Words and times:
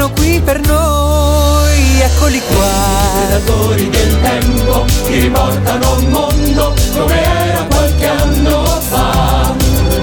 racconteranno 0.00 0.10
qui 0.12 0.40
per 0.40 0.60
noi. 0.66 2.00
Eccoli 2.00 2.40
qua. 2.40 3.26
Predatori 3.26 3.90
del 3.90 4.20
tempo 4.20 4.84
che 5.06 5.18
riportano 5.18 5.96
un 5.96 6.04
mondo 6.06 6.74
come 6.96 7.22
era 7.22 7.62
qualche 7.64 8.06
anno 8.06 8.64
fa. 8.88 9.54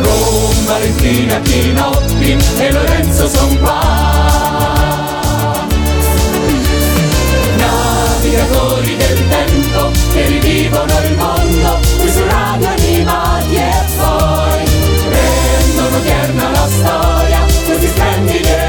Con 0.01 0.65
Valentina 0.65 1.39
Chinotti 1.41 2.37
e 2.57 2.71
Lorenzo 2.71 3.27
son 3.27 3.59
qua. 3.59 4.05
Navigatori 7.57 8.95
del 8.95 9.27
tempo 9.27 9.91
che 10.13 10.25
rivivono 10.25 10.93
il 11.03 11.15
mondo 11.15 11.79
qui 11.97 12.11
su 12.11 12.23
radio 12.27 12.67
animati 12.67 13.55
e 13.55 13.71
poi 13.97 14.65
rendono 15.09 15.99
tierna 16.01 16.51
la 16.51 16.67
storia 16.67 17.37
questi 17.65 17.87
splendidi 17.87 18.66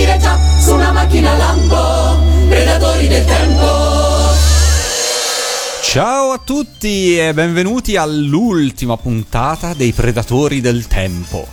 partire 0.00 0.18
già 0.18 0.38
su 0.58 0.74
una 0.74 0.92
macchina 0.92 1.36
lampo, 1.36 2.18
predatori 2.48 3.06
del 3.06 3.24
tempo. 3.24 3.88
Ciao 5.82 6.30
a 6.30 6.40
tutti 6.42 7.18
e 7.18 7.34
benvenuti 7.34 7.96
all'ultima 7.96 8.96
puntata 8.96 9.74
dei 9.74 9.92
Predatori 9.92 10.60
del 10.60 10.86
Tempo. 10.86 11.46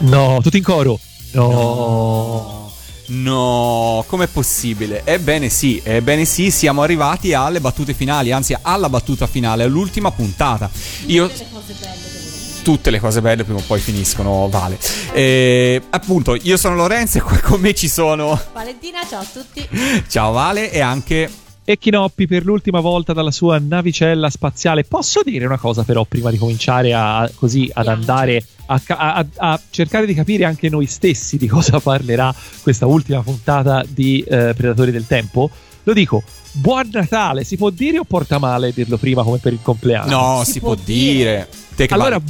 No, 0.00 0.38
tutti 0.40 0.58
in 0.58 0.62
coro. 0.62 0.98
No. 1.32 2.72
No, 3.04 4.04
com'è 4.06 4.28
possibile? 4.28 5.02
Ebbene 5.04 5.48
sì, 5.48 5.80
ebbene 5.84 6.24
sì, 6.24 6.50
siamo 6.50 6.82
arrivati 6.82 7.34
alle 7.34 7.60
battute 7.60 7.92
finali, 7.92 8.32
anzi 8.32 8.56
alla 8.62 8.88
battuta 8.88 9.26
finale, 9.26 9.64
all'ultima 9.64 10.10
puntata. 10.12 10.70
Io... 11.06 11.30
Tutte 12.62 12.90
le 12.90 13.00
cose 13.00 13.20
belle 13.20 13.42
prima 13.42 13.58
o 13.58 13.62
poi 13.66 13.80
finiscono, 13.80 14.48
Vale. 14.48 14.78
E, 15.12 15.82
appunto, 15.90 16.36
io 16.36 16.56
sono 16.56 16.76
Lorenzo 16.76 17.18
e 17.18 17.20
qua 17.20 17.36
con 17.38 17.60
me 17.60 17.74
ci 17.74 17.88
sono... 17.88 18.40
Valentina, 18.52 19.00
ciao 19.08 19.20
a 19.20 19.26
tutti. 19.30 19.68
Ciao 20.08 20.30
Vale 20.32 20.70
e 20.70 20.80
anche... 20.80 21.28
E 21.64 21.78
Chinoppi 21.78 22.26
per 22.26 22.44
l'ultima 22.44 22.80
volta 22.80 23.12
dalla 23.12 23.30
sua 23.30 23.58
navicella 23.60 24.30
spaziale. 24.30 24.84
Posso 24.84 25.22
dire 25.24 25.44
una 25.46 25.58
cosa 25.58 25.82
però 25.84 26.04
prima 26.04 26.30
di 26.30 26.36
cominciare 26.36 26.92
a, 26.92 27.28
così 27.34 27.70
ad 27.72 27.86
andare 27.86 28.44
a, 28.66 28.80
a- 28.88 29.26
a 29.36 29.60
cercare 29.70 30.06
di 30.06 30.14
capire 30.14 30.44
anche 30.44 30.68
noi 30.68 30.86
stessi 30.86 31.36
di 31.36 31.46
cosa 31.48 31.78
parlerà 31.80 32.34
questa 32.62 32.86
ultima 32.86 33.22
puntata 33.22 33.84
di 33.88 34.20
eh, 34.26 34.54
Predatori 34.54 34.90
del 34.90 35.06
Tempo? 35.06 35.50
Lo 35.84 35.92
dico, 35.92 36.22
buon 36.52 36.88
Natale, 36.92 37.42
si 37.44 37.56
può 37.56 37.70
dire 37.70 37.98
o 37.98 38.04
porta 38.04 38.38
male 38.38 38.72
dirlo 38.72 38.96
prima 38.98 39.22
come 39.24 39.38
per 39.38 39.52
il 39.52 39.60
compleanno? 39.62 40.10
No, 40.36 40.44
si, 40.44 40.52
Si 40.52 40.60
può 40.60 40.74
può 40.74 40.82
dire. 40.84 41.48
Che 41.74 41.86
Allora, 41.90 42.20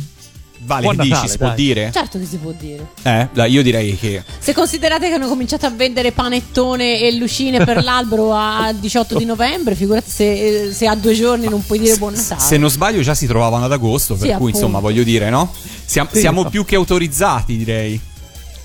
vale, 0.65 0.83
buon 0.83 0.97
che 0.97 1.03
dici, 1.03 1.13
Natale, 1.15 1.31
si 1.31 1.39
può 1.39 1.53
dire? 1.55 1.91
Certo 1.93 2.19
che 2.19 2.25
si 2.27 2.37
può 2.37 2.53
dire. 2.59 2.87
Eh, 3.03 3.29
dai, 3.33 3.51
io 3.53 3.63
direi 3.63 3.97
che... 3.99 4.23
Se 4.39 4.53
considerate 4.55 5.09
che 5.09 5.15
hanno 5.15 5.29
cominciato 5.29 5.67
a 5.67 5.71
vendere 5.71 6.13
panettone 6.13 7.01
e 7.01 7.15
lucine 7.17 7.65
per 7.65 7.83
l'albero 7.85 8.33
a 8.35 8.73
18 8.73 9.19
di 9.19 9.25
novembre, 9.25 9.75
figurati 9.75 10.11
se, 10.11 10.71
se 10.73 10.87
a 10.87 10.95
due 10.95 11.15
giorni 11.15 11.49
non 11.49 11.65
puoi 11.65 11.79
dire 11.79 11.97
buon 11.97 12.15
Natale. 12.15 12.41
Se 12.41 12.57
non 12.57 12.71
sbaglio 12.71 13.01
già 13.03 13.15
si 13.15 13.27
trovavano 13.27 13.65
ad 13.65 13.73
agosto, 13.73 14.15
per 14.15 14.29
Sì, 14.31 14.35
cui 14.37 14.51
insomma 14.51 14.79
appunto. 14.79 14.95
voglio 14.95 15.05
dire, 15.05 15.31
no? 15.31 15.53
Siamo, 15.85 16.09
Sì, 16.13 16.21
siamo 16.21 16.43
no. 16.45 16.51
più 16.51 16.65
che 16.65 16.75
autorizzati, 16.77 17.57
direi. 17.57 18.01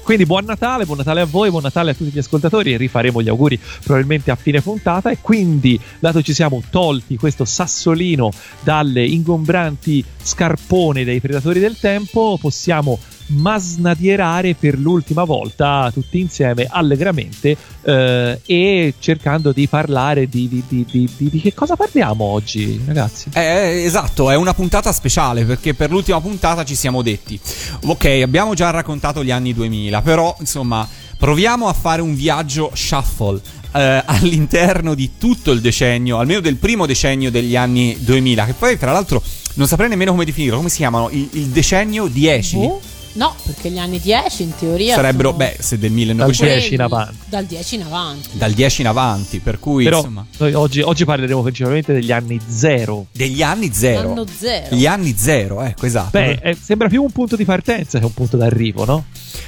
Quindi 0.07 0.25
buon 0.25 0.45
Natale, 0.45 0.85
buon 0.85 1.00
Natale 1.00 1.19
a 1.19 1.25
voi, 1.25 1.50
buon 1.50 1.63
Natale 1.63 1.91
a 1.91 1.94
tutti 1.94 2.12
gli 2.12 2.18
ascoltatori 2.18 2.72
e 2.72 2.78
rifaremo 2.78 3.22
gli 3.22 3.28
auguri 3.28 3.59
probabilmente 3.84 4.31
a 4.31 4.38
fine 4.38 4.62
puntata. 4.62 5.09
E 5.09 5.18
quindi, 5.19 5.78
dato 6.00 6.22
ci 6.22 6.34
siamo 6.34 6.63
tolti 6.69 7.18
questo 7.18 7.44
sassolino 7.44 8.31
dalle 8.62 9.06
ingombranti 9.06 10.01
scarpone 10.23 11.03
dei 11.03 11.19
predatori 11.19 11.59
del 11.59 11.78
tempo, 11.78 12.38
possiamo 12.40 12.97
masnadierare 13.28 14.54
per 14.56 14.78
l'ultima 14.78 15.24
volta 15.24 15.90
tutti 15.94 16.20
insieme 16.20 16.68
allegramente 16.70 17.56
eh, 17.84 18.42
e 18.46 18.94
cercando 19.00 19.52
di 19.52 19.68
parlare 19.68 20.28
di, 20.28 20.48
di- 20.48 20.64
di- 20.68 20.86
di- 20.90 21.10
di- 21.18 21.30
di 21.30 21.42
che 21.42 21.54
cosa 21.54 21.76
parliamo 21.76 22.24
oggi 22.24 22.82
ragazzi? 22.86 23.30
Eh, 23.34 23.84
esatto, 23.84 24.30
è 24.32 24.36
una 24.36 24.54
puntata 24.54 24.92
speciale 24.92 25.44
perché 25.46 25.74
per 25.74 25.90
l'ultima 25.90 26.22
puntata 26.22 26.64
ci 26.64 26.76
siamo 26.76 27.02
detti, 27.02 27.40
ok, 27.86 28.06
abbiamo 28.24 28.54
già 28.54 28.70
raccontato 28.70 29.24
gli 29.24 29.32
anni 29.32 29.54
2000, 29.54 30.02
però 30.02 30.36
insomma 30.40 30.88
proviamo 31.18 31.68
a 31.68 31.74
fare 31.74 32.02
un 32.02 32.16
viaggio 32.16 32.72
shuffle. 32.74 33.42
eh, 33.74 34.02
all'interno 34.06 34.94
di 34.96 35.12
tutto 35.18 35.52
il 35.52 35.60
decennio, 35.62 36.18
almeno 36.20 36.40
del 36.40 36.56
primo 36.56 36.86
decennio 36.86 37.30
degli 37.30 37.56
anni 37.56 37.96
2000, 38.00 38.46
che 38.46 38.54
poi 38.54 38.78
tra 38.78 38.92
l'altro 38.92 39.22
non 39.56 39.68
saprei 39.68 39.90
nemmeno 39.90 40.12
come 40.12 40.26
definirlo, 40.26 40.58
come 40.58 40.70
si 40.70 40.78
chiamano? 40.78 41.10
Il, 41.12 41.28
il 41.34 41.48
decennio 41.48 42.08
10? 42.08 42.56
Boh? 42.56 42.82
No, 43.18 43.36
perché 43.44 43.72
gli 43.72 43.80
anni 43.80 44.00
10 44.00 44.44
in 44.44 44.56
teoria 44.56 44.94
Sarebbero, 44.94 45.32
sono 45.32 45.44
beh, 45.44 45.58
se 45.60 45.80
del 45.80 45.90
Dal 45.90 45.98
1900, 45.98 46.54
10 46.54 46.74
in 46.76 46.82
avanti. 46.82 47.18
Dal 47.26 47.46
10 47.46 47.76
in 47.76 47.82
avanti. 47.82 48.30
dal 48.34 48.52
10 48.52 48.82
in 48.82 48.88
avanti, 48.88 49.40
per 49.40 49.60
cui 49.60 49.84
Però 49.86 49.98
insomma... 49.98 50.26
noi 50.38 50.54
oggi, 50.54 50.82
oggi 50.82 51.04
parleremo 51.04 51.42
principalmente 51.42 51.94
degli 51.94 52.12
anni 52.12 52.40
zero. 52.48 53.08
Degli 53.12 53.42
anni 53.42 53.74
zero. 53.74 54.10
L'anno 54.10 54.26
zero. 54.28 54.76
Gli 54.76 54.86
anni 54.86 55.16
zero, 55.18 55.64
ecco, 55.64 55.88
esatto. 55.88 56.12
Beh, 56.12 56.40
eh, 56.44 56.58
sembra 56.62 56.90
più 56.90 57.02
un 57.02 57.12
punto 57.12 57.36
di 57.36 57.44
partenza 57.44 57.98
che 57.98 58.06
un 58.06 58.14
punto 58.14 58.38
d'arrivo, 58.38 58.86
no? 58.86 59.06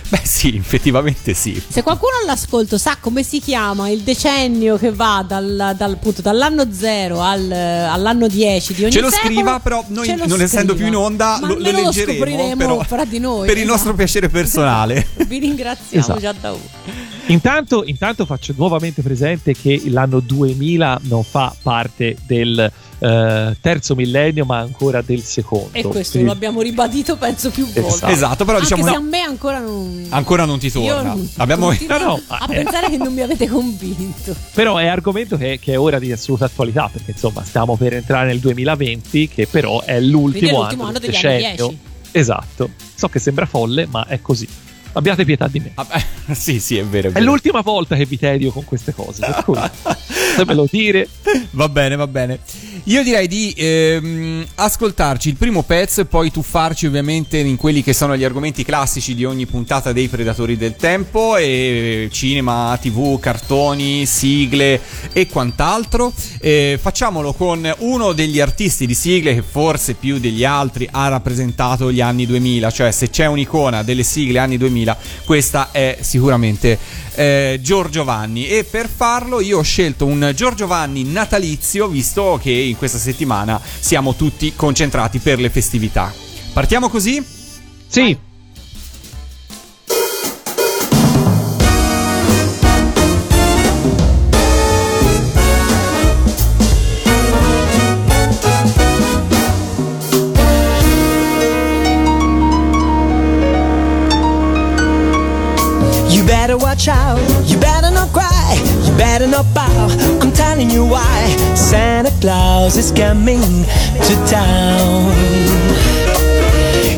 Beh, 0.09 0.21
sì, 0.23 0.55
effettivamente 0.55 1.33
sì. 1.35 1.61
Se 1.67 1.83
qualcuno 1.83 2.13
all'ascolto 2.23 2.77
sa 2.79 2.97
come 2.99 3.21
si 3.21 3.39
chiama 3.39 3.89
il 3.89 4.01
decennio 4.01 4.77
che 4.77 4.91
va 4.91 5.23
dal, 5.27 5.75
dal- 5.77 5.91
appunto, 5.91 6.21
dall'anno 6.23 6.65
0 6.71 7.21
al, 7.21 7.51
all'anno 7.51 8.27
10 8.27 8.73
di 8.73 8.83
ogni 8.83 8.91
Ce 8.91 9.01
lo 9.01 9.09
secolo, 9.11 9.33
scriva, 9.33 9.59
però 9.59 9.83
noi 9.89 10.15
lo 10.17 10.25
non 10.25 10.41
essendo 10.41 10.73
più 10.73 10.85
in 10.85 10.93
scriva. 10.93 11.05
onda 11.05 11.37
lo, 11.41 11.47
lo 11.47 11.57
leggeremo 11.59 11.91
scopriremo 11.91 12.55
però, 12.55 12.83
fra 12.83 13.05
di 13.05 13.19
noi. 13.19 13.45
per 13.47 13.57
il 13.57 13.63
esatto. 13.63 13.75
nostro 13.75 13.93
piacere 13.93 14.29
personale. 14.29 15.07
Vi 15.27 15.37
ringraziamo 15.37 16.03
Esatto. 16.03 16.19
già 16.19 16.31
da 16.33 16.51
ora. 16.53 16.59
Intanto, 17.29 17.83
intanto 17.85 18.25
faccio 18.25 18.53
nuovamente 18.57 19.01
presente 19.03 19.53
che 19.53 19.81
l'anno 19.85 20.19
2000 20.19 21.01
non 21.03 21.23
fa 21.23 21.55
parte 21.61 22.15
del 22.25 22.71
eh, 23.01 23.57
terzo 23.61 23.93
millennio, 23.95 24.45
ma 24.45 24.57
ancora 24.57 25.01
del 25.03 25.21
secondo. 25.21 25.69
E 25.73 25.83
questo 25.83 26.13
Quindi- 26.13 26.29
lo 26.29 26.33
abbiamo 26.33 26.61
ribadito 26.61 27.17
penso 27.17 27.51
più 27.51 27.65
volte. 27.65 27.87
Esatto. 27.87 28.11
esatto, 28.11 28.45
però 28.45 28.57
Anche 28.57 28.73
diciamo 28.75 28.89
se 28.91 28.95
a 28.97 28.99
me 28.99 29.19
ancora 29.19 29.59
non... 29.59 30.05
ancora 30.09 30.45
non 30.45 30.57
ti 30.57 30.67
Io 30.67 30.71
torna. 30.95 31.13
non- 31.13 31.29
Abbiamo 31.37 31.71
No, 31.71 31.97
no, 31.99 32.21
a 32.27 32.47
eh. 32.49 32.55
pensare 32.63 32.89
che 32.89 32.97
non 32.97 33.13
mi 33.13 33.21
avete 33.21 33.47
convinto. 33.47 34.35
Però 34.55 34.77
è 34.77 34.87
argomento 34.87 35.37
che, 35.37 35.59
che 35.61 35.73
è 35.73 35.79
ora 35.79 35.99
di 35.99 36.11
assoluta 36.11 36.45
attualità, 36.45 36.89
perché 36.91 37.11
insomma 37.11 37.43
stiamo 37.43 37.75
per 37.77 37.93
entrare 37.93 38.25
nel 38.25 38.39
2020, 38.39 39.27
che 39.29 39.45
però 39.45 39.81
è 39.83 39.99
l'ultimo, 40.01 40.47
è 40.47 40.51
l'ultimo 40.51 40.81
anno, 40.81 40.89
anno 40.89 40.99
del 40.99 41.11
degli 41.11 41.25
anni 41.25 41.37
decennio. 41.37 41.67
10. 41.67 41.79
Esatto. 42.11 42.69
So 42.95 43.07
che 43.07 43.19
sembra 43.19 43.45
folle, 43.45 43.85
ma 43.89 44.07
è 44.07 44.19
così. 44.19 44.47
Abbiate 44.93 45.25
pietà 45.25 45.47
di 45.47 45.59
me. 45.59 45.71
Vabbè, 45.75 46.03
sì, 46.33 46.59
sì, 46.59 46.77
è 46.77 46.85
vero. 46.85 47.07
È, 47.07 47.11
È 47.11 47.13
vero. 47.13 47.25
l'ultima 47.25 47.61
volta 47.61 47.95
che 47.95 48.05
vi 48.05 48.17
tedio 48.17 48.51
con 48.51 48.63
queste 48.65 48.93
cose, 48.93 49.21
per 49.25 49.43
cui 49.43 49.57
dire. 50.69 51.07
Va 51.51 51.67
bene, 51.69 51.95
va 51.95 52.07
bene. 52.07 52.39
Io 52.85 53.03
direi 53.03 53.27
di 53.27 53.53
ehm, 53.55 54.45
ascoltarci 54.55 55.29
il 55.29 55.35
primo 55.35 55.63
pezzo 55.63 56.01
e 56.01 56.05
poi 56.05 56.31
tuffarci 56.31 56.85
ovviamente 56.85 57.37
in 57.37 57.55
quelli 57.55 57.83
che 57.83 57.93
sono 57.93 58.15
gli 58.15 58.23
argomenti 58.23 58.63
classici 58.63 59.13
di 59.15 59.25
ogni 59.25 59.45
puntata 59.45 59.91
dei 59.91 60.07
Predatori 60.07 60.57
del 60.57 60.75
Tempo 60.75 61.37
e 61.37 62.07
cinema, 62.11 62.77
tv, 62.81 63.19
cartoni, 63.19 64.05
sigle 64.05 64.79
e 65.11 65.27
quant'altro. 65.27 66.13
Eh, 66.39 66.79
facciamolo 66.81 67.33
con 67.33 67.71
uno 67.79 68.13
degli 68.13 68.39
artisti 68.39 68.85
di 68.85 68.95
sigle 68.95 69.35
che 69.35 69.43
forse 69.43 69.93
più 69.95 70.19
degli 70.19 70.43
altri 70.43 70.87
ha 70.89 71.07
rappresentato 71.09 71.91
gli 71.91 72.01
anni 72.01 72.25
2000, 72.25 72.71
cioè 72.71 72.91
se 72.91 73.09
c'è 73.09 73.25
un'icona 73.25 73.83
delle 73.83 74.03
sigle 74.03 74.39
anni 74.39 74.57
2000 74.79 74.97
questa 75.25 75.71
è 75.71 75.97
sicuramente 76.01 76.77
eh, 77.15 77.59
Giorgio 77.61 78.03
Vanni 78.03 78.47
e 78.47 78.63
per 78.63 78.89
farlo 78.89 79.41
io 79.41 79.59
ho 79.59 79.63
scelto 79.63 80.05
un 80.05 80.31
Giorgio 80.35 80.67
Vanni 80.67 81.03
natalizio 81.03 81.87
visto 81.87 82.39
che 82.41 82.51
in 82.51 82.77
questa 82.77 82.97
settimana 82.97 83.59
siamo 83.79 84.15
tutti 84.15 84.53
concentrati 84.55 85.19
per 85.19 85.39
le 85.39 85.49
festività. 85.49 86.13
Partiamo 86.53 86.89
così? 86.89 87.23
Sì, 87.87 88.17
out. 106.87 107.19
You 107.45 107.59
better 107.59 107.91
not 107.91 108.13
cry. 108.13 108.55
You 108.85 108.95
better 108.97 109.27
not 109.27 109.45
bow. 109.53 109.87
I'm 110.21 110.31
telling 110.31 110.69
you 110.69 110.85
why. 110.85 111.35
Santa 111.55 112.11
Claus 112.21 112.77
is 112.77 112.91
coming 112.91 113.41
to 113.41 114.13
town. 114.27 115.11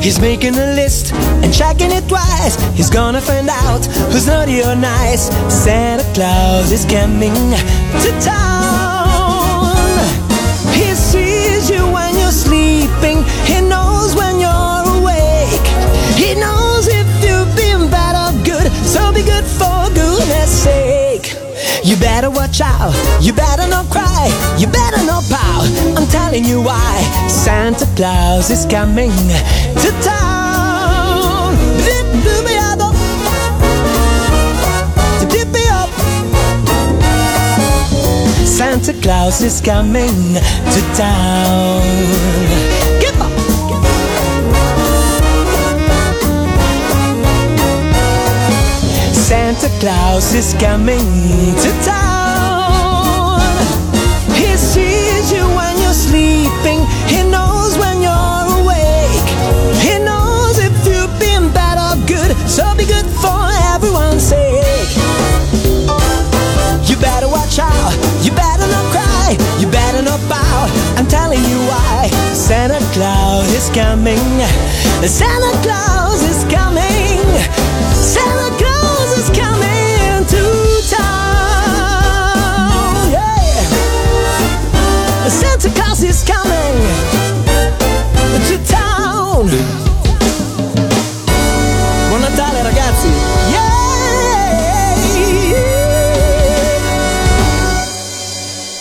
He's 0.02 0.20
making 0.20 0.56
a 0.56 0.74
list 0.74 1.14
and 1.14 1.54
checking 1.54 1.92
it 1.92 2.08
twice. 2.08 2.56
He's 2.76 2.90
gonna 2.90 3.22
find 3.22 3.50
out 3.50 3.86
who's 4.12 4.28
naughty 4.28 4.62
or 4.62 4.76
nice. 4.76 5.30
Santa 5.50 6.04
Claus 6.14 6.72
is 6.72 6.86
coming 6.86 7.34
to 8.04 8.10
town. 8.20 9.76
He 10.74 10.94
sees 10.96 11.70
you 11.70 11.84
when 11.92 12.18
you're 12.20 12.38
sleeping. 12.46 13.24
He 13.46 13.62
knows 13.62 14.16
when 14.16 14.40
you're 14.40 14.84
awake. 14.98 15.68
He 16.18 16.36
knows 16.36 16.88
if 16.88 17.08
you've 17.24 17.56
been 17.56 17.90
bad 17.90 18.16
or 18.24 18.34
good. 18.44 18.72
So 18.86 19.12
be 19.14 19.24
good 19.24 19.46
for 19.46 19.71
sake. 20.52 21.34
You 21.84 21.96
better 21.96 22.30
watch 22.30 22.60
out. 22.62 22.94
You 23.22 23.34
better 23.34 23.68
not 23.68 23.90
cry. 23.90 24.28
You 24.58 24.68
better 24.68 25.04
not 25.06 25.24
pout. 25.30 25.68
I'm 25.98 26.08
telling 26.08 26.46
you 26.46 26.62
why. 26.62 27.02
Santa 27.30 27.88
Claus 27.96 28.50
is 28.50 28.66
coming 28.66 29.12
to 29.84 29.90
town. 30.04 30.42
Santa 38.46 38.94
Claus 39.02 39.42
is 39.42 39.60
coming 39.62 40.36
to 40.74 40.82
town. 40.96 42.71
Claus 49.82 50.36
is 50.36 50.54
coming 50.62 51.02
to 51.58 51.72
town. 51.82 53.42
He 54.30 54.56
sees 54.56 55.34
you 55.34 55.42
when 55.58 55.74
you're 55.82 55.98
sleeping. 55.98 56.86
He 57.10 57.24
knows 57.26 57.80
when 57.80 57.98
you're 58.00 58.62
awake. 58.62 59.26
He 59.82 59.98
knows 59.98 60.60
if 60.60 60.86
you've 60.86 61.18
been 61.18 61.52
bad 61.52 61.82
or 61.82 61.98
good. 62.06 62.38
So 62.48 62.62
be 62.78 62.86
good 62.86 63.10
for 63.26 63.42
everyone's 63.74 64.22
sake. 64.22 64.94
You 66.86 66.96
better 67.02 67.28
watch 67.28 67.58
out. 67.58 67.98
You 68.22 68.30
better 68.38 68.68
not 68.70 68.86
cry. 68.94 69.36
You 69.58 69.66
better 69.66 70.04
not 70.04 70.22
bow. 70.30 70.70
I'm 70.96 71.08
telling 71.08 71.42
you 71.42 71.58
why. 71.66 72.08
Santa 72.36 72.78
Claus 72.94 73.52
is 73.52 73.68
coming. 73.74 74.22
Santa 75.10 75.58
Claus 75.66 76.22
is 76.22 76.44
coming. 76.54 77.11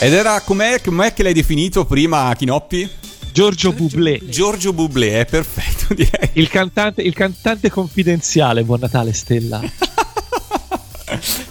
Ed 0.02 0.14
era 0.14 0.40
com'è, 0.40 0.80
com'è 0.80 1.12
che 1.12 1.22
l'hai 1.22 1.34
definito 1.34 1.84
prima, 1.84 2.32
Chinoppi? 2.34 2.88
Giorgio 3.32 3.74
Bublé, 3.74 4.18
Giorgio 4.24 4.72
Bublé, 4.72 5.20
è 5.20 5.26
perfetto, 5.26 5.92
direi. 5.94 6.30
il 6.32 6.48
cantante, 6.48 7.02
il 7.02 7.12
cantante 7.12 7.68
confidenziale. 7.68 8.64
Buon 8.64 8.80
Natale, 8.80 9.12
Stella. 9.12 9.60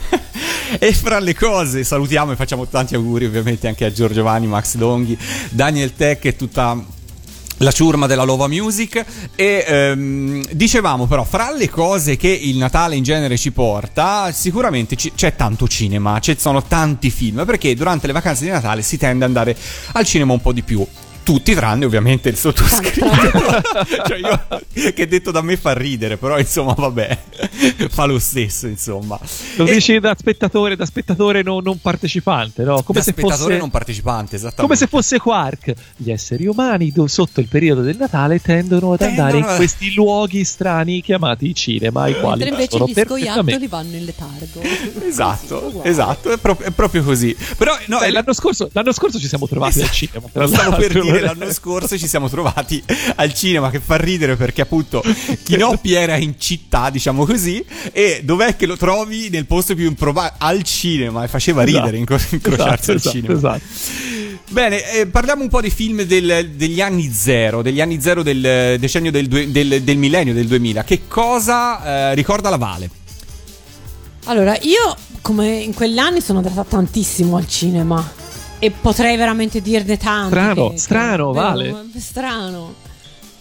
E 0.81 0.93
fra 0.93 1.17
le 1.17 1.33
cose 1.33 1.83
salutiamo 1.83 2.31
e 2.31 2.35
facciamo 2.35 2.67
tanti 2.67 2.93
auguri 2.93 3.25
ovviamente 3.25 3.67
anche 3.67 3.85
a 3.85 3.91
Giorgio 3.91 4.21
Vanni, 4.21 4.45
Max 4.45 4.75
Longhi, 4.75 5.17
Daniel 5.49 5.95
Tech 5.95 6.23
e 6.23 6.35
tutta 6.35 6.85
la 7.59 7.71
ciurma 7.71 8.07
della 8.07 8.23
Lova 8.23 8.47
Music 8.47 9.03
e 9.35 9.63
ehm, 9.67 10.43
dicevamo 10.51 11.07
però 11.07 11.23
fra 11.23 11.51
le 11.51 11.69
cose 11.69 12.17
che 12.17 12.29
il 12.29 12.57
Natale 12.57 12.95
in 12.95 13.03
genere 13.03 13.37
ci 13.37 13.51
porta 13.51 14.31
sicuramente 14.31 14.95
ci- 14.95 15.13
c'è 15.15 15.35
tanto 15.35 15.67
cinema, 15.67 16.19
ci 16.19 16.35
sono 16.37 16.63
tanti 16.63 17.09
film 17.09 17.45
perché 17.45 17.73
durante 17.75 18.07
le 18.07 18.13
vacanze 18.13 18.45
di 18.45 18.51
Natale 18.51 18.81
si 18.81 18.97
tende 18.97 19.25
ad 19.25 19.29
andare 19.29 19.55
al 19.93 20.05
cinema 20.05 20.33
un 20.33 20.41
po' 20.41 20.53
di 20.53 20.63
più. 20.63 20.85
Tutti 21.29 21.53
tranne 21.53 21.85
ovviamente 21.85 22.27
il 22.29 22.35
sottoscritto 22.37 23.05
cioè 24.07 24.17
io, 24.17 24.93
che 24.93 25.07
detto 25.07 25.29
da 25.29 25.43
me 25.43 25.57
fa 25.57 25.73
ridere 25.73 26.17
però 26.17 26.39
insomma 26.39 26.73
vabbè 26.73 27.17
fa 27.91 28.05
lo 28.05 28.17
stesso 28.17 28.65
insomma 28.65 29.19
Lo 29.57 29.67
E- 29.67 29.73
dici 29.73 29.99
da 29.99 30.15
spettatore, 30.17 30.75
da 30.75 30.87
spettatore 30.87 31.43
non, 31.43 31.61
non 31.63 31.77
partecipante, 31.79 32.63
no? 32.63 32.81
Come 32.81 32.97
da 32.97 33.05
se 33.05 33.11
spettatore 33.11 33.43
fosse. 33.43 33.57
non 33.57 33.69
partecipante 33.69 34.35
esattamente 34.37 34.61
Come 34.63 34.75
se 34.75 34.87
fosse 34.87 35.19
Quark. 35.19 35.73
Gli 35.97 36.09
esseri 36.09 36.47
umani 36.47 36.91
do- 36.91 37.05
sotto 37.05 37.41
il 37.41 37.47
periodo 37.47 37.81
del 37.81 37.97
Natale 37.97 38.41
tendono 38.41 38.93
ad 38.93 38.97
Tendono 38.99 39.27
andare 39.27 39.37
in 39.51 39.55
questi 39.55 39.93
luoghi 39.93 40.43
strani 40.43 41.01
chiamati 41.03 41.53
cinema, 41.53 42.03
ai 42.03 42.19
quali 42.19 42.43
Mentre 42.43 42.65
invece 42.75 42.83
gli 42.91 43.05
scoiattoli 43.05 43.67
vanno 43.67 43.95
in 43.97 44.05
letargo. 44.05 44.61
Esatto, 45.07 45.59
Così, 45.59 45.65
uguale. 45.75 45.89
esatto, 45.89 46.31
è, 46.31 46.37
pro- 46.39 46.57
è 46.59 46.71
proprio 46.71 47.03
così. 47.03 47.35
Però 47.55 47.77
no, 47.85 47.99
Beh, 47.99 48.07
è- 48.07 48.11
l'anno, 48.11 48.33
scorso, 48.33 48.67
l'anno 48.73 48.91
scorso 48.93 49.19
ci 49.19 49.27
siamo 49.27 49.47
trovati 49.47 49.81
al 49.81 49.91
cinema. 49.91 50.27
Tra 50.31 50.47
Stavo 50.47 50.75
per 50.77 50.95
l'altro. 50.95 51.18
Dire 51.19 51.33
l'anno 51.33 51.51
scorso 51.53 51.97
ci 51.97 52.07
siamo 52.07 52.29
trovati 52.29 52.81
al 53.15 53.33
cinema 53.33 53.69
che 53.69 53.79
fa 53.79 53.95
ridere 53.97 54.35
perché 54.35 54.61
appunto 54.61 55.03
Chinoppi 55.43 55.93
era 55.93 56.15
in 56.17 56.35
città, 56.39 56.89
diciamo 56.89 57.25
così, 57.25 57.63
e 57.91 58.21
dov'è 58.23 58.55
che 58.55 58.65
lo 58.65 58.77
trovi 58.77 59.29
nel 59.29 59.45
posto 59.45 59.75
più 59.75 59.85
improbabile 59.87 60.35
al 60.39 60.63
cinema 60.63 61.23
e 61.23 61.27
faceva 61.27 61.63
ridere 61.63 61.97
Esatto. 61.97 62.13
incro- 62.13 62.19
incrociarsi 62.31 62.91
Esatto, 62.91 63.07
al 63.07 63.13
cinema. 63.13 63.33
esatto. 63.37 63.61
Bene, 64.51 64.91
eh, 64.93 65.05
parliamo 65.05 65.43
un 65.43 65.49
po' 65.49 65.61
dei 65.61 65.69
film 65.69 66.01
del- 66.03 66.51
degli 66.55 66.81
anni 66.81 67.11
zero, 67.13 67.61
degli 67.61 67.81
anni 67.81 68.01
zero 68.01 68.23
del 68.23 68.77
decennio 68.79 69.11
del, 69.11 69.27
due- 69.27 69.51
del- 69.51 69.83
del 69.83 69.97
millennio 69.97 70.33
del 70.33 70.47
2000. 70.47 70.83
Che 70.83 71.01
cosa 71.07 72.09
eh, 72.11 72.15
ricorda 72.15 72.49
la 72.49 72.57
Vale? 72.57 72.89
Allora, 74.25 74.57
io 74.61 74.95
come 75.21 75.47
in 75.57 75.73
quegli 75.73 75.97
anni 75.97 76.21
sono 76.21 76.39
andata 76.39 76.63
tantissimo 76.63 77.37
al 77.37 77.47
cinema 77.47 78.11
e 78.59 78.71
potrei 78.71 79.15
veramente 79.17 79.61
dirne 79.61 79.97
tanto. 79.97 80.29
Strano, 80.29 80.73
strano, 80.75 81.31
Vale. 81.31 81.75
Strano. 81.97 82.87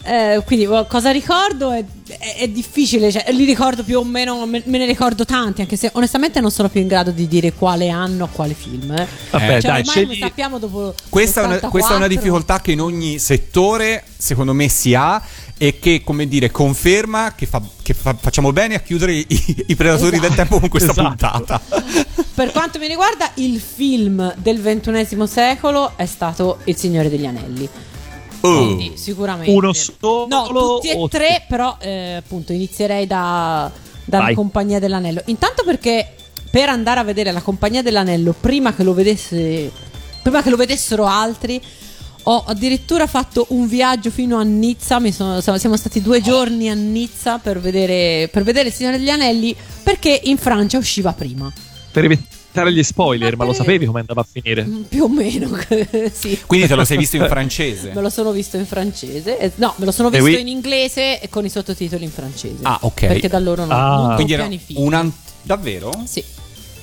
Eh, 0.05 0.41
quindi 0.47 0.65
oh, 0.65 0.87
cosa 0.87 1.11
ricordo 1.11 1.71
è, 1.71 1.85
è- 2.07 2.37
è 2.39 2.49
difficile, 2.49 3.11
cioè, 3.13 3.27
li 3.33 3.45
ricordo 3.45 3.83
più 3.83 3.99
o 3.99 4.05
meno, 4.05 4.47
me, 4.47 4.63
me 4.65 4.79
ne 4.79 4.87
ricordo 4.87 5.27
tanti, 5.27 5.61
anche 5.61 5.77
se 5.77 5.91
onestamente 5.95 6.41
non 6.41 6.51
sono 6.51 6.71
più 6.71 6.81
in 6.81 6.87
grado 6.87 7.11
di 7.11 7.27
dire 7.29 7.53
quale 7.53 7.91
anno 7.91 8.25
o 8.25 8.29
quale 8.33 8.55
film. 8.55 8.91
eh. 8.93 9.07
Vabbè, 9.31 9.61
Cioè, 9.61 9.61
dai, 9.61 9.81
ormai 9.81 9.85
scegli. 9.85 10.19
lo 10.21 10.27
sappiamo 10.27 10.59
dopo 10.59 10.95
Questa 11.11 11.43
è, 11.43 11.45
una, 11.45 11.57
l'84. 11.57 11.69
questa 11.69 11.93
è 11.93 11.97
una 11.97 12.07
difficoltà 12.07 12.61
che 12.61 12.73
in 12.73 12.81
ogni 12.81 13.19
settore, 13.19 14.03
secondo 14.17 14.55
me, 14.55 14.69
si 14.71 14.95
ha 14.95 15.21
e 15.59 15.79
che, 15.81 16.03
come 16.05 16.27
dire, 16.29 16.51
conferma 16.51 17.35
che, 17.35 17.47
fa- 17.47 17.61
che 17.83 17.93
fa- 17.93 18.15
facciamo 18.15 18.53
bene 18.53 18.77
a 18.77 18.81
chiudere 18.81 19.13
i, 19.13 19.27
i 19.67 19.75
predatori 19.77 20.17
Esatto. 20.17 20.27
del 20.29 20.37
tempo 20.37 20.61
con 20.61 20.69
questa 20.69 20.93
Esatto. 20.93 21.09
puntata. 21.09 21.61
Per 22.35 22.53
quanto 22.53 22.79
mi 22.79 22.87
riguarda, 22.87 23.31
il 23.35 23.61
film 23.61 24.33
del 24.37 24.61
ventunesimo 24.61 25.27
secolo 25.27 25.93
è 25.97 26.07
stato 26.07 26.59
Il 26.65 26.77
Signore 26.77 27.11
degli 27.11 27.27
Anelli. 27.27 27.69
Oh. 28.41 28.57
Quindi, 28.57 28.97
sicuramente. 28.97 29.51
Uno 29.51 29.73
solo 29.73 30.27
No, 30.29 30.47
tutti 30.47 30.91
e 30.91 30.95
o- 30.97 31.09
tre, 31.09 31.45
però 31.49 31.77
eh, 31.81 32.15
appunto 32.15 32.53
inizierei 32.53 33.07
da, 33.09 33.69
dalla 34.05 34.25
Vai. 34.25 34.35
Compagnia 34.35 34.79
dell'Anello. 34.79 35.23
Intanto 35.27 35.65
perché 35.65 36.15
per 36.51 36.69
andare 36.69 37.01
a 37.01 37.03
vedere 37.03 37.33
la 37.33 37.43
Compagnia 37.43 37.83
dell'Anello, 37.83 38.33
prima 38.39 38.73
che 38.75 38.85
lo 38.85 38.95
vedesse 38.95 39.71
prima 40.23 40.43
che 40.43 40.51
lo 40.51 40.57
vedessero 40.57 41.07
altri, 41.07 41.61
ho 42.31 42.45
addirittura 42.47 43.07
fatto 43.07 43.47
un 43.51 43.67
viaggio 43.69 44.11
fino 44.11 44.37
a 44.39 44.43
Nizza. 44.43 44.99
Mi 45.01 45.13
sono- 45.13 45.41
siamo 45.41 45.77
stati 45.77 46.03
due 46.03 46.21
giorni 46.21 46.69
a 46.69 46.75
Nizza 46.75 47.39
per 47.39 47.59
vedere, 47.61 48.29
per 48.31 48.43
vedere 48.43 48.69
il 48.69 48.75
Signore 48.75 48.99
degli 48.99 49.09
Anelli, 49.09 49.55
perché 49.83 50.21
in 50.25 50.37
Francia 50.37 50.77
usciva 50.77 51.13
prima. 51.13 51.51
Per 51.91 52.05
evitare 52.05 52.71
gli 52.73 52.83
spoiler, 52.83 53.35
ma 53.37 53.45
lo 53.45 53.51
per- 53.53 53.61
sapevi 53.61 53.87
come 53.87 54.01
andava 54.01 54.21
a 54.21 54.27
finire? 54.31 54.63
Mm, 54.65 54.83
Più 54.83 55.05
o 55.05 55.09
meno, 55.09 55.49
sì. 56.13 56.39
Quindi 56.47 56.67
te 56.67 56.75
lo 56.75 56.85
sei 56.85 56.99
visto 56.99 57.17
in 57.17 57.27
francese? 57.27 57.93
Me 57.95 58.01
lo 58.03 58.11
sono 58.11 58.31
visto 58.31 58.59
in 58.59 58.67
francese, 58.67 59.39
eh, 59.39 59.53
no, 59.57 59.73
me 59.77 59.87
lo 59.87 59.91
sono 59.91 60.11
Eh 60.11 60.21
visto 60.23 60.39
in 60.39 60.49
inglese 60.49 61.21
e 61.21 61.29
con 61.31 61.47
i 61.47 61.49
sottotitoli 61.49 62.05
in 62.05 62.11
francese. 62.11 62.59
Ah, 62.63 62.79
ok. 62.83 63.07
Perché 63.07 63.29
da 63.29 63.39
loro 63.39 63.65
non, 63.65 63.73
Ah. 63.77 63.97
non 64.07 64.15
Quindi 64.17 64.35
era 64.35 64.47
un 64.75 64.93
an- 64.95 65.13
Davvero? 65.43 65.91
Sì, 66.05 66.23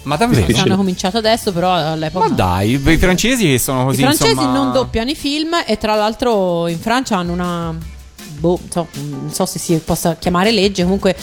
Ma 0.06 0.16
davvero? 0.18 0.42
Difficile. 0.42 0.68
hanno 0.68 0.78
cominciato 0.78 1.18
adesso, 1.18 1.52
però 1.52 1.74
all'epoca. 1.74 2.30
Ma 2.30 2.34
dai, 2.34 2.72
i 2.74 2.98
francesi 2.98 3.58
sono 3.60 3.84
I 3.84 3.86
così. 3.86 4.02
francesi 4.02 4.32
insomma- 4.32 4.54
non 4.54 4.72
doppiano 4.72 5.10
i 5.12 5.16
film 5.16 5.54
e 5.66 5.78
tra 5.78 5.96
l'altro 5.96 6.68
in 6.68 6.80
Francia 6.80 7.18
hanno 7.18 7.32
una. 7.34 7.76
Boh, 8.38 8.60
so- 8.70 8.88
non 8.94 9.32
so 9.32 9.46
se 9.46 9.60
si 9.60 9.76
possa 9.84 10.16
chiamare 10.18 10.52
legge, 10.52 10.84
comunque 10.84 11.16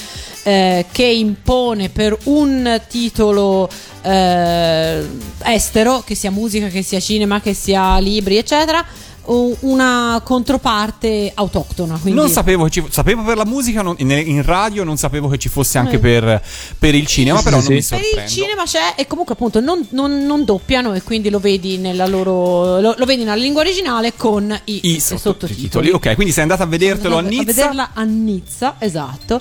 eh, 0.44 0.86
che 0.90 1.04
impone 1.04 1.88
per 1.90 2.16
un 2.24 2.80
titolo 2.88 3.68
eh, 4.00 5.06
estero, 5.44 6.02
che 6.04 6.14
sia 6.14 6.30
musica, 6.30 6.68
che 6.68 6.82
sia 6.82 7.00
cinema, 7.00 7.40
che 7.40 7.54
sia 7.54 7.98
libri, 7.98 8.38
eccetera, 8.38 8.84
una 9.26 10.20
controparte 10.24 11.30
autoctona. 11.34 11.96
Quindi 11.98 12.18
Non 12.18 12.28
sapevo 12.28 12.64
che 12.64 12.70
ci 12.70 12.84
sapevo 12.90 13.22
per 13.22 13.36
la 13.36 13.44
musica 13.44 13.82
non- 13.82 13.94
in, 13.98 14.10
in 14.10 14.42
radio, 14.42 14.84
non 14.84 14.96
sapevo 14.96 15.28
che 15.28 15.38
ci 15.38 15.48
fosse 15.48 15.78
anche 15.78 15.96
Eh. 15.96 15.98
per, 16.00 16.42
per 16.78 16.94
il 16.94 17.06
cinema, 17.06 17.38
Sì, 17.38 17.44
però 17.44 17.60
sì, 17.60 17.66
non 17.68 17.74
mi 17.76 17.82
sì. 17.82 17.88
Per 17.90 17.98
sorprendo. 18.00 18.30
il 18.30 18.36
cinema 18.36 18.62
c'è 18.64 18.94
e 18.96 19.06
comunque 19.06 19.34
appunto 19.34 19.60
non, 19.60 19.86
non- 19.90 20.24
non 20.26 20.44
doppiano 20.44 20.94
e 20.94 21.02
quindi 21.02 21.30
lo 21.30 21.38
vedi 21.38 21.78
nella 21.78 22.06
loro 22.06 22.80
lo, 22.80 22.94
lo 22.96 23.04
vedi 23.04 23.22
nella 23.22 23.36
lingua 23.36 23.60
originale 23.62 24.14
con 24.16 24.50
i, 24.64 24.80
I 24.94 25.00
sottotitoli. 25.00 25.18
sottotitoli. 25.52 25.90
Ok, 25.90 26.14
quindi 26.14 26.32
sei 26.32 26.42
andata 26.42 26.64
a 26.64 26.66
vedertelo 26.66 27.16
a 27.18 27.20
Nizza. 27.20 27.42
vederla 27.44 27.90
a 27.94 28.02
Nizza, 28.02 28.76
esatto. 28.78 29.40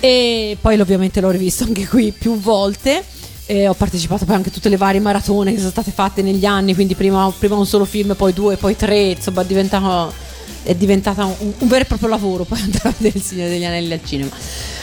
E 0.00 0.58
poi 0.60 0.78
ovviamente 0.78 1.20
l'ho 1.22 1.30
rivisto 1.30 1.64
anche 1.64 1.86
qui 1.88 2.12
più 2.12 2.38
volte. 2.38 3.02
E 3.46 3.68
ho 3.68 3.74
partecipato 3.74 4.24
poi 4.24 4.36
anche 4.36 4.48
a 4.48 4.52
tutte 4.52 4.68
le 4.70 4.76
varie 4.78 5.00
maratone 5.00 5.52
che 5.52 5.58
sono 5.58 5.70
state 5.70 5.90
fatte 5.90 6.22
negli 6.22 6.46
anni, 6.46 6.74
quindi 6.74 6.94
prima, 6.94 7.30
prima 7.38 7.56
un 7.56 7.66
solo 7.66 7.84
film, 7.84 8.14
poi 8.16 8.32
due, 8.32 8.56
poi 8.56 8.74
tre, 8.74 9.10
insomma 9.10 9.42
è 9.42 9.44
diventato, 9.44 10.12
è 10.62 10.74
diventata 10.74 11.24
un, 11.26 11.52
un 11.58 11.68
vero 11.68 11.82
e 11.82 11.86
proprio 11.86 12.08
lavoro 12.08 12.44
poi 12.44 12.58
andare 12.64 12.88
a 12.88 12.94
vedere 12.96 13.18
il 13.18 13.22
Signore 13.22 13.50
degli 13.50 13.64
Anelli 13.64 13.92
al 13.92 14.00
cinema. 14.02 14.30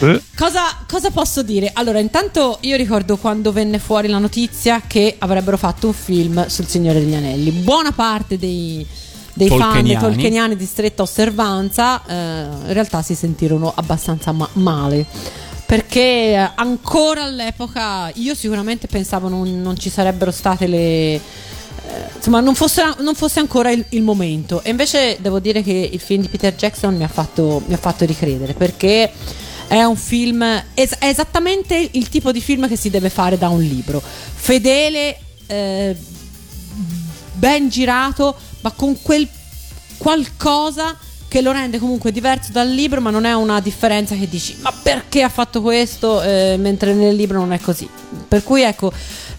Eh, 0.02 0.22
Cosa, 0.36 0.62
cosa 0.88 1.10
posso 1.10 1.42
dire? 1.42 1.72
Allora, 1.74 2.00
intanto 2.00 2.58
io 2.62 2.76
ricordo 2.76 3.18
quando 3.18 3.52
venne 3.52 3.80
fuori 3.80 4.08
la 4.08 4.20
notizia 4.20 4.82
che 4.86 5.16
avrebbero 5.18 5.58
fatto 5.58 5.88
un 5.88 5.94
film 5.94 6.46
sul 6.48 6.68
Signore 6.68 7.00
degli 7.00 7.16
Anelli. 7.16 7.50
Buona 7.52 7.92
parte 7.92 8.38
dei, 8.38 8.86
dei 9.34 9.48
fan 9.48 9.58
dei 9.58 9.68
Tolkieniani. 9.70 10.00
tolkieniani 10.06 10.56
di 10.56 10.66
stretta 10.66 11.02
osservanza 11.02 12.04
eh, 12.06 12.14
in 12.68 12.74
realtà 12.74 13.02
si 13.02 13.16
sentirono 13.16 13.72
abbastanza 13.76 14.32
ma- 14.32 14.50
male. 14.54 15.06
Perché 15.72 16.52
ancora 16.56 17.24
all'epoca 17.24 18.12
io 18.16 18.36
sicuramente 18.36 18.88
pensavo 18.88 19.30
non, 19.30 19.62
non 19.62 19.80
ci 19.80 19.90
sarebbero 19.90 20.30
state 20.30 20.68
le. 20.68 20.78
eh, 20.78 21.22
insomma, 22.14 22.42
non 22.42 22.56
fosse, 22.56 22.96
non 23.00 23.16
fosse 23.16 23.40
ancora 23.40 23.72
il, 23.72 23.86
il 23.92 24.02
momento. 24.02 24.62
E 24.64 24.70
invece 24.70 25.16
devo 25.22 25.40
dire 25.40 25.64
che 25.64 25.90
il 25.94 26.00
film 26.02 26.24
di 26.24 26.28
Peter 26.28 26.54
Jackson 26.54 26.94
mi 26.98 27.06
ha 27.06 27.08
fatto, 27.08 27.64
mi 27.68 27.74
ha 27.74 27.78
fatto 27.78 28.04
ricredere 28.04 28.52
perché 28.52 29.14
è 29.70 29.82
un 29.84 29.96
film. 29.96 30.44
es- 30.74 30.98
è 30.98 31.06
esattamente 31.06 31.88
il 31.94 32.10
tipo 32.10 32.34
di 32.34 32.42
film 32.42 32.68
che 32.68 32.76
si 32.76 32.90
deve 32.90 33.10
fare 33.10 33.38
da 33.38 33.48
un 33.48 33.62
libro. 33.62 34.02
Fedele, 34.04 35.18
eh, 35.48 35.96
ben 37.32 37.70
girato, 37.70 38.36
ma 38.60 38.72
con 38.72 39.02
quel 39.02 39.26
qualcosa 39.98 40.98
che 41.32 41.40
lo 41.42 41.54
rende 41.54 41.80
comunque 41.80 42.12
diverso 42.12 42.52
dal 42.52 42.70
libro, 42.70 43.00
ma 43.00 43.10
non 43.10 43.24
è 43.24 43.34
una 43.34 43.62
differenza 43.62 44.16
che 44.16 44.28
dici 44.28 44.58
ma 44.60 44.74
perché 44.84 45.24
ha 45.24 45.30
fatto 45.30 45.62
questo 45.62 46.22
eh, 46.22 46.58
mentre 46.60 46.94
nel 46.94 47.16
libro 47.16 47.40
non 47.40 47.54
è 47.54 47.60
così. 47.62 47.88
Per 48.28 48.44
cui 48.44 48.64
ecco, 48.64 48.92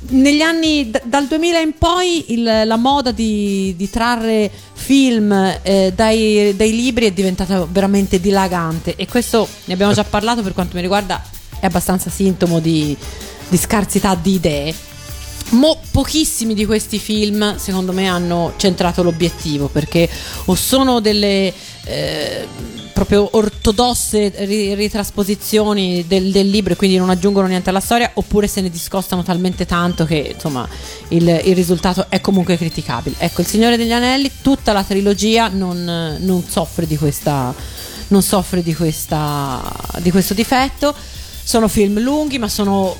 negli 0.08 0.40
anni 0.40 0.88
d- 0.90 1.02
dal 1.04 1.26
2000 1.26 1.58
in 1.58 1.74
poi 1.76 2.32
il- 2.32 2.62
la 2.64 2.76
moda 2.76 3.10
di, 3.12 3.74
di 3.76 3.90
trarre 3.90 4.50
film 4.72 5.32
eh, 5.60 5.92
dai, 5.94 6.54
dai 6.56 6.70
libri 6.74 7.04
è 7.04 7.12
diventata 7.12 7.66
veramente 7.70 8.18
dilagante 8.20 8.96
e 8.96 9.06
questo 9.06 9.46
ne 9.66 9.74
abbiamo 9.74 9.92
già 9.92 10.04
parlato 10.04 10.40
per 10.40 10.54
quanto 10.54 10.76
mi 10.76 10.80
riguarda 10.80 11.22
è 11.60 11.66
abbastanza 11.66 12.08
sintomo 12.08 12.58
di, 12.58 12.96
di 13.48 13.56
scarsità 13.58 14.14
di 14.14 14.32
idee. 14.32 14.74
Mo, 15.52 15.78
pochissimi 15.90 16.54
di 16.54 16.64
questi 16.64 16.98
film, 16.98 17.56
secondo 17.56 17.92
me, 17.92 18.08
hanno 18.08 18.54
centrato 18.56 19.02
l'obiettivo 19.02 19.68
perché 19.68 20.08
o 20.46 20.54
sono 20.54 21.00
delle 21.00 21.52
eh, 21.84 22.46
proprio 22.94 23.28
ortodosse 23.32 24.32
ri- 24.44 24.74
ritrasposizioni 24.74 26.06
del, 26.06 26.30
del 26.30 26.48
libro 26.48 26.72
e 26.72 26.76
quindi 26.76 26.96
non 26.96 27.10
aggiungono 27.10 27.46
niente 27.48 27.68
alla 27.68 27.80
storia, 27.80 28.10
oppure 28.14 28.46
se 28.46 28.62
ne 28.62 28.70
discostano 28.70 29.22
talmente 29.22 29.66
tanto 29.66 30.06
che 30.06 30.32
insomma 30.34 30.66
il, 31.08 31.28
il 31.44 31.54
risultato 31.54 32.06
è 32.08 32.20
comunque 32.22 32.56
criticabile. 32.56 33.16
Ecco, 33.18 33.42
Il 33.42 33.46
Signore 33.46 33.76
degli 33.76 33.92
Anelli, 33.92 34.30
tutta 34.40 34.72
la 34.72 34.84
trilogia 34.84 35.48
non, 35.48 36.16
non 36.18 36.44
soffre 36.48 36.86
di 36.86 36.96
questa. 36.96 37.54
Non 38.08 38.20
soffre 38.20 38.62
di, 38.62 38.74
questa, 38.74 39.62
di 40.00 40.10
questo 40.10 40.34
difetto. 40.34 40.94
Sono 41.44 41.66
film 41.66 41.98
lunghi, 41.98 42.38
ma 42.38 42.46
sono 42.46 42.94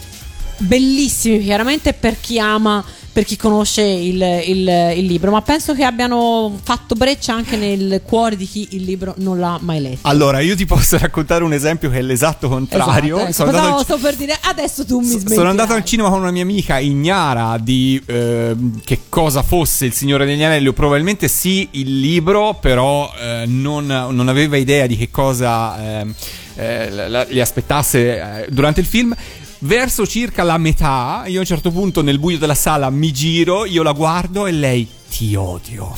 bellissimi 0.62 1.42
chiaramente 1.42 1.92
per 1.92 2.18
chi 2.20 2.38
ama 2.38 2.84
per 3.12 3.24
chi 3.26 3.36
conosce 3.36 3.82
il, 3.82 4.22
il- 4.46 4.92
il 4.96 5.04
libro 5.04 5.30
ma 5.30 5.42
penso 5.42 5.74
che 5.74 5.84
abbiano 5.84 6.58
fatto 6.62 6.94
breccia 6.94 7.34
anche 7.34 7.56
nel 7.56 8.00
cuore 8.06 8.36
di 8.36 8.46
chi 8.46 8.68
il 8.70 8.84
libro 8.84 9.12
non 9.18 9.38
l'ha 9.38 9.58
mai 9.60 9.82
letto 9.82 9.98
Allora, 10.08 10.40
io 10.40 10.56
ti 10.56 10.64
posso 10.64 10.96
raccontare 10.96 11.44
un 11.44 11.52
esempio 11.52 11.90
che 11.90 11.98
è 11.98 12.02
l'esatto 12.02 12.48
contrario. 12.48 13.16
Esatto, 13.16 13.22
ecco. 13.28 13.32
sono, 13.34 13.48
andato 13.50 13.66
Stavo- 13.66 13.78
al, 13.80 13.84
sto 13.84 13.98
per 13.98 14.14
dire 14.16 14.38
adesso 14.40 14.86
tu 14.86 15.00
mi 15.00 15.06
so- 15.08 15.18
smetti 15.18 15.34
sono 15.34 15.50
andato 15.50 15.74
al 15.74 15.84
cinema 15.84 16.08
con 16.08 16.20
una 16.20 16.30
mia 16.30 16.42
amica 16.42 16.78
ignara 16.78 17.58
di 17.60 18.00
ehm, 18.06 18.80
che 18.82 19.00
cosa 19.10 19.42
fosse 19.42 19.84
Il 19.84 19.92
Signore 19.92 20.24
degli 20.24 20.42
Anelli, 20.42 20.68
o 20.68 20.72
probabilmente 20.72 21.28
sì 21.28 21.68
il 21.72 22.00
libro, 22.00 22.54
però 22.54 23.12
eh, 23.20 23.44
non, 23.46 23.84
non 23.86 24.28
aveva 24.28 24.56
idea 24.56 24.86
di 24.86 24.96
che 24.96 25.10
cosa 25.10 26.00
ehm, 26.00 26.14
eh, 26.54 26.90
la- 26.90 27.08
la- 27.08 27.26
li 27.28 27.40
aspettasse 27.40 28.44
eh, 28.44 28.46
durante 28.50 28.80
il 28.80 28.86
film. 28.86 29.14
Verso 29.64 30.08
circa 30.08 30.42
la 30.42 30.58
metà, 30.58 31.22
io 31.26 31.36
a 31.36 31.40
un 31.40 31.46
certo 31.46 31.70
punto 31.70 32.02
nel 32.02 32.18
buio 32.18 32.36
della 32.36 32.54
sala 32.54 32.90
mi 32.90 33.12
giro, 33.12 33.64
io 33.64 33.84
la 33.84 33.92
guardo 33.92 34.48
e 34.48 34.50
lei 34.50 34.88
ti 35.08 35.36
odio. 35.36 35.94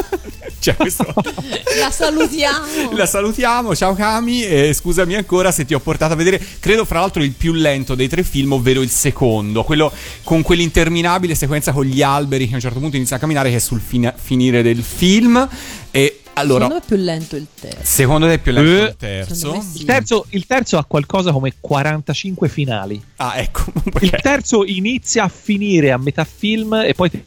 cioè, 0.60 0.76
questo. 0.76 1.06
la 1.80 1.90
salutiamo 1.90 2.92
La 2.92 3.06
salutiamo, 3.06 3.74
ciao 3.74 3.94
Kami, 3.94 4.44
e 4.44 4.74
scusami 4.74 5.14
ancora 5.14 5.50
se 5.50 5.64
ti 5.64 5.72
ho 5.72 5.80
portato 5.80 6.12
a 6.12 6.16
vedere, 6.16 6.44
credo 6.60 6.84
fra 6.84 7.00
l'altro 7.00 7.22
il 7.22 7.32
più 7.32 7.54
lento 7.54 7.94
dei 7.94 8.08
tre 8.08 8.22
film, 8.22 8.52
ovvero 8.52 8.82
il 8.82 8.90
secondo, 8.90 9.64
quello 9.64 9.90
con 10.22 10.42
quell'interminabile 10.42 11.34
sequenza 11.34 11.72
con 11.72 11.86
gli 11.86 12.02
alberi 12.02 12.44
che 12.44 12.52
a 12.52 12.56
un 12.56 12.60
certo 12.60 12.80
punto 12.80 12.96
inizia 12.96 13.16
a 13.16 13.18
camminare 13.18 13.48
che 13.48 13.56
è 13.56 13.60
sul 13.60 13.80
fine- 13.80 14.12
finire 14.14 14.60
del 14.60 14.82
film 14.82 15.48
e 15.90 16.20
allora 16.38 16.64
secondo 16.64 16.74
me 16.74 16.80
è 16.80 16.86
più 16.86 16.96
lento 16.96 17.36
il 17.36 17.46
terzo 17.58 17.78
secondo 17.82 18.26
te 18.26 18.32
è 18.34 18.38
più 18.38 18.52
lento 18.52 18.70
Eh. 18.70 18.84
il 18.88 18.96
terzo? 18.96 19.60
Sì. 19.60 19.78
Il 19.78 19.84
terzo, 19.84 20.26
il 20.30 20.46
terzo 20.46 20.78
ha 20.78 20.84
qualcosa 20.84 21.32
come 21.32 21.52
45 21.60 22.48
finali. 22.48 23.02
Ah, 23.16 23.36
ecco, 23.38 23.64
Il 24.00 24.10
ok. 24.12 24.20
terzo 24.20 24.64
inizia 24.64 25.24
a 25.24 25.28
finire 25.28 25.92
a 25.92 25.98
metà 25.98 26.24
film 26.24 26.74
e 26.74 26.94
poi 26.94 27.10
ti 27.10 27.24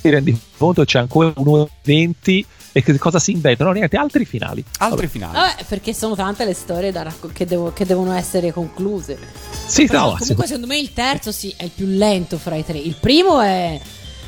ti 0.00 0.10
rendi 0.12 0.38
conto 0.56 0.84
c'è 0.84 1.00
ancora 1.00 1.32
1.20 1.36 2.44
e 2.72 2.82
che 2.82 2.98
cosa 2.98 3.18
si 3.18 3.32
inventano? 3.32 3.72
Niente, 3.72 3.96
altri 3.96 4.24
finali. 4.26 4.62
altri 4.78 5.08
finali. 5.08 5.32
Vabbè, 5.34 5.64
perché 5.66 5.94
sono 5.94 6.14
tante 6.14 6.44
le 6.44 6.52
storie 6.52 6.92
da 6.92 7.02
racco- 7.02 7.30
che, 7.32 7.44
devo- 7.46 7.72
che 7.72 7.86
devono 7.86 8.12
essere 8.12 8.52
concluse 8.52 9.18
Sì, 9.66 9.86
Però 9.86 10.10
no, 10.10 10.16
comunque 10.18 10.46
secondo 10.46 10.66
me 10.66 10.78
il 10.78 10.92
terzo 10.92 11.32
sì 11.32 11.52
è 11.56 11.64
il 11.64 11.70
più 11.74 11.86
lento 11.86 12.36
fra 12.38 12.54
i 12.54 12.64
tre. 12.64 12.76
Il 12.78 12.96
primo 13.00 13.40
è, 13.40 13.80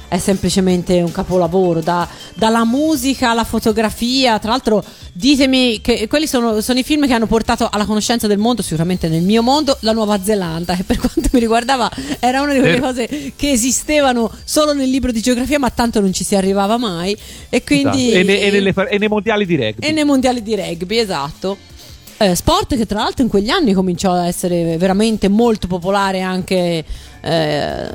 è 0.09 0.19
semplicemente 0.19 1.01
un 1.01 1.13
capolavoro, 1.13 1.81
da- 1.81 2.09
dalla 2.35 2.65
musica 2.65 3.31
alla 3.31 3.45
fotografia. 3.45 4.39
Tra 4.39 4.51
l'altro 4.51 4.83
ditemi 5.13 5.81
che 5.81 6.07
quelli 6.09 6.27
sono, 6.27 6.61
sono 6.61 6.79
i 6.79 6.83
film 6.83 7.07
che 7.07 7.13
hanno 7.13 7.27
portato 7.27 7.69
alla 7.71 7.85
conoscenza 7.85 8.27
del 8.27 8.39
mondo, 8.39 8.63
sicuramente 8.63 9.09
nel 9.09 9.23
mio 9.23 9.43
mondo, 9.43 9.77
la 9.81 9.93
Nuova 9.93 10.23
Zelanda, 10.23 10.75
che 10.75 10.85
per 10.85 10.97
quanto 10.99 11.29
mi 11.33 11.41
riguardava 11.41 11.91
era 12.21 12.41
una 12.41 12.53
di 12.53 12.59
quelle 12.59 12.79
Vero. 12.81 12.87
cose 12.87 13.33
che 13.37 13.51
esistevano 13.51 14.31
solo 14.45 14.73
nel 14.73 14.89
libro 14.89 15.13
di 15.13 15.21
geografia, 15.21 15.59
ma 15.59 15.71
tanto 15.71 16.01
non 16.01 16.13
ci 16.13 16.25
si 16.25 16.35
arrivava 16.35 16.77
mai. 16.79 17.17
E 17.49 17.63
quindi... 17.63 18.09
Esatto. 18.11 18.19
e, 18.19 18.23
ne- 18.23 18.41
e 18.41 18.51
nelle 18.51 18.75
e 18.89 18.99
nei 18.99 19.09
mondiali 19.09 19.47
di 19.47 19.57
rugby. 19.57 19.87
E 19.87 19.93
nei 19.93 20.05
mondiali 20.05 20.43
di 20.43 20.57
rugby, 20.57 20.99
esatto. 20.99 21.57
Eh, 22.21 22.35
sport 22.35 22.77
che 22.77 22.85
tra 22.85 23.01
l'altro 23.03 23.23
in 23.23 23.29
quegli 23.31 23.49
anni 23.49 23.73
cominciò 23.73 24.13
a 24.13 24.27
essere 24.27 24.77
veramente 24.77 25.29
molto 25.29 25.69
popolare 25.69 26.21
anche 26.21 26.85
eh, 27.21 27.89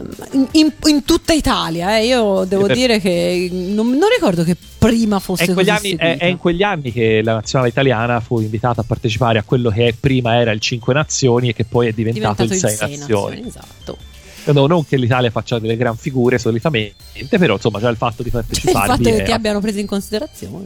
in, 0.52 0.72
in- 0.86 1.04
tutta 1.04 1.34
Italia. 1.34 1.98
eh. 1.98 2.06
Io 2.06 2.46
devo 2.46 2.68
per- 2.68 2.76
dire 2.76 3.00
che 3.02 3.50
non, 3.52 3.90
non 3.90 4.08
ricordo 4.16 4.44
che 4.44 4.56
prima 4.78 5.20
fosse 5.20 5.44
È 5.44 5.50
in, 5.60 5.70
anni, 5.70 5.96
è, 5.98 6.18
è 6.18 6.26
in 6.26 6.38
quegli 6.38 6.64
anni 6.64 6.94
che 6.94 7.22
la 7.22 7.34
nazionale 7.34 7.70
italiana 7.70 8.22
fu 8.22 8.40
invitata 8.40 8.80
a 8.80 8.84
partecipare 8.86 9.40
a 9.40 9.44
quello 9.44 9.70
che 9.70 9.94
prima 10.00 10.40
era 10.40 10.52
il 10.52 10.60
5 10.62 10.94
Nazioni 10.94 11.50
e 11.50 11.54
che 11.54 11.66
poi 11.66 11.88
è 11.88 11.92
diventato, 11.92 12.44
diventato 12.44 12.54
il 12.54 12.78
6 12.78 12.90
Sei 12.90 12.98
Nazioni. 12.98 13.44
Esatto. 13.46 13.98
No, 14.46 14.68
non 14.68 14.86
che 14.86 14.98
l'Italia 14.98 15.32
faccia 15.32 15.60
delle 15.60 15.78
gran 15.78 15.96
figure 15.96 16.38
solitamente, 16.38 17.38
però 17.38 17.56
insomma 17.56 17.80
già 17.80 17.90
il 17.90 17.96
fatto 17.98 18.24
di 18.24 18.28
Il 18.28 18.34
partecipare 18.34 18.88
fatto 18.88 19.04
che 19.04 19.24
ti 19.24 19.32
abbiano 19.32 19.60
preso 19.60 19.80
in 19.80 19.86
considerazione. 19.88 20.66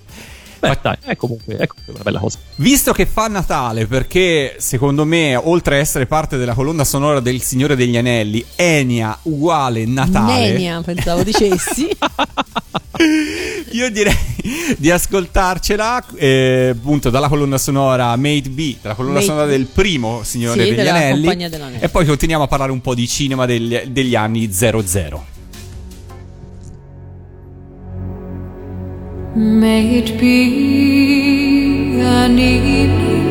Beh, 0.59 0.77
dai, 0.81 0.95
è 1.03 1.15
comunque 1.15 1.55
è 1.57 1.67
comunque 1.67 1.93
una 1.93 2.03
bella 2.03 2.19
cosa. 2.19 2.37
Visto 2.55 2.91
che 2.91 3.05
fa 3.05 3.27
Natale, 3.27 3.87
perché 3.87 4.55
secondo 4.59 5.05
me, 5.05 5.35
oltre 5.35 5.75
a 5.75 5.79
essere 5.79 6.05
parte 6.05 6.37
della 6.37 6.53
colonna 6.53 6.83
sonora 6.83 7.19
del 7.19 7.41
Signore 7.41 7.75
degli 7.75 7.97
Anelli, 7.97 8.43
Enia 8.55 9.17
uguale 9.23 9.85
Natale. 9.85 10.51
Nenia, 10.51 10.81
pensavo 10.81 11.23
dicessi. 11.23 11.87
Io 13.71 13.91
direi 13.91 14.15
di 14.77 14.89
ascoltarcela 14.89 16.03
eh, 16.15 16.73
appunto 16.75 17.09
dalla 17.09 17.27
colonna 17.27 17.57
sonora 17.57 18.15
Made 18.15 18.49
B, 18.49 18.77
dalla 18.81 18.95
colonna 18.95 19.15
Made 19.15 19.25
sonora 19.25 19.45
B. 19.45 19.49
del 19.49 19.65
primo 19.65 20.23
Signore 20.23 20.63
Sì, 20.63 20.73
degli 20.75 20.87
Anelli. 20.87 21.47
E 21.79 21.89
poi 21.89 22.05
continuiamo 22.05 22.43
a 22.45 22.47
parlare 22.47 22.71
un 22.71 22.81
po' 22.81 22.95
di 22.95 23.07
cinema 23.07 23.45
degli, 23.45 23.77
degli 23.87 24.15
anni 24.15 24.51
00. 24.51 25.35
May 29.37 29.99
it 29.99 30.19
be 30.19 31.99
an 32.01 32.39
evening 32.39 33.26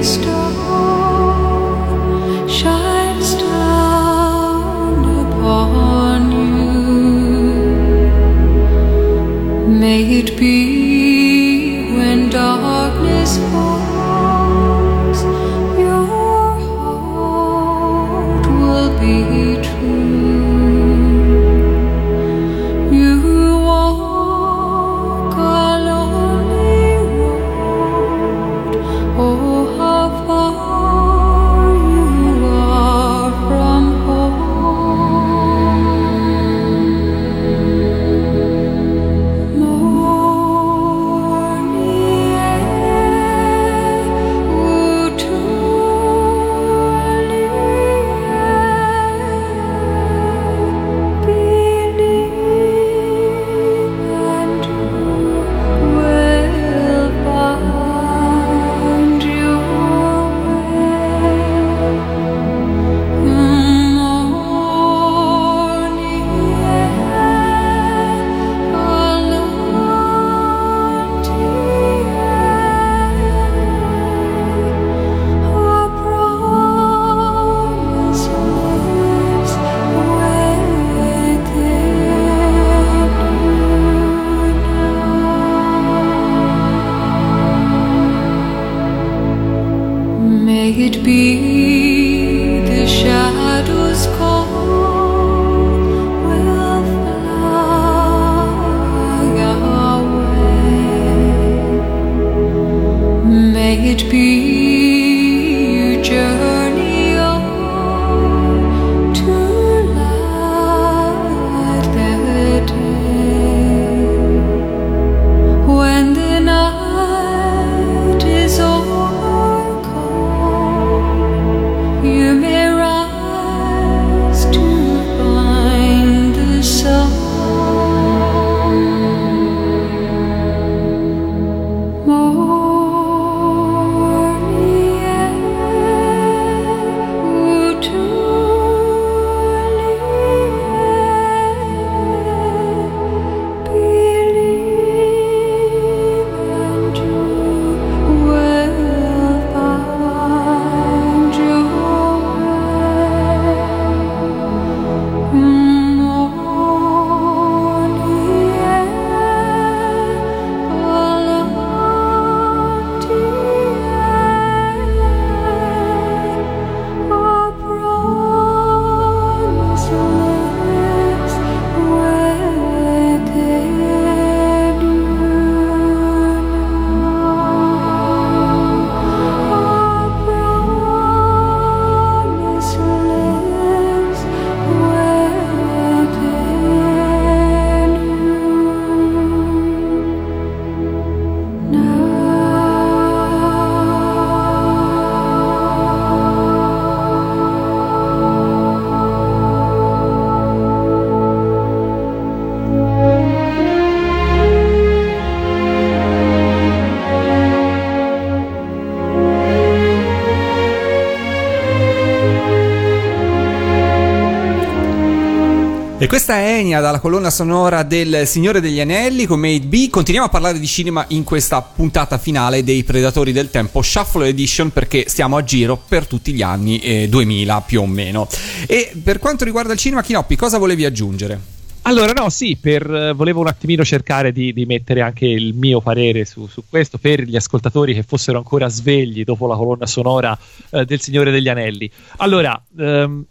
questa 216.16 216.37
è 216.37 216.61
Enya 216.61 216.81
dalla 216.81 216.98
colonna 216.98 217.29
sonora 217.29 217.83
del 217.83 218.26
Signore 218.26 218.62
degli 218.62 218.81
Anelli 218.81 219.26
con 219.26 219.38
Made 219.38 219.66
B. 219.66 219.90
Continuiamo 219.90 220.29
a 220.29 220.31
parlare 220.31 220.59
di 220.59 220.66
cinema 220.66 221.05
in 221.09 221.24
questa 221.24 221.61
puntata 221.61 222.16
finale 222.16 222.64
dei 222.64 222.85
Predatori 222.85 223.33
del 223.33 223.50
Tempo 223.50 223.83
Shuffle 223.83 224.29
Edition 224.29 224.70
perché 224.70 225.11
stiamo 225.11 225.37
a 225.37 225.44
giro 225.44 225.76
per 225.76 226.07
tutti 226.07 226.33
gli 226.33 226.40
anni 226.40 226.79
eh, 226.79 227.07
2000 227.11 227.61
più 227.66 227.83
o 227.83 227.87
meno. 227.87 228.26
E 228.66 228.92
per 229.05 229.18
quanto 229.18 229.44
riguarda 229.44 229.74
il 229.74 229.79
cinema, 229.79 230.00
Chinoppi, 230.00 230.37
cosa 230.37 230.57
volevi 230.57 230.87
aggiungere? 230.87 231.38
Allora, 231.83 232.12
no, 232.12 232.31
sì, 232.31 232.57
per, 232.59 232.90
eh, 232.90 233.12
volevo 233.12 233.40
un 233.40 233.48
attimino 233.48 233.85
cercare 233.85 234.33
di, 234.33 234.55
di 234.55 234.64
mettere 234.64 235.02
anche 235.02 235.26
il 235.26 235.52
mio 235.52 235.83
parere 235.83 236.24
su, 236.24 236.46
su 236.46 236.62
questo 236.66 236.96
per 236.96 237.20
gli 237.24 237.37
ascoltatori 237.37 237.92
che 237.92 238.02
fossero 238.02 238.38
ancora 238.38 238.70
svegli 238.70 239.22
dopo 239.22 239.46
la 239.46 239.55
colonna 239.55 239.87
sonora 239.87 240.37
eh, 240.70 240.87
del 240.87 240.98
Signore 240.98 241.31
degli 241.31 241.50
Anelli. 241.50 241.90
Allora, 242.16 242.59
ehm, 242.79 243.22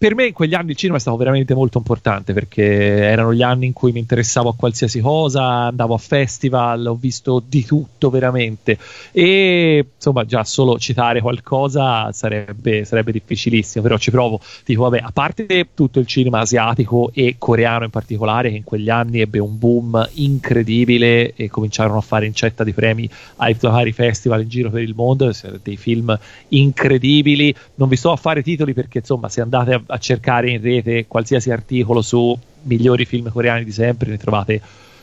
per 0.00 0.14
me 0.14 0.28
in 0.28 0.32
quegli 0.32 0.54
anni 0.54 0.70
il 0.70 0.76
cinema 0.76 0.96
è 0.96 1.00
stato 1.00 1.18
veramente 1.18 1.52
molto 1.52 1.76
importante 1.76 2.32
perché 2.32 2.64
erano 2.64 3.34
gli 3.34 3.42
anni 3.42 3.66
in 3.66 3.74
cui 3.74 3.92
mi 3.92 3.98
interessavo 3.98 4.48
a 4.48 4.54
qualsiasi 4.54 4.98
cosa, 4.98 5.42
andavo 5.66 5.92
a 5.92 5.98
festival, 5.98 6.86
ho 6.86 6.94
visto 6.94 7.42
di 7.46 7.66
tutto 7.66 8.08
veramente 8.08 8.78
e 9.12 9.84
insomma 9.94 10.24
già 10.24 10.42
solo 10.42 10.78
citare 10.78 11.20
qualcosa 11.20 12.10
sarebbe, 12.12 12.86
sarebbe 12.86 13.12
difficilissimo, 13.12 13.82
però 13.82 13.98
ci 13.98 14.10
provo. 14.10 14.40
Dico 14.64 14.84
vabbè, 14.84 15.00
a 15.04 15.10
parte 15.12 15.68
tutto 15.74 15.98
il 15.98 16.06
cinema 16.06 16.38
asiatico 16.38 17.10
e 17.12 17.34
coreano 17.36 17.84
in 17.84 17.90
particolare 17.90 18.48
che 18.48 18.56
in 18.56 18.64
quegli 18.64 18.88
anni 18.88 19.20
ebbe 19.20 19.38
un 19.38 19.58
boom 19.58 20.08
incredibile 20.14 21.34
e 21.34 21.50
cominciarono 21.50 21.98
a 21.98 22.00
fare 22.00 22.24
incetta 22.24 22.64
di 22.64 22.72
premi 22.72 23.06
ai 23.36 23.54
vari 23.60 23.92
festival 23.92 24.40
in 24.40 24.48
giro 24.48 24.70
per 24.70 24.80
il 24.80 24.94
mondo, 24.94 25.30
dei 25.62 25.76
film 25.76 26.18
incredibili. 26.48 27.54
Non 27.74 27.90
vi 27.90 27.96
sto 27.96 28.12
a 28.12 28.16
fare 28.16 28.42
titoli 28.42 28.72
perché 28.72 29.00
insomma 29.00 29.28
se 29.28 29.42
andate 29.42 29.88
a 29.89 29.89
a 29.90 29.98
cercare 29.98 30.50
in 30.50 30.62
rete 30.62 31.06
qualsiasi 31.06 31.50
articolo 31.50 32.02
su 32.02 32.36
migliori 32.62 33.04
film 33.04 33.30
coreani 33.30 33.64
di 33.64 33.72
sempre, 33.72 34.10
ne 34.10 34.16
trovate 34.16 34.60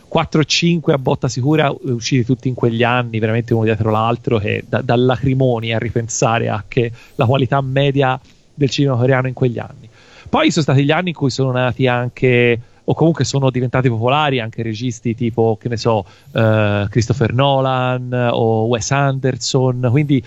4 0.07 0.39
o 0.39 0.43
5 0.43 0.93
a 0.93 0.97
botta 0.97 1.27
sicura 1.27 1.73
usciti 1.81 2.23
tutti 2.23 2.47
in 2.47 2.53
quegli 2.53 2.83
anni, 2.83 3.19
veramente 3.19 3.53
uno 3.53 3.65
dietro 3.65 3.91
l'altro, 3.91 4.39
che 4.39 4.63
da, 4.67 4.81
da 4.81 4.95
lacrimoni 4.95 5.73
a 5.73 5.77
ripensare 5.77 6.49
a 6.49 6.63
che 6.67 6.91
la 7.15 7.25
qualità 7.25 7.59
media 7.61 8.19
del 8.53 8.69
cinema 8.69 8.95
coreano 8.95 9.27
in 9.27 9.33
quegli 9.33 9.59
anni. 9.59 9.89
Poi 10.29 10.49
sono 10.51 10.63
stati 10.63 10.83
gli 10.83 10.91
anni 10.91 11.09
in 11.09 11.15
cui 11.15 11.29
sono 11.29 11.51
nati 11.51 11.87
anche 11.87 12.59
o 12.89 12.93
comunque 12.93 13.25
sono 13.25 13.49
diventati 13.49 13.89
popolari 13.89 14.39
anche 14.39 14.63
registi 14.63 15.13
tipo, 15.13 15.57
che 15.59 15.67
ne 15.67 15.75
so, 15.75 16.05
uh, 16.31 16.87
Christopher 16.87 17.33
Nolan 17.33 18.29
o 18.31 18.63
Wes 18.65 18.91
Anderson, 18.91 19.87
quindi 19.91 20.23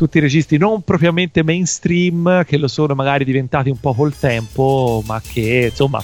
tutti 0.00 0.16
i 0.16 0.22
registi 0.22 0.56
non 0.56 0.80
propriamente 0.80 1.42
mainstream, 1.42 2.42
che 2.46 2.56
lo 2.56 2.68
sono 2.68 2.94
magari 2.94 3.22
diventati 3.22 3.68
un 3.68 3.78
po' 3.78 3.92
col 3.92 4.16
tempo, 4.16 5.02
ma 5.04 5.20
che 5.20 5.68
insomma 5.68 6.02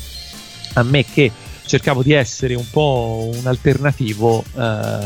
a 0.75 0.83
me 0.83 1.03
che 1.03 1.33
cercavo 1.67 2.03
di 2.03 2.13
essere 2.13 2.55
un 2.55 2.69
po' 2.71 3.31
un 3.35 3.47
alternativo, 3.47 4.45
eh, 4.57 4.99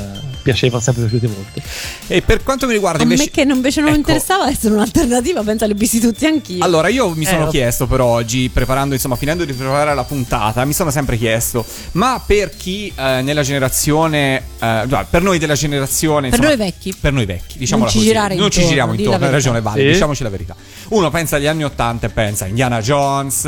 piacevano 0.43 0.81
sempre 0.83 1.05
piaciuti 1.05 1.27
molto. 1.27 1.61
E 2.07 2.23
per 2.23 2.43
quanto 2.43 2.67
mi 2.67 2.73
riguarda, 2.73 3.01
A 3.01 3.03
invece, 3.03 3.25
me 3.25 3.31
che 3.31 3.41
invece 3.43 3.81
non 3.81 3.89
ecco, 3.91 3.99
mi 3.99 4.03
interessava 4.05 4.49
essere 4.49 4.75
un'alternativa, 4.75 5.43
penso 5.43 5.67
visti 5.75 6.01
tutti 6.01 6.27
anch'io. 6.27 6.63
Allora, 6.65 6.89
io 6.89 7.11
mi 7.15 7.25
sono 7.25 7.47
Eh, 7.49 7.51
chiesto 7.51 7.87
per 7.87 8.01
oggi, 8.01 8.49
preparando, 8.53 8.95
insomma, 8.95 9.17
finendo 9.17 9.45
di 9.45 9.53
preparare 9.53 9.95
la 9.95 10.05
puntata, 10.05 10.65
mi 10.65 10.73
sono 10.73 10.91
sempre 10.91 11.17
chiesto, 11.17 11.65
ma 11.93 12.23
per 12.25 12.55
chi 12.57 12.93
eh, 12.95 13.21
nella 13.23 13.43
generazione, 13.43 14.43
eh, 14.59 15.07
per 15.09 15.23
noi 15.23 15.39
della 15.39 15.55
generazione, 15.55 16.29
Per 16.31 16.39
insomma, 16.39 16.57
noi 16.57 16.57
vecchi. 16.67 16.95
per 16.99 17.13
noi 17.13 17.27
vecchi, 17.27 17.59
diciamola 17.59 17.91
ci 17.91 17.99
così, 17.99 18.13
non 18.13 18.27
ci 18.29 18.37
intorno, 18.43 18.69
giriamo 18.69 18.93
di 18.93 18.99
intorno, 18.99 19.19
la 19.21 19.27
hai 19.27 19.33
ragione. 19.33 19.61
Vale, 19.61 19.81
Sì. 19.81 19.87
diciamoci 19.93 20.23
la 20.23 20.29
verità. 20.31 20.57
Uno 20.89 21.11
pensa 21.11 21.37
agli 21.37 21.47
anni 21.47 21.65
80 21.65 22.07
e 22.07 22.11
pensa 22.11 22.45
a 22.45 22.49
Indiana 22.49 22.81
Jones, 22.81 23.43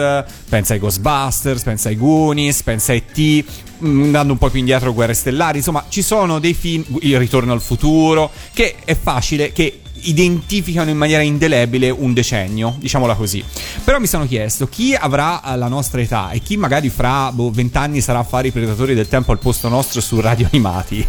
pensa 0.48 0.72
ai 0.75 0.79
Ghostbusters, 0.79 1.62
pensa 1.62 1.88
ai 1.88 1.96
Goonies, 1.96 2.62
pensa 2.62 2.92
a 2.92 2.94
E.T., 3.07 3.45
mm, 3.85 4.03
andando 4.05 4.33
un 4.33 4.38
po' 4.38 4.51
più 4.51 4.59
indietro, 4.59 4.93
Guerre 4.93 5.15
Stellari, 5.15 5.59
insomma, 5.59 5.85
ci 5.88 6.03
sono 6.03 6.38
dei 6.38 6.55
film, 6.55 6.85
Il 7.01 7.19
Ritorno 7.19 7.53
al 7.53 7.61
futuro, 7.61 8.31
che 8.53 8.77
è 8.85 8.97
facile 8.97 9.53
che 9.53 9.81
identificano 10.03 10.91
in 10.91 10.97
maniera 10.97 11.23
indelebile 11.23 11.91
un 11.91 12.12
decennio, 12.12 12.77
diciamola 12.79 13.15
così. 13.15 13.45
Però 13.85 13.99
mi 13.99 14.07
sono 14.07 14.27
chiesto 14.27 14.69
chi 14.69 14.95
avrà 14.95 15.43
eh, 15.43 15.57
la 15.57 15.69
nostra 15.69 16.01
età 16.01 16.31
e 16.31 16.41
chi 16.41 16.57
magari 16.57 16.88
fra 16.88 17.31
boh, 17.33 17.51
20 17.51 17.77
anni 17.77 18.01
sarà 18.01 18.21
a 18.21 18.25
fare 18.25 18.49
i 18.49 18.53
predatori 18.53 18.95
del 18.95 19.09
tempo 19.09 19.33
al 19.33 19.38
posto 19.38 19.69
nostro 19.69 20.01
su 20.01 20.21
radio 20.21 20.49
animati. 20.51 21.07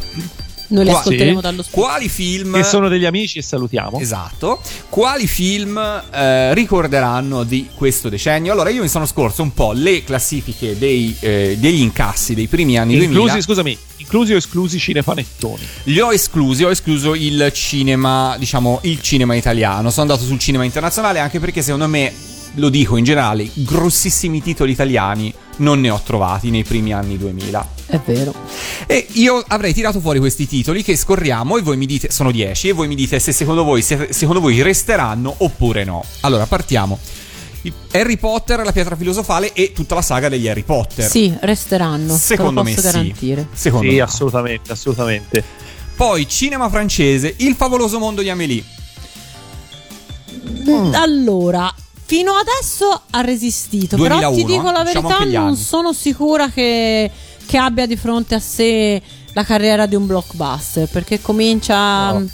Noi 0.74 0.86
li 0.86 0.90
Qua- 0.90 1.00
ascolteremo 1.00 1.36
sì. 1.36 1.42
dallo 1.42 1.62
studio. 1.62 1.84
Quali 1.84 2.10
film 2.10 2.56
Che 2.56 2.64
sono 2.64 2.88
degli 2.88 3.06
amici 3.06 3.38
e 3.38 3.42
salutiamo. 3.44 4.00
Esatto. 4.00 4.60
Quali 4.90 5.28
film 5.28 5.78
eh, 5.78 6.54
ricorderanno 6.56 7.44
di 7.44 7.70
questo 7.76 8.10
decennio? 8.10 8.52
Allora, 8.52 8.70
io 8.70 8.82
mi 8.82 8.88
sono 8.88 9.06
scorso 9.06 9.44
un 9.44 9.54
po' 9.54 9.72
le 9.74 10.04
classifiche 10.04 10.76
dei, 10.78 11.16
eh, 11.20 11.58
degli 11.60 11.82
incassi 11.82 12.34
dei 12.34 12.48
primi 12.48 12.80
anni 12.80 12.96
2000. 12.98 13.20
Inclusi, 13.20 13.42
scusami, 13.44 13.78
inclusi 13.98 14.34
o 14.34 14.38
esclusi 14.38 14.80
cinepanettoni? 14.80 15.62
Li 15.84 16.00
ho 16.00 16.12
esclusi, 16.12 16.64
ho 16.64 16.72
escluso 16.72 17.14
il 17.14 17.52
cinema, 17.54 18.36
diciamo, 18.40 18.80
il 18.84 19.00
cinema 19.00 19.36
italiano. 19.36 19.92
Sono 19.92 20.10
andato 20.10 20.26
sul 20.26 20.40
cinema 20.40 20.64
internazionale 20.64 21.20
anche 21.20 21.40
perché 21.40 21.62
secondo 21.62 21.88
me, 21.88 22.12
lo 22.56 22.70
dico 22.70 22.98
in 22.98 23.04
generale, 23.04 23.48
grossissimi 23.54 24.42
titoli 24.42 24.72
italiani 24.72 25.32
non 25.58 25.80
ne 25.80 25.90
ho 25.90 26.02
trovati 26.04 26.50
nei 26.50 26.64
primi 26.64 26.94
anni 26.94 27.18
2000. 27.18 27.68
È 27.88 28.00
vero. 28.06 28.34
E 28.88 29.08
io 29.14 29.44
avrei 29.48 29.74
tirato 29.74 30.00
fuori 30.00 30.20
questi 30.20 30.48
titoli 30.48 30.84
che 30.84 30.96
scorriamo 30.96 31.58
e 31.58 31.62
voi 31.62 31.78
mi 31.78 31.86
dite, 31.86 32.10
sono 32.12 32.32
10, 32.32 32.70
e 32.70 32.72
voi 32.74 32.88
mi 32.88 32.96
dite 32.96 33.20
se 33.20 33.32
secondo 33.32 33.64
voi, 33.64 33.82
se 33.82 34.08
secondo 34.12 34.40
voi 34.42 34.62
resteranno 34.62 35.34
oppure 35.38 35.84
no. 35.84 36.04
Allora, 36.22 36.46
partiamo. 36.46 36.98
Harry 37.94 38.18
Potter, 38.18 38.62
la 38.64 38.74
pietra 38.74 38.96
filosofale 38.98 39.54
e 39.54 39.72
tutta 39.72 39.96
la 39.96 40.02
saga 40.02 40.28
degli 40.28 40.48
Harry 40.50 40.64
Potter. 40.64 41.10
Sì, 41.10 41.34
resteranno. 41.42 42.16
Secondo 42.18 42.62
me 42.64 42.74
posso 42.74 42.88
sì. 42.88 42.92
garantire. 42.92 43.48
Secondo 43.54 43.90
Sì, 43.90 43.96
me. 43.96 44.02
assolutamente, 44.02 44.72
assolutamente. 44.72 45.44
Poi 45.96 46.28
cinema 46.28 46.68
francese, 46.70 47.34
Il 47.38 47.56
favoloso 47.56 48.00
mondo 48.00 48.22
di 48.22 48.30
Amélie. 48.30 48.64
Mm, 50.68 50.94
Allora, 50.96 51.74
fino 52.14 52.34
adesso 52.34 53.02
ha 53.10 53.22
resistito. 53.22 53.96
2001, 53.96 54.20
però 54.20 54.36
ti 54.36 54.46
dico 54.46 54.70
la 54.72 54.84
diciamo 54.84 55.08
verità, 55.08 55.26
gli 55.26 55.34
non 55.34 55.56
sono 55.56 55.94
sicura 55.94 56.50
che, 56.50 57.10
che 57.46 57.58
abbia 57.58 57.88
di 57.88 57.96
fronte 57.96 58.36
a 58.36 58.40
sé 58.40 59.02
la 59.34 59.44
carriera 59.44 59.88
di 59.88 59.96
un 59.96 60.06
blockbuster. 60.06 60.88
Perché 60.90 61.20
comincia 61.22 62.12
No. 62.12 62.28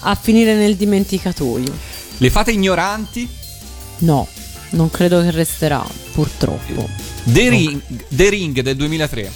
a 0.00 0.14
finire 0.14 0.54
nel 0.54 0.76
dimenticatoio. 0.76 1.72
Le 2.18 2.30
fate 2.30 2.52
ignoranti, 2.52 3.28
No, 3.98 4.26
non 4.70 4.90
credo 4.90 5.20
che 5.22 5.30
resterà, 5.32 5.84
purtroppo. 6.12 6.88
The 7.24 7.48
Ring, 7.48 7.80
The 8.08 8.28
Ring 8.28 8.60
del 8.60 8.76
2003. 8.76 9.32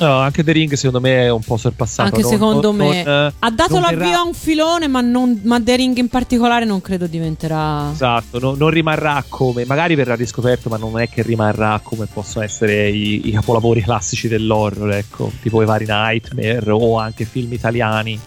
No, 0.00 0.18
anche 0.18 0.42
The 0.42 0.52
Ring 0.52 0.72
secondo 0.72 0.98
me 1.00 1.24
è 1.24 1.30
un 1.30 1.42
po' 1.42 1.58
sorpassato. 1.58 2.08
Anche 2.08 2.22
non- 2.22 2.30
secondo 2.30 2.68
non- 2.72 2.76
me 2.76 3.02
non, 3.04 3.26
eh, 3.26 3.32
ha 3.38 3.50
dato 3.50 3.78
l'avvio 3.78 3.98
verrà- 3.98 4.18
a 4.18 4.22
un 4.22 4.32
filone, 4.32 4.88
ma, 4.88 5.02
non, 5.02 5.40
ma 5.44 5.60
The 5.60 5.76
Ring 5.76 5.96
in 5.98 6.08
particolare 6.08 6.64
non 6.64 6.80
credo 6.80 7.06
diventerà. 7.06 7.90
Esatto, 7.92 8.38
no- 8.38 8.54
non 8.54 8.70
rimarrà 8.70 9.22
come, 9.28 9.66
magari 9.66 9.94
verrà 9.94 10.14
riscoperto, 10.14 10.70
ma 10.70 10.78
non 10.78 10.98
è 10.98 11.08
che 11.10 11.20
rimarrà 11.22 11.80
come 11.82 12.06
possono 12.06 12.44
essere 12.44 12.88
i, 12.88 13.28
i 13.28 13.30
capolavori 13.32 13.82
classici 13.82 14.26
dell'horror, 14.26 14.90
ecco, 14.92 15.30
tipo 15.42 15.60
i 15.60 15.66
vari 15.66 15.84
Nightmare 15.86 16.70
o 16.70 16.98
anche 16.98 17.26
film 17.26 17.52
italiani 17.52 18.18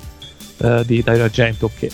eh, 0.57 0.83
di 0.85 1.01
Dario 1.01 1.23
Argento 1.23 1.71
che 1.77 1.89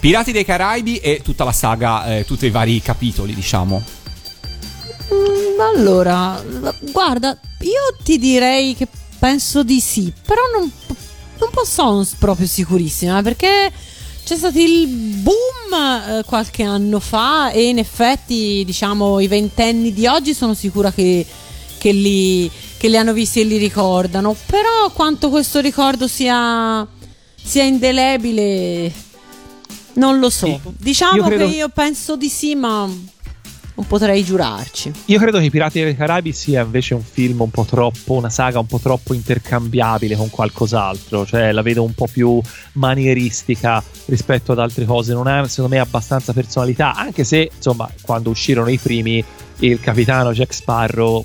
Pirati 0.00 0.32
dei 0.32 0.46
Caraibi 0.46 0.96
e 0.96 1.20
tutta 1.22 1.44
la 1.44 1.52
saga, 1.52 2.06
eh, 2.16 2.24
tutti 2.24 2.46
i 2.46 2.50
vari 2.50 2.80
capitoli, 2.80 3.34
diciamo. 3.34 3.82
Mm, 5.12 5.60
allora, 5.76 6.42
guarda, 6.90 7.36
io 7.60 8.02
ti 8.02 8.16
direi 8.16 8.74
che 8.74 8.86
penso 9.20 9.62
di 9.62 9.80
sì, 9.80 10.10
però 10.24 10.40
non, 10.58 10.72
non 11.38 11.64
sono 11.66 12.04
proprio 12.18 12.46
sicurissima 12.46 13.20
perché 13.22 13.70
c'è 14.24 14.36
stato 14.36 14.58
il 14.58 14.86
boom 14.88 15.74
eh, 15.74 16.22
qualche 16.24 16.62
anno 16.62 16.98
fa 17.00 17.50
e 17.50 17.68
in 17.68 17.78
effetti, 17.78 18.62
diciamo, 18.64 19.20
i 19.20 19.28
ventenni 19.28 19.92
di 19.92 20.06
oggi 20.06 20.32
sono 20.32 20.54
sicura 20.54 20.90
che, 20.90 21.26
che 21.78 21.92
li, 21.92 22.50
che 22.78 22.88
li 22.88 22.96
hanno 22.96 23.12
visti 23.12 23.40
e 23.40 23.44
li 23.44 23.58
ricordano, 23.58 24.34
però 24.46 24.90
quanto 24.92 25.28
questo 25.28 25.60
ricordo 25.60 26.08
sia, 26.08 26.86
sia 27.42 27.62
indelebile 27.62 28.92
non 29.94 30.18
lo 30.18 30.30
so. 30.30 30.46
Sì. 30.46 30.60
Diciamo 30.78 31.16
Io 31.16 31.24
credo- 31.24 31.46
che 31.46 31.56
io 31.56 31.68
penso 31.68 32.16
di 32.16 32.28
sì, 32.28 32.54
ma 32.54 32.88
non 33.80 33.86
potrei 33.86 34.22
giurarci. 34.22 34.92
Io 35.06 35.18
credo 35.18 35.38
che 35.38 35.44
I 35.46 35.50
Pirati 35.50 35.82
dei 35.82 35.96
Caraibi 35.96 36.32
sia 36.32 36.62
invece 36.62 36.94
un 36.94 37.02
film 37.02 37.40
un 37.40 37.50
po' 37.50 37.64
troppo, 37.64 38.12
una 38.12 38.28
saga 38.28 38.58
un 38.58 38.66
po' 38.66 38.78
troppo 38.78 39.14
intercambiabile 39.14 40.16
con 40.16 40.28
qualcos'altro, 40.28 41.24
cioè 41.24 41.50
la 41.52 41.62
vedo 41.62 41.82
un 41.82 41.94
po' 41.94 42.06
più 42.10 42.40
manieristica 42.72 43.82
rispetto 44.06 44.52
ad 44.52 44.58
altre 44.58 44.84
cose, 44.84 45.14
non 45.14 45.26
ha 45.26 45.46
secondo 45.48 45.74
me 45.74 45.80
abbastanza 45.80 46.32
personalità, 46.34 46.94
anche 46.94 47.24
se 47.24 47.50
insomma 47.54 47.90
quando 48.02 48.28
uscirono 48.30 48.68
i 48.68 48.76
primi 48.78 49.24
il 49.60 49.80
capitano 49.80 50.32
Jack 50.32 50.52
Sparrow 50.52 51.24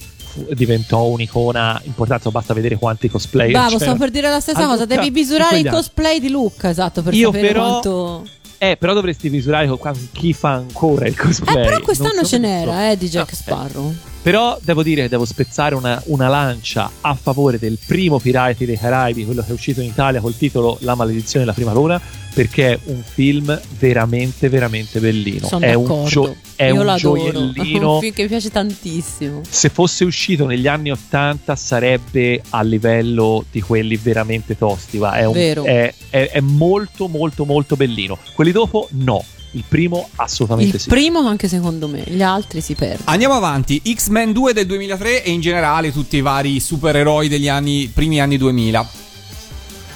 diventò 0.54 1.04
un'icona 1.06 1.82
importante, 1.86 2.30
basta 2.30 2.54
vedere 2.54 2.76
quanti 2.78 3.10
cosplay 3.10 3.52
Bravo, 3.52 3.66
c'erano. 3.78 3.84
stavo 3.84 3.98
per 3.98 4.12
dire 4.12 4.30
la 4.30 4.40
stessa 4.40 4.66
cosa. 4.66 4.86
Devi 4.86 5.10
misurare 5.10 5.60
il 5.60 5.70
cosplay 5.70 6.20
di 6.20 6.30
Luca, 6.30 6.70
esatto, 6.70 7.02
per 7.02 7.14
Io 7.14 7.32
sapere 7.32 7.48
però- 7.48 7.68
quanto. 7.80 8.28
Eh, 8.72 8.78
però 8.78 8.94
dovresti 8.94 9.30
misurare 9.30 9.68
con 9.68 9.78
chi 10.12 10.34
fa 10.34 10.54
ancora 10.54 11.06
il 11.08 11.14
Eh, 11.14 11.18
cosplay. 11.18 11.56
però 11.56 11.70
Non 11.72 11.82
quest'anno 11.82 12.24
so 12.24 12.26
ce 12.26 12.40
come 12.40 12.60
so. 12.60 12.66
n'era, 12.66 12.92
eh, 12.92 12.98
di 12.98 13.08
Jack 13.10 13.32
eh. 13.32 13.36
Sparrow. 13.36 13.94
Però 14.26 14.58
devo 14.60 14.82
dire, 14.82 15.08
devo 15.08 15.24
spezzare 15.24 15.76
una, 15.76 16.02
una 16.06 16.28
lancia 16.28 16.90
a 17.02 17.14
favore 17.14 17.60
del 17.60 17.78
primo 17.86 18.18
Pirati 18.18 18.66
dei 18.66 18.76
Caraibi, 18.76 19.24
quello 19.24 19.44
che 19.44 19.50
è 19.50 19.54
uscito 19.54 19.82
in 19.82 19.88
Italia 19.88 20.20
col 20.20 20.36
titolo 20.36 20.80
La 20.82 20.96
maledizione 20.96 21.46
della 21.46 21.54
prima 21.56 21.74
luna, 21.74 22.02
perché 22.34 22.72
è 22.72 22.80
un 22.86 23.04
film 23.04 23.62
veramente, 23.78 24.50
veramente 24.50 25.00
bellino. 25.00 25.46
Sono 25.46 25.64
è 25.64 25.76
un, 25.76 25.84
d'accordo. 25.84 26.08
gio- 26.10 26.36
è 26.56 26.66
Io 26.72 26.82
un 26.82 26.96
gioiellino. 26.98 27.94
un 27.94 28.00
film 28.02 28.14
che 28.16 28.22
mi 28.24 28.28
piace 28.28 28.50
tantissimo. 28.50 29.42
Se 29.48 29.70
fosse 29.70 30.04
uscito 30.06 30.48
negli 30.48 30.66
anni 30.66 30.90
80 30.90 31.56
sarebbe 31.56 32.42
a 32.50 32.64
livello 32.64 33.46
di 33.52 33.62
quelli 33.62 33.96
veramente 33.96 34.58
tosti. 34.58 34.98
Va. 34.98 35.18
È, 35.18 35.26
un- 35.26 35.36
è- 35.38 35.94
è 36.10 36.40
molto, 36.40 37.08
molto, 37.08 37.46
molto 37.46 37.76
bellino. 37.76 38.18
Quelli 38.34 38.52
dopo, 38.52 38.88
no. 38.94 39.24
Il 39.56 39.64
primo, 39.68 40.10
assolutamente 40.16 40.76
Il 40.76 40.82
sì. 40.82 40.90
primo 40.90 41.26
anche 41.28 41.48
secondo 41.48 41.88
me, 41.88 42.04
gli 42.06 42.22
altri 42.22 42.60
si 42.60 42.76
perdono. 42.76 43.04
Andiamo 43.06 43.36
avanti, 43.36 43.82
X-Men 43.86 44.34
2 44.34 44.52
del 44.54 44.66
2003 44.66 45.24
e 45.24 45.32
in 45.32 45.40
generale 45.40 45.94
tutti 45.94 46.18
i 46.18 46.22
vari 46.22 46.60
supereroi 46.60 47.30
degli 47.30 47.48
anni, 47.48 47.90
primi 47.94 48.20
anni 48.20 48.38
2000. 48.38 48.90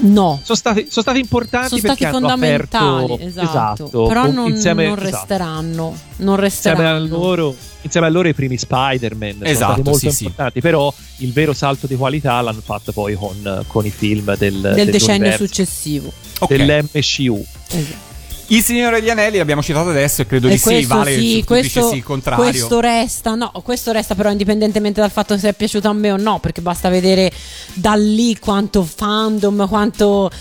No. 0.02 0.40
sono 0.42 0.58
stati, 0.58 0.88
sono 0.90 1.02
stati 1.02 1.20
importanti 1.20 1.68
Sono 1.78 1.82
perché 1.82 1.96
stati 1.98 2.16
hanno 2.16 2.20
fondamentali, 2.30 3.14
aperto, 3.16 3.28
esatto. 3.42 3.90
Però 4.08 4.22
con- 4.28 4.34
non, 4.34 4.50
insieme, 4.50 4.88
non 4.88 4.98
esatto. 4.98 5.10
resteranno. 5.18 5.98
Non 6.16 6.40
Insieme 6.42 6.86
a, 6.88 6.96
resteranno. 6.96 7.08
loro, 7.08 7.56
insieme 7.82 8.08
a 8.08 8.10
loro 8.10 8.28
i 8.30 8.34
primi 8.34 8.58
Spider-Man 8.58 9.32
sono 9.40 9.44
Esatto, 9.46 9.72
stati 9.74 9.82
molto 9.82 10.00
sì, 10.00 10.12
sì. 10.12 10.24
importanti, 10.24 10.62
però 10.62 10.94
il 11.18 11.34
vero 11.34 11.52
salto 11.52 11.86
di 11.86 11.96
qualità 11.96 12.40
l'hanno 12.40 12.62
fatto 12.64 12.94
poi 12.94 13.16
con, 13.16 13.66
con 13.68 13.86
i 13.86 13.92
film 13.92 14.38
del, 14.38 14.72
del 14.74 14.90
decennio 14.90 15.34
successivo. 15.34 16.10
Ok. 16.40 16.56
dell'MCU. 16.56 17.46
Esatto. 17.68 18.08
Il 18.52 18.64
Signore 18.64 19.00
degli 19.00 19.12
Anelli 19.12 19.38
l'abbiamo 19.38 19.62
citato 19.62 19.90
adesso 19.90 20.24
e 20.24 20.26
credo 20.26 20.48
E 20.48 20.52
di 20.52 20.58
sì, 20.58 20.84
vale 20.86 21.14
sì, 21.14 21.44
questo, 21.46 21.80
dicessi 21.80 21.98
il 21.98 22.04
contrario. 22.04 22.44
questo 22.44 22.80
resta, 22.80 23.36
no, 23.36 23.52
questo 23.64 23.92
resta 23.92 24.16
però 24.16 24.32
indipendentemente 24.32 25.02
dal 25.02 25.12
fatto 25.12 25.38
se 25.38 25.50
è 25.50 25.54
piaciuto 25.54 25.88
a 25.88 25.94
me 25.94 26.12
o 26.12 26.18
no, 26.18 26.40
perché 26.40 26.62
basta 26.62 26.90
vedere 26.90 27.32
da 27.74 27.94
lì 27.94 28.40
quanto 28.40 28.84
fandom, 28.84 29.68
quanto, 29.68 30.32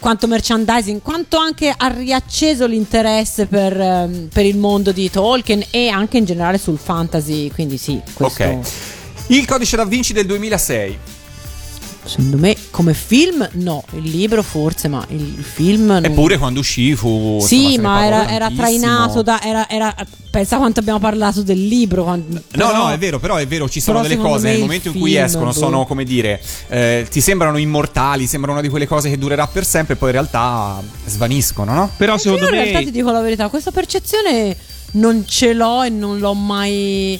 quanto 0.00 0.26
merchandising, 0.26 1.02
quanto 1.02 1.36
anche 1.36 1.72
ha 1.76 1.86
riacceso 1.86 2.66
l'interesse 2.66 3.46
per, 3.46 3.80
ehm, 3.80 4.28
per 4.32 4.44
il 4.44 4.56
mondo 4.56 4.90
di 4.90 5.08
Tolkien 5.08 5.64
e 5.70 5.88
anche 5.88 6.18
in 6.18 6.24
generale 6.24 6.58
sul 6.58 6.78
fantasy, 6.78 7.48
quindi 7.52 7.78
sì, 7.78 8.00
questo 8.12 8.42
Ok. 8.42 8.58
Il 9.28 9.46
codice 9.46 9.76
da 9.76 9.84
Vinci 9.84 10.12
del 10.12 10.26
2006. 10.26 11.11
Secondo 12.04 12.36
me 12.36 12.56
come 12.70 12.94
film 12.94 13.48
no, 13.54 13.84
il 13.92 14.02
libro 14.08 14.42
forse, 14.42 14.88
ma 14.88 15.04
il, 15.08 15.20
il 15.38 15.44
film... 15.44 15.86
non- 15.86 16.04
Eppure 16.04 16.38
quando 16.38 16.60
uscì 16.60 16.94
fu. 16.96 17.38
Sì, 17.40 17.72
insomma, 17.74 17.88
ma 17.94 18.06
era, 18.06 18.28
era 18.28 18.50
trainato 18.50 19.22
da. 19.22 19.40
Era, 19.42 19.68
era- 19.68 19.94
pensa 20.30 20.56
quanto 20.56 20.80
abbiamo 20.80 20.98
parlato 20.98 21.42
del 21.42 21.66
libro. 21.66 22.04
quando- 22.04 22.34
No, 22.34 22.40
però- 22.48 22.72
no, 22.86 22.90
è 22.90 22.98
vero, 22.98 23.18
però 23.18 23.36
è 23.36 23.46
vero, 23.46 23.68
ci 23.68 23.80
sono 23.80 24.00
delle 24.02 24.16
cose 24.16 24.50
nel 24.50 24.60
momento 24.60 24.88
in 24.88 24.98
cui 24.98 25.16
escono 25.16 25.46
boh. 25.46 25.52
sono, 25.52 25.86
come 25.86 26.04
dire, 26.04 26.40
eh, 26.68 27.06
ti 27.10 27.20
sembrano 27.20 27.58
immortali, 27.58 28.26
sembrano 28.26 28.54
una 28.58 28.62
di 28.66 28.70
quelle 28.70 28.86
cose 28.86 29.08
che 29.10 29.18
durerà 29.18 29.46
per 29.46 29.64
sempre 29.64 29.94
e 29.94 29.96
poi 29.96 30.08
in 30.08 30.14
realtà 30.14 30.82
svaniscono, 31.06 31.72
no? 31.74 31.90
Però 31.96 32.16
secondo 32.18 32.44
Io 32.44 32.50
in 32.50 32.56
me 32.56 32.62
realtà 32.64 32.80
ti 32.80 32.90
dico 32.90 33.10
la 33.10 33.20
verità, 33.20 33.48
questa 33.48 33.70
percezione 33.70 34.56
non 34.92 35.24
ce 35.26 35.52
l'ho 35.52 35.82
e 35.82 35.88
non 35.90 36.18
l'ho 36.18 36.34
mai. 36.34 37.18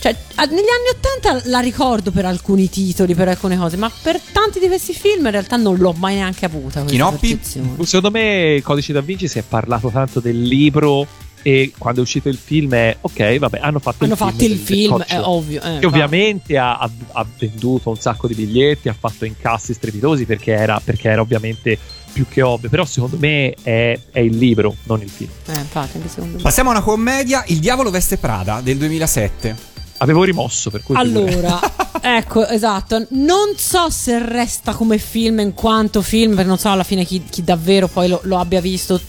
Cioè, 0.00 0.14
negli 0.46 0.52
anni 0.52 0.88
Ottanta 0.94 1.48
la 1.48 1.58
ricordo 1.58 2.10
per 2.12 2.24
alcuni 2.24 2.68
titoli, 2.70 3.14
per 3.14 3.28
alcune 3.28 3.56
cose, 3.56 3.76
ma 3.76 3.90
per 4.02 4.20
tanti 4.32 4.60
di 4.60 4.68
questi 4.68 4.92
film 4.92 5.24
in 5.26 5.32
realtà 5.32 5.56
non 5.56 5.76
l'ho 5.76 5.92
mai 5.92 6.14
neanche 6.14 6.44
avuta. 6.44 6.84
Chinoppi? 6.84 7.34
percezione. 7.36 7.84
Secondo 7.84 8.10
me 8.12 8.60
Codice 8.62 8.92
da 8.92 9.00
Vinci 9.00 9.26
si 9.26 9.38
è 9.38 9.42
parlato 9.42 9.88
tanto 9.88 10.20
del 10.20 10.40
libro 10.40 11.06
e 11.42 11.72
quando 11.76 12.00
è 12.00 12.02
uscito 12.02 12.28
il 12.28 12.36
film 12.36 12.74
è 12.74 12.96
ok, 13.00 13.38
vabbè, 13.38 13.58
hanno 13.60 13.78
fatto 13.80 14.04
Hanno 14.04 14.12
il 14.12 14.18
film. 14.18 14.30
fatto 14.30 14.42
il 14.44 14.48
del- 14.50 14.58
del 14.58 14.66
film, 14.66 15.02
è 15.02 15.20
ovvio. 15.20 15.60
eh, 15.62 15.78
Che 15.78 15.80
va. 15.80 15.86
ovviamente 15.88 16.58
ha, 16.58 16.78
ha- 16.78 16.90
ha 17.12 17.26
venduto 17.38 17.90
un 17.90 17.96
sacco 17.98 18.28
di 18.28 18.34
biglietti, 18.34 18.88
ha 18.88 18.96
fatto 18.98 19.24
incassi 19.24 19.72
strepitosi 19.74 20.26
perché 20.26 20.52
era, 20.52 20.80
perché 20.82 21.08
era 21.08 21.20
ovviamente 21.22 21.76
più 22.12 22.26
che 22.28 22.42
ovvio. 22.42 22.68
Però 22.68 22.84
secondo 22.84 23.16
me 23.18 23.52
è, 23.62 23.98
è 24.12 24.18
il 24.20 24.36
libro, 24.36 24.76
non 24.84 25.00
il 25.02 25.08
film. 25.10 25.30
Eh, 25.46 25.58
infatti, 25.58 25.96
anche 25.96 26.08
secondo 26.08 26.36
me. 26.36 26.42
Passiamo 26.42 26.70
a 26.70 26.72
una 26.74 26.82
commedia, 26.82 27.42
Il 27.48 27.58
diavolo 27.58 27.90
veste 27.90 28.16
Prada 28.16 28.60
del 28.60 28.76
2007. 28.76 29.76
Avevo 29.98 30.24
rimosso 30.24 30.70
per 30.70 30.82
cui. 30.82 30.96
Allora, 30.96 31.60
ecco, 32.00 32.46
esatto. 32.46 33.06
Non 33.10 33.54
so 33.56 33.90
se 33.90 34.24
resta 34.24 34.74
come 34.74 34.98
film 34.98 35.40
in 35.40 35.54
quanto 35.54 36.02
film, 36.02 36.34
perché 36.34 36.48
non 36.48 36.58
so 36.58 36.70
alla 36.70 36.84
fine 36.84 37.04
chi, 37.04 37.22
chi 37.28 37.42
davvero 37.42 37.88
poi 37.88 38.08
lo, 38.08 38.20
lo 38.24 38.38
abbia 38.38 38.60
visto. 38.60 39.00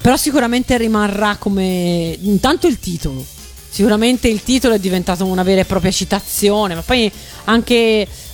Però 0.00 0.16
sicuramente 0.16 0.76
rimarrà 0.76 1.36
come. 1.36 2.16
Intanto 2.20 2.66
il 2.66 2.78
titolo. 2.78 3.24
Sicuramente 3.70 4.28
il 4.28 4.42
titolo 4.42 4.74
è 4.74 4.78
diventato 4.78 5.24
una 5.26 5.42
vera 5.42 5.60
e 5.60 5.64
propria 5.64 5.90
citazione, 5.90 6.74
ma 6.74 6.80
poi 6.80 7.10
anche 7.44 7.74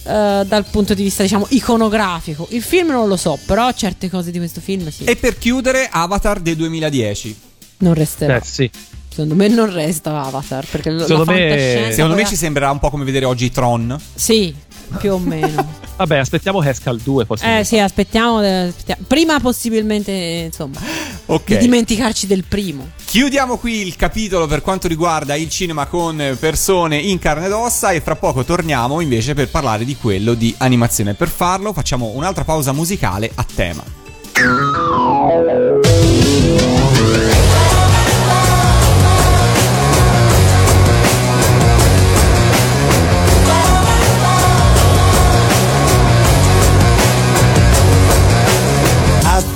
eh, 0.07 0.43
dal 0.47 0.65
punto 0.71 0.95
di 0.95 1.03
vista, 1.03 1.23
diciamo, 1.23 1.47
iconografico. 1.51 2.47
Il 2.51 2.63
film 2.63 2.91
non 2.91 3.09
lo 3.09 3.17
so, 3.17 3.39
però 3.45 3.71
certe 3.73 4.09
cose 4.11 4.31
di 4.31 4.39
questo 4.39 4.61
film 4.61 4.89
sì. 4.91 5.05
E 5.05 5.17
per 5.17 5.39
chiudere, 5.39 5.89
Avatar 5.91 6.41
del 6.41 6.57
2010. 6.57 7.37
non 7.79 7.95
resterà. 7.95 8.37
Eh, 8.37 8.43
sì. 8.45 8.71
Secondo 9.15 9.37
me 9.37 9.47
non 9.47 9.73
resta 9.73 10.23
Avatar. 10.25 10.67
Perché 10.69 10.91
Secondo 10.99 11.25
la 11.31 11.39
me- 11.39 11.89
Secondo 11.93 12.17
me 12.17 12.25
ci 12.27 12.35
sembrerà 12.35 12.73
un 12.73 12.81
po' 12.81 12.91
come 12.91 13.05
vedere 13.05 13.27
oggi 13.27 13.49
Tron. 13.53 13.97
Sì, 14.13 14.53
più 14.99 15.13
o 15.13 15.19
meno. 15.19 15.83
Vabbè, 15.97 16.17
aspettiamo 16.19 16.61
il 16.61 17.01
2. 17.01 17.25
Poi 17.25 17.37
si 17.39 17.45
Eh 17.47 17.63
sì, 17.63 17.79
aspettiamo, 17.79 18.43
eh, 18.43 18.49
aspettiamo. 18.67 19.03
Prima 19.07 19.39
possibilmente, 19.39 20.11
insomma, 20.11 20.81
Ok. 21.27 21.45
di 21.45 21.59
dimenticarci 21.59 22.27
del 22.27 22.43
primo. 22.43 22.89
Chiudiamo 23.05 23.57
qui 23.57 23.87
il 23.87 23.95
capitolo 23.95 24.49
per 24.49 24.63
quanto 24.63 24.89
riguarda 24.89 25.37
il 25.37 25.49
cinema 25.49 25.87
con 25.87 26.37
persone 26.41 26.97
in 26.97 27.21
carne 27.21 27.47
ed 27.47 27.53
ossa 27.53 27.93
e 27.93 28.01
fra 28.01 28.17
poco 28.17 28.43
torniamo 28.43 29.01
invece 29.01 29.35
per 29.35 29.49
parlare 29.49 29.85
di 29.85 29.95
quello 29.97 30.35
di 30.35 30.53
animazione. 30.59 31.15
Per 31.15 31.29
farlo 31.29 31.73
facciamo 31.73 32.11
un'altra 32.17 32.43
pausa 32.43 32.73
musicale 32.73 33.31
a 33.33 33.47
tema. 33.55 33.85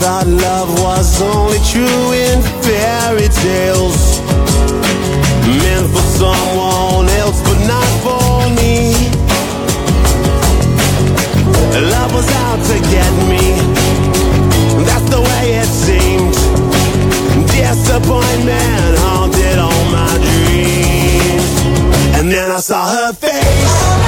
Thought 0.01 0.27
love 0.29 0.71
was 0.81 1.21
only 1.21 1.59
true 1.73 2.13
in 2.15 2.39
fairy 2.63 3.29
tales. 3.43 4.21
Meant 5.63 5.87
for 5.91 6.07
someone 6.23 7.09
else, 7.19 7.39
but 7.43 7.59
not 7.67 7.89
for 8.05 8.47
me. 8.59 8.95
Love 11.95 12.11
was 12.15 12.29
out 12.47 12.61
to 12.71 12.77
get 12.95 13.13
me. 13.33 13.45
That's 14.87 15.09
the 15.11 15.21
way 15.21 15.45
it 15.63 15.71
seemed. 15.85 16.37
Disappointment 17.51 18.93
haunted 19.03 19.59
all 19.59 19.85
my 19.91 20.15
dreams. 20.27 21.51
And 22.17 22.31
then 22.31 22.51
I 22.51 22.61
saw 22.61 22.87
her 22.87 23.13
face. 23.13 24.08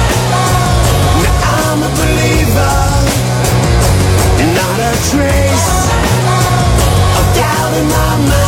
In 7.73 7.87
my 7.87 8.17
mind. 8.17 8.40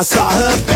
I 0.00 0.02
saw 0.02 0.30
her 0.30 0.69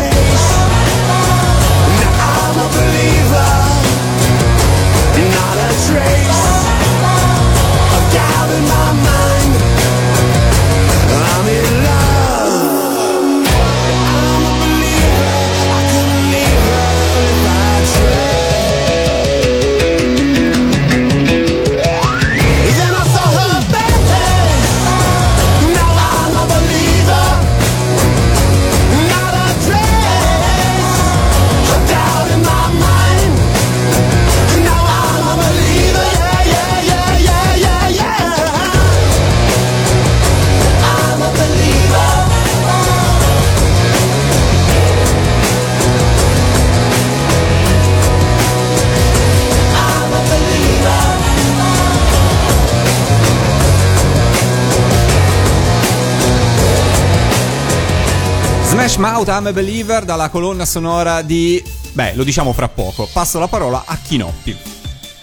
Smash 58.85 58.97
Mouth, 58.97 59.27
I'm 59.29 59.47
a 59.47 59.51
Believer 59.51 60.05
dalla 60.05 60.29
colonna 60.29 60.63
sonora 60.63 61.23
di... 61.23 61.59
Beh, 61.93 62.13
lo 62.13 62.23
diciamo 62.23 62.53
fra 62.53 62.67
poco. 62.67 63.09
Passo 63.11 63.39
la 63.39 63.47
parola 63.47 63.83
a 63.83 63.97
Chinoppi. 63.97 64.55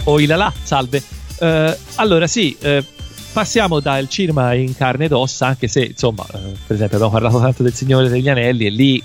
O 0.05 0.19
il 0.19 0.27
là, 0.27 0.53
salve. 0.65 1.01
Eh, 1.39 1.79
allora 1.95 2.27
sì, 2.27 2.57
eh, 2.59 2.85
passiamo 3.33 3.79
dal 3.79 4.09
cinema 4.09 4.53
in 4.55 4.77
carne 4.77 5.05
ed 5.05 5.13
ossa, 5.13 5.47
anche 5.47 5.69
se 5.69 5.85
insomma, 5.85 6.27
eh, 6.35 6.39
per 6.67 6.75
esempio 6.75 6.97
abbiamo 6.97 7.11
parlato 7.11 7.39
tanto 7.39 7.63
del 7.63 7.73
Signore 7.73 8.09
degli 8.09 8.29
Anelli 8.29 8.67
e 8.67 8.71
lì 8.71 9.01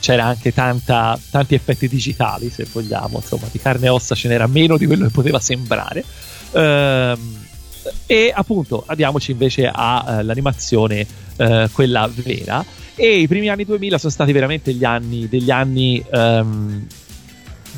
c'era 0.00 0.24
anche 0.24 0.52
tanta, 0.52 1.16
tanti 1.30 1.54
effetti 1.54 1.86
digitali, 1.86 2.50
se 2.50 2.66
vogliamo, 2.72 3.18
insomma, 3.18 3.46
di 3.48 3.60
carne 3.60 3.86
e 3.86 3.90
ossa 3.90 4.16
ce 4.16 4.26
n'era 4.26 4.48
meno 4.48 4.76
di 4.76 4.86
quello 4.86 5.04
che 5.04 5.12
poteva 5.12 5.38
sembrare. 5.38 6.04
Ehm, 6.50 7.46
e 8.06 8.32
appunto 8.34 8.82
andiamoci 8.86 9.30
invece 9.30 9.70
all'animazione, 9.72 11.06
quella 11.70 12.10
vera. 12.12 12.78
E 13.02 13.20
i 13.20 13.26
primi 13.26 13.48
anni 13.48 13.64
2000 13.64 13.96
sono 13.96 14.12
stati 14.12 14.30
veramente 14.30 14.74
gli 14.74 14.84
anni 14.84 15.26
degli 15.26 15.50
anni 15.50 16.04
ehm, 16.12 16.86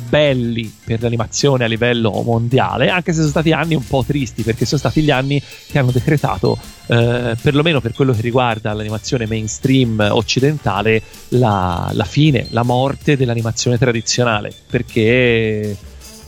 belli 0.09 0.69
per 0.83 1.01
l'animazione 1.01 1.63
a 1.63 1.67
livello 1.67 2.11
mondiale, 2.23 2.89
anche 2.89 3.13
se 3.13 3.19
sono 3.19 3.29
stati 3.29 3.53
anni 3.53 3.73
un 3.73 3.87
po' 3.87 4.03
tristi, 4.05 4.43
perché 4.43 4.65
sono 4.65 4.79
stati 4.79 5.01
gli 5.01 5.11
anni 5.11 5.41
che 5.69 5.79
hanno 5.79 5.91
decretato, 5.91 6.57
eh, 6.87 7.37
perlomeno 7.41 7.79
per 7.79 7.93
quello 7.93 8.11
che 8.11 8.19
riguarda 8.19 8.73
l'animazione 8.73 9.25
mainstream 9.25 10.05
occidentale, 10.11 11.01
la, 11.29 11.89
la 11.93 12.03
fine, 12.03 12.47
la 12.49 12.63
morte 12.63 13.15
dell'animazione 13.15 13.77
tradizionale, 13.77 14.51
perché 14.69 15.77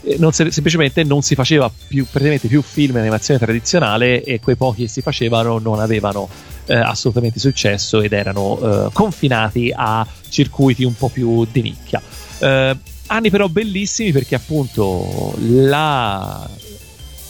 eh, 0.06 0.16
non 0.16 0.32
se- 0.32 0.50
semplicemente 0.50 1.04
non 1.04 1.20
si 1.20 1.34
faceva 1.34 1.70
più, 1.88 2.06
praticamente 2.10 2.48
più 2.48 2.62
film 2.62 2.92
in 2.94 3.02
animazione 3.02 3.38
tradizionale 3.38 4.22
e 4.24 4.40
quei 4.40 4.56
pochi 4.56 4.84
che 4.84 4.88
si 4.88 5.02
facevano 5.02 5.58
non 5.58 5.80
avevano 5.80 6.28
eh, 6.66 6.74
assolutamente 6.74 7.38
successo 7.38 8.00
ed 8.00 8.12
erano 8.12 8.58
eh, 8.58 8.90
confinati 8.92 9.72
a 9.74 10.06
circuiti 10.28 10.84
un 10.84 10.94
po' 10.94 11.08
più 11.08 11.46
di 11.50 11.62
nicchia. 11.62 12.02
Eh, 12.38 12.76
anni 13.06 13.30
però 13.30 13.48
bellissimi 13.48 14.12
perché 14.12 14.34
appunto 14.34 15.34
la, 15.38 16.48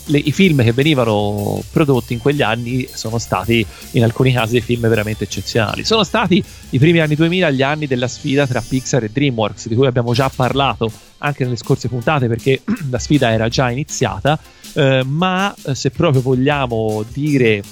le- 0.06 0.18
i 0.18 0.32
film 0.32 0.62
che 0.62 0.72
venivano 0.72 1.62
prodotti 1.70 2.14
in 2.14 2.18
quegli 2.18 2.42
anni 2.42 2.88
sono 2.92 3.18
stati 3.18 3.64
in 3.92 4.02
alcuni 4.02 4.32
casi 4.32 4.52
dei 4.52 4.62
film 4.62 4.88
veramente 4.88 5.24
eccezionali. 5.24 5.84
Sono 5.84 6.04
stati 6.04 6.42
i 6.70 6.78
primi 6.78 7.00
anni 7.00 7.14
2000 7.14 7.50
gli 7.50 7.62
anni 7.62 7.86
della 7.86 8.08
sfida 8.08 8.46
tra 8.46 8.62
Pixar 8.66 9.04
e 9.04 9.10
DreamWorks, 9.10 9.68
di 9.68 9.74
cui 9.74 9.86
abbiamo 9.86 10.14
già 10.14 10.30
parlato 10.34 10.90
anche 11.18 11.44
nelle 11.44 11.56
scorse 11.56 11.88
puntate 11.88 12.26
perché 12.28 12.62
la 12.90 12.98
sfida 12.98 13.32
era 13.32 13.48
già 13.48 13.70
iniziata, 13.70 14.38
eh, 14.74 15.02
ma 15.04 15.54
eh, 15.64 15.74
se 15.74 15.90
proprio 15.90 16.22
vogliamo 16.22 17.04
dire 17.12 17.62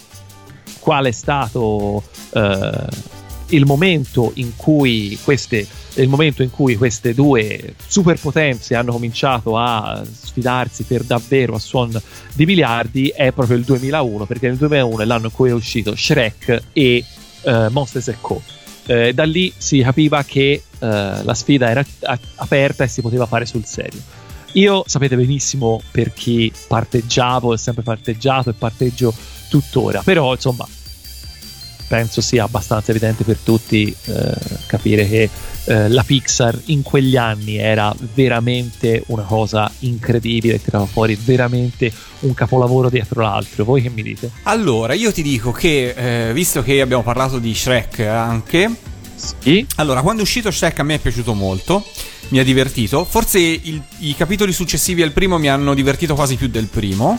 qual 0.84 1.06
è 1.06 1.12
stato 1.12 2.02
eh, 2.34 2.86
il 3.48 3.64
momento 3.64 4.32
in 4.34 4.54
cui 4.54 5.18
queste 5.24 5.66
il 5.94 6.08
momento 6.08 6.42
in 6.42 6.50
cui 6.50 6.76
queste 6.76 7.14
due 7.14 7.74
superpotenze 7.86 8.74
hanno 8.74 8.92
cominciato 8.92 9.56
a 9.56 10.04
sfidarsi 10.04 10.82
per 10.82 11.04
davvero 11.04 11.54
a 11.54 11.58
suon 11.58 11.98
di 12.34 12.44
miliardi 12.44 13.08
è 13.08 13.32
proprio 13.32 13.56
il 13.56 13.64
2001 13.64 14.26
perché 14.26 14.48
nel 14.48 14.56
2001 14.56 15.00
è 15.00 15.04
l'anno 15.06 15.26
in 15.26 15.32
cui 15.32 15.48
è 15.48 15.52
uscito 15.52 15.96
Shrek 15.96 16.62
e 16.72 17.04
eh, 17.42 17.68
Monsters 17.70 18.12
Co. 18.20 18.42
Eh, 18.86 19.14
da 19.14 19.24
lì 19.24 19.50
si 19.56 19.80
capiva 19.80 20.22
che 20.24 20.50
eh, 20.52 20.62
la 20.78 21.34
sfida 21.34 21.70
era 21.70 21.82
a- 22.02 22.18
aperta 22.34 22.84
e 22.84 22.88
si 22.88 23.00
poteva 23.00 23.24
fare 23.24 23.46
sul 23.46 23.64
serio. 23.64 24.00
Io 24.52 24.84
sapete 24.86 25.16
benissimo 25.16 25.80
per 25.90 26.12
chi 26.12 26.52
parteggiavo, 26.68 27.52
ho 27.52 27.56
sempre 27.56 27.82
parteggiato 27.82 28.50
e 28.50 28.52
parteggio 28.52 29.14
tuttora, 29.58 30.02
però 30.02 30.32
insomma 30.34 30.66
penso 31.86 32.20
sia 32.20 32.44
abbastanza 32.44 32.90
evidente 32.90 33.22
per 33.24 33.36
tutti 33.36 33.94
eh, 34.06 34.34
capire 34.66 35.06
che 35.08 35.28
eh, 35.66 35.88
la 35.90 36.02
Pixar 36.02 36.58
in 36.66 36.82
quegli 36.82 37.16
anni 37.16 37.56
era 37.56 37.94
veramente 38.14 39.04
una 39.08 39.22
cosa 39.22 39.70
incredibile, 39.80 40.60
tirava 40.60 40.86
fuori 40.86 41.14
veramente 41.22 41.92
un 42.20 42.34
capolavoro 42.34 42.88
dietro 42.88 43.20
l'altro. 43.22 43.64
Voi 43.64 43.82
che 43.82 43.90
mi 43.90 44.02
dite? 44.02 44.30
Allora, 44.44 44.94
io 44.94 45.12
ti 45.12 45.22
dico 45.22 45.52
che, 45.52 46.28
eh, 46.28 46.32
visto 46.32 46.62
che 46.62 46.80
abbiamo 46.80 47.02
parlato 47.02 47.38
di 47.38 47.54
Shrek 47.54 48.00
anche, 48.00 48.74
Sì? 49.14 49.64
allora, 49.76 50.00
quando 50.02 50.22
è 50.22 50.24
uscito 50.24 50.50
Shrek 50.50 50.78
a 50.80 50.82
me 50.82 50.94
è 50.94 50.98
piaciuto 50.98 51.34
molto, 51.34 51.84
mi 52.28 52.38
ha 52.40 52.44
divertito. 52.44 53.04
Forse 53.04 53.38
il- 53.38 53.82
i 53.98 54.16
capitoli 54.16 54.52
successivi 54.52 55.02
al 55.02 55.12
primo 55.12 55.38
mi 55.38 55.48
hanno 55.48 55.74
divertito 55.74 56.14
quasi 56.14 56.34
più 56.36 56.48
del 56.48 56.66
primo. 56.66 57.18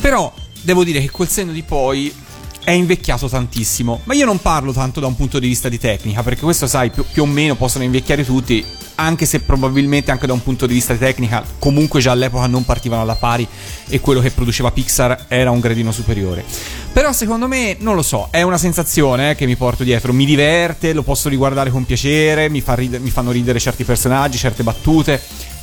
Però 0.00 0.32
devo 0.68 0.84
dire 0.84 1.00
che 1.00 1.10
col 1.10 1.28
senno 1.28 1.52
di 1.52 1.62
poi 1.62 2.14
è 2.62 2.72
invecchiato 2.72 3.26
tantissimo. 3.26 4.02
Ma 4.04 4.12
io 4.12 4.26
non 4.26 4.38
parlo 4.38 4.70
tanto 4.72 5.00
da 5.00 5.06
un 5.06 5.16
punto 5.16 5.38
di 5.38 5.48
vista 5.48 5.70
di 5.70 5.78
tecnica, 5.78 6.22
perché 6.22 6.42
questo, 6.42 6.66
sai, 6.66 6.90
più, 6.90 7.06
più 7.10 7.22
o 7.22 7.26
meno 7.26 7.54
possono 7.54 7.84
invecchiare 7.84 8.22
tutti. 8.22 8.62
Anche 8.96 9.24
se 9.24 9.40
probabilmente 9.40 10.10
anche 10.10 10.26
da 10.26 10.34
un 10.34 10.42
punto 10.42 10.66
di 10.66 10.74
vista 10.74 10.92
di 10.92 10.98
tecnica, 10.98 11.42
comunque 11.58 12.00
già 12.00 12.10
all'epoca 12.10 12.46
non 12.48 12.66
partivano 12.66 13.00
alla 13.00 13.14
pari 13.14 13.48
e 13.88 14.00
quello 14.00 14.20
che 14.20 14.30
produceva 14.30 14.70
Pixar 14.70 15.24
era 15.28 15.50
un 15.50 15.60
gradino 15.60 15.90
superiore. 15.90 16.44
Però 16.92 17.12
secondo 17.12 17.46
me, 17.48 17.76
non 17.78 17.94
lo 17.94 18.02
so, 18.02 18.28
è 18.30 18.42
una 18.42 18.58
sensazione 18.58 19.30
eh, 19.30 19.34
che 19.36 19.46
mi 19.46 19.56
porto 19.56 19.84
dietro, 19.84 20.12
mi 20.12 20.26
diverte, 20.26 20.92
lo 20.92 21.02
posso 21.02 21.30
riguardare 21.30 21.70
con 21.70 21.86
piacere, 21.86 22.50
mi, 22.50 22.60
fa 22.60 22.74
ride- 22.74 22.98
mi 22.98 23.10
fanno 23.10 23.30
ridere 23.30 23.58
certi 23.58 23.84
personaggi, 23.84 24.36
certe 24.36 24.62
battute. 24.62 25.18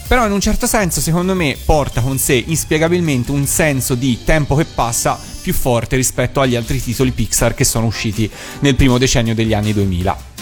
Però 0.08 0.26
in 0.26 0.32
un 0.32 0.40
certo 0.40 0.68
senso, 0.68 1.02
secondo 1.02 1.34
me, 1.34 1.58
porta 1.66 2.02
con 2.02 2.20
sé 2.20 2.36
inspiegabilmente 2.46 3.32
un 3.32 3.48
senso 3.48 3.96
di 3.96 4.24
tempo 4.24 4.56
che 4.56 4.66
passa 4.66 5.20
più 5.42 5.52
forte 5.54 5.96
rispetto 5.96 6.42
agli 6.42 6.56
altri 6.56 6.82
titoli 6.82 7.12
Pixar 7.12 7.56
che 7.56 7.64
sono 7.64 7.88
usciti 7.88 8.30
nel 8.60 8.76
primo 8.76 9.00
decennio 9.00 9.34
degli 9.34 9.54
anni 9.54 9.74
2000. 9.74 10.35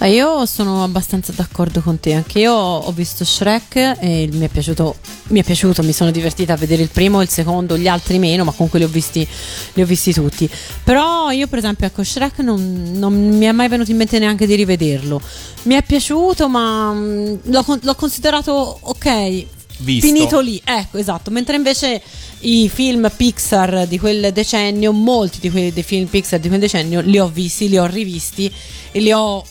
Eh, 0.00 0.12
Io 0.12 0.44
sono 0.44 0.82
abbastanza 0.82 1.32
d'accordo 1.32 1.80
con 1.80 1.98
te, 2.00 2.12
anche 2.14 2.40
io 2.40 2.52
ho 2.52 2.92
visto 2.92 3.24
Shrek 3.24 3.96
e 4.00 4.28
mi 4.32 4.44
è 4.44 4.48
piaciuto, 4.48 4.96
mi 5.28 5.40
è 5.40 5.44
piaciuto, 5.44 5.82
mi 5.82 5.92
sono 5.92 6.10
divertita 6.10 6.52
a 6.52 6.56
vedere 6.56 6.82
il 6.82 6.90
primo, 6.90 7.22
il 7.22 7.28
secondo, 7.28 7.78
gli 7.78 7.86
altri 7.88 8.18
meno, 8.18 8.44
ma 8.44 8.50
comunque 8.50 8.78
li 8.80 8.84
ho 8.84 8.88
visti, 8.88 9.26
li 9.74 9.82
ho 9.82 9.86
visti 9.86 10.12
tutti. 10.12 10.50
Però 10.82 11.30
io 11.30 11.46
per 11.46 11.58
esempio 11.58 11.86
ecco 11.86 12.02
Shrek 12.04 12.40
non, 12.40 12.92
non 12.94 13.14
mi 13.14 13.44
è 13.46 13.52
mai 13.52 13.68
venuto 13.68 13.92
in 13.92 13.96
mente 13.96 14.18
neanche 14.18 14.46
di 14.46 14.54
rivederlo. 14.56 15.20
Mi 15.62 15.74
è 15.74 15.82
piaciuto 15.82 16.48
ma 16.48 16.92
mm, 16.92 17.34
l'ho, 17.44 17.78
l'ho 17.80 17.94
considerato 17.94 18.78
ok, 18.80 19.46
Visto. 19.78 20.06
finito 20.06 20.40
lì, 20.40 20.60
ecco 20.62 20.98
esatto, 20.98 21.30
mentre 21.30 21.56
invece 21.56 22.02
i 22.40 22.68
film 22.68 23.10
Pixar 23.16 23.86
di 23.86 23.98
quel 23.98 24.32
decennio, 24.32 24.92
molti 24.92 25.38
di 25.40 25.50
quei 25.50 25.72
dei 25.72 25.82
film 25.82 26.06
Pixar 26.06 26.40
di 26.40 26.48
quel 26.48 26.60
decennio 26.60 27.00
li 27.00 27.18
ho 27.18 27.28
visti, 27.28 27.68
li 27.68 27.78
ho 27.78 27.86
rivisti 27.86 28.52
e 28.92 29.00
li 29.00 29.12
ho 29.12 29.42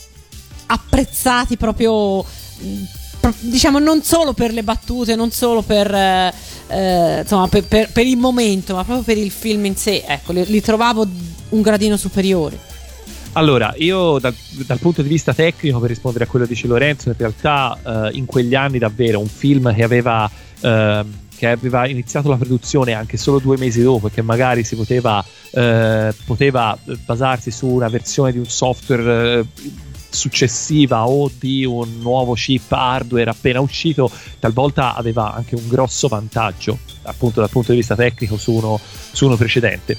apprezzati 0.74 1.56
proprio 1.56 2.24
diciamo 3.40 3.78
non 3.78 4.02
solo 4.02 4.32
per 4.32 4.52
le 4.52 4.62
battute, 4.62 5.14
non 5.14 5.30
solo 5.30 5.62
per, 5.62 5.92
eh, 5.94 6.34
eh, 6.68 7.20
insomma, 7.20 7.48
per, 7.48 7.64
per- 7.64 7.90
per 7.90 8.06
il 8.06 8.16
momento, 8.16 8.74
ma 8.74 8.84
proprio 8.84 9.04
per 9.04 9.16
il 9.16 9.30
film 9.30 9.64
in 9.64 9.76
sé, 9.76 10.04
ecco, 10.06 10.32
li, 10.32 10.44
li 10.46 10.60
trovavo 10.60 11.06
un 11.50 11.62
gradino 11.62 11.96
superiore. 11.96 12.72
Allora, 13.32 13.74
io 13.78 14.18
dal, 14.20 14.34
dal 14.64 14.78
punto 14.78 15.02
di 15.02 15.08
vista 15.08 15.34
tecnico, 15.34 15.80
per 15.80 15.88
rispondere 15.88 16.24
a 16.24 16.26
quello 16.26 16.44
che 16.46 16.52
dice 16.52 16.66
Lorenzo, 16.68 17.08
in 17.08 17.16
realtà 17.16 17.76
eh, 17.84 18.16
in 18.16 18.26
quegli 18.26 18.54
anni 18.54 18.78
davvero 18.78 19.18
un 19.18 19.26
film 19.26 19.74
che 19.74 19.82
aveva, 19.82 20.30
ehm, 20.60 21.12
che 21.36 21.48
aveva 21.48 21.88
iniziato 21.88 22.28
la 22.28 22.36
produzione 22.36 22.92
anche 22.92 23.16
solo 23.16 23.40
due 23.40 23.56
mesi 23.56 23.82
dopo 23.82 24.06
e 24.06 24.10
che 24.12 24.22
magari 24.22 24.62
si 24.62 24.76
poteva, 24.76 25.24
eh, 25.50 26.14
poteva 26.24 26.78
basarsi 27.04 27.50
su 27.50 27.66
una 27.66 27.88
versione 27.88 28.30
di 28.30 28.38
un 28.38 28.46
software 28.46 29.40
eh, 29.40 29.46
successiva 30.14 31.06
o 31.06 31.30
di 31.38 31.64
un 31.64 31.98
nuovo 32.00 32.34
chip 32.34 32.70
hardware 32.72 33.30
appena 33.30 33.60
uscito, 33.60 34.10
talvolta 34.38 34.94
aveva 34.94 35.34
anche 35.34 35.54
un 35.54 35.68
grosso 35.68 36.08
vantaggio 36.08 36.78
appunto 37.02 37.40
dal 37.40 37.50
punto 37.50 37.72
di 37.72 37.78
vista 37.78 37.94
tecnico 37.94 38.36
su 38.36 38.52
uno, 38.52 38.78
su 39.12 39.26
uno 39.26 39.36
precedente. 39.36 39.96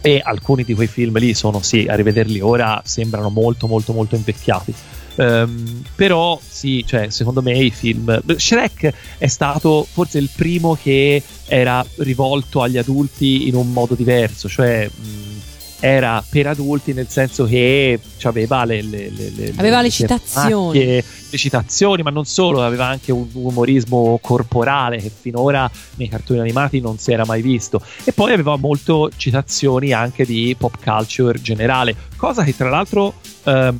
E 0.00 0.20
alcuni 0.22 0.62
di 0.62 0.74
quei 0.74 0.86
film 0.86 1.18
lì 1.18 1.34
sono 1.34 1.62
sì 1.62 1.86
a 1.88 1.94
rivederli 1.94 2.40
ora 2.40 2.80
sembrano 2.84 3.28
molto 3.28 3.66
molto 3.66 3.92
molto 3.92 4.14
invecchiati. 4.14 4.74
Ehm, 5.16 5.82
però 5.94 6.38
sì 6.46 6.84
cioè 6.86 7.08
secondo 7.08 7.40
me 7.40 7.56
i 7.56 7.70
film 7.70 8.22
Shrek 8.36 8.92
è 9.16 9.26
stato 9.26 9.86
forse 9.90 10.18
il 10.18 10.28
primo 10.34 10.76
che 10.80 11.22
era 11.46 11.84
rivolto 11.96 12.60
agli 12.60 12.76
adulti 12.76 13.48
in 13.48 13.54
un 13.54 13.72
modo 13.72 13.94
diverso 13.94 14.46
cioè 14.46 14.86
mh, 14.86 15.35
era 15.78 16.24
per 16.28 16.46
adulti 16.46 16.92
nel 16.94 17.08
senso 17.08 17.44
che 17.44 18.00
aveva 18.22 18.64
le, 18.64 18.80
le, 18.82 19.10
le- 19.10 19.52
Aveva 19.56 19.82
le 19.82 19.90
citazioni. 19.90 20.84
le 20.84 21.04
citazioni 21.32 22.02
ma 22.02 22.10
non 22.10 22.24
solo 22.24 22.62
aveva 22.64 22.86
anche 22.86 23.12
un 23.12 23.26
umorismo 23.32 24.18
corporale 24.22 24.96
che 24.96 25.10
finora 25.20 25.70
nei 25.96 26.08
cartoni 26.08 26.40
animati 26.40 26.80
non 26.80 26.98
si 26.98 27.12
era 27.12 27.24
mai 27.26 27.42
visto 27.42 27.80
e 28.04 28.12
poi 28.12 28.32
aveva 28.32 28.56
molto 28.56 29.10
citazioni 29.16 29.92
anche 29.92 30.24
di 30.24 30.54
pop 30.58 30.76
culture 30.82 31.40
generale 31.42 31.94
cosa 32.16 32.42
che 32.42 32.56
tra 32.56 32.70
l'altro 32.70 33.14
ehm, 33.44 33.78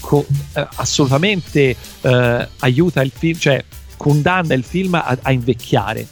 co- 0.00 0.26
eh, 0.54 0.66
assolutamente 0.76 1.76
eh, 2.00 2.48
aiuta 2.60 3.02
il 3.02 3.12
film 3.16 3.38
cioè 3.38 3.62
condanna 3.98 4.54
il 4.54 4.64
film 4.64 4.94
a, 4.94 5.18
a 5.20 5.32
invecchiare 5.32 6.06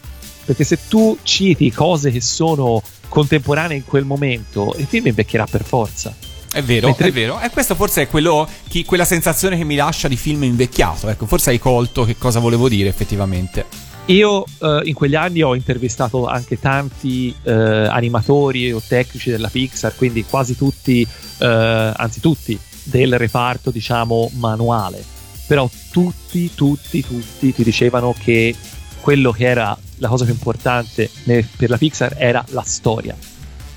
perché 0.45 0.65
se 0.65 0.79
tu 0.89 1.17
citi 1.23 1.71
cose 1.73 2.11
che 2.11 2.21
sono 2.21 2.83
contemporanee 3.15 3.77
in 3.77 3.85
quel 3.85 4.05
momento 4.05 4.75
il 4.77 4.87
film 4.87 5.07
invecchierà 5.07 5.47
per 5.49 5.63
forza 5.63 6.13
È 6.53 6.61
vero, 6.63 6.89
Mentre- 6.89 7.09
è 7.09 7.13
vero. 7.13 7.39
E 7.41 7.49
questo 7.51 7.77
forse 7.77 8.03
è 8.03 8.09
quello, 8.09 8.49
chi- 8.69 8.85
quella 8.85 9.05
sensazione 9.05 9.57
che 9.57 9.63
mi 9.63 9.77
lascia 9.77 10.09
di 10.09 10.17
film 10.17 10.43
invecchiato. 10.43 11.09
Ecco, 11.09 11.27
forse 11.27 11.51
hai 11.51 11.61
colto 11.61 12.05
che 12.05 12.17
cosa 12.17 12.41
volevo 12.41 12.69
dire 12.69 12.89
effettivamente. 12.89 13.67
Io 14.07 14.45
eh, 14.61 14.81
in 14.85 14.95
quegli 14.95 15.15
anni 15.15 15.43
ho 15.43 15.55
intervistato 15.55 16.27
anche 16.27 16.59
tanti 16.59 17.35
eh, 17.45 17.53
animatori 17.53 18.73
o 18.73 18.83
tecnici 18.87 19.31
della 19.31 19.49
Pixar, 19.49 19.95
quindi 19.95 20.25
quasi 20.25 20.57
tutti, 20.57 21.07
eh, 21.39 21.93
anzi 21.97 22.21
tutti, 22.21 22.59
del 22.83 23.17
reparto 23.17 23.71
diciamo 23.71 24.31
manuale. 24.35 25.03
Però 25.47 25.71
tutti, 25.91 26.53
tutti, 26.55 27.05
tutti 27.05 27.55
ti 27.55 27.63
dicevano 27.63 28.15
che 28.19 28.55
quello 29.01 29.31
che 29.33 29.47
era 29.47 29.77
la 29.97 30.09
cosa 30.09 30.25
più 30.25 30.33
importante 30.33 31.11
ne- 31.25 31.47
per 31.57 31.71
la 31.71 31.79
Pixar 31.79 32.15
era 32.19 32.45
la 32.49 32.63
storia. 32.63 33.17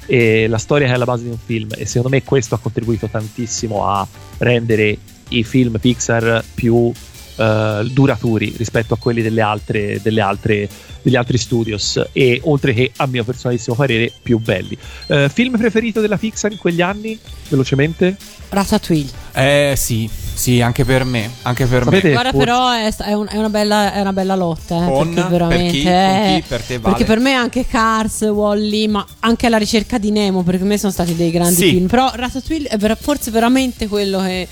E 0.06 0.48
la 0.48 0.58
storia 0.58 0.88
è 0.88 0.92
alla 0.92 1.06
base 1.06 1.24
di 1.24 1.30
un 1.30 1.38
film 1.38 1.70
e 1.76 1.86
secondo 1.86 2.10
me 2.10 2.24
questo 2.24 2.56
ha 2.56 2.60
contribuito 2.60 3.08
tantissimo 3.08 3.86
a 3.86 4.08
rendere 4.38 4.98
i 5.30 5.44
film 5.44 5.78
Pixar 5.80 6.44
più 6.54 6.92
eh, 7.38 7.88
duraturi 7.92 8.54
rispetto 8.58 8.94
a 8.94 8.98
quelli 8.98 9.22
delle 9.22 9.42
altre, 9.42 10.02
delle 10.02 10.22
altre, 10.22 10.68
degli 11.08 11.16
altri 11.16 11.38
studios 11.38 12.02
e 12.12 12.42
oltre 12.44 12.74
che 12.74 12.92
a 12.98 13.08
mio 13.08 13.24
personalissimo 13.24 13.78
parere 13.78 14.12
più 14.22 14.40
belli. 14.40 14.78
Eh, 15.08 15.30
film 15.34 15.58
preferito 15.58 16.02
della 16.02 16.18
Pixar 16.18 16.52
in 16.52 16.58
quegli 16.58 16.82
anni? 16.82 17.18
Velocemente? 17.48 18.18
Ratatouille. 18.50 19.10
Eh 19.34 19.74
sì, 19.78 20.10
sì, 20.34 20.60
anche 20.60 20.84
per 20.84 21.06
me. 21.06 21.30
Anche 21.44 21.66
per 21.66 21.84
Sapete- 21.86 22.08
me. 22.10 22.14
Guarda, 22.14 22.32
forse- 22.32 22.46
però 22.46 22.72
è, 22.72 22.94
è 23.10 23.14
un- 23.14 23.28
è 23.30 23.38
una, 23.38 23.50
bella, 23.50 23.94
è 23.94 24.02
una 24.02 24.12
bella 24.14 24.36
lotta. 24.36 24.76
eh, 24.86 24.90
Con? 24.92 25.14
perché 25.14 25.30
veramente. 25.30 25.72
Per 25.72 25.72
chi? 25.72 25.88
eh, 25.88 26.42
chi? 26.42 26.48
Per 26.48 26.62
te 26.62 26.78
vale? 26.80 26.96
Perché 26.96 27.06
per 27.06 27.20
me 27.20 27.34
anche 27.34 27.66
Cars, 27.66 28.22
Wally, 28.24 28.88
ma 28.88 29.06
anche 29.20 29.46
alla 29.48 29.58
ricerca 29.58 29.98
di 29.98 30.12
Nemo, 30.12 30.44
perché 30.44 30.60
per 30.60 30.68
me 30.68 30.78
sono 30.78 30.92
stati 30.92 31.16
dei 31.16 31.32
grandi 31.32 31.56
Sì. 31.56 31.70
film. 31.70 31.88
Però 31.88 32.12
Ratatouille 32.14 32.68
è 32.68 32.96
forse 33.00 33.32
veramente 33.32 33.88
quello 33.88 34.20
che 34.22 34.46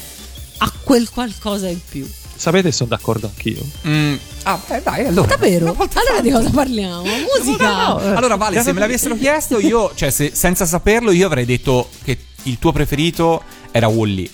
ha 0.60 0.72
quel 0.84 1.10
qualcosa 1.10 1.68
in 1.68 1.80
più. 1.90 2.08
Sapete, 2.36 2.72
sono 2.72 2.90
d'accordo 2.90 3.28
anch'io. 3.28 3.62
Mm, 3.88 4.16
Ah, 4.44 4.60
beh, 4.68 4.82
dai, 4.84 5.06
allora. 5.08 5.28
Davvero? 5.28 5.66
Allora 5.76 6.22
di 6.22 6.30
cosa 6.30 6.50
parliamo? 6.52 7.02
Musica. 7.02 7.88
No, 7.88 8.00
no, 8.00 8.16
Allora, 8.18 8.36
Vale, 8.36 8.62
se 8.62 8.74
me 8.74 8.80
l'avessero 8.80 9.16
chiesto, 9.18 9.60
io, 9.60 9.92
cioè, 9.96 10.12
se- 10.12 10.32
senza 10.36 10.66
saperlo, 10.66 11.12
io 11.12 11.26
avrei 11.26 11.46
detto 11.46 11.90
che 12.04 12.16
il 12.44 12.60
tuo 12.60 12.72
preferito 12.72 13.42
era 13.72 13.88
Wally. 13.88 14.30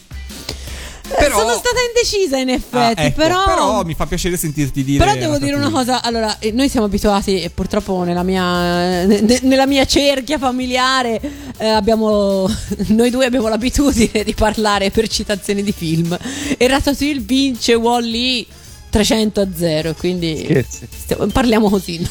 Però, 1.18 1.38
Sono 1.39 1.51
stata 1.53 1.78
indecisa 1.88 2.38
in 2.38 2.49
Ah, 2.49 2.53
effetti, 2.53 3.01
ecco, 3.07 3.16
però... 3.22 3.43
però 3.45 3.84
mi 3.84 3.93
fa 3.93 4.05
piacere 4.05 4.38
sentirti 4.38 4.84
dire. 4.84 5.03
Però 5.03 5.18
devo 5.18 5.38
dire 5.38 5.55
una 5.55 5.70
cosa, 5.70 6.01
allora, 6.01 6.38
eh, 6.39 6.51
noi 6.51 6.70
siamo 6.70 6.86
abituati, 6.86 7.41
e 7.41 7.49
purtroppo 7.49 8.03
nella 8.03 8.24
mia, 8.24 9.05
ne- 9.05 9.39
nella 9.43 9.66
mia 9.66 9.86
cerchia 9.86 10.38
familiare, 10.38 11.20
eh, 11.57 11.68
abbiamo, 11.68 12.47
noi 12.89 13.09
due 13.09 13.26
abbiamo 13.26 13.47
l'abitudine 13.47 14.24
di 14.24 14.34
parlare 14.34 14.89
per 14.91 15.07
citazioni 15.07 15.64
di 15.64 15.72
film. 15.72 16.18
E 16.57 16.68
Ratatouille 16.68 17.22
vince 17.22 17.74
Wall-E 17.74 18.45
300 18.89 19.41
a 19.41 19.47
0, 19.55 19.93
quindi 19.95 20.38
Scherzi. 20.43 20.88
stiamo- 20.97 21.26
parliamo 21.28 21.70
così 21.70 21.97
noi, 21.97 22.09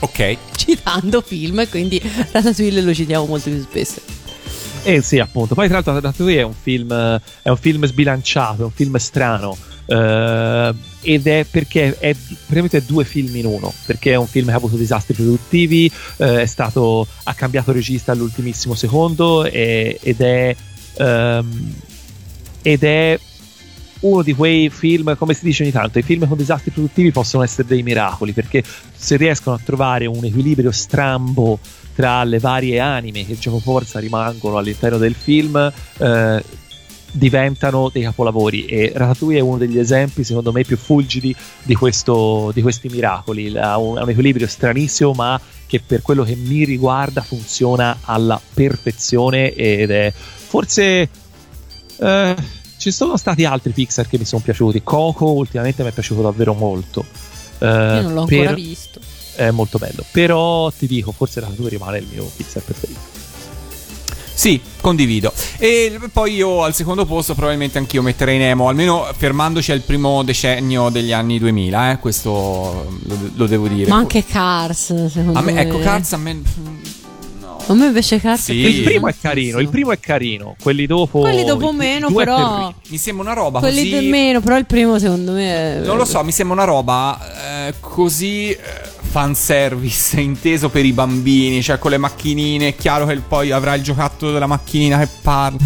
Ok. 0.00 0.36
citando 0.56 1.20
film, 1.20 1.60
e 1.60 1.68
quindi 1.68 2.00
Ratatouille 2.32 2.80
lo 2.80 2.92
citiamo 2.94 3.26
molto 3.26 3.50
più 3.50 3.62
spesso. 3.62 4.00
Eh 4.88 5.02
sì, 5.02 5.18
appunto. 5.18 5.54
Poi, 5.54 5.66
tra 5.66 5.74
l'altro, 5.76 5.94
Ratatouille 5.94 6.40
è 6.40 6.44
un 6.44 6.54
film, 6.54 6.92
è 7.42 7.48
un 7.48 7.56
film 7.56 7.84
sbilanciato, 7.86 8.62
è 8.62 8.64
un 8.64 8.70
film 8.70 8.96
strano. 8.96 9.56
eh, 9.88 10.74
ed 11.00 11.26
è 11.28 11.44
perché 11.48 11.96
è 11.98 12.12
praticamente 12.14 12.84
due 12.84 13.04
film 13.04 13.34
in 13.36 13.46
uno. 13.46 13.72
Perché 13.84 14.12
è 14.12 14.16
un 14.16 14.26
film 14.28 14.46
che 14.46 14.52
ha 14.52 14.56
avuto 14.56 14.76
disastri 14.76 15.14
produttivi, 15.14 15.90
eh, 16.18 16.42
è 16.42 16.46
stato, 16.46 17.06
ha 17.24 17.34
cambiato 17.34 17.72
regista 17.72 18.12
all'ultimissimo 18.12 18.74
secondo 18.74 19.44
e- 19.44 19.98
ed 20.02 20.20
è. 20.20 20.54
ehm, 20.98 21.74
ed 22.62 22.82
è 22.82 23.18
uno 24.00 24.22
di 24.22 24.34
quei 24.34 24.68
film, 24.70 25.16
come 25.16 25.34
si 25.34 25.44
dice 25.44 25.62
ogni 25.62 25.72
tanto, 25.72 25.98
i 25.98 26.02
film 26.02 26.26
con 26.28 26.36
disastri 26.36 26.70
produttivi 26.70 27.10
possono 27.12 27.42
essere 27.42 27.66
dei 27.66 27.82
miracoli 27.82 28.32
perché 28.32 28.62
se 28.94 29.16
riescono 29.16 29.56
a 29.56 29.60
trovare 29.64 30.06
un 30.06 30.24
equilibrio 30.24 30.70
strambo 30.72 31.58
tra 31.96 32.22
le 32.24 32.38
varie 32.38 32.78
anime 32.78 33.24
che 33.24 33.38
gioco 33.38 33.58
forza 33.58 33.98
rimangono 33.98 34.58
all'interno 34.58 34.98
del 34.98 35.14
film, 35.14 35.72
eh, 35.96 36.44
diventano 37.10 37.88
dei 37.90 38.02
capolavori. 38.02 38.66
E 38.66 38.92
Ratatouille 38.94 39.38
è 39.38 39.42
uno 39.42 39.56
degli 39.56 39.78
esempi 39.78 40.22
secondo 40.22 40.52
me 40.52 40.62
più 40.62 40.76
fulgidi 40.76 41.34
di, 41.62 41.74
questo, 41.74 42.50
di 42.52 42.60
questi 42.60 42.88
miracoli. 42.88 43.56
Ha 43.56 43.78
un, 43.78 43.96
ha 43.96 44.02
un 44.02 44.10
equilibrio 44.10 44.46
stranissimo 44.46 45.12
ma 45.12 45.40
che 45.66 45.80
per 45.84 46.02
quello 46.02 46.22
che 46.22 46.36
mi 46.36 46.64
riguarda 46.64 47.22
funziona 47.22 47.98
alla 48.02 48.40
perfezione 48.54 49.54
ed 49.54 49.90
è 49.90 50.12
forse 50.12 51.08
eh, 51.98 52.36
ci 52.76 52.90
sono 52.90 53.16
stati 53.16 53.46
altri 53.46 53.72
Pixar 53.72 54.06
che 54.06 54.18
mi 54.18 54.26
sono 54.26 54.42
piaciuti. 54.44 54.82
Coco 54.82 55.32
ultimamente 55.32 55.82
mi 55.82 55.88
è 55.88 55.92
piaciuto 55.92 56.20
davvero 56.20 56.52
molto. 56.52 57.06
Eh, 57.58 57.66
Io 57.66 58.02
non 58.02 58.12
l'ho 58.12 58.20
ancora 58.20 58.44
per- 58.44 58.54
visto. 58.54 59.00
È 59.36 59.50
molto 59.50 59.78
bello 59.78 60.04
però 60.10 60.70
ti 60.70 60.86
dico 60.86 61.12
forse 61.12 61.40
Ratatouille 61.40 61.70
rimane 61.70 61.98
il 61.98 62.06
mio 62.10 62.30
Pixar 62.34 62.62
preferito 62.62 63.24
Sì, 64.36 64.60
condivido. 64.82 65.32
E 65.56 65.98
poi 66.12 66.34
io 66.34 66.62
al 66.62 66.74
secondo 66.74 67.06
posto 67.06 67.34
probabilmente 67.34 67.78
anch'io 67.78 68.02
metterei 68.02 68.36
Nemo, 68.36 68.68
almeno 68.68 69.08
fermandoci 69.16 69.72
al 69.72 69.80
primo 69.80 70.22
decennio 70.22 70.90
degli 70.90 71.10
anni 71.10 71.38
2000, 71.38 71.92
eh, 71.92 71.98
questo 71.98 72.30
lo, 73.04 73.18
lo 73.34 73.46
devo 73.46 73.66
dire. 73.66 73.88
Ma 73.88 73.96
anche 73.96 74.26
Cars, 74.26 75.06
secondo 75.06 75.38
a 75.38 75.42
me, 75.42 75.52
me. 75.52 75.60
ecco, 75.62 75.78
Cars 75.78 76.12
a 76.12 76.18
me... 76.18 76.42
A 77.68 77.74
me 77.74 77.86
invece 77.86 78.20
Cars 78.20 78.44
Sì. 78.44 78.64
è 78.64 78.68
il 78.68 78.82
primo 78.82 79.08
è 79.08 79.14
carino 79.20 79.58
il 79.58 79.68
primo 79.68 79.90
è 79.90 79.98
carino 79.98 80.54
quelli 80.62 80.86
dopo 80.86 81.20
Quelli 81.20 81.44
dopo 81.44 81.72
meno, 81.72 82.10
però-. 82.12 82.72
Mi 82.88 82.96
sembra 82.98 83.24
una 83.24 83.34
roba 83.34 83.58
Quelli 83.58 83.90
così... 83.90 84.06
meno, 84.06 84.40
però 84.40 84.56
il 84.56 84.66
primo 84.66 84.98
secondo 84.98 85.32
me 85.32 85.82
è... 85.82 85.84
Non 85.84 85.96
lo 85.96 86.04
so, 86.04 86.22
mi 86.22 86.30
sembra 86.32 86.62
una 86.62 86.64
roba 86.64 87.66
eh, 87.68 87.74
così 87.80 88.50
eh, 88.50 88.58
fanservice 89.00 90.20
inteso 90.20 90.68
per 90.68 90.84
i 90.84 90.92
bambini, 90.92 91.62
cioè 91.62 91.78
con 91.78 91.90
le 91.90 91.98
macchinine, 91.98 92.68
è 92.68 92.76
chiaro 92.76 93.06
che 93.06 93.16
poi 93.16 93.50
avrà 93.50 93.74
il 93.74 93.82
giocattolo 93.82 94.32
della 94.32 94.46
macchinina 94.46 94.98
che 94.98 95.08
parla. 95.22 95.58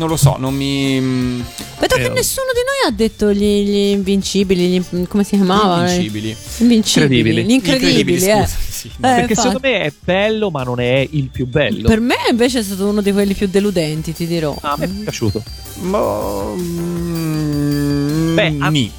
Non 0.00 0.08
lo 0.08 0.16
so, 0.16 0.36
non 0.38 0.54
mi... 0.54 0.98
mm, 0.98 1.40
Vedo 1.78 1.96
che 1.96 2.04
Eh, 2.06 2.08
nessuno 2.08 2.46
di 2.54 2.60
noi 2.64 2.88
ha 2.88 2.90
detto 2.90 3.34
gli, 3.34 3.68
gli 3.68 3.90
invincibili, 3.90 4.68
gli- 4.68 5.06
come 5.06 5.24
si 5.24 5.36
chiamava? 5.36 5.80
Invincibili. 5.82 6.34
Invincibili. 6.60 7.18
Incredibili. 7.18 7.44
Gli 7.44 7.50
incredibili, 7.50 7.90
Incredibili, 8.14 8.30
eh. 8.30 8.46
scusa, 8.46 8.56
sì. 8.70 8.86
Eh, 8.88 8.92
perché 8.98 9.20
infatti. 9.20 9.34
secondo 9.34 9.58
me 9.60 9.80
è 9.82 9.92
bello 10.02 10.50
ma 10.50 10.62
non 10.62 10.80
è 10.80 11.06
il 11.10 11.28
più 11.28 11.46
bello 11.46 11.86
Per 11.86 12.00
me 12.00 12.14
invece 12.30 12.60
è 12.60 12.62
stato 12.62 12.86
uno 12.88 13.02
di 13.02 13.12
quelli 13.12 13.34
più 13.34 13.46
deludenti, 13.48 14.14
ti 14.14 14.26
dirò. 14.26 14.56
a 14.62 14.74
me 14.78 14.86
è 14.86 14.88
piaciuto 14.88 15.42
Mo- 15.80 16.54
mm, 16.56 18.34
Beh, 18.36 18.56
a- 18.58 18.68
ni. 18.70 18.90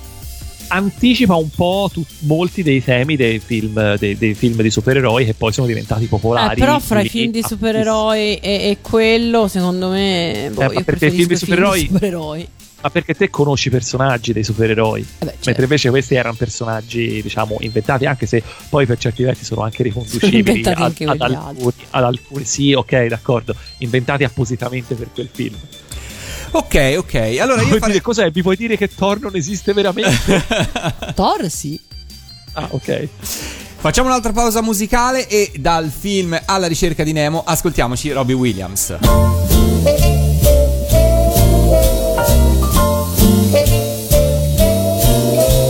Anticipa 0.74 1.36
un 1.36 1.50
po' 1.50 1.90
tu- 1.92 2.06
molti 2.20 2.64
dei 2.64 2.82
temi 2.84 3.16
dei 3.18 3.40
film, 3.40 3.98
dei, 3.98 4.18
dei 4.18 4.34
film 4.34 4.62
di 4.62 4.70
supereroi 4.72 5.26
che 5.26 5.34
poi 5.34 5.52
sono 5.52 5.68
diventati 5.68 6.06
Eh, 6.06 6.08
popolari. 6.08 6.60
però 6.60 6.80
fra 6.80 7.02
i 7.02 7.10
film 7.10 7.32
di 7.32 7.44
supereroi 7.46 8.38
e, 8.38 8.40
e 8.42 8.78
quello, 8.82 9.48
secondo 9.50 9.90
me, 9.90 10.50
boh, 10.54 10.62
Eh, 10.62 10.66
ma 10.68 10.74
io 10.74 10.84
perché 10.84 11.08
i 11.08 11.12
film 11.12 11.28
di 11.28 11.36
film 11.36 11.40
supereroi- 11.40 11.80
di 11.82 11.88
supereroi. 11.88 12.48
Ma 12.84 12.90
perché 12.90 13.14
te 13.14 13.30
conosci 13.30 13.68
i 13.68 13.72
personaggi 13.72 14.34
dei 14.34 14.44
supereroi, 14.44 15.02
Eh 15.02 15.06
beh, 15.20 15.26
certo. 15.26 15.40
mentre 15.46 15.64
invece 15.66 15.90
questi 15.92 16.16
erano 16.16 16.34
personaggi, 16.36 17.22
diciamo, 17.22 17.58
inventati, 17.60 18.06
anche 18.08 18.26
se 18.26 18.42
poi 18.70 18.88
per 18.88 18.98
certi 18.98 19.22
versi 19.22 19.46
sono 19.46 19.62
anche 19.62 19.84
riconducibili 19.84 20.62
ad, 20.66 20.74
anche 20.78 21.04
ad 21.04 21.18
quegli 21.20 21.34
alcuni, 21.34 21.74
ad 21.92 22.04
alcuni. 22.04 22.44
Sì, 22.46 22.74
ok, 22.74 23.06
d'accordo, 23.06 23.54
inventati 23.80 24.24
appositamente 24.24 24.96
per 24.96 25.10
quel 25.14 25.30
film. 25.32 25.56
Ok, 26.52 26.96
ok. 26.98 27.38
Allora 27.40 27.62
io 27.62 27.78
farei... 27.78 27.92
dire 27.92 28.02
cos'è? 28.02 28.32
Mi 28.34 28.42
puoi 28.42 28.56
dire 28.56 28.76
che 28.76 28.90
Thor 28.94 29.20
non 29.20 29.36
esiste 29.36 29.74
veramente? 29.74 30.44
Thor 31.16 31.50
sì. 31.50 31.80
ah, 32.54 32.68
ok. 32.72 33.08
Facciamo 33.78 34.10
un'altra 34.10 34.32
pausa 34.32 34.62
musicale 34.62 35.28
e 35.28 35.54
dal 35.56 35.90
film 35.90 36.40
Alla 36.46 36.68
ricerca 36.68 37.04
di 37.04 37.14
Nemo 37.14 37.42
ascoltiamoci 37.44 38.12
Robbie 38.12 38.36
Williams. 38.36 38.96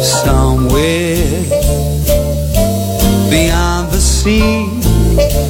Somewhere 0.01 1.45
beyond 3.29 3.91
the 3.91 3.99
sea, 3.99 4.67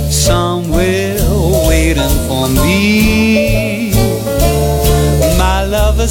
somewhere 0.09 1.17
waiting 1.67 2.27
for 2.27 2.47
me. 2.49 3.20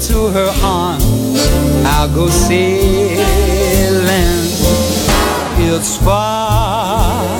to 0.00 0.28
her 0.28 0.50
arms. 0.62 1.38
I'll 1.84 2.08
go 2.14 2.28
sailing. 2.28 3.18
It's 5.58 5.96
far 5.98 7.38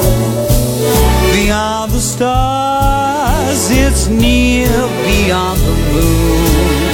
beyond 1.32 1.92
the 1.92 2.00
stars. 2.00 3.70
It's 3.70 4.08
near 4.08 4.68
beyond 5.04 5.60
the 5.60 5.74
moon. 5.92 6.92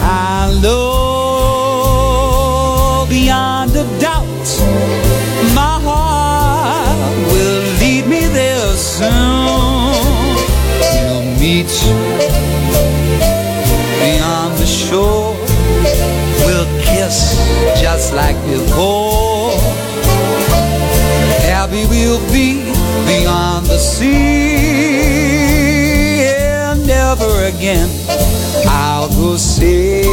I 0.00 0.58
know 0.62 1.04
beyond 3.08 3.70
a 3.76 3.84
doubt 3.98 4.48
my 5.54 5.80
heart 5.82 7.16
will 7.32 7.62
lead 7.80 8.06
me 8.06 8.26
there 8.26 8.76
soon. 8.76 9.94
We'll 10.80 11.24
meet 11.40 11.70
just 17.80 18.12
like 18.14 18.36
before. 18.46 19.52
Happy 21.42 21.86
we'll 21.86 22.20
be 22.32 22.64
beyond 23.06 23.66
the 23.66 23.78
sea. 23.78 24.14
And 26.26 26.86
never 26.86 27.44
again 27.44 27.88
I'll 28.66 29.08
go 29.08 29.36
sailing. 29.36 30.04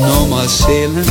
No 0.00 0.26
more 0.28 0.48
sailing. 0.48 1.04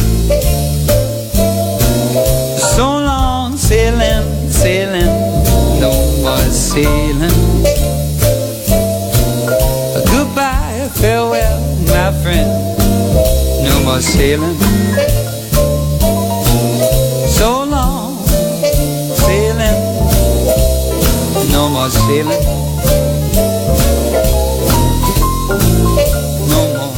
So 2.76 2.86
long 2.86 3.58
sailing, 3.58 4.50
sailing. 4.50 5.12
No 5.80 5.92
more 6.22 6.52
sailing. 6.52 7.37
Sailing. 14.00 14.56
So 17.28 17.64
long 17.66 18.24
sailing. 19.16 19.80
No 21.52 21.68
more 21.70 21.90
sailing. 21.90 22.44
No 26.48 26.62
more 26.76 26.94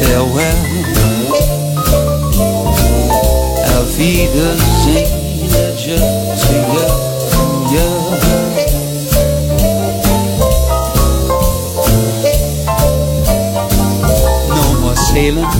farewell. 0.00 0.60
Auf 3.78 3.96
Wiedersehen, 3.96 5.08
just 5.76 6.46
to 6.46 6.54
you, 6.74 6.88
you. 7.72 8.20
Sailing. 15.12 15.59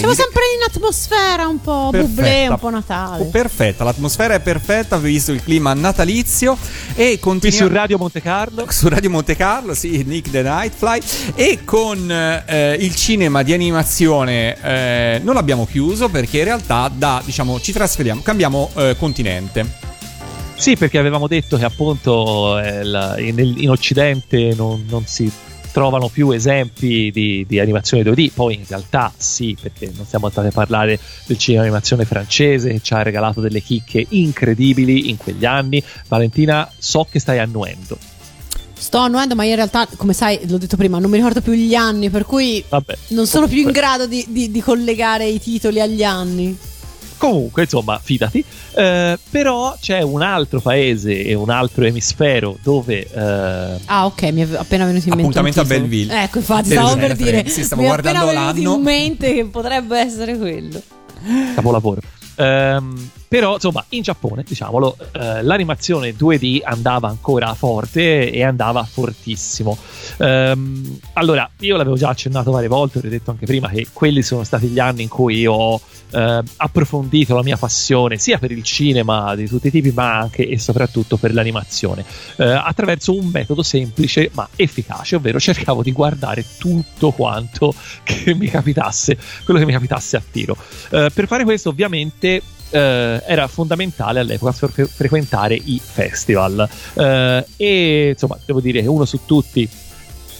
Siamo 0.00 0.14
sempre 0.14 0.42
in 0.56 0.62
atmosfera 0.66 1.46
un 1.46 1.60
po' 1.60 1.90
bublé, 1.92 2.48
un 2.48 2.58
po' 2.58 2.70
Natale. 2.70 3.22
Oh, 3.22 3.26
perfetta, 3.26 3.84
l'atmosfera 3.84 4.34
è 4.34 4.40
perfetta, 4.40 4.96
visto 4.98 5.32
il 5.32 5.42
clima 5.42 5.72
natalizio 5.74 6.56
e 6.94 7.08
Qui 7.10 7.18
continuiamo 7.18 7.68
su 7.68 7.72
Radio 7.74 7.98
Monte 7.98 8.20
Carlo. 8.20 8.66
su 8.68 8.88
Radio 8.88 9.10
Monte 9.10 9.36
Carlo, 9.36 9.74
sì, 9.74 10.02
Nick 10.04 10.30
the 10.30 10.42
Nightfly 10.42 11.00
e 11.34 11.60
con 11.64 12.10
eh, 12.10 12.76
il 12.80 12.94
cinema 12.94 13.42
di 13.42 13.52
animazione 13.52 14.56
eh, 14.60 15.20
non 15.22 15.34
l'abbiamo 15.34 15.66
chiuso 15.66 16.08
perché 16.08 16.38
in 16.38 16.44
realtà 16.44 16.90
da, 16.94 17.22
diciamo, 17.24 17.60
ci 17.60 17.72
trasferiamo, 17.72 18.22
cambiamo 18.22 18.70
eh, 18.76 18.96
continente. 18.98 19.88
Sì, 20.56 20.76
perché 20.76 20.98
avevamo 20.98 21.26
detto 21.26 21.56
che 21.56 21.64
appunto 21.64 22.58
eh, 22.58 22.84
la- 22.84 23.18
in, 23.18 23.38
in 23.38 23.70
Occidente 23.70 24.52
non, 24.54 24.84
non 24.90 25.04
si 25.06 25.30
trovano 25.72 26.08
più 26.08 26.30
esempi 26.30 27.10
di, 27.12 27.44
di 27.46 27.58
animazione 27.60 28.02
2D, 28.02 28.30
poi 28.34 28.54
in 28.54 28.64
realtà 28.66 29.12
sì, 29.16 29.56
perché 29.60 29.90
non 29.94 30.06
siamo 30.06 30.28
stati 30.30 30.48
a 30.48 30.52
parlare 30.52 30.98
del 31.26 31.38
cinema 31.38 31.62
animazione 31.64 32.04
francese 32.04 32.70
che 32.72 32.80
ci 32.82 32.94
ha 32.94 33.02
regalato 33.02 33.40
delle 33.40 33.60
chicche 33.60 34.04
incredibili 34.08 35.08
in 35.10 35.16
quegli 35.16 35.44
anni. 35.44 35.82
Valentina, 36.08 36.70
so 36.78 37.06
che 37.10 37.18
stai 37.20 37.38
annuendo. 37.38 37.96
Sto 38.76 38.98
annuendo, 38.98 39.34
ma 39.34 39.44
in 39.44 39.54
realtà, 39.56 39.86
come 39.96 40.14
sai, 40.14 40.40
l'ho 40.48 40.56
detto 40.56 40.76
prima, 40.78 40.98
non 40.98 41.10
mi 41.10 41.16
ricordo 41.18 41.42
più 41.42 41.52
gli 41.52 41.74
anni, 41.74 42.08
per 42.08 42.24
cui 42.24 42.64
Vabbè. 42.66 42.96
non 43.08 43.26
sono 43.26 43.46
più 43.46 43.58
in 43.58 43.64
Comunque- 43.64 43.80
grado 43.82 44.06
di, 44.06 44.24
di- 44.28 44.50
di 44.50 44.60
collegare 44.62 45.26
i 45.26 45.38
titoli 45.38 45.80
agli 45.80 46.02
anni. 46.02 46.56
Comunque, 47.20 47.64
insomma, 47.64 48.00
fidati. 48.02 48.42
Eh, 48.74 49.18
però 49.28 49.76
c'è 49.78 50.00
un 50.00 50.22
altro 50.22 50.60
paese 50.62 51.22
e 51.22 51.34
un 51.34 51.50
altro 51.50 51.84
emisfero 51.84 52.56
dove 52.62 53.06
eh, 53.12 53.80
Ah, 53.84 54.06
ok, 54.06 54.22
mi 54.32 54.40
è 54.40 54.56
appena 54.56 54.86
venuto 54.86 55.08
in 55.08 55.14
mente. 55.16 55.38
Appuntamento 55.38 55.60
un 55.60 55.66
a. 55.66 55.68
Belleville. 55.68 56.22
Ecco, 56.22 56.38
infatti, 56.38 56.70
stavo 56.70 56.96
per 56.96 57.14
2003. 57.14 57.24
dire. 57.42 57.48
Sì, 57.50 57.62
stavo 57.62 57.82
mi 57.82 57.86
è 57.86 57.90
guardando 57.90 58.18
appena 58.20 58.32
venuto 58.52 58.62
l'anno. 58.62 58.74
in 58.76 58.82
mente 58.82 59.34
che 59.34 59.44
potrebbe 59.44 59.98
essere 59.98 60.38
quello. 60.38 60.80
capolavoro. 61.54 62.00
Ehm, 62.36 63.10
però 63.30 63.54
insomma 63.54 63.84
in 63.90 64.02
Giappone 64.02 64.42
diciamolo 64.44 64.96
eh, 65.12 65.42
l'animazione 65.44 66.16
2D 66.16 66.62
andava 66.64 67.06
ancora 67.06 67.54
forte 67.54 68.28
e 68.28 68.42
andava 68.42 68.82
fortissimo. 68.82 69.78
Ehm, 70.16 70.98
allora 71.12 71.48
io 71.60 71.76
l'avevo 71.76 71.94
già 71.94 72.08
accennato 72.08 72.50
varie 72.50 72.66
volte 72.66 72.98
ho 72.98 73.02
detto 73.02 73.30
anche 73.30 73.46
prima 73.46 73.68
che 73.68 73.86
quelli 73.92 74.22
sono 74.22 74.42
stati 74.42 74.66
gli 74.66 74.80
anni 74.80 75.02
in 75.02 75.08
cui 75.08 75.36
io 75.36 75.52
ho 75.52 75.80
eh, 76.10 76.42
approfondito 76.56 77.36
la 77.36 77.44
mia 77.44 77.56
passione 77.56 78.18
sia 78.18 78.38
per 78.38 78.50
il 78.50 78.64
cinema 78.64 79.36
di 79.36 79.46
tutti 79.46 79.68
i 79.68 79.70
tipi 79.70 79.92
ma 79.92 80.18
anche 80.18 80.48
e 80.48 80.58
soprattutto 80.58 81.16
per 81.16 81.32
l'animazione 81.32 82.04
eh, 82.34 82.44
attraverso 82.44 83.14
un 83.14 83.26
metodo 83.26 83.62
semplice 83.62 84.28
ma 84.32 84.48
efficace 84.56 85.14
ovvero 85.14 85.38
cercavo 85.38 85.84
di 85.84 85.92
guardare 85.92 86.44
tutto 86.58 87.12
quanto 87.12 87.72
che 88.02 88.34
mi 88.34 88.48
capitasse 88.48 89.16
quello 89.44 89.60
che 89.60 89.66
mi 89.66 89.72
capitasse 89.72 90.16
a 90.16 90.22
tiro. 90.28 90.56
Eh, 90.90 91.12
per 91.14 91.28
fare 91.28 91.44
questo 91.44 91.68
ovviamente 91.68 92.42
eh, 92.70 93.22
era 93.26 93.48
fondamentale 93.48 94.20
all'epoca 94.20 94.52
fre- 94.52 94.86
frequentare 94.86 95.54
i 95.54 95.80
festival. 95.82 96.68
Eh, 96.94 97.44
e 97.56 98.08
insomma 98.10 98.38
devo 98.44 98.60
dire 98.60 98.80
che 98.80 98.88
uno 98.88 99.04
su 99.04 99.20
tutti 99.26 99.68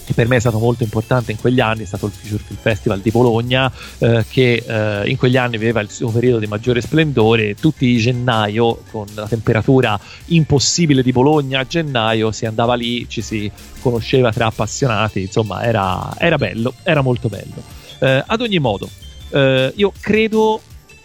che 0.03 0.13
per 0.13 0.27
me 0.27 0.37
è 0.37 0.39
stato 0.39 0.57
molto 0.57 0.83
importante 0.83 1.31
in 1.31 1.39
quegli 1.39 1.59
anni 1.59 1.83
è 1.83 1.85
stato 1.85 2.07
il 2.07 2.11
Future 2.11 2.43
Film 2.43 2.59
Festival 2.59 2.99
di 2.99 3.11
Bologna 3.11 3.71
eh, 3.99 4.25
che 4.27 4.63
eh, 4.65 5.09
in 5.09 5.15
quegli 5.15 5.37
anni 5.37 5.55
aveva 5.55 5.79
il 5.81 5.91
suo 5.91 6.09
periodo 6.09 6.39
di 6.39 6.47
maggiore 6.47 6.81
splendore. 6.81 7.55
Tutti 7.55 7.85
i 7.85 7.97
gennaio 7.97 8.83
con 8.89 9.05
la 9.13 9.27
temperatura 9.27 9.99
impossibile 10.27 11.03
di 11.03 11.11
Bologna 11.11 11.59
a 11.59 11.65
gennaio 11.65 12.31
si 12.31 12.45
andava 12.45 12.73
lì 12.73 13.07
ci 13.07 13.21
si 13.21 13.49
conosceva 13.79 14.31
tra 14.31 14.47
appassionati 14.47 15.21
insomma 15.21 15.63
era, 15.63 16.13
era 16.17 16.37
bello 16.37 16.73
era 16.83 17.01
molto 17.01 17.29
bello. 17.29 17.61
Eh, 17.99 18.23
ad 18.25 18.41
ogni 18.41 18.59
modo 18.59 18.89
eh, 19.29 19.71
io 19.75 19.93
credo 19.99 20.61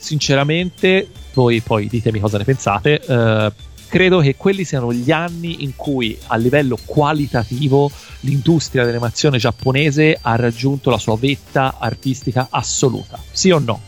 sinceramente 0.07 1.09
voi 1.35 1.61
poi 1.61 1.89
ditemi 1.89 2.21
cosa 2.21 2.39
ne 2.39 2.45
pensate 2.45 3.01
eh, 3.05 3.53
credo 3.89 4.21
che 4.21 4.37
quelli 4.37 4.65
siano 4.65 4.93
gli 4.93 5.11
anni 5.11 5.63
in 5.63 5.75
cui 5.75 6.17
a 6.27 6.37
livello 6.37 6.79
qualitativo 6.85 7.91
l'industria 8.21 8.85
dell'animazione 8.85 9.39
giapponese 9.39 10.19
ha 10.21 10.37
raggiunto 10.37 10.91
la 10.91 10.99
sua 10.99 11.17
vetta 11.17 11.77
artistica 11.79 12.49
assoluta. 12.51 13.19
Sì 13.31 13.51
o 13.51 13.59
no? 13.59 13.81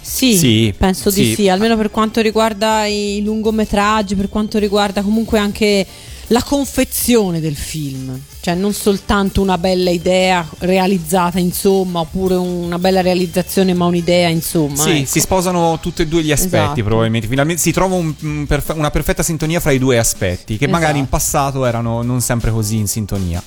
Sì, 0.00 0.36
Sì, 0.38 0.74
penso 0.76 1.10
di 1.10 1.24
sì. 1.24 1.34
sì, 1.34 1.48
almeno 1.50 1.76
per 1.76 1.90
quanto 1.90 2.22
riguarda 2.22 2.86
i 2.86 3.20
lungometraggi, 3.22 4.14
per 4.14 4.30
quanto 4.30 4.58
riguarda 4.58 5.02
comunque 5.02 5.38
anche 5.38 5.86
la 6.30 6.42
confezione 6.42 7.40
del 7.40 7.56
film, 7.56 8.18
cioè 8.40 8.54
non 8.54 8.74
soltanto 8.74 9.40
una 9.40 9.56
bella 9.56 9.88
idea 9.90 10.46
realizzata, 10.58 11.38
insomma, 11.38 12.00
oppure 12.00 12.34
una 12.34 12.78
bella 12.78 13.00
realizzazione 13.00 13.72
ma 13.72 13.86
un'idea, 13.86 14.28
insomma. 14.28 14.76
Sì, 14.76 14.90
ecco. 14.98 15.06
si 15.06 15.20
sposano 15.20 15.78
tutti 15.80 16.02
e 16.02 16.06
due 16.06 16.22
gli 16.22 16.30
aspetti 16.32 16.56
Esatto. 16.56 16.82
probabilmente. 16.84 17.26
Finalmente 17.28 17.62
si 17.62 17.72
trova 17.72 17.94
un- 17.94 18.14
un 18.20 18.44
perfe- 18.46 18.72
una 18.74 18.90
perfetta 18.90 19.22
sintonia 19.22 19.58
fra 19.60 19.70
i 19.70 19.78
due 19.78 19.98
aspetti, 19.98 20.58
che 20.58 20.66
magari 20.68 20.98
in 20.98 21.04
Esatto. 21.04 21.16
passato 21.16 21.64
erano 21.64 22.02
non 22.02 22.20
sempre 22.20 22.50
così 22.50 22.76
in 22.76 22.88
sintonia. 22.88 23.42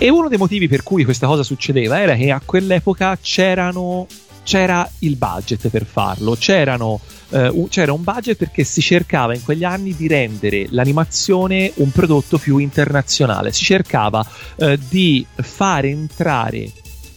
E 0.00 0.08
uno 0.08 0.28
dei 0.28 0.38
motivi 0.38 0.68
per 0.68 0.84
cui 0.84 1.02
questa 1.04 1.26
cosa 1.26 1.42
succedeva 1.42 2.00
era 2.00 2.14
che 2.14 2.30
a 2.30 2.40
quell'epoca 2.44 3.18
c'erano, 3.20 4.06
c'era 4.44 4.88
il 5.00 5.16
budget 5.16 5.66
per 5.68 5.84
farlo, 5.84 6.36
c'erano, 6.38 7.00
eh, 7.30 7.66
c'era 7.68 7.92
un 7.92 8.02
budget 8.02 8.36
perché 8.36 8.64
si 8.64 8.80
cercava 8.80 9.34
in 9.34 9.42
quegli 9.42 9.64
anni 9.64 9.94
di 9.94 10.08
rendere 10.08 10.66
l'animazione 10.70 11.72
un 11.76 11.90
prodotto 11.90 12.38
più 12.38 12.58
internazionale, 12.58 13.52
si 13.52 13.64
cercava 13.64 14.26
eh, 14.56 14.78
di 14.88 15.26
far 15.36 15.84
entrare 15.84 16.70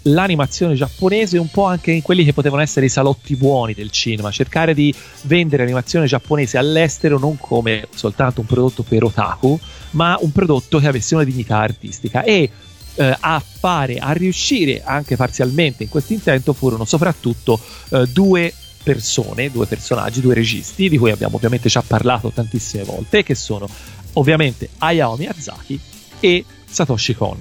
l'animazione 0.05 0.73
giapponese 0.73 1.37
un 1.37 1.49
po' 1.49 1.65
anche 1.65 1.91
in 1.91 2.01
quelli 2.01 2.23
che 2.23 2.33
potevano 2.33 2.61
essere 2.61 2.87
i 2.87 2.89
salotti 2.89 3.35
buoni 3.35 3.73
del 3.73 3.91
cinema, 3.91 4.31
cercare 4.31 4.73
di 4.73 4.93
vendere 5.23 5.63
l'animazione 5.63 6.07
giapponese 6.07 6.57
all'estero 6.57 7.19
non 7.19 7.37
come 7.37 7.87
soltanto 7.93 8.41
un 8.41 8.47
prodotto 8.47 8.83
per 8.83 9.03
otaku, 9.03 9.59
ma 9.91 10.17
un 10.19 10.31
prodotto 10.31 10.79
che 10.79 10.87
avesse 10.87 11.13
una 11.15 11.23
dignità 11.23 11.57
artistica. 11.57 12.23
E 12.23 12.49
eh, 12.95 13.17
a 13.19 13.41
fare, 13.41 13.97
a 13.97 14.11
riuscire 14.11 14.81
anche 14.83 15.15
parzialmente 15.15 15.83
in 15.83 15.89
questo 15.89 16.13
intento 16.13 16.53
furono 16.53 16.83
soprattutto 16.83 17.59
eh, 17.89 18.05
due 18.07 18.53
persone, 18.83 19.51
due 19.51 19.65
personaggi, 19.65 20.21
due 20.21 20.33
registi 20.33 20.89
di 20.89 20.97
cui 20.97 21.11
abbiamo 21.11 21.35
ovviamente 21.35 21.69
già 21.69 21.83
parlato 21.85 22.31
tantissime 22.31 22.83
volte, 22.83 23.23
che 23.23 23.35
sono 23.35 23.67
ovviamente 24.13 24.69
Hayao 24.77 25.15
Miyazaki 25.15 25.79
e 26.19 26.45
Satoshi 26.65 27.15
Kon. 27.15 27.39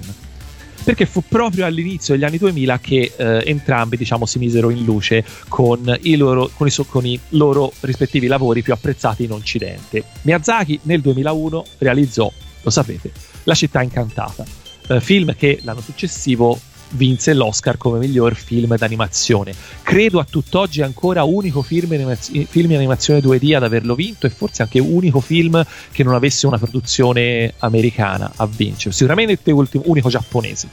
Perché 0.83 1.05
fu 1.05 1.23
proprio 1.27 1.65
all'inizio 1.65 2.15
degli 2.15 2.23
anni 2.23 2.39
2000 2.39 2.79
che 2.79 3.13
eh, 3.15 3.43
entrambi 3.45 3.97
diciamo, 3.97 4.25
si 4.25 4.39
misero 4.39 4.71
in 4.71 4.83
luce 4.83 5.23
con 5.47 5.95
i, 6.01 6.15
loro, 6.15 6.49
con, 6.55 6.67
i 6.67 6.71
con 6.87 7.05
i 7.05 7.19
loro 7.29 7.71
rispettivi 7.81 8.25
lavori 8.25 8.63
più 8.63 8.73
apprezzati 8.73 9.23
in 9.23 9.31
Occidente. 9.31 10.03
Miyazaki 10.23 10.79
nel 10.83 11.01
2001 11.01 11.65
realizzò, 11.77 12.31
lo 12.61 12.69
sapete, 12.71 13.11
La 13.43 13.53
città 13.53 13.83
incantata, 13.83 14.43
eh, 14.87 14.99
film 15.01 15.35
che 15.35 15.59
l'anno 15.61 15.81
successivo 15.81 16.59
vinse 16.91 17.33
l'Oscar 17.33 17.77
come 17.77 17.99
miglior 17.99 18.35
film 18.35 18.75
d'animazione. 18.75 19.53
Credo 19.83 20.19
a 20.19 20.25
tutt'oggi 20.29 20.81
ancora 20.81 21.23
unico 21.23 21.61
film, 21.61 21.91
animaz- 21.91 22.31
film 22.47 22.71
in 22.71 22.77
animazione 22.77 23.19
2D 23.19 23.55
ad 23.55 23.63
averlo 23.63 23.95
vinto 23.95 24.27
e 24.27 24.29
forse 24.29 24.61
anche 24.61 24.79
unico 24.79 25.19
film 25.19 25.63
che 25.91 26.03
non 26.03 26.13
avesse 26.13 26.47
una 26.47 26.57
produzione 26.57 27.53
americana 27.59 28.31
a 28.35 28.45
vincere. 28.45 28.93
Sicuramente 28.93 29.51
ultimo, 29.51 29.83
unico 29.87 30.09
giapponese. 30.09 30.67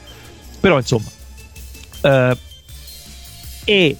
Però 0.59 0.77
insomma. 0.77 1.09
eh, 2.01 2.37
e 3.65 3.95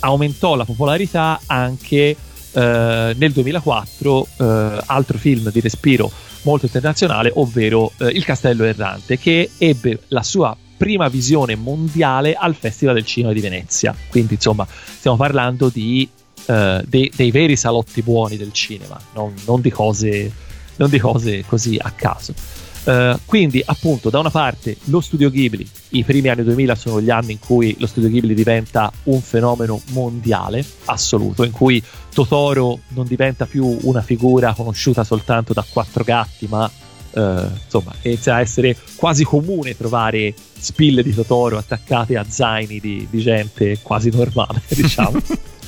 aumentò 0.00 0.54
la 0.54 0.64
popolarità 0.64 1.40
anche 1.46 2.16
eh, 2.52 3.14
nel 3.16 3.32
2004 3.32 4.26
eh, 4.36 4.82
altro 4.86 5.18
film 5.18 5.50
di 5.50 5.60
respiro 5.60 6.10
molto 6.42 6.66
internazionale, 6.66 7.30
ovvero 7.34 7.92
eh, 7.98 8.06
Il 8.08 8.24
Castello 8.24 8.64
Errante, 8.64 9.18
che 9.18 9.50
ebbe 9.58 10.00
la 10.08 10.22
sua 10.22 10.56
prima 10.78 11.08
visione 11.08 11.56
mondiale 11.56 12.32
al 12.32 12.54
Festival 12.54 12.94
del 12.94 13.04
Cinema 13.04 13.34
di 13.34 13.40
Venezia. 13.40 13.94
Quindi, 14.08 14.34
insomma, 14.34 14.66
stiamo 14.70 15.18
parlando 15.18 15.68
di, 15.68 16.08
eh, 16.46 16.82
dei, 16.86 17.12
dei 17.14 17.30
veri 17.30 17.56
salotti 17.56 18.00
buoni 18.02 18.38
del 18.38 18.52
cinema, 18.52 18.98
non, 19.12 19.34
non 19.44 19.60
di, 19.60 19.70
cose, 19.70 20.32
non 20.76 20.88
di 20.88 20.98
cose 20.98 21.44
così 21.46 21.76
a 21.78 21.90
caso. 21.90 22.32
Eh, 22.84 23.18
quindi, 23.26 23.60
appunto, 23.66 24.08
da 24.08 24.20
una 24.20 24.30
parte 24.30 24.76
lo 24.84 25.00
studio 25.00 25.30
Ghibli, 25.30 25.68
i 25.90 26.04
primi 26.04 26.28
anni 26.28 26.44
2000 26.44 26.74
sono 26.74 27.00
gli 27.02 27.10
anni 27.10 27.32
in 27.32 27.38
cui 27.38 27.76
lo 27.78 27.86
studio 27.86 28.08
Ghibli 28.08 28.32
diventa 28.32 28.90
un 29.04 29.20
fenomeno 29.20 29.80
mondiale 29.90 30.64
assoluto, 30.86 31.44
in 31.44 31.50
cui 31.50 31.82
Totoro 32.14 32.78
non 32.88 33.06
diventa 33.06 33.46
più 33.46 33.78
una 33.82 34.00
figura 34.00 34.54
conosciuta 34.54 35.04
soltanto 35.04 35.52
da 35.52 35.64
quattro 35.68 36.04
gatti, 36.04 36.46
ma 36.48 36.70
eh, 37.10 37.46
insomma 37.64 37.92
inizia 38.02 38.36
a 38.36 38.40
essere 38.40 38.76
quasi 38.96 39.24
comune 39.24 39.76
trovare 39.76 40.34
spille 40.58 41.02
di 41.02 41.14
Totoro 41.14 41.58
attaccate 41.58 42.16
a 42.16 42.24
zaini 42.28 42.80
di, 42.80 43.06
di 43.10 43.20
gente 43.20 43.78
quasi 43.82 44.10
normale, 44.10 44.62
diciamo. 44.68 45.20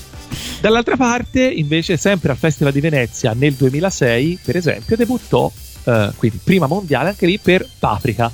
Dall'altra 0.61 0.97
parte, 0.97 1.43
invece, 1.43 1.97
sempre 1.97 2.30
al 2.30 2.36
Festival 2.36 2.72
di 2.72 2.80
Venezia 2.80 3.32
nel 3.32 3.55
2006, 3.55 4.41
per 4.45 4.57
esempio, 4.57 4.97
debuttò, 4.97 5.51
eh, 5.84 6.12
quindi 6.16 6.38
prima 6.43 6.66
mondiale 6.66 7.09
anche 7.11 7.26
lì 7.26 7.38
per 7.38 7.66
Paprika, 7.78 8.30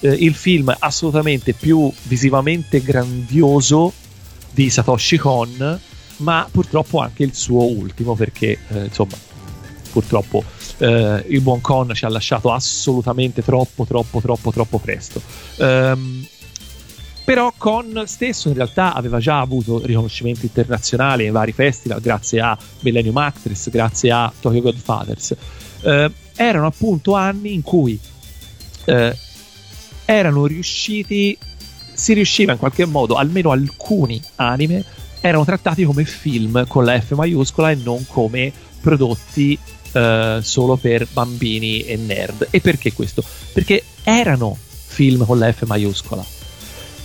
eh, 0.00 0.08
il 0.08 0.34
film 0.34 0.74
assolutamente 0.78 1.52
più 1.52 1.92
visivamente 2.04 2.82
grandioso 2.82 3.92
di 4.50 4.70
Satoshi 4.70 5.18
Kon, 5.18 5.80
ma 6.18 6.48
purtroppo 6.50 7.00
anche 7.00 7.24
il 7.24 7.34
suo 7.34 7.64
ultimo, 7.64 8.14
perché 8.14 8.58
eh, 8.68 8.84
insomma, 8.84 9.16
purtroppo 9.96 10.44
eh, 10.78 11.24
il 11.28 11.40
buon 11.40 11.62
Con 11.62 11.94
ci 11.94 12.04
ha 12.04 12.10
lasciato 12.10 12.52
assolutamente 12.52 13.42
troppo, 13.42 13.86
troppo, 13.86 14.20
troppo, 14.20 14.52
troppo 14.52 14.78
presto. 14.78 15.22
Ehm, 15.56 16.26
però 17.24 17.52
Con 17.56 18.04
stesso 18.06 18.48
in 18.48 18.54
realtà 18.54 18.92
aveva 18.92 19.18
già 19.18 19.40
avuto 19.40 19.84
riconoscimenti 19.84 20.46
internazionali 20.46 21.24
in 21.24 21.32
vari 21.32 21.52
festival 21.52 22.00
grazie 22.00 22.40
a 22.40 22.56
Millennium 22.80 23.16
Actress, 23.16 23.70
grazie 23.70 24.12
a 24.12 24.30
Tokyo 24.38 24.60
Godfathers. 24.60 25.34
Eh, 25.80 26.10
erano 26.36 26.66
appunto 26.66 27.14
anni 27.14 27.54
in 27.54 27.62
cui 27.62 27.98
eh, 28.84 29.16
erano 30.04 30.46
riusciti, 30.46 31.36
si 31.94 32.12
riusciva 32.12 32.52
in 32.52 32.58
qualche 32.58 32.84
modo, 32.84 33.14
almeno 33.14 33.50
alcuni 33.50 34.22
anime, 34.36 34.84
erano 35.20 35.44
trattati 35.44 35.84
come 35.84 36.04
film 36.04 36.66
con 36.68 36.84
la 36.84 37.00
F 37.00 37.12
maiuscola 37.14 37.70
e 37.70 37.74
non 37.76 38.06
come 38.06 38.52
prodotti 38.80 39.58
eh, 39.96 40.40
solo 40.42 40.76
per 40.76 41.06
bambini 41.10 41.80
e 41.82 41.96
nerd. 41.96 42.48
E 42.50 42.60
perché 42.60 42.92
questo? 42.92 43.24
Perché 43.52 43.82
erano 44.02 44.56
film 44.58 45.24
con 45.24 45.38
la 45.38 45.50
F 45.50 45.64
maiuscola. 45.64 46.24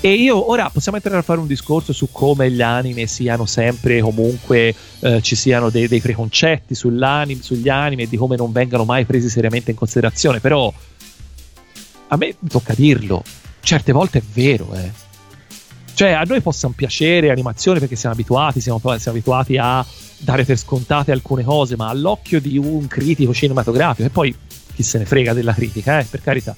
E 0.03 0.13
io 0.13 0.49
ora 0.49 0.69
possiamo 0.69 0.97
entrare 0.97 1.19
a 1.19 1.23
fare 1.23 1.39
un 1.39 1.47
discorso 1.47 1.93
su 1.93 2.09
come 2.11 2.49
gli 2.49 2.61
anime 2.61 3.05
siano 3.05 3.45
sempre 3.45 4.01
comunque 4.01 4.73
eh, 4.99 5.21
ci 5.21 5.35
siano 5.35 5.69
dei, 5.69 5.87
dei 5.87 6.01
preconcetti 6.01 6.73
sugli 6.73 7.69
anime 7.69 8.01
e 8.01 8.07
di 8.07 8.17
come 8.17 8.35
non 8.35 8.51
vengano 8.51 8.83
mai 8.83 9.05
presi 9.05 9.29
seriamente 9.29 9.71
in 9.71 9.77
considerazione. 9.77 10.39
Però 10.39 10.73
a 12.07 12.17
me 12.17 12.35
tocca 12.49 12.73
dirlo, 12.75 13.23
certe 13.61 13.91
volte 13.91 14.19
è 14.19 14.23
vero, 14.33 14.73
eh. 14.73 14.91
Cioè, 15.93 16.11
a 16.11 16.23
noi 16.23 16.41
possono 16.41 16.73
piacere 16.75 17.29
animazioni 17.29 17.79
perché 17.79 17.95
siamo 17.95 18.15
abituati, 18.15 18.59
siamo, 18.59 18.79
siamo 18.79 19.17
abituati 19.17 19.57
a 19.57 19.85
dare 20.17 20.45
per 20.45 20.57
scontate 20.57 21.11
alcune 21.11 21.43
cose, 21.43 21.75
ma 21.75 21.89
all'occhio 21.89 22.39
di 22.39 22.57
un 22.57 22.87
critico 22.87 23.33
cinematografico, 23.33 24.07
e 24.07 24.11
poi 24.11 24.35
chi 24.73 24.83
se 24.83 24.97
ne 24.97 25.05
frega 25.05 25.33
della 25.33 25.53
critica, 25.53 25.99
eh, 25.99 26.05
per 26.05 26.21
carità. 26.21 26.55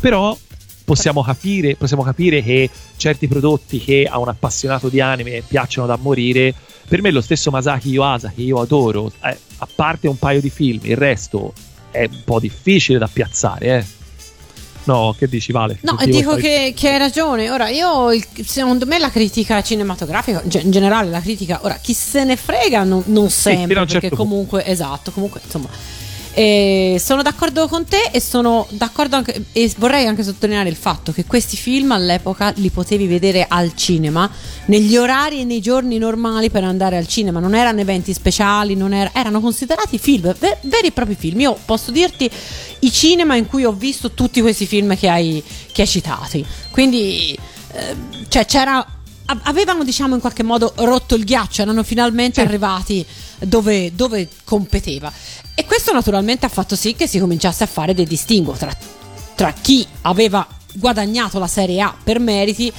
Però 0.00 0.36
possiamo 0.84 1.22
capire, 1.22 1.76
possiamo 1.76 2.02
capire 2.02 2.42
che 2.42 2.68
certi 2.96 3.28
prodotti 3.28 3.78
che 3.78 4.08
a 4.10 4.18
un 4.18 4.28
appassionato 4.28 4.88
di 4.88 5.00
anime 5.00 5.42
piacciono 5.46 5.86
da 5.86 5.96
morire, 5.96 6.54
per 6.88 7.00
me 7.02 7.10
lo 7.10 7.20
stesso 7.20 7.50
Masaki 7.50 7.90
Yuasa 7.90 8.32
che 8.34 8.42
io 8.42 8.60
adoro, 8.60 9.12
eh, 9.22 9.36
a 9.58 9.68
parte 9.74 10.08
un 10.08 10.18
paio 10.18 10.40
di 10.40 10.50
film, 10.50 10.80
il 10.82 10.96
resto 10.96 11.52
è 11.90 12.08
un 12.10 12.22
po' 12.24 12.40
difficile 12.40 12.98
da 12.98 13.08
piazzare, 13.10 13.78
eh. 13.78 14.00
No, 14.84 15.14
che 15.16 15.28
dici 15.28 15.52
Vale? 15.52 15.78
No, 15.82 15.96
dico 16.04 16.34
che, 16.34 16.72
che 16.76 16.90
hai 16.90 16.98
ragione. 16.98 17.50
Ora, 17.50 17.68
io, 17.68 18.08
secondo 18.44 18.86
me, 18.86 18.98
la 18.98 19.10
critica 19.10 19.62
cinematografica, 19.62 20.42
in 20.60 20.70
generale, 20.70 21.10
la 21.10 21.20
critica, 21.20 21.60
ora, 21.62 21.74
chi 21.74 21.94
se 21.94 22.24
ne 22.24 22.36
frega, 22.36 22.84
non, 22.84 23.02
non 23.06 23.30
sempre, 23.30 23.78
un 23.78 23.86
perché 23.86 24.00
certo 24.00 24.16
comunque, 24.16 24.64
esatto, 24.66 25.10
comunque, 25.10 25.40
insomma. 25.44 25.68
Eh, 26.34 26.96
sono 26.98 27.22
d'accordo 27.22 27.68
con 27.68 27.84
te 27.84 28.08
e 28.10 28.20
sono 28.20 28.66
d'accordo 28.70 29.16
anche 29.16 29.44
e 29.52 29.70
vorrei 29.76 30.06
anche 30.06 30.22
sottolineare 30.22 30.68
il 30.68 30.76
fatto 30.76 31.12
che 31.12 31.26
questi 31.26 31.56
film 31.56 31.92
all'epoca 31.92 32.52
li 32.56 32.70
potevi 32.70 33.06
vedere 33.06 33.46
al 33.48 33.74
cinema 33.74 34.30
negli 34.66 34.96
orari 34.96 35.40
e 35.40 35.44
nei 35.44 35.60
giorni 35.60 35.98
normali 35.98 36.50
per 36.50 36.64
andare 36.64 36.96
al 36.96 37.06
cinema. 37.06 37.38
Non 37.38 37.54
erano 37.54 37.80
eventi 37.80 38.12
speciali 38.14 38.76
era- 38.78 39.10
erano 39.12 39.40
considerati 39.40 39.98
film 39.98 40.34
ve- 40.38 40.58
veri 40.62 40.86
e 40.86 40.92
propri 40.92 41.14
film. 41.14 41.40
Io 41.40 41.58
posso 41.64 41.90
dirti 41.90 42.30
i 42.80 42.90
cinema 42.90 43.36
in 43.36 43.46
cui 43.46 43.64
ho 43.64 43.72
visto 43.72 44.12
tutti 44.12 44.40
questi 44.40 44.66
film 44.66 44.96
che 44.96 45.08
hai, 45.08 45.42
che 45.70 45.82
hai 45.82 45.88
citati. 45.88 46.44
Quindi 46.70 47.38
eh, 47.72 47.96
cioè 48.28 48.46
c'era 48.46 48.86
avevano 49.24 49.84
diciamo 49.84 50.14
in 50.14 50.20
qualche 50.20 50.42
modo 50.42 50.72
rotto 50.76 51.14
il 51.14 51.24
ghiaccio 51.24 51.62
erano 51.62 51.82
finalmente 51.82 52.40
arrivati 52.40 53.04
dove, 53.38 53.94
dove 53.94 54.28
competeva 54.44 55.10
e 55.54 55.64
questo 55.64 55.92
naturalmente 55.92 56.46
ha 56.46 56.48
fatto 56.48 56.76
sì 56.76 56.94
che 56.94 57.06
si 57.06 57.18
cominciasse 57.18 57.64
a 57.64 57.66
fare 57.66 57.94
dei 57.94 58.06
distinguo 58.06 58.54
tra, 58.54 58.74
tra 59.34 59.52
chi 59.52 59.86
aveva 60.02 60.46
guadagnato 60.74 61.38
la 61.38 61.46
Serie 61.46 61.80
A 61.80 61.94
per 62.02 62.18
meriti 62.18 62.72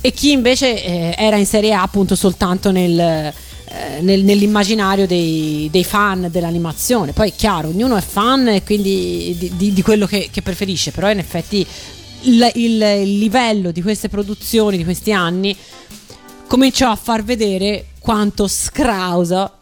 e 0.00 0.12
chi 0.12 0.32
invece 0.32 0.82
eh, 0.84 1.14
era 1.16 1.36
in 1.36 1.46
Serie 1.46 1.72
A 1.72 1.82
appunto 1.82 2.14
soltanto 2.14 2.70
nel, 2.70 2.98
eh, 2.98 4.00
nel- 4.00 4.22
nell'immaginario 4.24 5.06
dei, 5.06 5.68
dei 5.70 5.84
fan 5.84 6.28
dell'animazione. 6.30 7.12
Poi 7.12 7.30
è 7.30 7.34
chiaro, 7.34 7.68
ognuno 7.68 7.96
è 7.96 8.00
fan 8.00 8.48
e 8.48 8.62
quindi 8.62 9.34
di, 9.38 9.52
di- 9.56 9.72
di 9.72 9.82
quello 9.82 10.06
che, 10.06 10.28
che 10.30 10.42
preferisce, 10.42 10.92
però 10.92 11.10
in 11.10 11.18
effetti 11.18 11.66
il, 12.22 12.50
il- 12.54 13.18
livello 13.18 13.70
di 13.70 13.82
queste 13.82 14.08
produzioni 14.08 14.76
di 14.76 14.84
questi 14.84 15.12
anni 15.12 15.56
cominciò 16.46 16.90
a 16.90 16.96
far 16.96 17.22
vedere 17.24 17.86
quanto 18.06 18.46
scrausa 18.46 19.52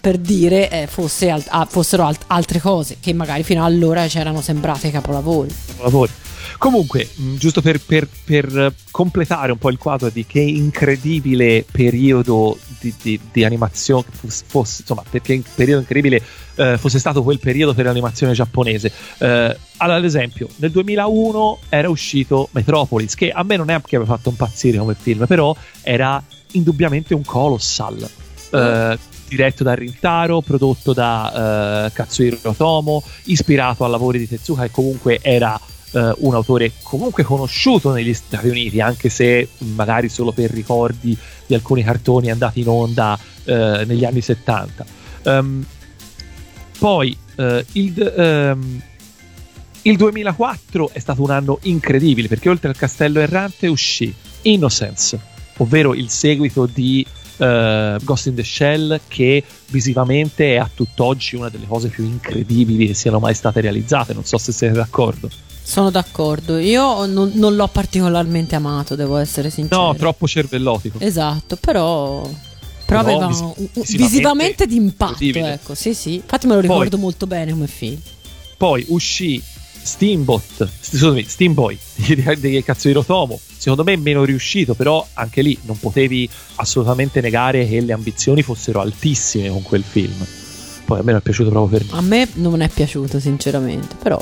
per 0.00 0.16
dire 0.18 0.70
eh, 0.70 0.86
fosse 0.86 1.28
al- 1.28 1.42
ah, 1.48 1.66
fossero 1.68 2.04
alt- 2.04 2.22
altre 2.28 2.60
cose 2.60 2.98
che 3.00 3.12
magari 3.12 3.42
fino 3.42 3.64
allora 3.64 4.06
c'erano 4.06 4.40
sembrate 4.40 4.92
capolavori. 4.92 5.52
lavori. 5.80 6.12
Comunque, 6.56 7.08
giusto 7.36 7.60
per, 7.60 7.80
per- 7.80 8.06
per, 8.24 8.74
completare 8.92 9.50
un 9.50 9.58
po' 9.58 9.70
il 9.70 9.78
quadro 9.78 10.08
di 10.08 10.24
che 10.24 10.38
incredibile 10.38 11.64
periodo 11.68 12.56
di, 12.78 12.94
di- 13.02 13.20
di 13.32 13.44
animazione 13.44 14.04
fosse, 14.12 14.82
insomma, 14.82 15.02
perché 15.10 15.42
periodo 15.52 15.80
incredibile 15.80 16.22
eh, 16.54 16.78
fosse 16.78 17.00
stato 17.00 17.24
quel 17.24 17.40
periodo 17.40 17.74
per 17.74 17.86
l'animazione 17.86 18.34
giapponese. 18.34 18.92
Eh, 19.18 19.56
allora, 19.78 19.98
ad 19.98 20.04
esempio, 20.04 20.46
nel 20.56 20.70
2001 20.70 21.58
era 21.68 21.88
uscito 21.88 22.48
Metropolis, 22.52 23.16
che 23.16 23.32
a 23.32 23.42
me 23.42 23.56
non 23.56 23.68
è 23.68 23.80
che 23.84 23.96
aveva 23.96 24.14
fatto 24.14 24.28
impazzire 24.28 24.78
come 24.78 24.94
film, 24.94 25.26
però 25.26 25.56
era 25.82 26.22
indubbiamente 26.52 27.14
un 27.14 27.24
colossal. 27.24 28.08
Eh, 28.52 28.98
diretto 29.28 29.62
da 29.62 29.74
Rintaro, 29.74 30.40
prodotto 30.40 30.92
da 30.92 31.86
eh, 31.86 31.92
Katsuhiro 31.92 32.36
Otomo, 32.42 33.02
ispirato 33.24 33.84
a 33.84 33.88
lavori 33.88 34.18
di 34.18 34.28
Tezuka 34.28 34.62
che 34.62 34.70
comunque 34.72 35.20
era 35.22 35.58
eh, 35.92 36.14
un 36.18 36.34
autore 36.34 36.72
comunque 36.82 37.22
conosciuto 37.22 37.92
negli 37.92 38.12
Stati 38.12 38.48
Uniti, 38.48 38.80
anche 38.80 39.08
se 39.08 39.48
magari 39.58 40.08
solo 40.08 40.32
per 40.32 40.50
ricordi 40.50 41.16
di 41.46 41.54
alcuni 41.54 41.82
cartoni 41.82 42.30
andati 42.30 42.60
in 42.60 42.68
onda 42.68 43.18
eh, 43.44 43.84
negli 43.86 44.04
anni 44.04 44.20
70. 44.20 44.84
Ehm, 45.24 45.64
poi 46.78 47.16
eh, 47.36 47.64
il, 47.72 48.14
ehm, 48.16 48.82
il 49.82 49.96
2004 49.96 50.90
è 50.92 50.98
stato 50.98 51.22
un 51.22 51.30
anno 51.30 51.58
incredibile 51.62 52.28
perché 52.28 52.48
oltre 52.48 52.68
al 52.68 52.76
Castello 52.76 53.20
Errante 53.20 53.66
uscì 53.66 54.12
Innocence, 54.42 55.18
ovvero 55.60 55.94
il 55.94 56.08
seguito 56.10 56.66
di 56.66 57.04
eh, 57.38 57.96
Ghost 58.02 58.26
in 58.26 58.34
the 58.34 58.44
Shell 58.44 59.00
che 59.08 59.42
visivamente 59.68 60.54
è 60.54 60.56
a 60.58 60.68
tutt'oggi 60.72 61.36
una 61.36 61.48
delle 61.48 61.66
cose 61.66 61.88
più 61.88 62.04
incredibili 62.04 62.86
che 62.88 62.94
siano 62.94 63.18
mai 63.18 63.34
state 63.34 63.60
realizzate. 63.60 64.12
Non 64.12 64.24
so 64.24 64.36
se 64.38 64.52
siete 64.52 64.74
d'accordo. 64.74 65.28
Sono 65.62 65.90
d'accordo, 65.90 66.58
io 66.58 67.06
non, 67.06 67.30
non 67.34 67.54
l'ho 67.54 67.68
particolarmente 67.68 68.56
amato, 68.56 68.96
devo 68.96 69.16
essere 69.18 69.50
sincero. 69.50 69.80
No, 69.82 69.94
troppo 69.94 70.26
cervellotico. 70.26 70.98
Esatto, 71.00 71.56
però. 71.56 72.22
Però 72.22 73.04
Però 73.04 73.14
aveva 73.14 73.26
vis- 73.28 73.38
un- 73.40 73.52
un- 73.56 73.68
visivamente 73.74 73.96
visivamente 74.08 74.66
d'impatto, 74.66 75.12
incredibile. 75.22 75.52
ecco, 75.52 75.74
sì, 75.76 75.94
sì. 75.94 76.14
Infatti 76.14 76.46
me 76.48 76.54
lo 76.54 76.60
Poi- 76.60 76.68
ricordo 76.68 76.98
molto 76.98 77.26
bene 77.28 77.52
come 77.52 77.68
film. 77.68 78.00
Poi 78.56 78.84
uscì 78.88 79.40
Steamboat, 79.82 80.68
scusami, 80.80 81.24
Steamboy 81.24 81.76
di, 81.94 82.14
di, 82.14 82.40
di 82.40 82.62
Katsuhiro 82.62 83.04
Tomo. 83.04 83.38
Secondo 83.56 83.84
me 83.84 83.96
meno 83.96 84.24
riuscito, 84.24 84.74
però 84.74 85.06
anche 85.14 85.42
lì 85.42 85.58
non 85.62 85.78
potevi 85.78 86.28
assolutamente 86.56 87.20
negare 87.20 87.66
che 87.68 87.80
le 87.80 87.92
ambizioni 87.92 88.42
fossero 88.42 88.80
altissime 88.80 89.48
con 89.50 89.62
quel 89.62 89.82
film. 89.82 90.24
Poi 90.84 90.98
a 90.98 91.02
me 91.02 91.10
non 91.12 91.20
è 91.20 91.22
piaciuto 91.22 91.50
proprio 91.50 91.78
per 91.78 91.86
niente. 91.86 92.04
A 92.04 92.08
me 92.08 92.28
non 92.34 92.60
è 92.60 92.68
piaciuto, 92.68 93.20
sinceramente, 93.20 93.96
però. 94.02 94.20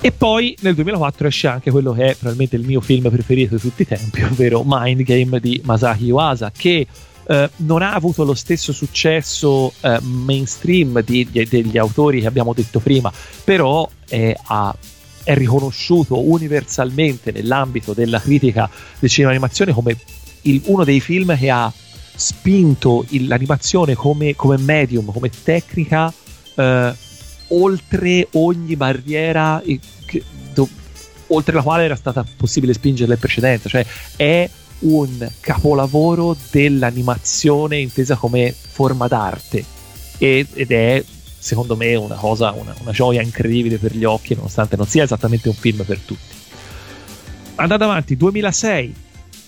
E 0.00 0.12
poi 0.12 0.56
nel 0.60 0.74
2004 0.74 1.26
esce 1.26 1.48
anche 1.48 1.70
quello 1.72 1.92
che 1.92 2.04
è 2.04 2.12
probabilmente 2.12 2.54
il 2.54 2.64
mio 2.64 2.80
film 2.80 3.10
preferito 3.10 3.56
di 3.56 3.60
tutti 3.60 3.82
i 3.82 3.86
tempi, 3.86 4.22
ovvero 4.22 4.62
Mind 4.64 5.02
Game 5.02 5.40
di 5.40 5.60
Masaki 5.64 6.10
Uasa, 6.10 6.52
che 6.56 6.86
eh, 7.28 7.50
non 7.56 7.82
ha 7.82 7.92
avuto 7.92 8.24
lo 8.24 8.34
stesso 8.34 8.72
successo 8.72 9.72
eh, 9.82 9.98
mainstream 10.00 11.02
di- 11.02 11.28
di- 11.30 11.44
degli 11.46 11.76
autori 11.78 12.20
che 12.22 12.26
abbiamo 12.26 12.54
detto 12.54 12.80
prima, 12.80 13.12
però 13.44 13.88
è, 14.08 14.34
ha- 14.46 14.74
è 15.24 15.34
riconosciuto 15.34 16.18
universalmente 16.26 17.30
nell'ambito 17.32 17.92
della 17.92 18.18
critica 18.20 18.68
del 18.98 19.10
cinema 19.10 19.32
animazione 19.32 19.72
come 19.72 19.96
il- 20.42 20.62
uno 20.64 20.84
dei 20.84 21.00
film 21.00 21.36
che 21.36 21.50
ha 21.50 21.70
spinto 22.14 23.04
il- 23.10 23.26
l'animazione 23.28 23.94
come, 23.94 24.34
come 24.34 24.56
medium, 24.56 25.12
come 25.12 25.30
tecnica 25.42 26.12
eh, 26.54 26.92
oltre 27.48 28.28
ogni 28.32 28.74
barriera 28.76 29.60
eh, 29.62 29.78
che- 30.06 30.24
oltre 31.30 31.54
la 31.54 31.62
quale 31.62 31.84
era 31.84 31.94
stata 31.94 32.24
possibile 32.36 32.72
spingerla 32.72 33.12
in 33.12 33.20
precedenza, 33.20 33.68
cioè 33.68 33.84
è 34.16 34.48
un 34.80 35.28
capolavoro 35.40 36.36
dell'animazione 36.50 37.78
intesa 37.78 38.16
come 38.16 38.52
forma 38.52 39.08
d'arte 39.08 39.64
e- 40.18 40.46
ed 40.52 40.70
è 40.70 41.04
secondo 41.38 41.76
me 41.76 41.94
una 41.94 42.16
cosa, 42.16 42.52
una, 42.52 42.74
una 42.80 42.92
gioia 42.92 43.22
incredibile 43.22 43.78
per 43.78 43.94
gli 43.94 44.04
occhi 44.04 44.34
nonostante 44.34 44.76
non 44.76 44.86
sia 44.86 45.04
esattamente 45.04 45.48
un 45.48 45.54
film 45.54 45.84
per 45.84 45.98
tutti. 46.00 46.36
Andando 47.56 47.84
avanti, 47.84 48.16
2006, 48.16 48.94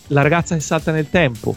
La 0.09 0.23
ragazza 0.23 0.57
che 0.57 0.61
salta 0.61 0.91
nel 0.91 1.09
tempo, 1.09 1.55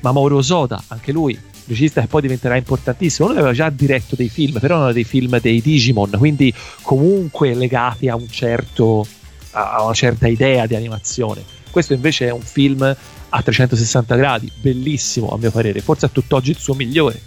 Mamoru 0.00 0.36
Osoda, 0.36 0.82
anche 0.88 1.10
lui, 1.10 1.38
regista 1.66 2.02
che 2.02 2.06
poi 2.06 2.20
diventerà 2.20 2.56
importantissimo. 2.56 3.28
Lui 3.28 3.38
aveva 3.38 3.54
già 3.54 3.70
diretto 3.70 4.14
dei 4.14 4.28
film, 4.28 4.58
però 4.58 4.76
erano 4.76 4.92
dei 4.92 5.04
film 5.04 5.40
dei 5.40 5.62
Digimon, 5.62 6.10
quindi 6.18 6.52
comunque 6.82 7.54
legati 7.54 8.08
a 8.08 8.16
un 8.16 8.28
certo 8.28 9.06
a 9.54 9.82
una 9.84 9.94
certa 9.94 10.26
idea 10.26 10.66
di 10.66 10.74
animazione. 10.74 11.42
Questo 11.70 11.92
invece 11.92 12.26
è 12.26 12.30
un 12.30 12.42
film 12.42 12.94
a 13.36 13.42
360 13.42 14.14
gradi, 14.14 14.50
bellissimo 14.60 15.28
a 15.30 15.36
mio 15.38 15.50
parere, 15.50 15.80
forse 15.80 16.06
a 16.06 16.08
tutt'oggi 16.08 16.50
il 16.50 16.58
suo 16.58 16.74
migliore. 16.74 17.20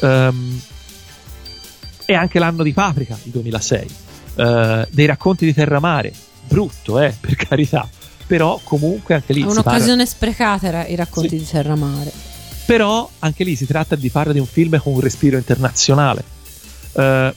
Ehm, 0.00 0.60
è 2.06 2.14
anche 2.14 2.38
l'anno 2.38 2.62
di 2.62 2.72
Paprika, 2.72 3.18
il 3.24 3.30
2006. 3.30 3.86
Eh, 4.36 4.88
dei 4.90 5.06
racconti 5.06 5.44
di 5.44 5.52
Terramare, 5.54 6.12
brutto, 6.48 6.98
eh, 7.00 7.14
per 7.20 7.34
carità. 7.36 7.86
Però 8.26 8.58
comunque 8.64 9.14
anche 9.14 9.34
lì 9.34 9.40
È 9.40 9.48
si 9.48 9.54
parla- 9.54 9.70
un'occasione 9.70 10.06
sprecata 10.06 10.66
era 10.66 10.86
i 10.86 10.94
racconti 10.94 11.28
Sì. 11.30 11.36
di 11.38 11.44
Serramare. 11.44 12.10
però 12.66 13.06
anche 13.18 13.44
lì 13.44 13.54
si 13.56 13.66
tratta 13.66 13.94
di 13.94 14.08
fare 14.08 14.32
di 14.32 14.38
un 14.38 14.46
film 14.46 14.80
con 14.80 14.94
un 14.94 15.00
respiro 15.00 15.36
internazionale. 15.36 16.24
Eh, 16.94 17.34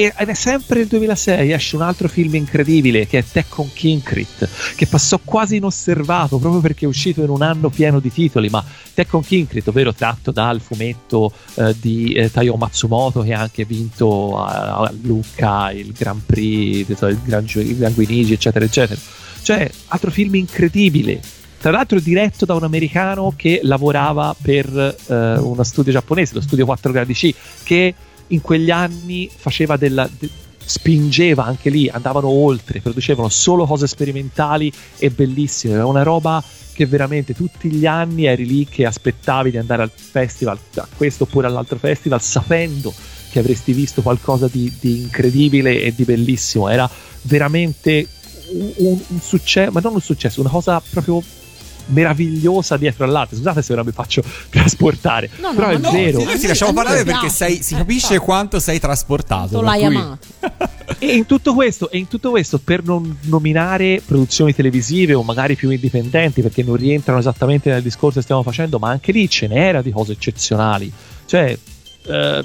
ed 0.00 0.28
è 0.28 0.34
sempre 0.34 0.82
il 0.82 0.86
2006, 0.86 1.50
esce 1.50 1.74
un 1.74 1.82
altro 1.82 2.08
film 2.08 2.36
incredibile 2.36 3.08
che 3.08 3.18
è 3.18 3.24
Tekkon 3.24 3.72
Kinkrit, 3.72 4.48
che 4.76 4.86
passò 4.86 5.18
quasi 5.24 5.56
inosservato 5.56 6.38
proprio 6.38 6.60
perché 6.60 6.84
è 6.84 6.88
uscito 6.88 7.20
in 7.24 7.30
un 7.30 7.42
anno 7.42 7.68
pieno 7.68 7.98
di 7.98 8.12
titoli, 8.12 8.48
ma 8.48 8.64
Tekkon 8.94 9.22
Kinkrit, 9.22 9.66
ovvero 9.66 9.92
tratto 9.92 10.30
dal 10.30 10.60
fumetto 10.60 11.32
eh, 11.54 11.74
di 11.80 12.12
eh, 12.12 12.30
Taiyo 12.30 12.54
Matsumoto 12.54 13.22
che 13.22 13.34
ha 13.34 13.40
anche 13.40 13.64
vinto 13.64 14.38
a, 14.38 14.76
a 14.76 14.94
Lucca 15.02 15.72
il 15.72 15.90
Grand 15.90 16.22
Prix, 16.24 16.88
il 16.88 17.20
Gran, 17.24 17.44
il 17.54 17.76
Gran 17.76 17.92
Guinigi, 17.92 18.34
eccetera, 18.34 18.64
eccetera. 18.64 19.00
Cioè, 19.42 19.68
altro 19.88 20.12
film 20.12 20.36
incredibile 20.36 21.20
tra 21.58 21.72
l'altro 21.72 21.98
diretto 21.98 22.44
da 22.44 22.54
un 22.54 22.62
americano 22.62 23.32
che 23.34 23.58
lavorava 23.64 24.34
per 24.40 24.94
eh, 25.08 25.38
uno 25.38 25.62
studio 25.64 25.90
giapponese, 25.90 26.34
lo 26.34 26.40
studio 26.40 26.64
4 26.64 26.92
gradi 26.92 27.14
C, 27.14 27.34
che 27.64 27.94
in 28.28 28.40
quegli 28.40 28.70
anni 28.70 29.28
faceva 29.34 29.76
della... 29.76 30.08
de- 30.18 30.46
spingeva 30.68 31.46
anche 31.46 31.70
lì, 31.70 31.88
andavano 31.88 32.28
oltre, 32.28 32.82
producevano 32.82 33.30
solo 33.30 33.64
cose 33.64 33.86
sperimentali 33.86 34.70
e 34.98 35.08
bellissime, 35.08 35.72
era 35.72 35.86
una 35.86 36.02
roba 36.02 36.44
che 36.74 36.84
veramente 36.84 37.34
tutti 37.34 37.70
gli 37.70 37.86
anni 37.86 38.26
eri 38.26 38.46
lì 38.46 38.66
che 38.66 38.84
aspettavi 38.84 39.50
di 39.50 39.56
andare 39.56 39.82
al 39.82 39.90
festival, 39.90 40.58
a 40.76 40.86
questo 40.94 41.24
oppure 41.24 41.46
all'altro 41.46 41.78
festival, 41.78 42.20
sapendo 42.20 42.92
che 43.30 43.38
avresti 43.38 43.72
visto 43.72 44.02
qualcosa 44.02 44.46
di, 44.46 44.70
di 44.78 45.00
incredibile 45.00 45.80
e 45.80 45.94
di 45.94 46.04
bellissimo. 46.04 46.68
Era 46.68 46.88
veramente 47.22 48.06
un, 48.52 48.72
un- 48.76 49.00
un 49.08 49.20
successo, 49.20 49.72
ma 49.72 49.80
non 49.80 49.94
un 49.94 50.00
successo, 50.02 50.40
una 50.40 50.50
cosa 50.50 50.82
proprio 50.90 51.22
meravigliosa 51.88 52.76
dietro 52.76 53.04
all'altra. 53.04 53.36
Scusate 53.36 53.62
se 53.62 53.72
ora 53.72 53.84
mi 53.84 53.92
faccio 53.92 54.22
trasportare, 54.50 55.30
No, 55.40 55.48
no, 55.50 55.54
però 55.54 55.68
è 55.68 55.76
no, 55.78 55.90
vero. 55.90 56.20
sì, 56.20 56.38
ti 56.38 56.46
lasciamo 56.46 56.72
parlare 56.72 57.04
perché 57.04 57.28
sei- 57.28 57.62
si 57.62 57.74
Eh, 57.74 57.78
capisce 57.78 58.12
infatti. 58.14 58.24
quanto 58.24 58.58
sei 58.60 58.78
trasportato. 58.78 59.60
L'hai 59.60 59.84
cui- 59.84 59.96
amato. 59.96 60.18
E 61.00 61.14
in 61.14 61.26
tutto 61.26 61.54
questo, 61.54 61.90
e 61.90 61.98
in 61.98 62.08
tutto 62.08 62.30
questo, 62.30 62.58
per 62.58 62.82
non 62.82 63.18
nominare 63.24 64.02
produzioni 64.04 64.52
televisive 64.54 65.14
o 65.14 65.22
magari 65.22 65.54
più 65.54 65.70
indipendenti, 65.70 66.42
perché 66.42 66.62
non 66.64 66.74
rientrano 66.76 67.20
esattamente 67.20 67.70
nel 67.70 67.82
discorso 67.82 68.16
che 68.18 68.22
stiamo 68.24 68.42
facendo, 68.42 68.78
ma 68.78 68.88
anche 68.90 69.12
lì 69.12 69.28
ce 69.28 69.46
n'era 69.46 69.80
di 69.82 69.92
cose 69.92 70.12
eccezionali. 70.12 70.90
Cioè, 71.26 71.56
eh, 72.06 72.44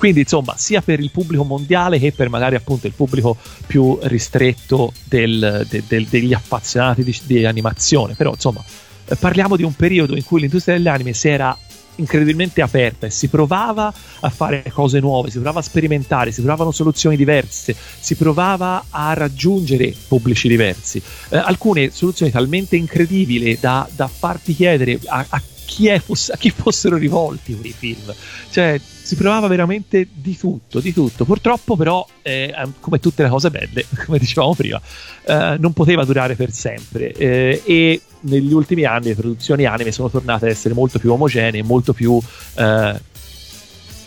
quindi 0.00 0.20
insomma, 0.20 0.54
sia 0.56 0.80
per 0.80 0.98
il 0.98 1.10
pubblico 1.10 1.44
mondiale 1.44 1.98
che 1.98 2.10
per 2.10 2.30
magari 2.30 2.54
appunto 2.54 2.86
il 2.86 2.94
pubblico 2.94 3.36
più 3.66 3.98
ristretto 4.04 4.94
del- 5.04 5.66
de- 5.68 5.82
del- 5.86 6.06
degli 6.06 6.32
appassionati 6.32 7.04
di, 7.04 7.14
di 7.24 7.44
animazione. 7.44 8.14
Però 8.14 8.30
insomma, 8.30 8.64
eh, 9.04 9.16
parliamo 9.16 9.56
di 9.56 9.62
un 9.62 9.74
periodo 9.76 10.16
in 10.16 10.24
cui 10.24 10.40
l'industria 10.40 10.74
dell'anime 10.74 11.12
si 11.12 11.28
era 11.28 11.54
incredibilmente 11.96 12.62
aperta 12.62 13.08
e 13.08 13.10
si 13.10 13.28
provava 13.28 13.92
a 14.20 14.30
fare 14.30 14.64
cose 14.72 15.00
nuove, 15.00 15.28
si 15.28 15.34
provava 15.34 15.58
a 15.58 15.62
sperimentare, 15.62 16.32
si 16.32 16.40
provavano 16.40 16.70
soluzioni 16.70 17.14
diverse, 17.14 17.76
si 18.00 18.14
provava 18.14 18.86
a 18.88 19.12
raggiungere 19.12 19.94
pubblici 20.08 20.48
diversi. 20.48 21.02
Eh, 21.28 21.36
alcune 21.36 21.90
soluzioni 21.90 22.32
talmente 22.32 22.74
incredibili 22.74 23.58
da, 23.60 23.86
da 23.94 24.08
farti 24.08 24.54
chiedere 24.54 24.98
a, 25.04 25.26
a 25.28 25.42
chi, 25.66 25.90
fosse- 26.02 26.32
a 26.32 26.38
chi 26.38 26.48
fossero 26.48 26.96
rivolti 26.96 27.54
quei 27.54 27.74
film. 27.76 28.14
Cioè, 28.50 28.80
si 29.10 29.16
provava 29.16 29.48
veramente 29.48 30.06
di 30.12 30.36
tutto, 30.36 30.78
di 30.78 30.92
tutto. 30.92 31.24
Purtroppo, 31.24 31.74
però, 31.74 32.06
eh, 32.22 32.54
come 32.78 33.00
tutte 33.00 33.24
le 33.24 33.28
cose 33.28 33.50
belle, 33.50 33.84
come 34.06 34.18
dicevamo 34.18 34.54
prima, 34.54 34.80
eh, 35.24 35.56
non 35.58 35.72
poteva 35.72 36.04
durare 36.04 36.36
per 36.36 36.52
sempre. 36.52 37.12
eh, 37.14 37.60
e 37.64 38.00
negli 38.20 38.52
ultimi 38.52 38.84
anni 38.84 39.06
le 39.06 39.16
produzioni 39.16 39.64
anime 39.64 39.90
sono 39.90 40.08
tornate 40.10 40.44
ad 40.44 40.52
essere 40.52 40.74
molto 40.74 41.00
più 41.00 41.10
omogenee, 41.10 41.64
molto 41.64 41.92
più 41.92 42.20
eh, 42.54 43.00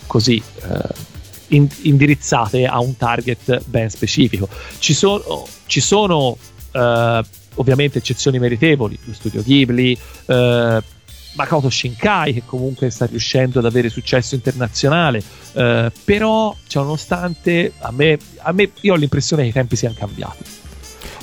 così. 0.08 0.41
eh, 0.62 1.12
in- 1.47 1.68
indirizzate 1.82 2.66
a 2.66 2.80
un 2.80 2.95
target 2.95 3.62
ben 3.66 3.89
specifico. 3.89 4.47
Ci 4.80 4.93
sono, 4.93 5.45
ci 5.66 5.82
sono 5.82 6.38
eh, 6.72 7.24
ovviamente 7.56 7.97
eccezioni 7.97 8.39
meritevoli, 8.39 8.97
lo 9.04 9.14
studio 9.14 9.43
Ghibli, 9.43 9.97
Makoto 11.34 11.69
Shinkai 11.69 12.34
che 12.34 12.43
comunque 12.45 12.89
sta 12.89 13.05
riuscendo 13.05 13.59
ad 13.59 13.65
avere 13.65 13.89
successo 13.89 14.36
internazionale, 14.36 15.23
eh, 15.53 15.91
però 16.03 16.55
cioè, 16.67 16.84
nonostante 16.84 17.73
a 17.79 17.91
me, 17.91 18.17
a 18.39 18.51
me 18.51 18.71
io 18.81 18.93
ho 18.93 18.95
l'impressione 18.95 19.43
che 19.43 19.49
i 19.49 19.53
tempi 19.53 19.75
siano 19.75 19.95
cambiati. 19.97 20.43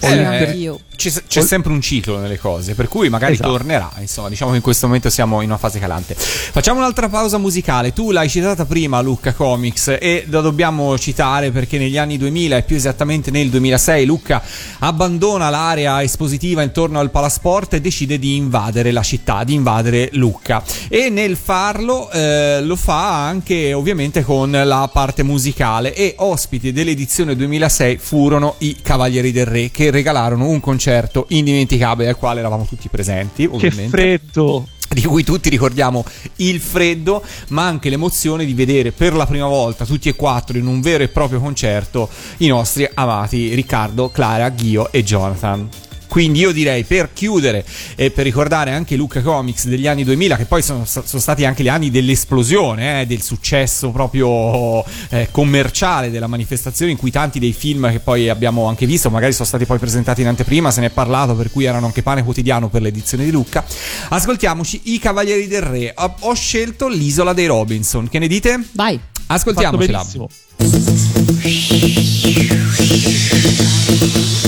Eh, 0.01 0.25
Anch'io. 0.25 0.81
C'è, 0.97 1.11
c'è 1.27 1.41
sempre 1.41 1.73
un 1.73 1.81
ciclo 1.81 2.19
nelle 2.19 2.39
cose, 2.39 2.75
per 2.75 2.87
cui 2.87 3.09
magari 3.09 3.33
Esatto. 3.33 3.49
tornerà. 3.49 3.91
Insomma, 4.01 4.29
diciamo 4.29 4.51
che 4.51 4.59
in 4.59 4.63
questo 4.63 4.87
momento 4.87 5.09
siamo 5.09 5.41
in 5.41 5.49
una 5.49 5.57
fase 5.57 5.79
calante. 5.79 6.15
Facciamo 6.15 6.81
un'altra 6.81 7.09
pausa 7.09 7.39
musicale. 7.39 7.95
Tu 7.95 8.11
l'hai 8.11 8.29
citata 8.29 8.67
prima, 8.67 9.01
Lucca 9.01 9.33
Comics, 9.33 9.97
e 9.99 10.27
la 10.29 10.41
dobbiamo 10.43 10.99
citare 10.99 11.51
perché 11.53 11.79
negli 11.79 11.97
anni 11.97 12.19
2000 12.19 12.59
e 12.59 12.63
più 12.65 12.77
esattamente 12.77 13.31
nel 13.31 13.49
2006, 13.49 14.05
Lucca 14.05 14.43
abbandona 14.81 15.49
l'area 15.49 16.03
espositiva 16.03 16.63
intorno 16.63 16.99
al 16.99 17.11
Palasport 17.11 17.75
e 17.75 17.81
decide 17.81 18.19
di 18.19 18.37
invadere 18.37 18.93
la 18.93 19.03
città, 19.03 19.43
di 19.45 19.55
invadere 19.55 20.11
Lucca. 20.13 20.63
E 20.89 21.09
nel 21.09 21.37
farlo 21.37 22.11
eh, 22.11 22.61
lo 22.63 22.77
fa 22.77 23.27
anche 23.27 23.73
ovviamente 23.73 24.23
con 24.23 24.51
la 24.51 24.91
parte 24.93 25.23
musicale. 25.23 25.95
E 25.95 26.15
ospiti 26.19 26.73
dell'edizione 26.73 27.35
2006 27.37 27.97
furono 27.97 28.57
i 28.59 28.77
Cavalieri 28.83 29.33
del 29.33 29.47
Re 29.47 29.71
che 29.71 29.90
regalarono 29.91 30.47
un 30.47 30.61
concerto 30.61 31.27
indimenticabile 31.29 32.09
al 32.09 32.17
quale 32.17 32.41
eravamo 32.41 32.65
tutti 32.65 32.89
presenti. 32.89 33.49
Che 33.49 33.55
Ovviamente 33.55 33.89
freddo! 33.89 34.67
di 34.93 35.03
cui 35.03 35.23
tutti 35.23 35.49
ricordiamo 35.49 36.05
il 36.37 36.59
freddo, 36.59 37.23
ma 37.51 37.65
anche 37.65 37.91
l'emozione 37.91 38.45
di 38.45 38.55
vedere 38.55 38.91
per 38.91 39.15
la 39.15 39.25
prima 39.25 39.47
volta 39.47 39.85
tutti 39.85 40.09
e 40.09 40.17
quattro 40.17 40.59
in 40.59 40.67
un 40.67 40.81
vero 40.81 41.05
e 41.05 41.09
proprio 41.09 41.39
concerto 41.39 42.09
i 42.39 42.49
nostri 42.49 42.89
amati 42.95 43.55
Riccardo, 43.55 44.11
Clara, 44.11 44.49
Ghio 44.49 44.91
e 44.91 45.05
Jonathan. 45.05 45.69
Quindi 46.11 46.41
io 46.41 46.51
direi 46.51 46.83
per 46.83 47.13
chiudere 47.13 47.65
e 47.95 48.11
per 48.11 48.25
ricordare 48.25 48.73
anche 48.73 48.97
Luca 48.97 49.23
Comics 49.23 49.67
degli 49.67 49.87
anni 49.87 50.03
2000, 50.03 50.37
che 50.37 50.45
poi 50.45 50.61
sono, 50.61 50.85
sono 50.85 51.05
stati 51.05 51.45
anche 51.45 51.63
gli 51.63 51.69
anni 51.69 51.89
dell'esplosione, 51.89 53.03
eh, 53.03 53.07
del 53.07 53.23
successo 53.23 53.91
proprio 53.93 54.85
eh, 55.11 55.29
commerciale 55.31 56.11
della 56.11 56.27
manifestazione, 56.27 56.91
in 56.91 56.99
cui 56.99 57.13
tanti 57.13 57.39
dei 57.39 57.53
film 57.53 57.89
che 57.93 58.01
poi 58.01 58.29
abbiamo 58.29 58.67
anche 58.67 58.87
visto, 58.87 59.09
magari 59.09 59.33
sono 59.33 59.47
stati 59.47 59.67
poi 59.67 59.79
presentati 59.79 60.23
in 60.23 60.27
anteprima, 60.27 60.73
se 60.73 60.81
ne 60.81 60.89
è 60.89 60.91
parlato, 60.91 61.37
per 61.37 61.53
cui 61.53 61.63
erano 61.63 61.87
anche 61.87 62.03
pane 62.03 62.25
quotidiano 62.25 62.69
per 62.69 62.83
l'edizione 62.83 63.23
di 63.23 63.31
Lucca. 63.31 63.65
Ascoltiamoci 64.09 64.81
I 64.87 64.99
Cavalieri 64.99 65.47
del 65.47 65.63
Re. 65.63 65.95
Ho 65.95 66.35
scelto 66.35 66.89
l'isola 66.89 67.33
dei 67.33 67.47
Robinson. 67.47 68.09
Che 68.09 68.19
ne 68.19 68.27
dite? 68.27 68.61
Vai. 68.73 69.01
Ascoltiamocela. 69.33 70.05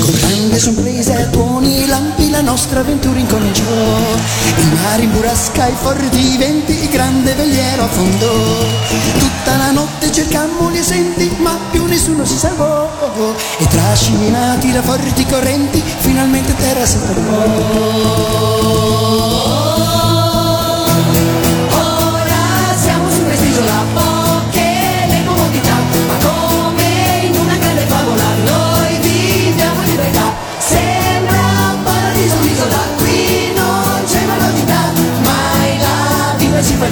Con 0.00 0.10
grande 0.10 0.58
sorpresa 0.58 1.18
e 1.20 1.26
buoni 1.26 1.86
lampi 1.86 2.28
la 2.30 2.40
nostra 2.40 2.80
avventura 2.80 3.16
incominciò. 3.16 3.62
Il 3.62 4.72
mare 4.82 5.02
in 5.02 5.12
burrasca, 5.12 5.68
i 5.68 5.74
forti 5.76 6.36
venti, 6.36 6.72
il 6.82 6.88
grande 6.88 7.32
veliero 7.34 7.84
affondò. 7.84 8.32
Tutta 9.18 9.56
la 9.56 9.70
notte 9.70 10.10
cercammo 10.10 10.68
gli 10.72 10.78
esenti, 10.78 11.30
ma 11.38 11.56
più 11.70 11.84
nessuno 11.84 12.24
si 12.24 12.36
salvò. 12.36 12.90
E 13.58 13.66
trascinati 13.68 14.72
da 14.72 14.82
forti 14.82 15.24
correnti, 15.26 15.80
finalmente 16.00 16.56
terra 16.56 16.84
si 16.84 16.98
fermò 16.98 18.12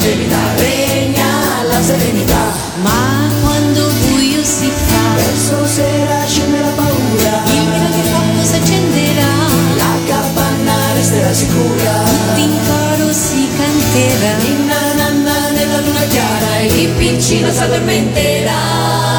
gelida, 0.00 0.54
regna 0.56 1.62
la 1.68 1.82
serenità. 1.82 2.52
Ma 2.82 3.28
quando 3.42 3.88
buio 4.08 4.42
si 4.42 4.70
fa, 4.70 5.14
Verso 5.16 5.66
sera 5.66 6.24
scende 6.26 6.60
la 6.60 6.72
paura 6.74 7.42
il 7.46 7.68
vino 7.70 7.88
di 7.90 8.02
fuoco 8.08 8.42
si 8.42 8.54
accenderà, 8.54 9.32
La 9.76 9.94
capanna 10.06 10.74
resterà 10.94 11.32
sicura 11.32 12.02
tutti 12.04 12.42
in 12.42 12.56
coro 12.66 13.12
si 13.12 13.48
canterà. 13.56 14.32
Inna 14.44 14.92
nanna 14.94 15.50
nella 15.50 15.80
luna 15.80 16.04
chiara 16.08 16.58
e 16.58 16.66
il 16.66 16.88
piccino 16.90 17.50
si 17.50 17.62
addormenterà. 17.62 19.09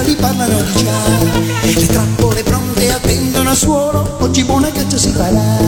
I 0.00 0.14
pappagalli 0.14 0.14
parlano 0.16 0.62
di 0.62 0.72
già. 0.82 1.78
Le 1.78 1.86
trappole 1.86 2.42
pronte 2.42 2.90
attendono 2.90 3.50
a 3.50 3.54
suolo 3.54 4.16
Oggi 4.20 4.44
buona 4.44 4.72
caccia 4.72 4.96
si 4.96 5.10
farà. 5.10 5.58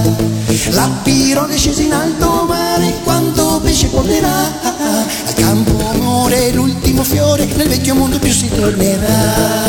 La 0.71 0.89
pirone 1.03 1.57
scesa 1.57 1.83
in 1.83 1.93
alto 1.93 2.45
mare 2.49 2.95
Quanto 3.05 3.61
pesce 3.63 3.89
porterà. 3.89 4.51
Al 5.27 5.35
campo 5.35 5.77
muore 6.01 6.51
l'ultimo 6.53 7.03
fiore 7.03 7.45
Nel 7.45 7.69
vecchio 7.69 7.95
mondo 7.95 8.19
più 8.19 8.33
si 8.33 8.49
tornerà 8.49 9.63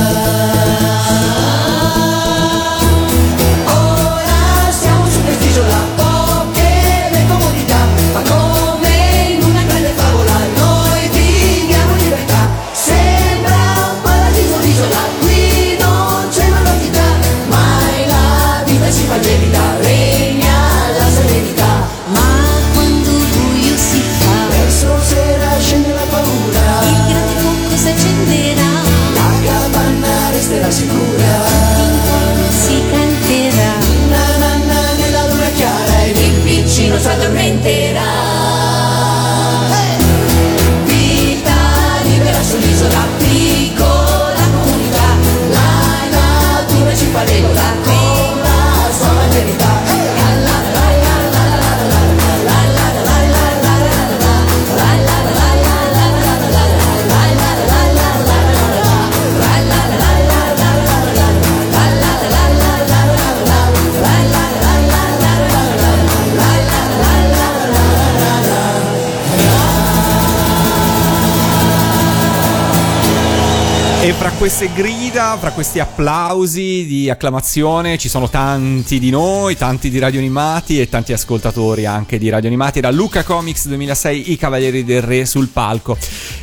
queste 74.43 74.73
grida, 74.73 75.37
fra 75.39 75.51
questi 75.53 75.79
applausi 75.79 76.85
di 76.85 77.09
acclamazione 77.09 77.97
ci 77.97 78.09
sono 78.09 78.27
tanti 78.27 78.99
di 78.99 79.09
noi, 79.09 79.55
tanti 79.55 79.89
di 79.89 79.99
Radio 79.99 80.19
Animati 80.19 80.81
e 80.81 80.89
tanti 80.89 81.13
ascoltatori 81.13 81.85
anche 81.85 82.17
di 82.17 82.27
Radio 82.27 82.49
Animati. 82.49 82.79
Era 82.79 82.91
Luca 82.91 83.23
Comics 83.23 83.67
2006, 83.67 84.33
I 84.33 84.35
Cavalieri 84.35 84.83
del 84.83 85.01
Re 85.01 85.25
sul 85.25 85.47
palco. 85.47 85.97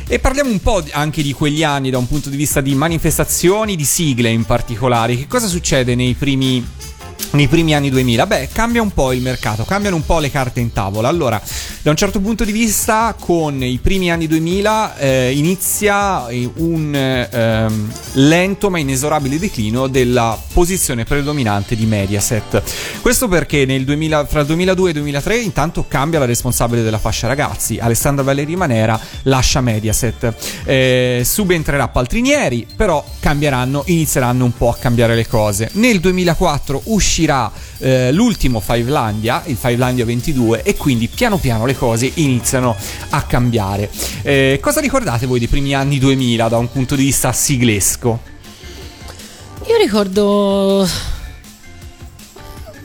E 0.07 0.17
parliamo 0.17 0.49
un 0.49 0.59
po' 0.61 0.83
anche 0.93 1.21
di 1.21 1.31
quegli 1.31 1.63
anni 1.63 1.91
da 1.91 1.99
un 1.99 2.07
punto 2.07 2.31
di 2.31 2.37
vista 2.37 2.59
di 2.59 2.73
manifestazioni, 2.73 3.75
di 3.75 3.85
sigle 3.85 4.29
in 4.29 4.45
particolare. 4.45 5.15
Che 5.15 5.27
cosa 5.27 5.45
succede 5.45 5.93
nei 5.93 6.15
primi 6.15 6.67
nei 7.31 7.47
primi 7.47 7.73
anni 7.73 7.89
2000? 7.89 8.27
Beh, 8.27 8.49
cambia 8.51 8.81
un 8.81 8.91
po' 8.91 9.11
il 9.11 9.21
mercato, 9.21 9.63
cambiano 9.63 9.95
un 9.95 10.05
po' 10.05 10.19
le 10.19 10.31
carte 10.31 10.59
in 10.59 10.71
tavola. 10.71 11.07
Allora, 11.07 11.41
da 11.81 11.89
un 11.89 11.95
certo 11.95 12.19
punto 12.19 12.43
di 12.43 12.51
vista, 12.51 13.15
con 13.19 13.63
i 13.63 13.79
primi 13.81 14.11
anni 14.11 14.27
2000 14.27 14.97
eh, 14.97 15.31
inizia 15.35 16.27
eh, 16.27 16.49
un 16.57 16.93
ehm, 16.95 17.91
lento 18.13 18.69
ma 18.69 18.79
inesorabile 18.79 19.39
declino 19.39 19.87
della 19.87 20.37
posizione 20.53 21.03
predominante 21.05 21.75
di 21.75 21.85
Mediaset. 21.85 22.61
Questo 23.01 23.27
perché 23.27 23.65
nel 23.65 23.83
2000 23.83 24.25
fra 24.25 24.41
il 24.41 24.45
2002 24.47 24.85
e 24.85 24.91
il 24.91 24.97
2003 24.99 25.37
intanto 25.37 25.85
cambia 25.87 26.19
la 26.19 26.25
responsabile 26.25 26.83
della 26.83 26.99
fascia 26.99 27.27
ragazzi. 27.27 27.77
Alessandra 27.79 28.23
Valeri 28.23 28.55
Manera 28.55 28.99
lascia 29.23 29.61
Mediaset. 29.61 30.33
Eh, 30.65 31.21
subentrerà 31.25 31.87
Paltrinieri, 31.87 32.67
però 32.75 33.03
cambieranno, 33.19 33.83
inizieranno 33.87 34.45
un 34.45 34.55
po' 34.55 34.69
a 34.69 34.75
cambiare 34.77 35.15
le 35.15 35.27
cose. 35.27 35.69
Nel 35.73 35.99
2004 35.99 36.81
uscirà 37.21 37.51
eh, 37.77 38.11
l'ultimo 38.11 38.59
Fivelandia, 38.59 39.43
il 39.45 39.55
Fivelandia 39.55 40.05
22, 40.05 40.63
e 40.63 40.75
quindi 40.75 41.07
piano 41.07 41.37
piano 41.37 41.65
le 41.65 41.75
cose 41.75 42.11
iniziano 42.15 42.75
a 43.09 43.21
cambiare. 43.23 43.89
Eh, 44.23 44.59
cosa 44.61 44.79
ricordate 44.79 45.25
voi 45.27 45.39
dei 45.39 45.47
primi 45.47 45.73
anni 45.73 45.99
2000 45.99 46.47
da 46.47 46.57
un 46.57 46.71
punto 46.71 46.95
di 46.95 47.03
vista 47.03 47.31
siglesco? 47.31 48.19
Io 49.67 49.77
ricordo. 49.77 50.87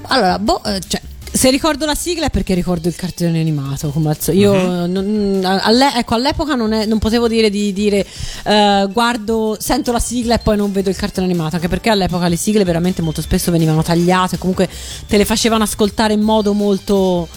Allora, 0.08 0.38
boh, 0.38 0.62
eh, 0.64 0.80
cioè, 0.86 1.00
se 1.36 1.50
ricordo 1.50 1.86
la 1.86 1.94
sigla 1.94 2.26
è 2.26 2.30
perché 2.30 2.54
ricordo 2.54 2.88
il 2.88 2.96
cartone 2.96 3.40
animato. 3.40 3.90
Come 3.90 4.10
al 4.10 4.20
so- 4.20 4.32
io 4.32 4.54
Mhm. 4.54 4.90
non- 4.92 5.40
alle- 5.44 5.92
ecco, 5.96 6.14
all'epoca 6.14 6.54
non, 6.54 6.72
è- 6.72 6.86
non 6.86 6.98
potevo 6.98 7.28
dire 7.28 7.50
di 7.50 7.72
dire 7.72 8.06
eh, 8.44 8.88
guardo, 8.92 9.56
sento 9.58 9.92
la 9.92 9.98
sigla 9.98 10.34
e 10.34 10.38
poi 10.38 10.56
non 10.56 10.72
vedo 10.72 10.88
il 10.90 10.96
cartone 10.96 11.26
animato. 11.26 11.56
Anche 11.56 11.68
perché 11.68 11.90
all'epoca 11.90 12.28
le 12.28 12.36
sigle 12.36 12.64
veramente 12.64 13.02
molto 13.02 13.20
spesso 13.22 13.50
venivano 13.50 13.82
tagliate, 13.82 14.38
comunque 14.38 14.68
te 15.06 15.16
le 15.16 15.24
facevano 15.24 15.64
ascoltare 15.64 16.12
in 16.14 16.20
modo 16.20 16.52
molto. 16.52 17.28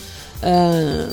eh, 0.42 1.06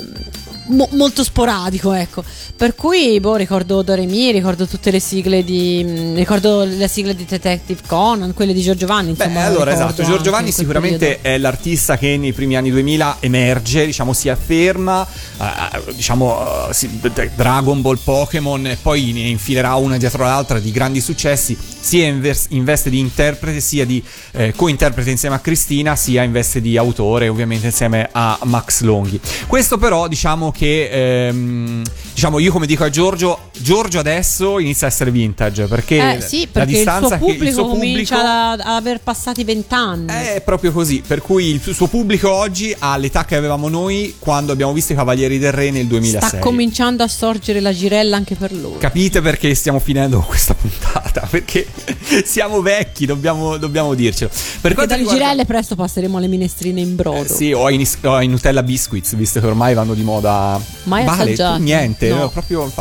mo- 0.68 0.88
molto 0.92 1.22
sporadico, 1.24 1.92
ecco. 1.92 2.22
Per 2.56 2.74
cui, 2.74 3.18
boh, 3.20 3.36
ricordo 3.36 3.82
Doremi, 3.82 4.30
ricordo 4.32 4.66
tutte 4.66 4.90
le 4.90 5.00
sigle 5.00 5.44
di. 5.44 5.84
mh, 5.84 6.14
ricordo 6.16 6.64
le 6.64 6.88
sigle 6.88 7.14
di 7.14 7.24
Detective 7.24 7.80
Conan, 7.86 8.32
quelle 8.34 8.52
di 8.52 8.62
Giorgio 8.62 8.86
Vanni. 8.86 9.12
Beh, 9.12 9.24
Insomma, 9.24 9.44
allora 9.44 9.72
esatto, 9.72 10.02
Giorgio 10.02 10.30
Vanni 10.30 10.52
sicuramente 10.52 11.20
è 11.20 11.38
l'artista 11.38 11.96
che 11.98 12.16
nei 12.16 12.32
primi 12.32 12.56
anni 12.56 12.70
2000 12.70 13.16
emerge, 13.20 13.84
diciamo 13.86 14.12
si 14.12 14.28
afferma, 14.28 15.06
eh, 15.40 15.92
diciamo 15.94 16.68
si- 16.72 16.98
d- 17.00 17.30
Dragon 17.34 17.80
Ball, 17.82 17.98
Pokémon 18.02 18.66
e 18.66 18.76
poi 18.80 19.12
ne 19.12 19.20
infilerà 19.20 19.74
una 19.74 19.96
dietro 19.98 20.24
l'altra 20.24 20.58
di 20.58 20.70
grandi 20.70 21.00
successi, 21.00 21.56
sia 21.80 22.06
in, 22.06 22.20
vers- 22.20 22.46
in 22.50 22.64
veste 22.64 22.90
di 22.90 22.98
interprete, 22.98 23.60
sia 23.60 23.84
di 23.84 24.02
eh, 24.32 24.52
co-interprete 24.54 25.10
insieme 25.10 25.34
a 25.36 25.38
Cristina, 25.40 25.94
sia 25.96 26.22
in 26.22 26.32
veste 26.32 26.60
di 26.60 26.76
autore, 26.76 27.28
ovviamente 27.28 27.66
insieme 27.66 28.08
a 28.10 28.38
Max 28.44 28.80
Longhi. 28.80 29.20
Questo 29.46 29.78
però 29.78 30.08
diciamo 30.08 30.50
che 30.56 31.26
ehm, 31.28 31.82
diciamo 32.14 32.38
io 32.38 32.50
come 32.50 32.66
dico 32.66 32.84
a 32.84 32.90
Giorgio, 32.90 33.50
Giorgio 33.58 33.98
adesso 33.98 34.58
inizia 34.58 34.86
a 34.86 34.90
essere 34.90 35.10
vintage 35.10 35.66
perché, 35.66 36.16
Eh 36.16 36.20
sì, 36.22 36.40
la 36.44 36.48
perché 36.52 36.70
il 36.70 36.76
distanza 36.76 37.06
suo 37.06 37.16
che 37.16 37.18
pubblico 37.18 37.44
il 37.44 37.52
suo 37.52 37.66
comincia 37.66 38.14
pubblico 38.16 38.16
ad 38.38 38.60
ad 38.60 38.66
aver 38.66 39.00
passati 39.00 39.44
vent'anni. 39.44 40.06
è 40.12 40.40
proprio 40.44 40.72
così, 40.72 41.02
per 41.06 41.20
cui 41.20 41.46
il 41.50 41.60
suo 41.74 41.86
pubblico 41.88 42.30
oggi 42.32 42.74
ha 42.78 42.96
l'età 42.96 43.24
che 43.24 43.36
avevamo 43.36 43.68
noi 43.68 44.14
quando 44.18 44.52
abbiamo 44.52 44.72
visto 44.72 44.92
i 44.92 44.96
Cavalieri 44.96 45.38
del 45.38 45.52
Re 45.52 45.70
nel 45.70 45.86
2006. 45.86 46.28
Sta 46.28 46.38
cominciando 46.38 47.02
a 47.02 47.08
sorgere 47.08 47.60
la 47.60 47.72
girella 47.72 48.16
anche 48.16 48.34
per 48.34 48.52
loro. 48.52 48.78
Capite 48.78 49.20
perché 49.20 49.54
stiamo 49.54 49.78
finendo 49.78 50.20
questa 50.26 50.54
puntata? 50.54 51.26
Perché 51.28 51.66
siamo 52.24 52.62
vecchi, 52.62 53.04
dobbiamo, 53.04 53.56
dobbiamo 53.58 53.92
dircelo. 53.94 54.30
Per 54.30 54.60
Perché 54.74 54.86
dalle 54.86 54.96
riguarda- 55.00 55.22
girelle 55.22 55.44
presto 55.44 55.74
passeremo 55.74 56.16
alle 56.16 56.28
minestrine 56.28 56.80
in 56.80 56.94
brodo. 56.96 57.24
Eh, 57.24 57.28
sì, 57.28 57.52
o 57.52 57.66
ai, 57.66 57.86
o 58.02 58.14
ai 58.14 58.26
Nutella 58.28 58.62
Biscuits, 58.62 59.14
visto 59.16 59.40
che 59.40 59.46
ormai 59.46 59.74
vanno 59.74 59.92
di 59.94 60.02
moda. 60.02 60.45
Mai 60.84 61.04
vale, 61.04 61.22
assaggiati? 61.22 61.58
tu 61.58 61.62
niente, 61.64 62.08
No. 62.08 62.28
proprio. 62.30 62.72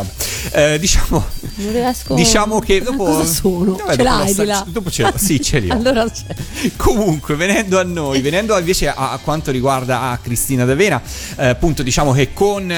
Eh, 0.52 0.78
diciamo, 0.78 1.24
Non 1.56 1.72
riesco. 1.72 2.14
diciamo 2.16 2.58
che 2.60 2.80
dopo. 2.82 3.04
Cosa 3.04 3.24
sono? 3.24 3.72
Vabbè, 3.76 3.90
Ce 3.90 3.96
dopo 3.96 4.02
l'hai 4.04 4.34
la- 4.34 4.42
di 4.42 4.48
là? 4.48 4.66
Dopo 4.68 4.90
ce 4.90 5.02
l'ho, 5.02 5.12
sì, 5.16 5.42
ce 5.42 5.58
li 5.58 5.68
ho. 5.70 5.72
allora 5.72 6.08
c'è. 6.08 6.70
Comunque, 6.76 7.34
venendo 7.34 7.78
a 7.78 7.82
noi, 7.82 8.20
venendo 8.20 8.56
invece 8.56 8.88
a, 8.88 9.10
a 9.12 9.18
quanto 9.18 9.50
riguarda 9.50 10.02
a 10.10 10.18
Cristina 10.18 10.64
D'Avena, 10.64 11.00
eh, 11.36 11.46
appunto 11.48 11.82
diciamo 11.82 12.12
che 12.12 12.32
con 12.32 12.72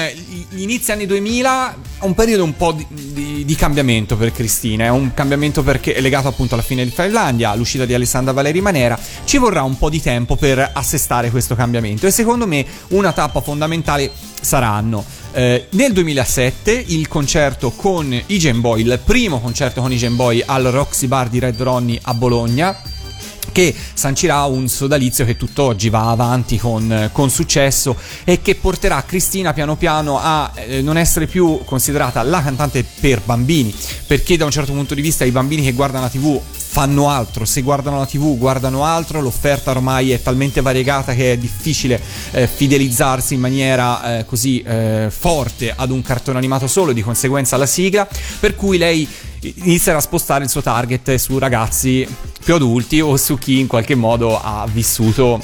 gli 0.49 0.61
inizi 0.61 0.91
anni 0.91 1.05
2000 1.05 1.75
è 1.99 2.05
un 2.05 2.13
periodo 2.15 2.43
un 2.43 2.55
po' 2.55 2.71
di, 2.71 2.85
di- 2.89 3.38
di 3.45 3.55
cambiamento 3.55 4.15
per 4.15 4.31
Cristina, 4.31 4.85
è 4.85 4.89
un 4.89 5.13
cambiamento 5.13 5.63
perché 5.63 5.93
è 5.93 6.01
legato 6.01 6.27
appunto 6.27 6.53
alla 6.53 6.63
fine 6.63 6.83
di 6.83 6.89
Fivelandia, 6.89 7.51
all'uscita 7.51 7.85
di 7.85 7.93
Alessandra 7.93 8.33
Valeri 8.33 8.61
Manera, 8.61 8.97
ci 9.23 9.37
vorrà 9.37 9.63
un 9.63 9.77
po' 9.77 9.89
di 9.89 10.01
tempo 10.01 10.35
per 10.35 10.71
assestare 10.73 11.29
questo 11.29 11.55
cambiamento 11.55 12.07
e 12.07 12.11
secondo 12.11 12.47
me 12.47 12.65
una 12.89 13.11
tappa 13.11 13.41
fondamentale 13.41 14.11
saranno 14.41 15.03
eh, 15.31 15.67
nel 15.71 15.93
2007 15.93 16.85
il 16.87 17.07
concerto 17.07 17.71
con 17.71 18.11
i 18.25 18.39
Gen 18.39 18.61
Boy, 18.61 18.81
il 18.81 18.99
primo 19.03 19.39
concerto 19.39 19.81
con 19.81 19.91
i 19.91 19.97
Gen 19.97 20.15
Boy 20.15 20.41
al 20.45 20.63
Roxy 20.63 21.07
Bar 21.07 21.29
di 21.29 21.39
Red 21.39 21.61
Ronnie 21.61 21.99
a 22.01 22.13
Bologna 22.13 22.75
che 23.51 23.75
sancirà 23.93 24.43
un 24.45 24.67
sodalizio 24.67 25.25
che 25.25 25.37
tutt'oggi 25.37 25.89
va 25.89 26.09
avanti 26.09 26.57
con, 26.57 27.09
con 27.11 27.29
successo 27.29 27.95
e 28.23 28.41
che 28.41 28.55
porterà 28.55 29.03
Cristina 29.03 29.53
piano 29.53 29.75
piano 29.75 30.19
a 30.19 30.51
eh, 30.55 30.81
non 30.81 30.97
essere 30.97 31.27
più 31.27 31.61
considerata 31.65 32.21
la 32.23 32.41
cantante 32.41 32.85
per 32.99 33.21
bambini, 33.23 33.73
perché 34.07 34.37
da 34.37 34.45
un 34.45 34.51
certo 34.51 34.71
punto 34.71 34.93
di 34.93 35.01
vista 35.01 35.25
i 35.25 35.31
bambini 35.31 35.63
che 35.63 35.73
guardano 35.73 36.03
la 36.03 36.09
TV 36.09 36.39
fanno 36.71 37.09
altro, 37.09 37.45
se 37.45 37.61
guardano 37.61 37.97
la 37.97 38.05
TV 38.05 38.37
guardano 38.37 38.85
altro, 38.85 39.21
l'offerta 39.21 39.71
ormai 39.71 40.11
è 40.11 40.21
talmente 40.21 40.61
variegata 40.61 41.15
che 41.15 41.33
è 41.33 41.37
difficile 41.37 41.99
eh, 42.31 42.47
fidelizzarsi 42.47 43.33
in 43.33 43.39
maniera 43.39 44.19
eh, 44.19 44.25
così 44.25 44.61
eh, 44.61 45.07
forte 45.09 45.73
ad 45.75 45.89
un 45.89 46.03
cartone 46.03 46.37
animato 46.37 46.67
solo, 46.67 46.93
di 46.93 47.01
conseguenza 47.01 47.55
alla 47.55 47.65
sigla, 47.65 48.07
per 48.39 48.55
cui 48.55 48.77
lei 48.77 49.07
inizierà 49.41 49.97
a 49.97 50.01
spostare 50.01 50.43
il 50.43 50.49
suo 50.49 50.61
target 50.61 51.15
su 51.15 51.37
ragazzi 51.37 52.07
più 52.43 52.55
adulti 52.55 52.99
o 52.99 53.17
su 53.17 53.37
chi 53.37 53.59
in 53.59 53.67
qualche 53.67 53.95
modo 53.95 54.39
ha 54.39 54.67
vissuto 54.71 55.39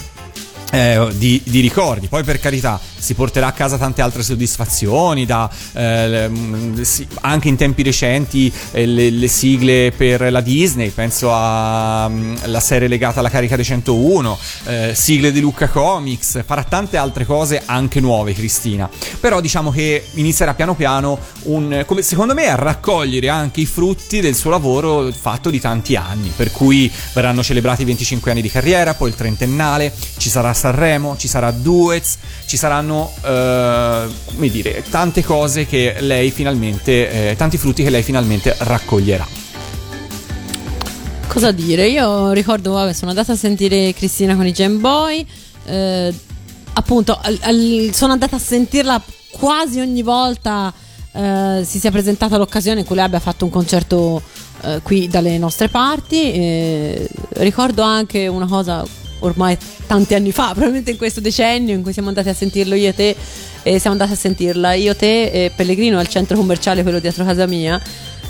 eh, 0.72 1.08
di, 1.14 1.42
di 1.44 1.60
ricordi. 1.60 2.08
Poi 2.08 2.24
per 2.24 2.40
carità 2.40 2.80
si 3.06 3.14
porterà 3.14 3.46
a 3.46 3.52
casa 3.52 3.78
tante 3.78 4.02
altre 4.02 4.24
soddisfazioni, 4.24 5.28
da, 5.28 5.48
eh, 5.74 6.28
mm, 6.28 6.82
anche 7.22 7.48
in 7.50 7.56
tempi 7.56 7.84
recenti 7.84 8.52
eh, 8.72 8.88
le, 8.88 9.12
le 9.12 9.28
sigle 9.28 9.94
per 9.96 10.32
la 10.32 10.42
Disney, 10.42 10.90
penso 10.90 11.30
alla 11.32 12.60
serie 12.60 12.88
legata 12.88 13.20
alla 13.20 13.30
carica 13.30 13.56
dei 13.56 13.64
101, 13.64 14.40
eh, 14.66 14.92
sigle 14.96 15.32
di 15.32 15.40
Lucca 15.40 15.68
Comics, 15.68 16.44
farà 16.44 16.64
tante 16.64 16.98
altre 16.98 17.28
cose 17.28 17.62
anche 17.64 18.00
nuove 18.00 18.34
Cristina. 18.34 18.90
Però 19.20 19.40
diciamo 19.40 19.70
che 19.70 20.08
inizierà 20.14 20.56
piano 20.56 20.74
piano 20.74 21.20
un, 21.44 21.84
come 21.86 22.02
secondo 22.02 22.34
me 22.34 22.48
a 22.48 22.56
raccogliere 22.56 23.30
anche 23.30 23.62
i 23.62 23.68
frutti 23.68 24.20
del 24.20 24.34
suo 24.34 24.50
lavoro 24.50 25.12
fatto 25.12 25.52
di 25.52 25.60
tanti 25.60 25.96
anni, 25.96 26.34
per 26.36 26.52
cui 26.52 26.92
verranno 27.14 27.44
celebrati 27.44 27.84
i 27.84 27.86
25 27.86 28.32
anni 28.32 28.42
di 28.42 28.50
carriera, 28.50 28.96
poi 28.96 29.10
il 29.10 29.16
trentennale, 29.16 29.94
ci 30.18 30.32
sarà 30.32 30.56
Sanremo, 30.56 31.16
ci 31.18 31.28
sarà 31.28 31.52
Duets, 31.52 32.18
ci 32.48 32.58
saranno 32.58 32.94
eh, 33.04 34.08
come 34.34 34.50
dire, 34.50 34.84
tante 34.90 35.24
cose 35.24 35.66
che 35.66 35.96
lei 36.00 36.32
finalmente, 36.32 37.32
eh, 37.32 37.36
tanti 37.36 37.58
frutti 37.58 37.84
che 37.84 37.90
lei 37.90 38.04
finalmente 38.04 38.56
raccoglierà. 38.60 39.28
Cosa 41.28 41.52
dire? 41.52 41.88
Io 41.88 42.32
ricordo, 42.32 42.72
vabbè, 42.74 42.94
sono 42.94 43.10
andata 43.12 43.34
a 43.34 43.36
sentire 43.36 43.94
Cristina 43.94 44.36
con 44.36 44.46
i 44.46 44.54
Gen 44.54 44.80
Boy. 44.80 45.26
eh, 45.66 46.14
appunto, 46.74 47.18
al- 47.22 47.40
al- 47.42 47.90
sono 47.94 48.14
andata 48.14 48.36
a 48.36 48.40
sentirla 48.40 49.02
quasi 49.32 49.80
ogni 49.80 50.02
volta 50.04 50.72
eh, 51.12 51.64
si 51.66 51.80
sia 51.80 51.92
presentata 51.92 52.38
l'occasione 52.38 52.82
in 52.82 52.86
cui 52.86 52.96
lei 52.96 53.06
abbia 53.06 53.20
fatto 53.20 53.46
un 53.46 53.52
concerto 53.52 54.22
eh, 54.62 54.80
qui 54.84 55.08
dalle 55.08 55.38
nostre 55.38 55.70
parti. 55.70 56.32
eh, 56.34 57.10
ricordo 57.38 57.82
anche 57.82 58.28
una 58.28 58.48
cosa 58.48 58.86
ormai 59.20 59.58
tanti 59.88 60.14
anni 60.16 60.32
fa, 60.32 60.50
probabilmente 60.54 60.92
in 60.92 60.98
questo 60.98 61.20
decennio 61.20 61.74
in 61.74 61.82
cui 61.84 61.94
siamo 61.94 62.10
andati 62.10 62.30
a 62.30 62.34
sentirlo 62.34 62.76
io 62.76 62.90
e 62.90 62.94
te. 62.96 63.16
E 63.68 63.80
siamo 63.80 63.96
andati 63.96 64.12
a 64.14 64.16
sentirla 64.16 64.74
io, 64.74 64.96
te 64.96 65.24
e 65.32 65.52
Pellegrino 65.56 65.98
al 65.98 66.08
centro 66.08 66.38
commerciale, 66.38 66.84
quello 66.84 67.00
dietro 67.00 67.26
casa 67.26 67.48
mia. 67.48 67.82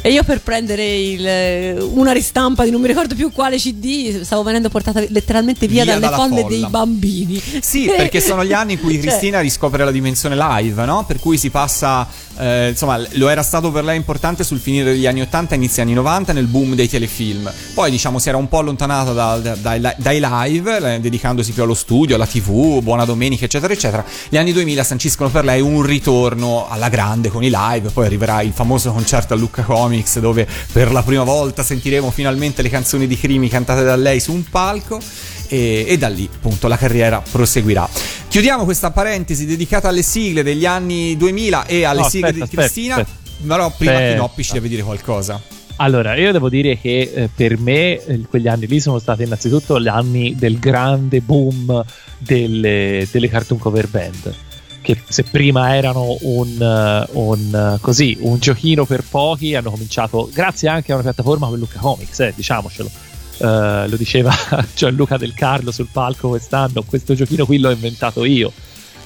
E 0.02 0.12
io 0.12 0.24
per 0.24 0.42
prendere 0.42 0.98
il- 0.98 1.82
una 1.94 2.12
ristampa 2.12 2.64
di 2.64 2.70
non 2.70 2.80
mi 2.80 2.88
ricordo 2.88 3.16
più 3.16 3.32
quale 3.32 3.58
CD 3.58 4.22
stavo 4.22 4.44
venendo 4.44 4.70
portata 4.70 5.04
letteralmente 5.10 5.68
via, 5.68 5.84
Via 5.84 5.98
dalle 5.98 6.14
folle 6.16 6.46
dei 6.46 6.66
bambini. 6.70 7.42
Sì, 7.60 7.86
perché 7.88 8.22
sono 8.22 8.46
gli 8.46 8.54
anni 8.54 8.74
in 8.74 8.80
cui 8.80 8.94
Cioè, 9.02 9.02
Cristina 9.02 9.40
riscopre 9.42 9.84
la 9.84 9.90
dimensione 9.92 10.36
live, 10.38 10.86
no? 10.86 11.06
Per 11.06 11.20
cui 11.20 11.38
si 11.40 11.50
passa 11.50 12.08
eh, 12.38 12.70
insomma, 12.70 13.00
lo 13.14 13.30
era 13.30 13.44
stato 13.44 13.72
per 13.72 13.84
lei 13.84 13.96
importante 13.96 14.44
sul 14.44 14.60
finire 14.60 14.92
degli 14.92 15.06
anni 15.06 15.22
80 15.22 15.56
inizi 15.56 15.82
anni 15.82 15.94
90 15.94 16.34
nel 16.34 16.46
boom 16.48 16.76
dei 16.76 16.88
telefilm. 16.90 17.52
Poi, 17.74 17.90
diciamo, 17.92 18.20
si 18.20 18.30
era 18.30 18.38
un 18.38 18.48
po' 18.48 18.60
allontanata 18.60 19.12
da- 19.14 19.38
da- 19.38 19.56
dai, 19.56 19.82
dai 19.98 20.20
live, 20.22 21.00
dedicandosi 21.00 21.52
più 21.52 21.64
allo 21.64 21.74
studio, 21.74 22.16
alla 22.16 22.28
TV, 22.28 22.82
Buona 22.82 23.06
Domenica, 23.06 23.46
eccetera, 23.46 23.72
eccetera. 23.74 24.04
Gli 24.30 24.38
anni 24.38 24.52
2000 24.54 24.84
sanciscono 24.84 25.30
per 25.30 25.44
lei 25.46 25.62
un 25.62 25.82
ritorno 25.82 26.68
alla 26.70 26.90
grande 26.90 27.30
con 27.30 27.44
i 27.44 27.50
live. 27.52 27.90
Poi 27.90 28.06
arriverà 28.06 28.42
il 28.42 28.52
famoso 28.54 28.92
concerto 28.92 29.34
a 29.34 29.38
Lucca 29.38 29.64
Comics, 29.64 30.20
dove 30.20 30.48
per 30.72 30.92
la 30.92 31.04
prima 31.04 31.24
volta 31.24 31.64
sentiremo 31.64 32.12
finalmente 32.12 32.62
le 32.62 32.70
canzoni 32.70 33.08
di 33.08 33.18
Crimi 33.18 33.50
cantate 33.50 33.84
da 33.84 33.96
lei 33.96 34.20
su 34.20 34.32
un 34.34 34.44
palco. 34.50 35.00
E, 35.48 35.86
e 35.88 35.98
da 35.98 36.08
lì 36.08 36.30
appunto 36.34 36.68
la 36.68 36.78
carriera 36.78 37.22
proseguirà. 37.22 37.88
Chiudiamo 38.28 38.64
questa 38.66 38.91
parentesi 38.91 39.46
dedicata 39.46 39.88
alle 39.89 40.02
sigle 40.02 40.43
degli 40.43 40.66
anni 40.66 41.16
2000 41.18 41.66
e 41.66 41.84
alle 41.86 42.02
No, 42.02 42.10
sigle 42.10 42.28
aspetta, 42.30 42.46
di 42.46 42.56
Cristina. 42.56 42.96
aspetta, 42.96 43.20
Però 43.48 43.72
prima 43.78 43.91
Aspetta. 43.93 44.12
Chinoppi 44.14 44.43
ci 44.43 44.54
deve 44.54 44.68
dire 44.68 44.82
qualcosa. 44.84 45.41
Allora, 45.78 46.16
io 46.16 46.32
devo 46.32 46.48
dire 46.48 46.80
che 46.80 47.12
eh, 47.14 47.30
per 47.34 47.58
me 47.60 48.02
eh, 48.04 48.22
quegli 48.30 48.48
anni 48.48 48.66
lì 48.66 48.80
sono 48.80 48.98
stati 48.98 49.24
innanzitutto 49.24 49.80
gli 49.80 49.89
anni 49.89 50.34
del 50.36 50.58
grande 50.58 51.20
boom 51.20 51.84
delle, 52.18 53.08
delle 53.12 53.28
cartoon 53.30 53.60
cover 53.60 53.88
band. 53.88 54.34
Che 54.82 55.02
se 55.08 55.24
prima 55.24 55.76
erano 55.76 56.16
un, 56.22 56.62
eh, 56.62 57.08
un, 57.14 57.74
eh, 57.76 57.80
così, 57.82 58.18
un 58.22 58.39
giochino 58.39 58.86
per 58.86 59.04
pochi, 59.10 59.56
hanno 59.56 59.72
cominciato 59.72 60.30
grazie 60.32 60.70
anche 60.70 60.91
a 60.91 60.96
una 60.96 61.04
piattaforma 61.04 61.48
come 61.48 61.58
Luca 61.58 61.80
Comics, 61.80 62.20
eh, 62.22 62.34
diciamocelo. 62.36 62.89
Eh, 63.38 63.88
lo 63.88 63.96
diceva 63.98 64.34
Gianluca 64.76 65.18
Del 65.18 65.34
Carlo 65.34 65.72
sul 65.72 65.88
palco 65.92 66.30
quest'anno. 66.30 66.84
Questo 66.84 67.14
giochino 67.16 67.46
qui 67.46 67.58
l'ho 67.60 67.72
inventato 67.72 68.24
io. 68.26 68.52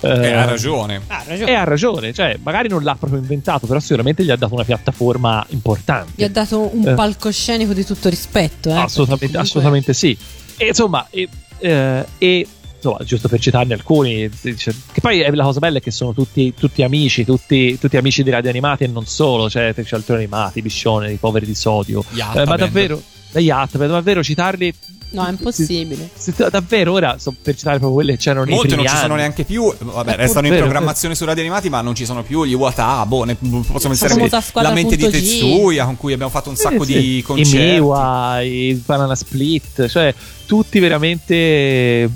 Eh, 0.01 0.07
Eh, 0.07 0.31
ha 0.33 0.45
ragione. 0.45 1.01
Ha 1.07 1.23
ragione. 1.27 1.51
e 1.51 1.53
ha 1.55 1.63
ragione, 1.65 2.13
cioè 2.13 2.37
magari 2.41 2.69
non 2.69 2.83
l'ha 2.83 2.95
proprio 2.95 3.19
inventato, 3.19 3.67
però 3.67 3.79
sicuramente 3.79 4.23
gli 4.23 4.31
ha 4.31 4.37
dato 4.37 4.53
una 4.53 4.63
piattaforma 4.63 5.45
importante. 5.49 6.13
Gli 6.15 6.23
ha 6.23 6.29
dato 6.29 6.73
un 6.73 6.87
Eh. 6.87 6.93
palcoscenico 6.93 7.73
di 7.73 7.83
tutto 7.83 8.07
rispetto. 8.07 8.69
Eh, 8.69 8.73
assolutamente, 8.73 9.25
comunque- 9.25 9.39
assolutamente 9.39 9.93
sì. 9.93 10.17
E 10.55 10.67
insomma, 10.67 11.05
e, 11.09 11.27
e, 11.59 12.47
insomma, 12.75 12.97
giusto 13.03 13.27
per 13.27 13.39
citarne 13.41 13.73
alcuni, 13.73 14.29
dice- 14.41 14.73
che 14.91 15.01
poi 15.01 15.25
la 15.35 15.43
cosa 15.43 15.59
bella 15.59 15.79
è 15.79 15.81
che 15.81 15.91
sono 15.91 16.13
tutti, 16.13 16.53
tutti 16.57 16.81
amici, 16.81 17.25
tutti, 17.25 17.77
tutti 17.77 17.97
amici 17.97 18.23
di 18.23 18.29
radio 18.29 18.49
animati 18.49 18.85
e 18.85 18.87
non 18.87 19.05
solo, 19.05 19.49
cioè 19.49 19.73
c'è 19.75 19.95
altri 19.95 20.15
animati, 20.15 20.61
Biscione, 20.61 21.11
i 21.11 21.15
poveri 21.17 21.45
di 21.45 21.55
sodio. 21.55 22.05
Alta 22.19 22.45
ma 22.45 22.55
Band. 22.55 23.01
Davvero, 23.31 23.39
gli 23.45 23.49
Atme, 23.49 23.87
davvero 23.87 24.23
citarli. 24.23 24.73
No, 25.11 25.25
è 25.25 25.29
impossibile. 25.31 26.07
se- 26.15 26.33
davvero 26.51 26.93
ora, 26.93 27.15
so- 27.17 27.33
per 27.41 27.55
citare 27.55 27.77
proprio 27.79 27.95
quelle 27.95 28.11
che 28.11 28.19
c'erano 28.19 28.45
nei 28.45 28.53
Molte 28.53 28.75
non 28.75 28.85
ci 28.85 28.91
sono 28.95 29.05
anni. 29.05 29.15
neanche 29.15 29.43
più. 29.43 29.73
Vabbè, 29.75 30.11
Eh, 30.11 30.15
restano 30.17 30.45
in 30.45 30.51
vero, 30.53 30.65
programmazione 30.65 31.15
su 31.15 31.25
radio 31.25 31.41
animati, 31.41 31.67
ma 31.67 31.81
non 31.81 31.95
ci 31.95 32.05
sono 32.05 32.21
più 32.21 32.45
gli 32.45 32.53
Wata, 32.53 33.03
boh, 33.07 33.23
ne 33.23 33.35
possono 33.35 33.93
essere 33.93 34.13
famosa 34.13 34.39
squadra 34.39 34.69
la 34.69 34.75
mente 34.75 34.95
di. 34.95 35.09
Tetsuya, 35.09 35.85
con 35.85 35.97
cui 35.97 36.13
abbiamo 36.13 36.29
fatto 36.31 36.49
un 36.49 36.55
sacco 36.55 36.83
Eh, 36.83 36.85
sì. 36.85 36.93
di 36.99 37.17
I 37.17 37.21
concerti. 37.23 37.57
Miwa, 37.57 38.41
i 38.41 38.79
Banana 38.85 39.15
Split, 39.15 39.87
cioè 39.87 40.13
tutti 40.45 40.77
veramente 40.77 41.33
eh, 41.33 42.09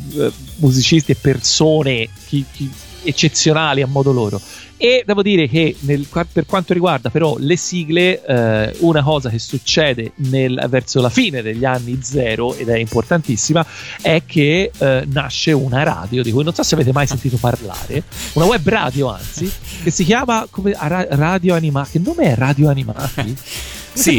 musicisti 0.57 1.13
e 1.13 1.15
persone 1.15 2.07
chi- 2.27 2.45
chi- 2.51 2.69
eccezionali 3.03 3.81
a 3.81 3.87
modo 3.87 4.11
loro. 4.11 4.39
E 4.75 5.03
devo 5.05 5.21
dire 5.21 5.47
che 5.47 5.75
nel- 5.81 6.07
per 6.31 6.45
quanto 6.45 6.73
riguarda 6.73 7.09
però 7.09 7.37
le 7.37 7.55
sigle, 7.55 8.21
eh, 8.25 8.75
una 8.79 9.01
cosa 9.01 9.29
che 9.29 9.39
succede 9.39 10.11
nel- 10.15 10.65
verso 10.67 10.99
la 10.99 11.09
fine 11.09 11.41
degli 11.41 11.63
anni 11.63 11.99
zero 12.01 12.53
ed 12.55 12.67
è 12.67 12.77
importantissima 12.77 13.65
è 14.01 14.23
che 14.25 14.71
eh, 14.77 15.03
nasce 15.09 15.53
una 15.53 15.83
radio 15.83 16.21
di 16.21 16.31
cui 16.31 16.43
non 16.43 16.53
so 16.53 16.63
se 16.63 16.75
avete 16.75 16.91
mai 16.91 17.07
sentito 17.07 17.37
parlare, 17.37 18.03
una 18.33 18.45
web 18.45 18.67
radio 18.67 19.09
anzi, 19.09 19.49
che 19.83 19.89
si 19.91 20.03
chiama 20.03 20.47
come, 20.49 20.75
Ra- 20.77 21.07
Radio 21.11 21.53
Animati. 21.55 21.91
Che 21.91 21.99
nome 21.99 22.23
è 22.31 22.35
Radio 22.35 22.69
Animati? 22.69 23.37
Sì. 23.93 24.15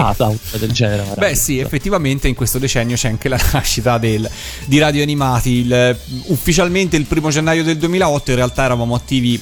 Del 0.58 0.72
genere? 0.72 1.04
Beh 1.16 1.34
sì, 1.34 1.58
effettivamente 1.58 2.28
in 2.28 2.34
questo 2.34 2.58
decennio 2.58 2.96
c'è 2.96 3.08
anche 3.08 3.28
la 3.28 3.38
nascita 3.52 3.98
del- 3.98 4.28
di 4.66 4.78
Radio 4.78 5.02
Animati. 5.02 5.50
Il- 5.50 5.96
ufficialmente 6.26 6.96
il 6.96 7.04
primo 7.06 7.30
gennaio 7.30 7.64
del 7.64 7.76
2008 7.78 8.30
in 8.30 8.36
realtà 8.36 8.64
eravamo 8.64 8.94
attivi 8.94 9.40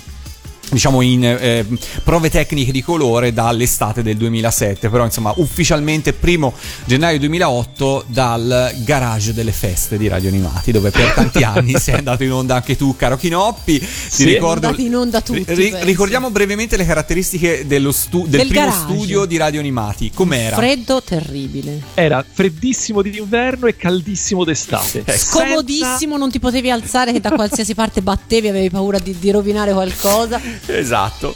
diciamo 0.71 1.01
in 1.03 1.25
eh, 1.25 1.67
prove 2.03 2.31
tecniche 2.31 2.73
di 2.73 2.83
colore 2.83 3.33
dall'estate 3.33 4.03
del 4.03 4.17
2007 4.17 4.89
però 4.89 5.05
insomma 5.05 5.33
ufficialmente 5.37 6.13
primo 6.13 6.55
gennaio 6.87 7.19
2008 7.19 8.05
dal 8.07 8.73
garage 8.85 9.35
delle 9.35 9.53
feste 9.53 9.99
di 9.99 10.09
Radio 10.09 10.29
Animati 10.29 10.73
dove 10.73 10.91
per 10.91 11.13
tanti 11.13 11.43
anni 11.45 11.75
sei 11.79 11.95
andato 11.97 12.23
in 12.25 12.33
onda 12.33 12.55
anche 12.57 12.77
tu 12.77 12.95
caro 12.97 13.17
Chinoppi 13.17 13.79
ti 13.79 13.87
Sì. 14.09 14.25
ricordo 14.25 14.67
Andati 14.69 14.85
in 14.87 14.95
onda 14.95 15.21
tutti, 15.21 15.45
ri- 15.55 15.75
ricordiamo 15.81 16.31
brevemente 16.31 16.77
le 16.77 16.87
caratteristiche 16.87 17.67
dello 17.67 17.93
stu- 17.93 18.27
del, 18.27 18.41
Del 18.41 18.49
primo 18.49 18.65
garage. 18.67 18.83
studio 18.85 19.25
di 19.25 19.37
Radio 19.37 19.61
Animati 19.61 20.11
com'era? 20.15 20.57
Freddo 20.57 21.03
terribile. 21.03 21.81
Era 21.95 22.25
freddissimo 22.29 23.03
d'inverno 23.03 23.67
e 23.67 23.77
caldissimo 23.77 24.45
d'estate. 24.45 25.03
Eh, 25.05 25.17
Scomodissimo, 25.17 26.17
non 26.17 26.31
ti 26.31 26.39
potevi 26.39 26.71
alzare 26.71 27.13
che 27.13 27.21
da 27.21 27.31
qualsiasi 27.31 27.75
parte 27.75 28.01
battevi, 28.03 28.49
avevi 28.49 28.71
paura 28.71 28.99
di, 28.99 29.15
di 29.19 29.31
rovinare 29.31 29.73
qualcosa. 29.73 30.41
esatto 30.67 31.35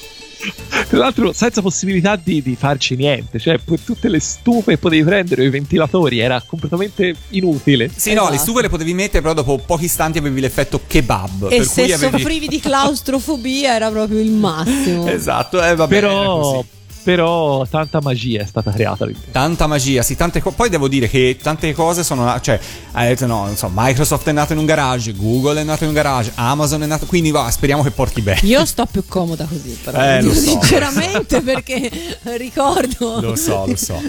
Tra 0.89 0.99
l'altro, 0.99 1.33
senza 1.33 1.63
possibilità 1.63 2.15
di, 2.17 2.43
di 2.43 2.55
farci 2.57 2.95
niente, 2.95 3.39
cioè 3.39 3.59
pu- 3.59 3.83
tutte 3.83 4.09
le 4.09 4.21
stufe 4.21 4.73
che 4.73 4.79
potevi 4.79 5.03
prendere, 5.03 5.45
i 5.45 5.49
ventilatori, 5.49 6.19
era 6.19 6.41
completamente 6.47 7.15
inutile. 7.31 7.91
Sì, 7.95 8.13
no, 8.13 8.25
le 8.25 8.29
Esatto. 8.29 8.43
stufe 8.43 8.63
le 8.63 8.69
potevi 8.69 8.95
mettere, 8.95 9.23
però 9.23 9.35
dopo 9.35 9.59
pochi 9.59 9.87
istanti 9.87 10.19
avevi 10.19 10.41
l'effetto 10.41 10.83
kebab. 10.87 11.47
E 11.51 11.57
per 11.57 11.67
se 11.67 11.83
cui 11.83 11.93
avevi... 11.93 12.19
soffrivi 12.19 12.49
di 12.49 12.61
claustrofobia 12.61 13.75
era 13.75 13.91
proprio 13.91 14.21
il 14.21 14.31
massimo. 14.31 15.07
Esatto, 15.17 15.63
eh, 15.65 15.75
vabbè, 15.75 15.95
Però. 15.95 16.65
Però, 17.07 17.65
tanta 17.71 18.01
magia 18.03 18.43
è 18.43 18.47
stata 18.47 18.73
creata 18.73 19.05
all'interno. 19.05 19.31
Tanta 19.31 19.69
magia, 19.69 20.03
sì, 20.03 20.17
tante 20.17 20.43
co- 20.43 20.51
Poi 20.51 20.69
devo 20.69 20.89
dire 20.89 21.09
che 21.09 21.39
tante 21.41 21.73
cose 21.73 22.03
sono. 22.03 22.41
Cioè, 22.41 22.59
hai 22.93 23.07
detto 23.07 23.27
no, 23.27 23.45
non 23.45 23.57
so, 23.57 23.71
Microsoft 23.73 24.27
è 24.27 24.33
nato 24.33 24.55
in 24.55 24.59
un 24.59 24.65
garage, 24.65 25.15
Google 25.15 25.61
è 25.61 25.63
nato 25.63 25.85
in 25.85 25.91
un 25.91 25.95
garage, 25.95 26.33
Amazon 26.35 26.83
è 26.83 26.87
nato. 26.87 27.07
Quindi 27.07 27.31
va, 27.31 27.49
speriamo 27.49 27.85
che 27.85 27.93
porti 27.93 28.23
bene. 28.23 28.41
Io 28.43 28.65
sto 28.65 28.87
più 28.87 29.05
comoda 29.07 29.45
così, 29.45 29.79
però. 29.85 30.03
Eh, 30.03 30.21
lo 30.21 30.35
so. 30.35 30.41
Sinceramente, 30.41 31.41
perché 31.43 32.19
ricordo. 32.37 33.21
Lo 33.21 33.37
so, 33.37 33.67
lo 33.69 33.77
so. 33.77 34.03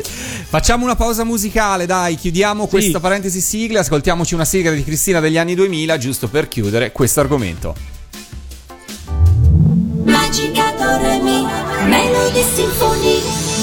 Facciamo 0.50 0.84
una 0.84 0.96
pausa 0.96 1.24
musicale, 1.24 1.86
dai, 1.86 2.16
chiudiamo 2.16 2.66
questa 2.66 3.00
parentesi 3.00 3.42
sigle, 3.42 3.78
ascoltiamoci 3.78 4.34
una 4.34 4.46
sigla 4.46 4.72
di 4.72 4.84
Cristina 4.84 5.20
degli 5.20 5.38
anni 5.38 5.54
2000, 5.54 5.98
giusto 6.00 6.28
per 6.30 6.48
chiudere 6.48 6.92
questo 6.92 7.20
argomento. 7.20 7.76
Magica 10.04 10.74
Doremi, 10.78 11.46
Melody 11.46 11.77
Symphony, 11.77 11.77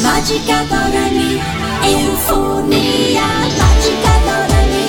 Magica 0.04 0.62
Doremi, 0.68 1.40
Eufonia, 1.82 3.26
Magica 3.58 4.14
Doremi, 4.26 4.84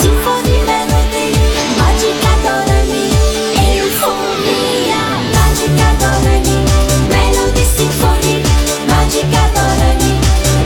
Symphony 0.00 0.58
Melody, 0.66 1.30
Magica 1.78 2.32
Doremi, 2.42 3.04
Eufonia, 3.54 5.02
Magica 5.34 5.88
Doremi, 6.00 6.56
Melody 7.08 7.64
Symphony, 7.76 8.42
Magica 8.90 9.44
Doremi, 9.54 10.12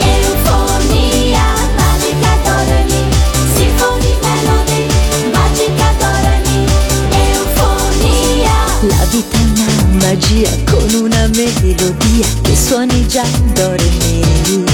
Eufonia, 0.01 1.45
Magica 1.77 2.33
Doremi, 2.45 3.01
Symphony 3.55 4.13
Melody, 4.25 4.83
Magica 5.31 5.89
Doremi, 6.01 6.67
Eufonia. 7.13 8.57
La 8.89 9.05
vita 9.11 9.37
è 9.37 9.43
una 9.43 10.05
magia 10.05 10.51
con 10.71 10.89
una 10.95 11.29
melodia 11.29 12.40
suoni 12.71 13.05
già 13.09 13.25
do 13.53 13.73
re 13.73 13.91
mi. 13.99 14.65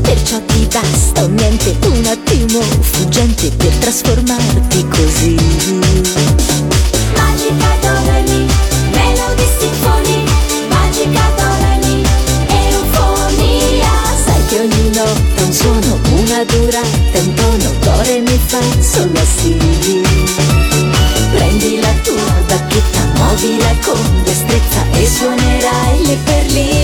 Perciò 0.00 0.40
ti 0.44 0.66
basta 0.72 1.24
un 1.24 1.34
niente, 1.34 1.76
un 1.86 2.04
attimo 2.04 2.60
fuggente 2.80 3.48
per 3.50 3.72
trasformarti 3.78 4.88
così. 4.88 5.36
Magica 7.14 7.70
Doremi, 7.80 8.48
Melody 8.90 9.46
Symphony, 9.56 10.24
Magica 10.68 11.30
Doremi, 11.36 12.02
Eufonia. 12.48 13.92
Sai 14.24 14.44
che 14.48 14.58
ogni 14.58 14.90
notte 14.96 15.42
un 15.44 15.52
suono, 15.52 16.00
una 16.10 16.42
durata, 16.42 17.18
un 17.20 17.34
tono, 17.34 17.72
do 17.78 18.02
re 18.02 18.18
mi 18.18 18.40
fa 18.46 18.58
solo 18.80 19.20
sì. 19.36 19.56
Prendi 21.34 21.78
la 21.78 21.94
tua 22.02 22.32
bacchetta, 22.48 23.00
muovila 23.14 23.76
con 23.84 24.23
suonerai 25.64 26.04
lì 26.04 26.16
per 26.24 26.52
lì. 26.52 26.83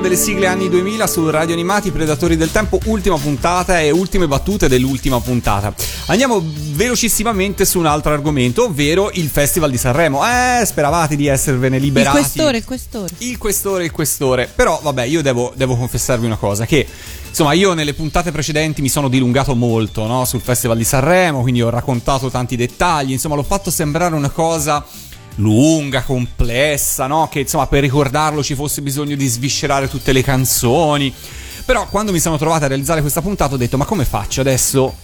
Mondo 0.00 0.08
delle 0.08 0.16
sigle 0.16 0.46
anni 0.46 0.68
2000 0.70 1.06
su 1.06 1.28
Radio 1.28 1.54
Animati 1.54 1.90
Predatori 1.90 2.36
del 2.36 2.50
Tempo, 2.50 2.78
ultima 2.86 3.16
puntata 3.18 3.80
e 3.80 3.90
ultime 3.90 4.26
battute 4.26 4.66
dell'ultima 4.66 5.20
puntata. 5.20 5.74
Andiamo 6.06 6.42
velocissimamente 6.72 7.66
su 7.66 7.78
un 7.78 7.86
altro 7.86 8.12
argomento, 8.12 8.64
ovvero 8.64 9.10
il 9.12 9.28
Festival 9.28 9.70
di 9.70 9.76
Sanremo. 9.76 10.22
Eh, 10.24 10.64
speravate 10.64 11.16
di 11.16 11.26
esservene 11.26 11.76
Il 11.76 11.82
liberati. 11.82 12.16
questore, 12.18 12.56
il 12.58 12.64
questore. 12.64 13.14
Il 13.18 13.36
questore, 13.38 13.84
il 13.84 13.90
questore. 13.90 14.50
Però, 14.54 14.80
vabbè, 14.82 15.04
io 15.04 15.22
devo, 15.22 15.52
devo 15.54 15.76
confessarvi 15.76 16.24
una 16.24 16.36
cosa: 16.36 16.64
che 16.64 16.86
insomma, 17.28 17.52
io 17.52 17.74
nelle 17.74 17.92
puntate 17.92 18.32
precedenti 18.32 18.80
mi 18.80 18.88
sono 18.88 19.08
dilungato 19.08 19.54
molto 19.54 20.06
no, 20.06 20.24
sul 20.24 20.40
Festival 20.40 20.78
di 20.78 20.84
Sanremo, 20.84 21.42
quindi 21.42 21.60
ho 21.60 21.68
raccontato 21.68 22.30
tanti 22.30 22.56
dettagli. 22.56 23.12
Insomma, 23.12 23.34
l'ho 23.34 23.42
fatto 23.42 23.70
sembrare 23.70 24.14
una 24.14 24.30
cosa 24.30 24.82
lunga, 25.36 26.02
complessa, 26.02 27.06
no? 27.06 27.28
Che 27.30 27.40
insomma, 27.40 27.66
per 27.66 27.80
ricordarlo 27.82 28.42
ci 28.42 28.54
fosse 28.54 28.82
bisogno 28.82 29.16
di 29.16 29.26
sviscerare 29.26 29.88
tutte 29.88 30.12
le 30.12 30.22
canzoni. 30.22 31.12
Però, 31.64 31.86
quando 31.88 32.12
mi 32.12 32.20
sono 32.20 32.36
trovato 32.38 32.64
a 32.64 32.68
realizzare 32.68 33.00
questa 33.00 33.22
puntata, 33.22 33.54
ho 33.54 33.58
detto: 33.58 33.76
ma 33.76 33.84
come 33.84 34.04
faccio 34.04 34.40
adesso? 34.40 34.94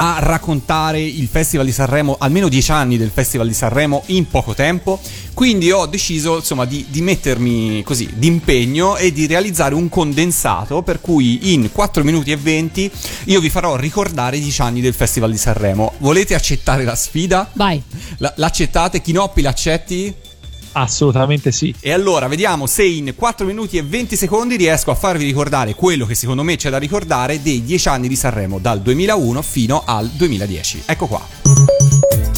A 0.00 0.18
raccontare 0.20 1.00
il 1.00 1.26
Festival 1.28 1.66
di 1.66 1.72
Sanremo, 1.72 2.16
almeno 2.18 2.48
dieci 2.48 2.70
anni 2.70 2.96
del 2.96 3.10
Festival 3.10 3.46
di 3.48 3.54
Sanremo 3.54 4.02
in 4.06 4.28
poco 4.28 4.54
tempo. 4.54 5.00
Quindi 5.34 5.70
ho 5.70 5.86
deciso 5.86 6.36
insomma 6.36 6.64
di, 6.64 6.86
di 6.88 7.00
mettermi 7.00 7.82
così 7.84 8.08
d'impegno 8.14 8.96
e 8.96 9.12
di 9.12 9.26
realizzare 9.26 9.74
un 9.74 9.88
condensato 9.88 10.82
per 10.82 11.00
cui 11.00 11.52
in 11.52 11.70
4 11.70 12.04
minuti 12.04 12.32
e 12.32 12.36
20 12.36 12.90
io 13.24 13.40
vi 13.40 13.50
farò 13.50 13.76
ricordare 13.76 14.36
i 14.36 14.40
10 14.40 14.60
anni 14.62 14.80
del 14.80 14.94
Festival 14.94 15.30
di 15.30 15.38
Sanremo. 15.38 15.94
Volete 15.98 16.34
accettare 16.34 16.84
la 16.84 16.96
sfida? 16.96 17.50
Vai. 17.54 17.82
La- 18.18 18.32
l'accettate? 18.36 19.00
Chinoppi 19.00 19.42
l'accetti? 19.42 20.14
Assolutamente 20.78 21.50
sì. 21.50 21.74
E 21.80 21.92
allora 21.92 22.28
vediamo 22.28 22.66
se 22.66 22.84
in 22.84 23.14
4 23.16 23.44
minuti 23.44 23.78
e 23.78 23.82
20 23.82 24.14
secondi 24.16 24.56
riesco 24.56 24.92
a 24.92 24.94
farvi 24.94 25.24
ricordare 25.24 25.74
quello 25.74 26.06
che 26.06 26.14
secondo 26.14 26.44
me 26.44 26.56
c'è 26.56 26.70
da 26.70 26.78
ricordare 26.78 27.42
dei 27.42 27.64
10 27.64 27.88
anni 27.88 28.08
di 28.08 28.14
Sanremo 28.14 28.58
dal 28.58 28.80
2001 28.80 29.42
fino 29.42 29.82
al 29.84 30.08
2010. 30.08 30.82
Ecco 30.86 31.06
qua. 31.06 31.20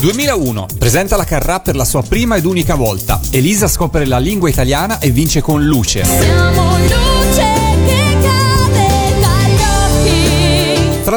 2001. 0.00 0.66
Presenta 0.78 1.16
la 1.16 1.24
Carrà 1.24 1.60
per 1.60 1.76
la 1.76 1.84
sua 1.84 2.02
prima 2.02 2.36
ed 2.36 2.46
unica 2.46 2.74
volta. 2.74 3.20
Elisa 3.30 3.68
scopre 3.68 4.06
la 4.06 4.18
lingua 4.18 4.48
italiana 4.48 4.98
e 4.98 5.10
vince 5.10 5.42
con 5.42 5.62
Luce. 5.62 6.04
Siamo 6.04 6.78
luce 6.78 7.49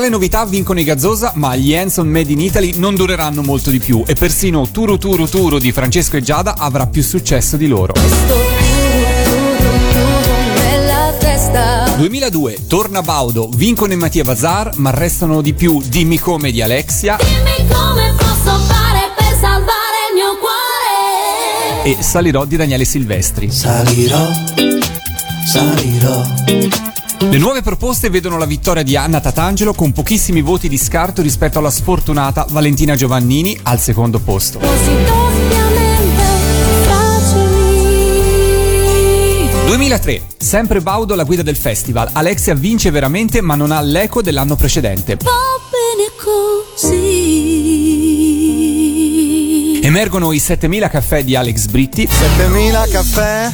le 0.03 0.09
novità 0.09 0.45
vincono 0.45 0.79
i 0.81 0.83
Gazzosa, 0.83 1.31
ma 1.35 1.55
gli 1.55 1.73
Hanson 1.73 2.07
Made 2.07 2.31
in 2.31 2.41
Italy 2.41 2.73
non 2.77 2.93
dureranno 2.93 3.41
molto 3.41 3.69
di 3.69 3.79
più 3.79 4.03
e 4.05 4.15
persino 4.15 4.69
Turu 4.69 4.97
Turu 4.97 5.27
Turu 5.27 5.59
di 5.59 5.71
Francesco 5.71 6.17
e 6.17 6.21
Giada 6.21 6.55
avrà 6.57 6.87
più 6.87 7.01
successo 7.01 7.55
di 7.55 7.67
loro. 7.67 7.93
Sto 7.95 8.33
turu, 8.33 8.35
turu, 9.23 9.67
turu 9.91 10.53
nella 10.55 11.13
testa. 11.17 11.93
2002. 11.95 12.67
Torna 12.67 13.01
Baudo, 13.01 13.49
vincono 13.55 13.93
i 13.93 13.95
Mattia 13.95 14.23
Bazar, 14.25 14.71
ma 14.75 14.89
restano 14.89 15.41
di 15.41 15.53
più 15.53 15.81
Dimmi 15.81 16.19
come 16.19 16.51
di 16.51 16.61
Alexia 16.61 17.15
Dimmi 17.17 17.67
come 17.71 18.13
posso 18.17 18.57
fare 18.65 19.09
per 19.15 19.37
salvare 19.39 19.97
il 20.09 20.15
mio 20.15 20.37
cuore. 20.37 21.97
e 21.97 22.03
Salirò 22.03 22.43
di 22.43 22.57
Daniele 22.57 22.83
Silvestri. 22.83 23.49
Salirò, 23.49 24.27
salirò. 25.45 26.21
Le 27.29 27.37
nuove 27.37 27.61
proposte 27.61 28.09
vedono 28.09 28.37
la 28.37 28.45
vittoria 28.45 28.83
di 28.83 28.95
Anna 28.95 29.19
Tatangelo 29.19 29.73
con 29.73 29.91
pochissimi 29.91 30.41
voti 30.41 30.67
di 30.67 30.77
scarto 30.77 31.21
rispetto 31.21 31.59
alla 31.59 31.71
sfortunata 31.71 32.45
Valentina 32.49 32.95
Giovannini 32.95 33.57
al 33.63 33.79
secondo 33.79 34.19
posto. 34.19 34.59
Così 34.59 34.91
doppiamente 35.05 36.23
facili. 36.87 37.51
2003. 39.65 40.21
Sempre 40.37 40.81
Baudo 40.81 41.13
alla 41.13 41.23
guida 41.23 41.43
del 41.43 41.55
festival. 41.55 42.09
Alexia 42.11 42.53
vince 42.53 42.91
veramente 42.91 43.41
ma 43.41 43.55
non 43.55 43.71
ha 43.71 43.81
l'eco 43.81 44.21
dell'anno 44.21 44.55
precedente. 44.55 45.15
Va 45.15 45.31
bene 45.71 46.11
così. 46.21 47.41
Emergono 49.81 50.31
i 50.31 50.39
7000 50.39 50.89
caffè 50.89 51.23
di 51.23 51.35
Alex 51.35 51.65
Britti 51.67 52.07
7000 52.09 52.87
caffè 52.87 53.51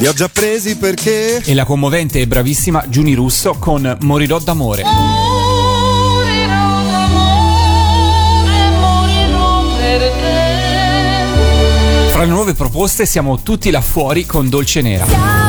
li 0.00 0.06
ho 0.06 0.12
già 0.14 0.30
presi 0.30 0.78
perché 0.78 1.42
e 1.44 1.52
la 1.52 1.66
commovente 1.66 2.20
e 2.20 2.26
bravissima 2.26 2.84
Giuni 2.88 3.12
Russo 3.12 3.56
con 3.58 3.98
Morirò 4.00 4.38
d'amore. 4.38 4.82
Morirò 4.82 6.82
d'amore, 6.84 8.70
morirò 8.80 9.76
per 9.76 10.00
te. 10.00 10.48
Fra 12.12 12.24
le 12.24 12.30
nuove 12.30 12.54
proposte 12.54 13.04
siamo 13.04 13.42
tutti 13.42 13.70
là 13.70 13.82
fuori 13.82 14.24
con 14.24 14.48
Dolce 14.48 14.80
Nera. 14.80 15.39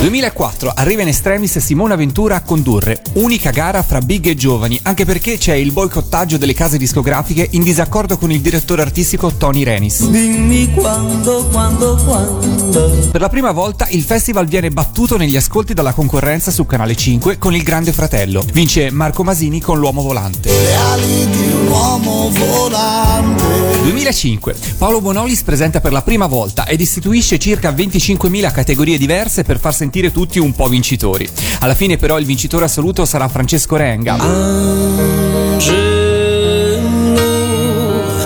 2004 0.00 0.72
arriva 0.76 1.02
in 1.02 1.08
extremis 1.08 1.58
Simona 1.58 1.96
Ventura 1.96 2.36
a 2.36 2.42
condurre, 2.42 3.02
unica 3.14 3.50
gara 3.50 3.82
fra 3.82 4.00
big 4.00 4.26
e 4.26 4.36
giovani, 4.36 4.78
anche 4.84 5.04
perché 5.04 5.38
c'è 5.38 5.54
il 5.54 5.72
boicottaggio 5.72 6.36
delle 6.36 6.54
case 6.54 6.78
discografiche 6.78 7.48
in 7.50 7.64
disaccordo 7.64 8.16
con 8.16 8.30
il 8.30 8.40
direttore 8.40 8.82
artistico 8.82 9.32
Tony 9.32 9.64
Renis. 9.64 10.08
Dimmi 10.08 10.72
quando, 10.72 11.48
quando, 11.50 11.96
quando. 12.04 13.08
Per 13.10 13.20
la 13.20 13.28
prima 13.28 13.50
volta 13.50 13.88
il 13.90 14.02
festival 14.02 14.46
viene 14.46 14.70
battuto 14.70 15.16
negli 15.16 15.36
ascolti 15.36 15.74
dalla 15.74 15.92
concorrenza 15.92 16.52
su 16.52 16.64
Canale 16.64 16.94
5 16.94 17.38
con 17.38 17.56
il 17.56 17.64
Grande 17.64 17.92
Fratello. 17.92 18.44
Vince 18.52 18.92
Marco 18.92 19.24
Masini 19.24 19.60
con 19.60 19.80
L'Uomo 19.80 20.02
Volante. 20.02 20.48
Le 20.48 20.74
ali 20.76 21.26
di 21.28 21.52
un 21.52 21.66
uomo 21.66 22.30
volante. 22.30 23.67
2005 23.82 24.54
Paolo 24.76 25.00
Bonolis 25.00 25.42
presenta 25.42 25.80
per 25.80 25.92
la 25.92 26.02
prima 26.02 26.26
volta 26.26 26.66
ed 26.66 26.80
istituisce 26.80 27.38
circa 27.38 27.70
25.000 27.70 28.52
categorie 28.52 28.98
diverse 28.98 29.44
per 29.44 29.58
far 29.58 29.74
sentire 29.74 30.12
tutti 30.12 30.38
un 30.38 30.52
po' 30.54 30.68
vincitori. 30.68 31.28
Alla 31.60 31.74
fine 31.74 31.96
però 31.96 32.18
il 32.18 32.26
vincitore 32.26 32.64
assoluto 32.64 33.04
sarà 33.04 33.28
Francesco 33.28 33.76
Renga. 33.76 34.16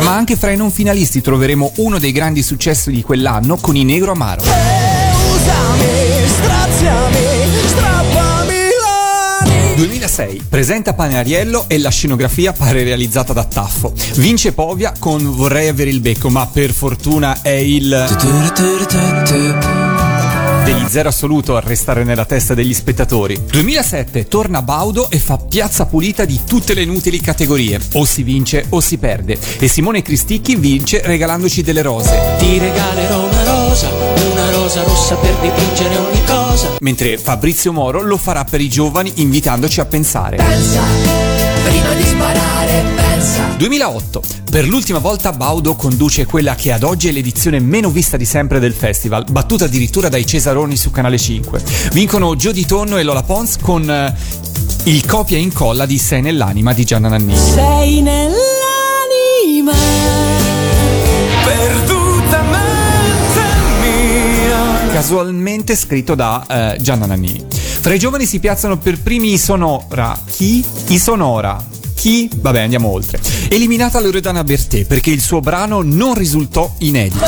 Ma 0.00 0.16
anche 0.16 0.36
fra 0.36 0.50
i 0.50 0.56
non 0.56 0.70
finalisti 0.70 1.20
troveremo 1.20 1.72
uno 1.76 1.98
dei 1.98 2.12
grandi 2.12 2.42
successi 2.42 2.90
di 2.90 3.02
quell'anno 3.02 3.56
con 3.56 3.76
i 3.76 3.84
Negro 3.84 4.12
Amaro. 4.12 4.42
Usami, 4.42 6.26
straziami, 6.26 7.18
strappami. 7.66 8.31
2006 9.74 10.42
presenta 10.48 10.94
Panariello 10.94 11.64
e 11.68 11.78
la 11.78 11.90
scenografia 11.90 12.52
pare 12.52 12.82
realizzata 12.84 13.32
da 13.32 13.44
Taffo. 13.44 13.92
Vince 14.16 14.52
Povia 14.52 14.92
con 14.98 15.34
Vorrei 15.34 15.68
avere 15.68 15.90
il 15.90 16.00
becco, 16.00 16.28
ma 16.28 16.46
per 16.46 16.72
fortuna 16.72 17.40
è 17.42 17.50
il 17.50 18.06
degli 20.72 20.88
zero 20.88 21.08
assoluto 21.10 21.56
a 21.56 21.60
restare 21.60 22.02
nella 22.04 22.24
testa 22.24 22.54
degli 22.54 22.72
spettatori. 22.72 23.38
2007 23.46 24.26
torna 24.26 24.62
Baudo 24.62 25.10
e 25.10 25.18
fa 25.18 25.36
piazza 25.36 25.86
pulita 25.86 26.24
di 26.24 26.40
tutte 26.46 26.74
le 26.74 26.82
inutili 26.82 27.20
categorie. 27.20 27.80
O 27.94 28.04
si 28.04 28.22
vince 28.22 28.66
o 28.70 28.80
si 28.80 28.96
perde. 28.98 29.38
E 29.58 29.68
Simone 29.68 30.02
Cristicchi 30.02 30.56
vince 30.56 31.02
regalandoci 31.04 31.62
delle 31.62 31.82
rose. 31.82 32.36
Ti 32.38 32.58
regalerò 32.58 33.24
una 33.24 33.44
rosa, 33.44 33.90
una 34.32 34.50
rosa 34.50 34.82
rossa 34.82 35.14
per 35.16 35.34
dipingere 35.40 35.96
ogni 35.96 36.24
cosa. 36.24 36.68
Mentre 36.80 37.18
Fabrizio 37.18 37.72
Moro 37.72 38.00
lo 38.00 38.16
farà 38.16 38.44
per 38.44 38.60
i 38.60 38.68
giovani 38.68 39.12
invitandoci 39.16 39.80
a 39.80 39.84
pensare. 39.84 40.36
Pensa, 40.36 40.80
prima 41.64 41.92
di 41.94 42.04
sparare, 42.04 42.82
pensa. 42.94 43.11
2008. 43.56 44.22
Per 44.50 44.66
l'ultima 44.66 44.98
volta 44.98 45.32
Baudo 45.32 45.74
conduce 45.76 46.26
quella 46.26 46.54
che 46.54 46.72
ad 46.72 46.82
oggi 46.82 47.08
è 47.08 47.12
l'edizione 47.12 47.60
meno 47.60 47.90
vista 47.90 48.16
di 48.16 48.24
sempre 48.24 48.58
del 48.58 48.72
festival, 48.72 49.24
battuta 49.30 49.66
addirittura 49.66 50.08
dai 50.08 50.26
Cesaroni 50.26 50.76
su 50.76 50.90
Canale 50.90 51.18
5. 51.18 51.62
Vincono 51.92 52.34
Gio 52.36 52.52
Di 52.52 52.66
Tonno 52.66 52.98
e 52.98 53.02
Lola 53.02 53.22
Pons 53.22 53.58
con 53.60 53.88
eh, 53.88 54.14
il 54.84 55.06
copia 55.06 55.36
e 55.36 55.40
incolla 55.40 55.86
di 55.86 55.96
Sei 55.98 56.20
nell'anima 56.20 56.72
di 56.72 56.84
Gianna 56.84 57.08
Nannini. 57.08 57.38
Sei 57.38 58.00
nell'anima. 58.02 59.72
Perdutamente 61.44 63.40
mia. 63.80 64.92
Casualmente 64.92 65.76
scritto 65.76 66.14
da 66.14 66.44
eh, 66.48 66.76
Gianna 66.80 67.06
Nannini. 67.06 67.46
Fra 67.48 67.94
i 67.94 67.98
giovani 67.98 68.26
si 68.26 68.40
piazzano 68.40 68.78
per 68.78 69.00
primi 69.00 69.32
i 69.32 69.38
Sonora. 69.38 70.18
Chi? 70.26 70.64
I 70.88 70.98
Sonora. 70.98 71.71
Chi? 72.02 72.28
Vabbè, 72.34 72.62
andiamo 72.62 72.88
oltre. 72.88 73.20
Eliminata 73.48 74.00
Loredana 74.00 74.42
Bertè 74.42 74.86
perché 74.86 75.10
il 75.10 75.20
suo 75.20 75.38
brano 75.38 75.82
non 75.82 76.14
risultò 76.14 76.68
inedito. 76.78 77.24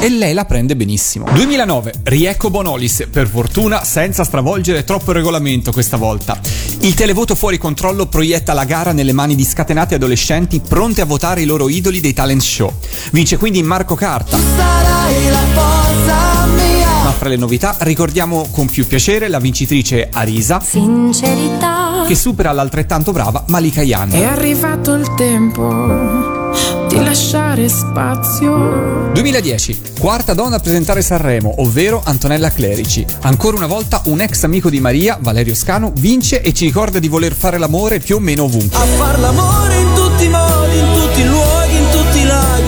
E 0.00 0.10
lei 0.10 0.34
la 0.34 0.44
prende 0.44 0.76
benissimo. 0.76 1.26
2009. 1.32 1.94
Riecco 2.02 2.50
Bonolis, 2.50 3.08
per 3.10 3.28
fortuna 3.28 3.82
senza 3.82 4.24
stravolgere 4.24 4.84
troppo 4.84 5.12
il 5.12 5.16
regolamento 5.16 5.72
questa 5.72 5.96
volta. 5.96 6.38
Il 6.80 6.92
televoto 6.92 7.34
fuori 7.34 7.56
controllo 7.56 8.08
proietta 8.08 8.52
la 8.52 8.64
gara 8.64 8.92
nelle 8.92 9.12
mani 9.12 9.36
di 9.36 9.44
scatenati 9.46 9.94
adolescenti 9.94 10.60
pronte 10.60 11.00
a 11.00 11.06
votare 11.06 11.40
i 11.40 11.46
loro 11.46 11.70
idoli 11.70 12.00
dei 12.00 12.12
talent 12.12 12.42
show. 12.42 12.70
Vince 13.10 13.38
quindi 13.38 13.62
Marco 13.62 13.94
Carta. 13.94 14.36
Sarai 14.36 15.30
la 15.30 15.44
forza 15.54 16.46
mia. 16.54 17.04
Ma 17.04 17.12
fra 17.12 17.30
le 17.30 17.36
novità 17.36 17.74
ricordiamo 17.80 18.46
con 18.50 18.66
più 18.66 18.86
piacere 18.86 19.28
la 19.28 19.38
vincitrice 19.38 20.10
Arisa 20.12 20.60
Sincerità. 20.60 21.85
Che 22.06 22.14
supera 22.14 22.52
l'altrettanto 22.52 23.10
brava 23.10 23.42
Malika 23.48 23.82
Yan. 23.82 24.10
È 24.12 24.22
arrivato 24.22 24.94
il 24.94 25.12
tempo 25.14 26.44
di 26.88 27.02
lasciare 27.02 27.68
spazio. 27.68 29.10
2010, 29.12 29.80
quarta 29.98 30.32
donna 30.32 30.56
a 30.56 30.58
presentare 30.60 31.02
Sanremo, 31.02 31.54
ovvero 31.58 32.00
Antonella 32.04 32.50
Clerici. 32.52 33.04
Ancora 33.22 33.56
una 33.56 33.66
volta 33.66 34.02
un 34.04 34.20
ex 34.20 34.44
amico 34.44 34.70
di 34.70 34.78
Maria, 34.78 35.18
Valerio 35.20 35.54
Scanu, 35.54 35.92
vince 35.96 36.40
e 36.42 36.52
ci 36.54 36.64
ricorda 36.64 37.00
di 37.00 37.08
voler 37.08 37.34
fare 37.34 37.58
l'amore 37.58 37.98
più 37.98 38.16
o 38.16 38.20
meno 38.20 38.44
ovunque. 38.44 38.78
A 38.78 38.84
far 38.84 39.18
l'amore 39.18 39.76
in 39.76 39.92
tutti 39.94 40.24
i 40.24 40.28
modi, 40.28 40.65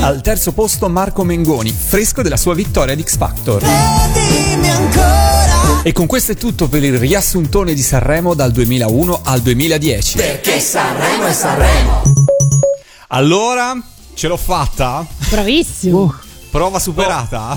Al 0.09 0.23
terzo 0.23 0.53
posto 0.53 0.89
Marco 0.89 1.23
Mengoni, 1.23 1.71
fresco 1.71 2.23
della 2.23 2.39
sua 2.39 2.55
vittoria 2.55 2.95
ad 2.95 3.03
X 3.03 3.19
Factor. 3.19 3.63
E 5.83 5.93
con 5.93 6.07
questo 6.07 6.33
è 6.33 6.35
tutto 6.35 6.67
per 6.67 6.83
il 6.83 6.99
riassuntone 6.99 7.75
di 7.75 7.83
Sanremo 7.83 8.33
dal 8.33 8.51
2001 8.51 9.21
al 9.23 9.43
2010. 9.43 10.17
Perché 10.17 10.61
Sanremo 10.61 11.27
è 11.27 11.33
Sanremo. 11.35 12.03
Allora, 13.09 13.79
ce 14.15 14.29
l'ho 14.29 14.39
fatta? 14.39 15.07
Bravissimo. 15.29 16.15
Prova 16.51 16.79
superata? 16.79 17.55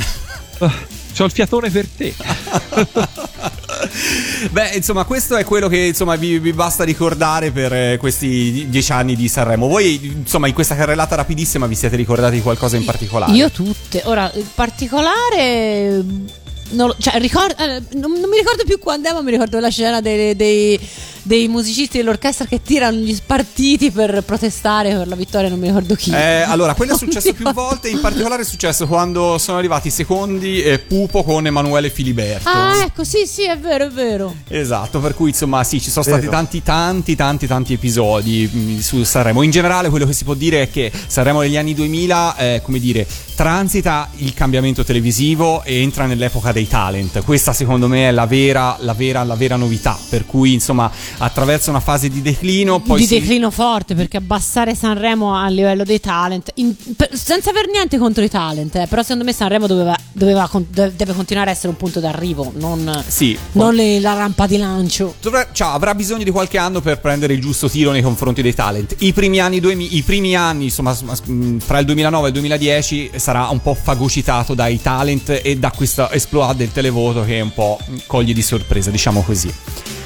C'ho 0.58 1.24
il 1.24 1.32
fiatone 1.32 1.70
per 1.70 1.88
te. 1.88 2.14
Beh, 4.52 4.72
insomma, 4.76 5.04
questo 5.04 5.36
è 5.36 5.44
quello 5.44 5.68
che 5.68 5.78
insomma, 5.78 6.16
vi, 6.16 6.40
vi 6.40 6.54
basta 6.54 6.84
ricordare 6.84 7.52
per 7.52 7.74
eh, 7.74 7.98
questi 7.98 8.68
dieci 8.70 8.92
anni 8.92 9.16
di 9.16 9.28
Sanremo. 9.28 9.68
Voi, 9.68 10.00
insomma, 10.04 10.48
in 10.48 10.54
questa 10.54 10.76
carrellata 10.76 11.16
rapidissima 11.16 11.68
vi 11.68 11.76
siete 11.76 11.96
ricordati 11.96 12.36
di 12.36 12.42
qualcosa 12.42 12.78
in 12.78 12.86
particolare? 12.86 13.34
Io 13.34 13.50
tutte. 13.52 14.02
Ora, 14.06 14.32
il 14.36 14.48
particolare. 14.54 16.40
Non 16.72 16.94
cioè, 16.98 17.20
ricordo, 17.20 17.56
eh, 17.58 17.82
non, 17.94 18.12
non 18.20 18.30
mi 18.30 18.38
ricordo 18.38 18.64
più 18.66 18.80
quando 18.80 19.10
è, 19.10 19.14
ma 19.14 19.22
mi 19.22 19.32
ricordo 19.32 19.60
la 19.60 19.70
scena 19.70 20.02
dei, 20.02 20.36
dei- 20.36 20.80
dei 21.24 21.48
musicisti 21.48 21.98
dell'orchestra 21.98 22.46
che 22.46 22.62
tirano 22.62 22.98
gli 22.98 23.14
spartiti 23.14 23.92
per 23.92 24.24
protestare 24.24 24.96
per 24.96 25.08
la 25.08 25.16
vittoria, 25.16 25.50
non 25.50 25.60
mi 25.60 25.68
ricordo 25.68 25.96
chi. 25.96 26.12
Eh, 26.12 26.42
allora, 26.42 26.74
quello 26.74 26.94
è 26.94 26.98
successo 26.98 27.34
più 27.34 27.52
volte, 27.52 27.90
in 27.90 28.00
particolare 28.00 28.42
è 28.42 28.46
successo 28.46 28.88
quando 28.88 29.38
sono 29.38 29.58
arrivati 29.58 29.90
i 29.90 29.92
secondi 29.92 30.62
eh, 30.62 30.80
Pupo 30.80 31.24
con 31.24 31.46
Emanuele 31.46 31.90
Filiberto. 31.90 32.50
Ah, 32.50 32.82
ecco, 32.84 33.04
sì, 33.04 33.26
sì, 33.26 33.46
è 33.46 33.58
vero, 33.58 33.86
è 33.86 33.90
vero. 33.90 34.36
Esatto, 34.48 35.00
per 35.00 35.14
cui 35.14 35.30
insomma 35.30 35.64
sì, 35.64 35.80
ci 35.80 35.90
sono 35.90 36.04
stati 36.04 36.22
Vero. 36.22 36.32
tanti 36.32 36.64
tanti 36.64 37.16
tanti 37.16 37.48
tanti 37.48 37.74
episodi 37.74 38.50
mh, 38.52 38.80
su 38.80 39.04
Sanremo. 39.04 39.42
In 39.44 39.52
generale 39.52 39.90
quello 39.90 40.06
che 40.06 40.14
si 40.14 40.24
può 40.24 40.34
dire 40.34 40.64
è 40.64 40.72
che 40.72 40.92
Sanremo 41.08 41.42
degli 41.42 41.58
anni 41.58 41.74
2000, 41.74 42.38
eh, 42.38 42.62
come 42.64 42.80
dire, 42.80 43.06
transita 43.42 44.08
il 44.18 44.36
cambiamento 44.36 44.84
televisivo 44.84 45.64
e 45.64 45.82
entra 45.82 46.06
nell'epoca 46.06 46.52
dei 46.52 46.68
talent. 46.68 47.24
Questa 47.24 47.54
secondo 47.54 47.88
me 47.88 48.08
è 48.10 48.12
la 48.12 48.28
vera, 48.28 48.78
la 48.82 48.94
vera, 48.94 49.24
la 49.24 49.34
vera 49.34 49.56
novità, 49.56 49.98
per 50.10 50.28
cui 50.28 50.54
insomma 50.54 50.92
attraverso 51.18 51.72
una 51.72 51.80
fase 51.80 52.08
di 52.10 52.22
declino, 52.22 52.82
poi 52.82 53.00
di 53.00 53.08
si- 53.08 53.20
declino 53.20 53.50
forte 53.50 53.96
perché 53.96 54.18
abbassare 54.18 54.76
Sanremo 54.76 55.36
a 55.36 55.48
livello 55.48 55.84
dei 55.84 56.00
talent 56.00 56.52
in- 56.56 56.76
per- 56.96 57.10
senza 57.18 57.50
aver 57.50 57.66
niente 57.68 57.98
contro 57.98 58.24
i 58.24 58.30
talent 58.30 58.76
eh, 58.76 58.86
però 58.88 59.02
secondo 59.02 59.24
me 59.24 59.34
Sanremo 59.34 59.66
doveva, 59.66 59.96
doveva 60.12 60.48
deve 60.70 61.14
continuare 61.14 61.50
a 61.50 61.54
essere 61.54 61.70
un 61.70 61.78
punto 61.78 62.00
d'arrivo 62.00 62.52
non, 62.58 63.04
Sì, 63.08 63.36
non 63.54 63.74
le- 63.74 64.00
la 64.00 64.14
rampa 64.14 64.46
di 64.46 64.58
lancio 64.58 65.16
Dovrà- 65.20 65.48
cioè, 65.52 65.70
avrà 65.70 65.96
bisogno 65.96 66.24
di 66.24 66.30
qualche 66.30 66.60
anno 66.60 66.80
per 66.80 67.00
prendere 67.00 67.34
il 67.34 67.42
giusto 67.42 67.68
tiro 67.68 67.90
nei 67.92 68.04
confronti 68.04 68.44
dei 68.44 68.54
talent. 68.54 68.96
I 69.00 69.14
primi 69.14 69.40
anni, 69.40 69.60
2000 69.60 69.96
i 69.98 70.04
primi 70.04 70.36
anni 70.36 70.66
insomma, 70.66 70.94
fra 70.94 71.80
il 71.80 71.86
2009 71.86 72.26
e 72.26 72.28
il 72.28 72.34
2010 72.34 73.10
sarà 73.32 73.48
un 73.48 73.62
po' 73.62 73.76
fagocitato 73.76 74.54
dai 74.54 74.82
talent 74.82 75.40
e 75.42 75.58
da 75.58 75.72
questo 75.72 76.10
exploit 76.10 76.54
del 76.58 76.74
televoto 76.74 77.24
che 77.24 77.40
un 77.40 77.54
po' 77.54 77.80
coglie 78.06 78.34
di 78.34 78.42
sorpresa, 78.42 78.92
diciamo 78.92 79.22
così. 79.22 80.01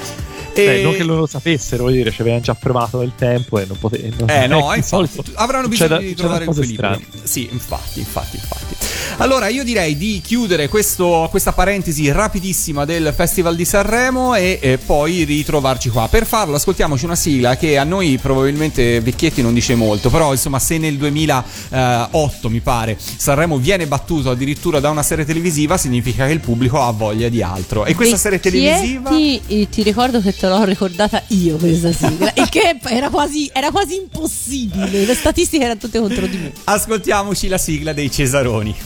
Beh, 0.64 0.78
E- 0.78 0.82
non 0.82 0.94
che 0.94 1.02
lo 1.04 1.26
sapessero, 1.26 1.84
voglio 1.84 1.96
dire, 1.96 2.10
ci 2.10 2.20
avevano 2.20 2.42
già 2.42 2.54
provato 2.54 2.98
nel 3.00 3.12
tempo 3.16 3.58
e 3.58 3.64
non 3.66 3.78
potevano. 3.78 4.26
Eh 4.32 4.46
no, 4.48 4.56
di 4.72 4.76
infatti, 4.78 4.82
solito 4.82 5.24
avranno 5.34 5.68
bisogno 5.68 5.88
da- 5.90 5.98
di 5.98 6.14
trovare 6.14 6.44
cose 6.44 6.60
l'equilibrio. 6.60 7.00
strane. 7.06 7.26
Sì, 7.26 7.48
infatti, 7.50 7.98
infatti, 8.00 8.36
infatti. 8.36 8.74
Allora, 9.18 9.48
io 9.48 9.64
direi 9.64 9.96
di 9.96 10.20
chiudere 10.24 10.68
questo- 10.68 11.26
questa 11.30 11.52
parentesi 11.52 12.10
rapidissima 12.10 12.84
del 12.84 13.12
Festival 13.16 13.56
di 13.56 13.64
Sanremo 13.64 14.34
e 14.34 14.58
eh, 14.60 14.78
poi 14.78 15.24
ritrovarci 15.24 15.88
qua. 15.90 16.08
Per 16.08 16.26
farlo, 16.26 16.56
ascoltiamoci 16.56 17.04
una 17.04 17.14
sigla 17.16 17.56
che 17.56 17.78
a 17.78 17.84
noi 17.84 18.18
probabilmente 18.20 19.00
vecchietti 19.00 19.42
non 19.42 19.54
dice 19.54 19.74
molto, 19.74 20.10
però 20.10 20.32
insomma, 20.32 20.58
se 20.58 20.78
nel 20.78 20.96
2008 21.70 22.48
mi 22.48 22.60
pare 22.60 22.96
Sanremo 22.98 23.58
viene 23.58 23.86
battuto 23.86 24.30
addirittura 24.30 24.80
da 24.80 24.90
una 24.90 25.02
serie 25.02 25.24
televisiva, 25.24 25.76
significa 25.76 26.26
che 26.26 26.32
il 26.32 26.40
pubblico 26.40 26.80
ha 26.82 26.90
voglia 26.90 27.28
di 27.28 27.42
altro. 27.42 27.84
E 27.84 27.94
questa 27.94 28.16
serie 28.16 28.40
televisiva 28.40 29.10
ti 29.10 29.82
ricordo 29.82 30.20
che 30.20 30.34
te 30.34 30.45
l'ho 30.48 30.64
ricordata 30.64 31.22
io 31.28 31.56
questa 31.56 31.92
sigla 31.92 32.32
il 32.36 32.48
che 32.48 32.78
era 32.84 33.10
quasi, 33.10 33.50
era 33.52 33.70
quasi 33.70 33.96
impossibile 33.96 35.04
le 35.04 35.14
statistiche 35.14 35.64
erano 35.64 35.78
tutte 35.78 35.98
contro 35.98 36.26
di 36.26 36.36
me 36.36 36.52
Ascoltiamoci 36.64 37.48
la 37.48 37.58
sigla 37.58 37.92
dei 37.92 38.10
Cesaroni. 38.10 38.76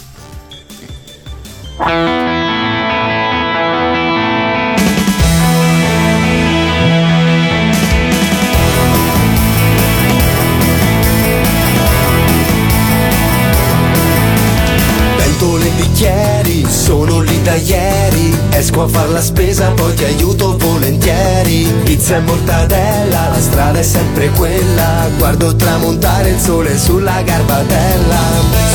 Sono 16.71 17.21
lì 17.21 17.43
da 17.43 17.55
ieri 17.55 18.41
Esco 18.61 18.83
a 18.83 18.89
far 18.89 19.09
la 19.09 19.23
spesa, 19.23 19.71
poi 19.71 19.95
ti 19.95 20.05
aiuto 20.05 20.57
volentieri. 20.59 21.73
Pizza 21.85 22.17
e 22.17 22.21
mortadella, 22.21 23.29
la 23.33 23.41
strada 23.41 23.79
è 23.79 23.83
sempre 23.83 24.29
quella. 24.31 25.09
Guardo 25.17 25.55
tramontare 25.57 26.31
il 26.31 26.39
sole 26.39 26.77
sulla 26.79 27.23
garbatella 27.23 28.19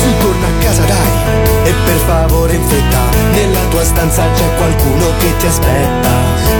Su 0.00 0.24
torna 0.24 0.46
a 0.46 0.62
casa 0.64 0.82
dai, 0.82 1.68
e 1.68 1.74
per 1.84 1.96
favore 2.06 2.54
in 2.54 2.66
fretta 2.66 2.98
Nella 3.32 3.60
tua 3.70 3.84
stanza 3.84 4.22
c'è 4.34 4.56
qualcuno 4.56 5.06
che 5.18 5.36
ti 5.38 5.46
aspetta. 5.46 6.10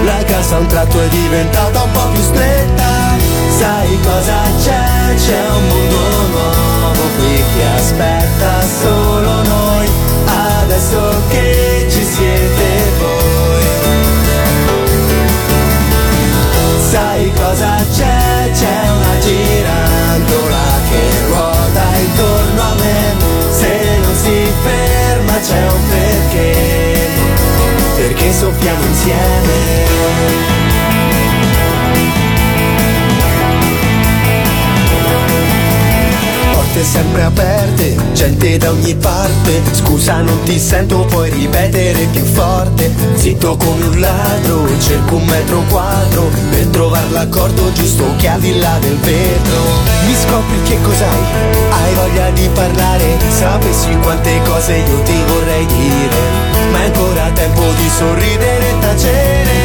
La 0.05 0.23
casa 0.23 0.55
a 0.55 0.59
un 0.59 0.67
tratto 0.67 1.01
è 1.01 1.07
diventata 1.09 1.83
un 1.83 1.91
po' 1.91 2.07
più 2.13 2.21
stretta. 2.21 3.15
Sai 3.57 3.99
cosa 4.03 4.37
c'è? 4.63 5.15
C'è 5.15 5.49
un 5.49 5.67
mondo 5.67 5.97
nuovo 6.29 7.01
qui 7.17 7.43
che 7.55 7.65
aspetta 7.75 8.67
solo 8.81 9.41
noi. 9.43 9.89
Adesso 10.63 11.06
Sai 17.17 17.31
cosa 17.31 17.75
c'è? 17.95 18.51
C'è 18.51 18.89
una 18.91 19.17
girandola 19.17 20.65
che 20.87 21.25
ruota 21.25 21.83
intorno 21.95 22.61
a 22.61 22.75
me 22.75 23.15
Se 23.49 23.97
non 24.03 24.15
si 24.15 24.51
ferma 24.61 25.39
c'è 25.39 25.67
un 25.67 25.87
perché 25.89 27.09
Perché 27.95 28.31
soffiamo 28.31 28.85
insieme 28.85 30.66
Porte 36.77 36.91
sempre 36.91 37.23
aperte, 37.23 37.95
gente 38.13 38.57
da 38.59 38.69
ogni 38.69 38.93
parte. 38.93 39.63
Scusa 39.71 40.21
non 40.21 40.43
ti 40.43 40.59
sento, 40.59 41.05
puoi 41.05 41.31
ripetere 41.31 42.05
più 42.11 42.23
forte. 42.23 42.93
Zitto 43.15 43.57
come 43.57 43.85
un 43.87 43.99
ladro, 43.99 44.67
cerco 44.79 45.15
un 45.15 45.25
metro 45.25 45.63
quadro 45.69 46.29
Per 46.51 46.67
trovare 46.67 47.09
l'accordo 47.09 47.71
giusto 47.73 48.03
che 48.17 48.27
al 48.27 48.39
di 48.39 48.59
là 48.59 48.77
del 48.79 48.95
vetro. 48.97 49.59
Mi 50.05 50.13
scopri 50.13 50.61
che 50.65 50.79
cos'hai, 50.83 51.23
hai 51.69 51.93
voglia 51.95 52.29
di 52.29 52.47
parlare? 52.53 53.17
Sapessi 53.35 53.97
quante 54.01 54.39
cose 54.43 54.75
io 54.75 55.01
ti 55.01 55.17
vorrei 55.25 55.65
dire 55.65 56.21
Ma 56.71 56.81
è 56.81 56.85
ancora 56.85 57.31
tempo 57.33 57.63
di 57.75 57.89
sorridere 57.89 58.69
e 58.69 58.79
tacere. 58.79 59.55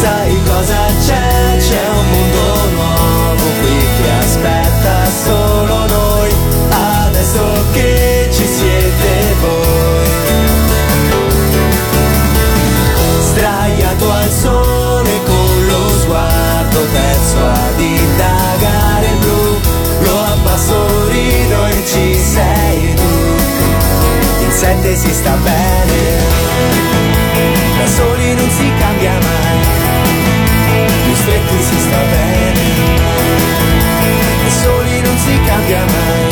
Sai 0.00 0.38
cosa 0.46 0.86
c'è, 1.04 1.56
c'è 1.58 1.88
un 1.98 2.10
mondo 2.10 2.74
nuovo 2.74 3.44
qui 3.60 3.78
che 3.96 4.23
Adesso 7.36 7.64
che 7.72 8.28
ci 8.30 8.46
siete 8.46 9.34
voi. 9.40 10.06
Sdraiato 13.22 14.10
al 14.12 14.30
sole 14.30 15.20
con 15.24 15.66
lo 15.66 15.88
sguardo 15.98 16.80
perso 16.92 17.38
ad 17.44 17.80
indagare 17.80 19.06
il 19.06 19.18
blu 19.18 19.58
Lo 20.02 20.20
abbasso, 20.20 21.08
rido 21.08 21.66
e 21.66 21.84
ci 21.84 22.14
sei 22.14 22.94
tu. 22.94 23.02
In 24.44 24.52
sette 24.52 24.94
si 24.94 25.12
sta 25.12 25.36
bene 25.42 26.22
Da 27.78 27.86
soli 27.88 28.34
non 28.34 28.48
si 28.48 28.70
cambia 28.78 29.12
mai. 29.12 29.58
Più 31.04 31.14
stretti 31.16 31.62
si 31.62 31.80
sta 31.80 31.98
bene 31.98 32.62
Da 34.44 34.50
soli 34.62 35.00
non 35.00 35.18
si 35.18 35.40
cambia 35.44 35.84
mai 35.84 36.23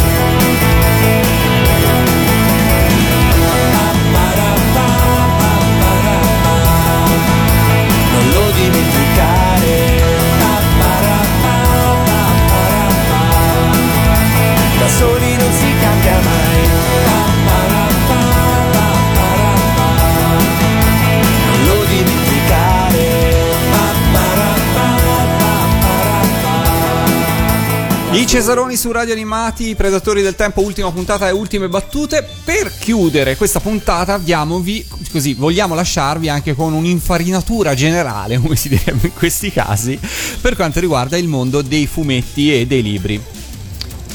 Cesaroni 28.33 28.77
su 28.77 28.91
Radio 28.91 29.13
Animati, 29.13 29.75
Predatori 29.75 30.23
del 30.23 30.35
Tempo, 30.35 30.63
ultima 30.63 30.91
puntata 30.91 31.29
e 31.29 31.33
ultime 31.33 31.69
battute. 31.69 32.27
Per 32.43 32.73
chiudere 32.79 33.37
questa 33.37 33.61
puntata, 33.61 34.17
diamovi, 34.17 34.89
così, 35.11 35.35
vogliamo 35.35 35.75
lasciarvi 35.75 36.31
anche 36.31 36.55
con 36.55 36.73
un'infarinatura 36.73 37.75
generale, 37.75 38.39
come 38.41 38.57
si 38.57 38.71
direbbe 38.71 39.09
in 39.09 39.13
questi 39.13 39.53
casi, 39.53 40.01
per 40.41 40.57
quanto 40.57 40.81
riguarda 40.81 41.19
il 41.19 41.29
mondo 41.29 41.61
dei 41.61 41.87
fumetti 41.87 42.59
e 42.59 42.67
dei 42.67 42.81
libri. 42.81 43.23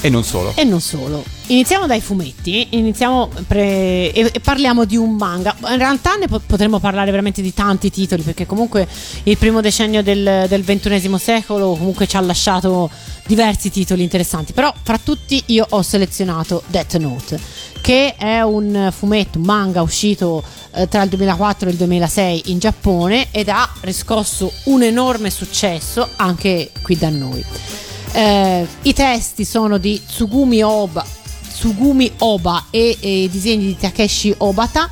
E 0.02 0.10
non 0.10 0.24
solo. 0.24 0.54
E 0.56 0.64
non 0.64 0.80
solo. 0.80 1.24
Iniziamo 1.48 1.88
dai 1.88 2.02
fumetti, 2.02 2.68
iniziamo 2.72 3.30
pre- 3.48 4.12
e, 4.12 4.32
parliamo 4.42 4.86
di 4.86 4.96
un 4.96 5.16
manga. 5.16 5.56
In 5.70 5.78
realtà 5.78 6.16
ne 6.16 6.28
po- 6.28 6.42
potremmo 6.46 6.80
parlare 6.80 7.10
veramente 7.10 7.42
di 7.42 7.54
tanti 7.54 7.90
titoli, 7.90 8.22
perché 8.22 8.46
comunque 8.46 8.88
il 9.24 9.38
primo 9.38 9.62
decennio 9.62 10.04
del, 10.04 10.46
del 10.48 10.64
XXI 10.64 11.18
secolo 11.18 11.72
comunque 11.72 12.06
ci 12.06 12.16
ha 12.16 12.22
lasciato 12.22 12.90
diversi 13.26 13.72
titoli 13.72 14.04
interessanti. 14.04 14.54
Però 14.54 14.74
fra 14.84 15.00
tutti 15.02 15.42
io 15.48 15.66
ho 15.68 15.82
selezionato 15.82 16.64
Death 16.68 16.98
Note, 16.98 17.40
che 17.82 18.16
è 18.16 18.42
un 18.42 18.92
fumetto, 18.96 19.40
un 19.40 19.46
manga 19.46 19.82
uscito 19.82 20.44
eh, 20.74 20.88
tra 20.88 21.02
il 21.02 21.10
2004 21.10 21.70
e 21.70 21.72
il 21.72 21.78
2006 21.78 22.44
in 22.48 22.60
Giappone 22.60 23.28
ed 23.32 23.50
ha 23.50 23.68
riscosso 23.82 24.52
un 24.66 24.84
enorme 24.84 25.30
successo 25.30 26.08
anche 26.18 26.72
qui 26.82 26.98
da 26.98 27.10
noi. 27.10 27.44
Eh, 28.12 28.68
I 28.84 28.94
testi 28.94 29.46
sono 29.46 29.78
di 29.78 30.02
Tsugumi 30.06 30.64
Oba, 30.64 31.06
Tsugumi 31.50 32.12
Oba 32.20 32.66
e, 32.70 32.98
e 33.00 33.24
i 33.24 33.30
disegni 33.30 33.66
di 33.66 33.78
Takeshi 33.78 34.34
Obata. 34.38 34.90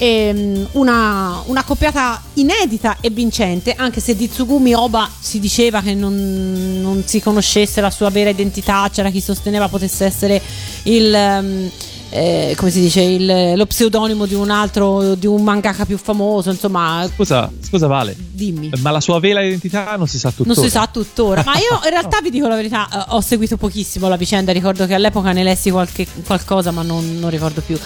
Ehm, 0.00 0.68
una, 0.72 1.42
una 1.46 1.64
coppiata 1.64 2.22
inedita 2.34 2.98
e 3.00 3.10
vincente, 3.10 3.74
anche 3.74 4.00
se 4.00 4.14
di 4.14 4.28
Tsugumi 4.28 4.72
Oba 4.72 5.10
si 5.18 5.40
diceva 5.40 5.82
che 5.82 5.94
non, 5.94 6.80
non 6.80 7.02
si 7.04 7.20
conoscesse 7.20 7.80
la 7.80 7.90
sua 7.90 8.08
vera 8.10 8.30
identità, 8.30 8.88
c'era 8.92 9.10
chi 9.10 9.20
sosteneva 9.20 9.68
potesse 9.68 10.04
essere 10.04 10.40
il. 10.84 11.70
Eh, 12.10 12.54
come 12.56 12.70
si 12.70 12.80
dice 12.80 13.00
il- 13.02 13.52
lo 13.56 13.66
pseudonimo 13.66 14.24
di 14.26 14.34
un 14.34 14.50
altro 14.50 15.14
di 15.14 15.26
un 15.26 15.42
mangaka 15.42 15.84
più 15.84 15.98
famoso 15.98 16.50
insomma. 16.50 17.08
Scusa, 17.14 17.50
scusa 17.60 17.86
Vale, 17.86 18.16
dimmi. 18.18 18.70
Ma 18.78 18.90
la 18.90 19.00
sua 19.00 19.18
vera 19.20 19.42
identità 19.42 19.94
non 19.96 20.06
si 20.06 20.18
sa 20.18 20.30
tuttora. 20.30 20.54
non 20.54 20.64
si 20.64 20.70
sa 20.70 20.86
tuttora, 20.86 21.42
ma 21.44 21.54
io 21.56 21.80
in 21.84 21.90
realtà 21.90 22.20
vi 22.22 22.30
dico 22.30 22.48
la 22.48 22.54
verità, 22.56 22.88
eh, 22.90 23.04
ho 23.14 23.20
seguito 23.20 23.56
pochissimo 23.56 24.08
la 24.08 24.16
vicenda, 24.16 24.52
ricordo 24.52 24.86
che 24.86 24.94
all'epoca 24.94 25.32
ne 25.32 25.42
lessi 25.42 25.70
qualche, 25.70 26.06
qualcosa, 26.26 26.70
ma 26.70 26.82
non, 26.82 27.18
non 27.18 27.30
ricordo 27.30 27.60
più. 27.60 27.78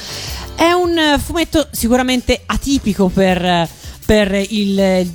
È 0.55 0.71
un 0.71 1.19
fumetto 1.19 1.67
sicuramente 1.71 2.43
atipico 2.47 3.09
per, 3.09 3.69
per 4.07 4.45
il... 4.51 5.11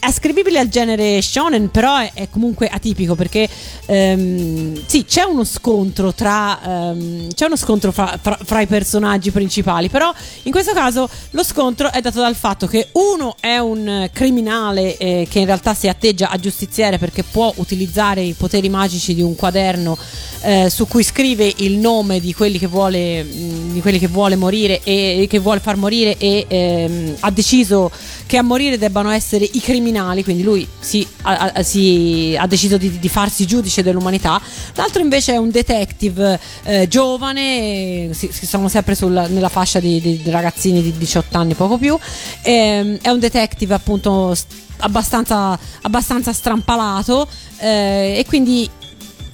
Ascrivibile 0.00 0.58
al 0.58 0.68
genere 0.68 1.20
shonen, 1.20 1.70
però 1.70 1.98
è, 1.98 2.12
è 2.14 2.28
comunque 2.30 2.68
atipico 2.68 3.14
perché 3.14 3.48
ehm, 3.86 4.82
sì, 4.86 5.04
c'è 5.04 5.22
uno 5.22 5.44
scontro 5.44 6.12
tra 6.14 6.90
ehm, 6.90 7.32
c'è 7.34 7.46
uno 7.46 7.56
scontro 7.56 7.90
fra, 7.92 8.18
fra- 8.20 8.38
fra 8.42 8.60
i 8.60 8.66
personaggi 8.66 9.30
principali, 9.30 9.88
però 9.88 10.12
in 10.44 10.52
questo 10.52 10.72
caso 10.72 11.08
lo 11.30 11.42
scontro 11.42 11.90
è 11.90 12.00
dato 12.00 12.20
dal 12.20 12.36
fatto 12.36 12.66
che 12.66 12.88
uno 12.92 13.34
è 13.40 13.58
un 13.58 14.08
criminale 14.12 14.96
eh, 14.96 15.26
che 15.28 15.40
in 15.40 15.46
realtà 15.46 15.74
si 15.74 15.88
atteggia 15.88 16.30
a 16.30 16.38
giustiziere 16.38 16.98
perché 16.98 17.22
può 17.22 17.52
utilizzare 17.56 18.20
i 18.22 18.34
poteri 18.34 18.68
magici 18.68 19.14
di 19.14 19.22
un 19.22 19.34
quaderno 19.34 19.96
eh, 20.42 20.70
su 20.70 20.86
cui 20.86 21.02
scrive 21.02 21.52
il 21.56 21.78
nome 21.78 22.20
di 22.20 22.32
quelli 22.32 22.58
che 22.58 22.66
vuole, 22.66 23.22
mh, 23.22 23.72
di 23.72 23.80
quelli 23.80 23.98
che 23.98 24.06
vuole 24.06 24.36
morire 24.36 24.80
e 24.82 25.26
che 25.28 25.38
vuole 25.38 25.60
far 25.60 25.76
morire 25.76 26.16
e 26.18 26.46
ehm, 26.48 27.16
ha 27.20 27.30
deciso 27.30 27.90
che 28.28 28.36
a 28.36 28.42
morire 28.42 28.76
debbano 28.76 29.08
essere 29.08 29.48
i 29.50 29.58
criminali, 29.58 30.22
quindi 30.22 30.42
lui 30.42 30.68
si, 30.78 31.04
ha, 31.22 31.50
ha- 31.54 31.62
si- 31.62 32.36
ha 32.38 32.46
deciso 32.46 32.76
di, 32.76 32.98
di 32.98 33.08
farsi 33.08 33.46
giudice 33.46 33.82
dell'umanità. 33.82 34.38
L'altro 34.74 35.00
invece 35.00 35.32
è 35.32 35.36
un 35.38 35.50
detective 35.50 36.38
eh, 36.64 36.86
giovane, 36.88 38.10
si, 38.12 38.28
sono 38.30 38.68
sempre 38.68 38.94
sul- 38.94 39.26
nella 39.30 39.48
fascia 39.48 39.80
di, 39.80 39.98
di- 39.98 40.20
di 40.22 40.30
ragazzini 40.30 40.82
di 40.82 40.92
18 40.98 41.38
anni, 41.38 41.54
poco 41.54 41.78
più. 41.78 41.98
Ehm, 42.42 42.98
è 43.00 43.08
un 43.08 43.18
detective 43.18 43.72
appunto 43.72 44.34
st- 44.34 44.52
abbastanza, 44.80 45.58
abbastanza 45.82 46.34
strampalato 46.34 47.26
eh, 47.60 48.16
e 48.18 48.24
quindi 48.28 48.68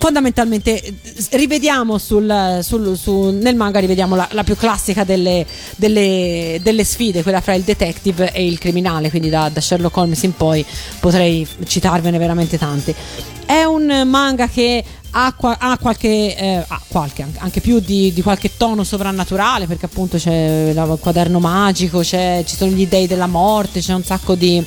fondamentalmente 0.05 0.83
rivediamo 1.31 1.97
sul, 1.97 2.59
sul- 2.61 2.95
su- 2.95 3.31
nel 3.31 3.57
manga 3.57 3.79
rivediamo 3.79 4.15
la, 4.15 4.29
la 4.33 4.45
più 4.45 4.55
classica 4.55 5.03
delle, 5.03 5.47
delle- 5.77 6.61
delle 6.63 6.85
sfide, 6.85 7.23
quella 7.23 7.41
fra 7.41 7.55
il 7.55 7.63
detective 7.63 8.31
e 8.31 8.47
il 8.47 8.59
criminale, 8.59 9.09
quindi 9.09 9.31
da, 9.31 9.49
da 9.49 9.63
Sherlock 9.63 9.97
Holmes 9.97 10.23
in 10.25 10.35
poi 10.37 10.63
potrei 11.01 11.49
citarvene 11.65 12.19
veramente 12.19 12.59
tante. 12.59 12.95
È 13.47 13.65
un 13.65 14.03
manga 14.05 14.47
che 14.47 14.85
ha, 15.17 15.35
ha 15.37 15.79
qualche, 15.79 16.37
eh, 16.37 16.65
ha 16.67 16.81
qualche, 16.89 17.23
an- 17.23 17.35
anche 17.39 17.61
più 17.61 17.79
di, 17.79 18.13
di 18.13 18.23
qualche 18.23 18.57
tono 18.57 18.83
sovrannaturale, 18.83 19.67
perché 19.67 19.87
appunto 19.87 20.19
c'è 20.19 20.71
il 20.71 20.99
quaderno 21.01 21.39
magico, 21.39 22.03
ci 22.03 22.45
sono 22.45 22.73
gli 22.73 22.87
dei 22.87 23.07
della 23.07 23.27
morte, 23.29 23.81
c'è 23.81 23.95
un 23.95 24.03
sacco 24.03 24.35
di, 24.35 24.63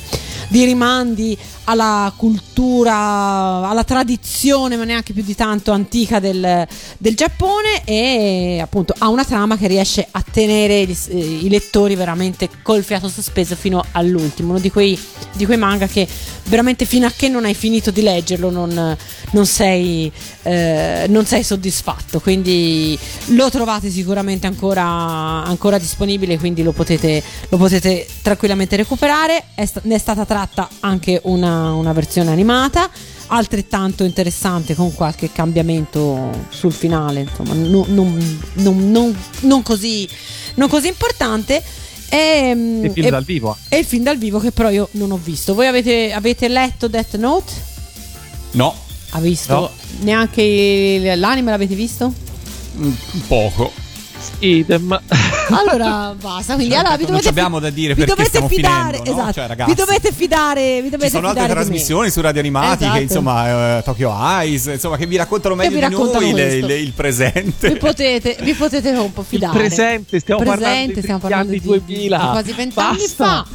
di 0.48 0.64
rimandi 0.64 1.36
alla 1.64 2.10
cultura, 2.16 3.68
alla 3.68 3.84
tradizione, 3.84 4.76
ma 4.76 4.84
neanche 4.84 5.12
più 5.12 5.22
di 5.22 5.34
tanto 5.34 5.72
antica 5.72 6.18
del, 6.18 6.66
del 6.96 7.14
Giappone 7.14 7.84
e 7.84 8.58
appunto 8.60 8.94
ha 8.96 9.08
una 9.08 9.24
trama 9.24 9.58
che 9.58 9.66
riesce 9.66 10.06
a 10.10 10.24
tenere 10.30 10.86
gli- 10.86 10.96
eh, 11.08 11.18
i 11.18 11.48
lettori 11.50 11.94
veramente 11.94 12.48
col 12.62 12.82
fiato 12.82 13.08
sospeso 13.08 13.54
fino 13.54 13.84
all'ultimo, 13.92 14.50
uno 14.50 14.60
di 14.60 14.70
quei, 14.70 14.98
di 15.34 15.44
quei 15.44 15.58
manga 15.58 15.86
che 15.86 16.08
veramente 16.44 16.86
fino 16.86 17.06
a 17.06 17.12
che 17.14 17.28
non 17.28 17.44
hai 17.44 17.54
finito 17.54 17.90
di 17.90 18.00
leggerlo 18.00 18.48
non, 18.48 18.96
non 19.32 19.46
sei, 19.46 20.10
eh, 20.42 21.06
non 21.08 21.26
sei 21.26 21.42
soddisfatto, 21.42 22.20
quindi 22.20 22.98
lo 23.28 23.50
trovate 23.50 23.90
sicuramente 23.90 24.46
ancora, 24.46 24.82
ancora 24.84 25.78
disponibile, 25.78 26.38
quindi 26.38 26.62
lo 26.62 26.72
potete, 26.72 27.22
lo 27.48 27.56
potete 27.56 28.06
tranquillamente 28.22 28.76
recuperare, 28.76 29.44
È 29.54 29.64
sta- 29.66 29.80
ne 29.84 29.94
è 29.96 29.98
stata 29.98 30.24
tratta 30.24 30.68
anche 30.80 31.20
una, 31.24 31.72
una 31.72 31.92
versione 31.92 32.30
animata. 32.30 32.88
Altrettanto 33.30 34.04
interessante 34.04 34.74
con 34.74 34.94
qualche 34.94 35.30
cambiamento 35.30 36.30
sul 36.48 36.72
finale, 36.72 37.20
insomma, 37.20 37.52
non, 37.52 37.84
non- 37.88 38.38
non- 38.54 38.90
non- 38.90 39.16
non 39.40 39.62
così, 39.62 40.08
non 40.54 40.68
così 40.68 40.88
importante. 40.88 41.62
E, 42.08 42.52
Il 42.84 42.90
film 42.90 43.06
e- 43.06 43.10
dal 43.10 43.24
vivo. 43.24 43.54
e 43.68 43.76
il 43.80 43.84
film 43.84 44.02
dal 44.04 44.16
vivo 44.16 44.38
che 44.38 44.50
però 44.50 44.70
io 44.70 44.88
non 44.92 45.10
ho 45.10 45.20
visto. 45.22 45.52
Voi 45.54 45.66
avete, 45.66 46.10
avete 46.14 46.48
letto 46.48 46.88
Death 46.88 47.16
Note? 47.16 47.52
No, 48.52 48.74
Ha 49.10 49.20
visto? 49.20 49.52
No. 49.54 49.70
Neanche 50.00 51.12
l'anime 51.16 51.50
l'avete 51.50 51.74
visto? 51.74 52.12
mm, 52.76 52.92
poco. 53.26 53.72
Idem. 54.40 55.00
Allora 55.50 56.14
basta, 56.20 56.54
quindi 56.54 56.74
allora 56.74 56.96
vi 56.96 57.02
Non 57.04 57.12
dovete 57.12 57.22
ci 57.22 57.28
abbiamo 57.28 57.58
da 57.60 57.70
dire 57.70 57.94
vi 57.94 58.00
perché 58.00 58.10
dovete 58.10 58.28
stiamo 58.28 58.48
fidare, 58.48 58.98
finendo, 58.98 59.10
no? 59.12 59.16
esatto. 59.18 59.32
Cioè, 59.32 59.46
ragazzi. 59.46 59.70
vi 59.70 59.76
dovete 59.76 60.12
fidare, 60.12 60.82
vi 60.82 60.90
dovete 60.90 61.04
Ci 61.10 61.14
sono 61.16 61.28
altre 61.28 61.46
di 61.46 61.50
trasmissioni 61.52 62.10
su 62.10 62.20
Radio 62.20 62.40
Animati 62.40 62.82
Esatto. 62.82 62.96
che 62.96 63.02
insomma 63.02 63.78
eh, 63.78 63.82
Tokyo 63.82 64.12
Eyes, 64.20 64.66
insomma 64.66 64.96
che 64.96 65.06
vi 65.06 65.16
raccontano 65.16 65.54
meglio 65.54 65.70
vi 65.70 65.74
di 65.76 65.80
raccontano 65.82 66.20
noi 66.20 66.32
le- 66.34 66.60
le- 66.60 66.78
il 66.78 66.92
presente. 66.92 67.68
Vi 67.70 67.76
potete, 67.76 68.36
vi 68.42 68.52
potete 68.54 68.90
un 68.90 69.12
po' 69.12 69.22
fidare. 69.22 69.56
presente, 69.56 70.18
stiamo 70.20 70.42
parlando 70.42 70.64
Presente, 70.66 70.94
di 70.94 71.00
stiamo 71.00 71.20
30 71.20 71.28
parlando 71.28 71.52
anni 71.52 71.60
di, 71.60 71.66
2000. 71.66 72.16
di 72.18 72.26
quasi 72.30 72.52
vent'anni 72.52 73.06
fa. 73.06 73.46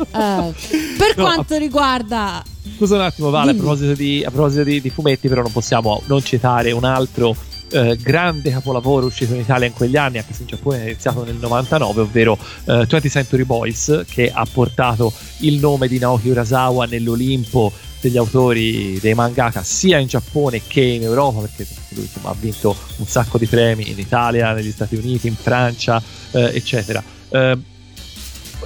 Eh, 0.00 0.54
per 0.96 1.16
No, 1.16 1.22
quanto 1.24 1.56
riguarda 1.56 2.42
Scusa 2.76 2.94
un 2.94 3.00
attimo, 3.02 3.30
Vale, 3.30 3.52
a 3.52 3.54
proposito, 3.54 3.92
di, 3.94 4.22
a 4.24 4.30
proposito 4.30 4.64
di, 4.64 4.80
di 4.80 4.90
fumetti, 4.90 5.28
però 5.28 5.42
non 5.42 5.52
possiamo 5.52 6.02
non 6.06 6.22
citare 6.22 6.72
un 6.72 6.84
altro 6.84 7.36
eh, 7.70 7.96
grande 8.00 8.50
capolavoro 8.50 9.06
uscito 9.06 9.34
in 9.34 9.40
Italia 9.40 9.66
in 9.66 9.72
quegli 9.72 9.96
anni, 9.96 10.18
anche 10.18 10.32
se 10.32 10.42
in 10.42 10.48
Giappone 10.48 10.80
è 10.80 10.84
iniziato 10.84 11.24
nel 11.24 11.36
99, 11.36 12.00
ovvero 12.00 12.38
eh, 12.64 12.86
20th 12.86 13.08
Century 13.08 13.44
Boys, 13.44 14.04
che 14.08 14.30
ha 14.32 14.46
portato 14.50 15.12
il 15.38 15.58
nome 15.58 15.88
di 15.88 15.98
Naoki 15.98 16.28
Urasawa 16.28 16.86
nell'Olimpo 16.86 17.72
degli 18.00 18.16
autori 18.16 18.98
dei 19.00 19.14
mangaka 19.14 19.62
sia 19.64 19.98
in 19.98 20.06
Giappone 20.06 20.62
che 20.66 20.80
in 20.80 21.02
Europa 21.02 21.40
perché 21.40 21.66
lui 21.90 22.04
insomma, 22.04 22.30
ha 22.30 22.36
vinto 22.38 22.76
un 22.96 23.06
sacco 23.06 23.38
di 23.38 23.46
premi 23.46 23.90
in 23.90 23.98
Italia, 23.98 24.52
negli 24.52 24.70
Stati 24.70 24.94
Uniti, 24.94 25.26
in 25.26 25.34
Francia, 25.34 26.00
eh, 26.30 26.52
eccetera. 26.54 27.02
Eh, 27.30 27.58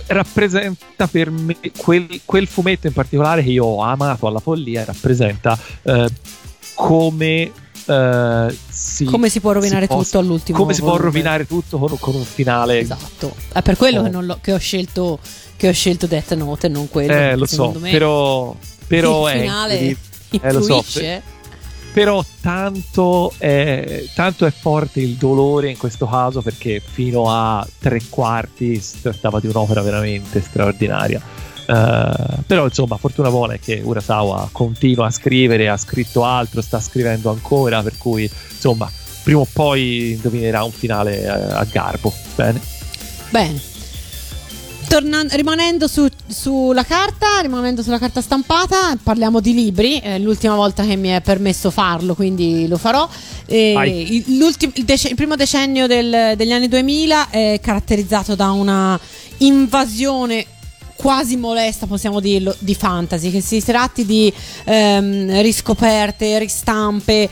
rappresenta 0.06 1.06
per 1.06 1.30
me 1.30 1.56
quel, 1.76 2.20
quel 2.24 2.46
fumetto 2.46 2.86
in 2.86 2.92
particolare 2.92 3.42
che 3.42 3.50
io 3.50 3.64
ho 3.64 3.82
amato 3.82 4.26
alla 4.26 4.40
follia 4.40 4.84
rappresenta 4.84 5.58
eh, 5.82 6.08
come 6.74 7.52
eh, 7.84 8.56
si, 8.68 9.04
come 9.04 9.28
si 9.28 9.40
può 9.40 9.52
rovinare 9.52 9.82
si 9.82 9.88
possa- 9.88 10.04
tutto 10.04 10.18
all'ultimo 10.18 10.58
come 10.58 10.72
si 10.74 10.80
può 10.80 10.90
volume. 10.90 11.06
rovinare 11.08 11.46
tutto 11.46 11.78
con, 11.78 11.98
con 11.98 12.14
un 12.14 12.24
finale 12.24 12.78
Esatto. 12.78 13.34
È 13.52 13.60
per 13.62 13.76
quello 13.76 14.00
Oh. 14.02 14.10
che, 14.34 14.36
che 14.40 14.52
ho 14.52 14.58
scelto 14.58 15.18
che 15.56 15.68
ho 15.68 15.72
scelto 15.72 16.06
Death 16.06 16.34
Note 16.34 16.66
e 16.66 16.70
non 16.70 16.88
quello. 16.88 17.12
eh 17.12 17.36
lo 17.36 17.44
so 17.46 17.54
secondo 17.54 17.78
me 17.80 17.90
però 17.90 18.56
però 18.86 19.28
il 19.28 19.34
è 19.36 19.40
finale 19.40 19.74
incredibile. 19.74 20.48
Eh, 20.48 20.52
lo 20.52 20.62
so. 20.62 20.82
Però 21.92 22.24
tanto 22.40 23.32
è, 23.36 24.04
tanto 24.14 24.46
è 24.46 24.50
forte 24.50 25.00
il 25.00 25.14
dolore 25.14 25.70
in 25.70 25.76
questo 25.76 26.06
caso 26.06 26.40
perché 26.40 26.80
fino 26.84 27.30
a 27.30 27.66
tre 27.78 28.00
quarti 28.08 28.80
si 28.80 29.02
trattava 29.02 29.40
di 29.40 29.46
un'opera 29.46 29.82
veramente 29.82 30.40
straordinaria 30.40 31.20
Eh, 31.66 32.42
però 32.46 32.64
insomma, 32.64 32.96
fortuna 32.96 33.30
buona 33.30 33.54
è 33.54 33.60
che 33.60 33.80
Urasawa 33.82 34.48
continua 34.52 35.06
a 35.06 35.10
scrivere, 35.10 35.68
ha 35.68 35.76
scritto 35.76 36.24
altro, 36.24 36.60
sta 36.60 36.80
scrivendo 36.80 37.30
ancora, 37.30 37.82
per 37.82 37.96
cui 37.96 38.28
insomma, 38.50 38.90
prima 39.22 39.40
o 39.40 39.46
poi 39.50 40.12
indovinerà 40.12 40.64
un 40.64 40.72
finale 40.72 41.22
eh, 41.22 41.28
a 41.28 41.64
garbo. 41.70 42.12
Bene. 42.34 42.60
Bene. 43.30 43.71
Tornan- 44.92 45.28
rimanendo 45.30 45.88
su- 45.88 46.06
sulla 46.26 46.84
carta, 46.84 47.40
rimanendo 47.40 47.82
sulla 47.82 47.98
carta 47.98 48.20
stampata, 48.20 48.94
parliamo 49.02 49.40
di 49.40 49.54
libri. 49.54 49.96
È 49.98 50.18
l'ultima 50.18 50.54
volta 50.54 50.84
che 50.84 50.96
mi 50.96 51.08
è 51.08 51.22
permesso 51.22 51.70
farlo, 51.70 52.14
quindi 52.14 52.68
lo 52.68 52.76
farò. 52.76 53.08
Il, 53.46 54.24
il 54.76 54.84
dec- 54.84 55.08
il 55.08 55.14
primo 55.14 55.34
decennio 55.34 55.86
del- 55.86 56.34
degli 56.36 56.52
anni 56.52 56.68
2000 56.68 57.30
è 57.30 57.58
caratterizzato 57.62 58.34
da 58.34 58.50
una 58.50 59.00
invasione 59.38 60.44
quasi 60.94 61.36
molesta, 61.36 61.86
possiamo 61.86 62.20
dirlo, 62.20 62.54
di 62.58 62.74
fantasy, 62.74 63.30
che 63.30 63.40
si 63.40 63.64
tratti 63.64 64.04
di 64.04 64.32
ehm, 64.64 65.40
riscoperte, 65.40 66.38
ristampe 66.38 67.28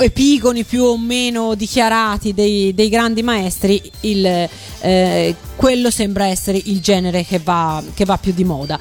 epigoni 0.00 0.64
più 0.64 0.82
o 0.82 0.98
meno 0.98 1.54
dichiarati 1.54 2.34
dei, 2.34 2.74
dei 2.74 2.88
grandi 2.88 3.22
maestri, 3.22 3.80
il, 4.00 4.48
eh, 4.80 5.36
quello 5.56 5.90
sembra 5.90 6.26
essere 6.26 6.60
il 6.64 6.80
genere 6.80 7.24
che 7.24 7.38
va, 7.38 7.82
che 7.94 8.04
va 8.04 8.16
più 8.18 8.32
di 8.32 8.44
moda. 8.44 8.78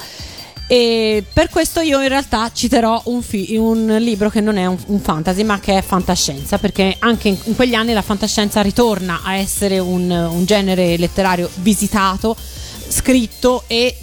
E 0.69 1.23
per 1.31 1.49
questo 1.49 1.79
io 1.79 2.01
in 2.01 2.09
realtà 2.09 2.51
citerò 2.51 3.01
un, 3.05 3.21
fi- 3.21 3.55
un 3.55 3.95
libro 3.99 4.29
che 4.29 4.41
non 4.41 4.57
è 4.57 4.65
un, 4.65 4.77
un 4.87 4.99
fantasy 4.99 5.43
ma 5.43 5.61
che 5.61 5.77
è 5.77 5.81
fantascienza 5.81 6.57
perché 6.57 6.93
anche 6.99 7.29
in, 7.29 7.55
quegli 7.55 7.73
anni 7.73 7.93
la 7.93 8.01
fantascienza 8.01 8.61
ritorna 8.61 9.21
a 9.23 9.35
essere 9.35 9.79
un, 9.79 10.09
un 10.09 10.43
genere 10.43 10.97
letterario 10.97 11.49
visitato, 11.61 12.35
scritto 12.89 13.63
e 13.67 13.97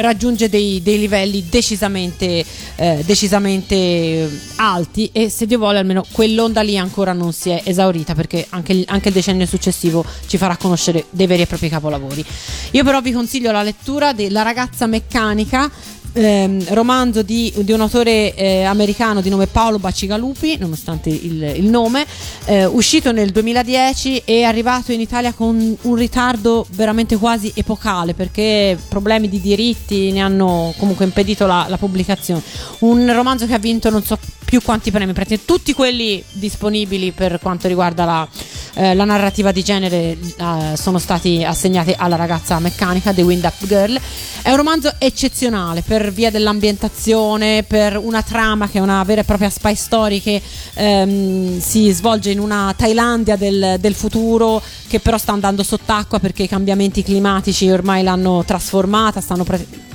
raggiunge 0.00 0.48
dei, 0.48 0.82
dei 0.82 0.98
livelli 0.98 1.46
decisamente, 1.48 2.44
eh, 2.76 3.02
decisamente 3.04 4.28
alti 4.56 5.10
e 5.12 5.28
se 5.30 5.46
Dio 5.46 5.58
vuole 5.58 5.78
almeno 5.78 6.04
quell'onda 6.10 6.62
lì 6.62 6.76
ancora 6.76 7.12
non 7.12 7.32
si 7.32 7.50
è 7.50 7.62
esaurita 7.64 8.14
perché 8.14 8.46
anche 8.50 8.84
anche 8.86 9.08
il 9.08 9.14
decennio 9.14 9.46
successivo 9.46 10.04
ci 10.26 10.36
farà 10.36 10.56
conoscere 10.56 11.06
dei 11.10 11.26
veri 11.26 11.42
e 11.42 11.46
propri 11.46 11.68
capolavori. 11.68 12.24
Io 12.72 12.84
però 12.84 13.00
vi 13.00 13.12
consiglio 13.12 13.50
la 13.52 13.62
lettura 13.62 14.12
della 14.12 14.42
ragazza 14.42 14.86
meccanica 14.86 15.70
ehm, 16.12 16.74
romanzo 16.74 17.22
di, 17.22 17.52
di 17.58 17.72
un 17.72 17.80
autore 17.80 18.34
eh, 18.34 18.64
americano 18.64 19.20
di 19.20 19.28
nome 19.28 19.46
Paolo 19.46 19.78
Bacigalupi, 19.78 20.56
nonostante 20.58 21.08
il, 21.10 21.42
il 21.56 21.64
nome, 21.64 22.06
eh, 22.46 22.64
uscito 22.64 23.12
nel 23.12 23.30
2010 23.30 24.22
e 24.24 24.42
arrivato 24.44 24.92
in 24.92 25.00
Italia 25.00 25.32
con 25.32 25.76
un 25.80 25.94
ritardo 25.94 26.66
veramente 26.70 27.16
quasi 27.16 27.52
epocale 27.54 28.14
perché 28.14 28.78
problemi 28.88 29.28
di 29.28 29.40
diritti 29.40 30.12
ne 30.12 30.20
hanno 30.20 30.74
comunque 30.78 31.04
impedito 31.04 31.46
la, 31.46 31.66
la 31.68 31.76
pubblicazione. 31.76 32.42
Un 32.80 33.12
romanzo 33.12 33.46
che 33.46 33.54
ha 33.54 33.58
vinto 33.58 33.90
non 33.90 34.02
so 34.02 34.18
più 34.50 34.60
quanti 34.62 34.90
premi, 34.90 35.12
praticamente 35.12 35.46
tutti 35.46 35.72
quelli 35.72 36.20
disponibili 36.32 37.12
per 37.12 37.38
quanto 37.40 37.68
riguarda 37.68 38.04
la, 38.04 38.28
eh, 38.74 38.94
la 38.94 39.04
narrativa 39.04 39.52
di 39.52 39.62
genere 39.62 40.18
eh, 40.18 40.72
sono 40.74 40.98
stati 40.98 41.44
assegnati 41.44 41.94
alla 41.96 42.16
ragazza 42.16 42.58
meccanica, 42.58 43.12
The 43.12 43.22
Wind 43.22 43.44
Up 43.44 43.64
Girl. 43.64 43.96
È 44.42 44.50
un 44.50 44.56
romanzo 44.56 44.92
eccezionale 44.98 45.82
per 45.82 46.12
via 46.12 46.32
dell'ambientazione, 46.32 47.62
per 47.62 47.96
una 47.96 48.22
trama 48.22 48.68
che 48.68 48.78
è 48.78 48.80
una 48.80 49.04
vera 49.04 49.20
e 49.20 49.24
propria 49.24 49.50
spy 49.50 49.76
story 49.76 50.20
che 50.20 50.42
ehm, 50.74 51.60
si 51.60 51.88
svolge 51.92 52.32
in 52.32 52.40
una 52.40 52.74
Thailandia 52.76 53.36
del, 53.36 53.76
del 53.78 53.94
futuro 53.94 54.60
che 54.88 54.98
però 54.98 55.16
sta 55.16 55.30
andando 55.30 55.62
sott'acqua 55.62 56.18
perché 56.18 56.42
i 56.42 56.48
cambiamenti 56.48 57.04
climatici 57.04 57.70
ormai 57.70 58.02
l'hanno 58.02 58.42
trasformata, 58.44 59.20
stanno 59.20 59.44
pre- 59.44 59.89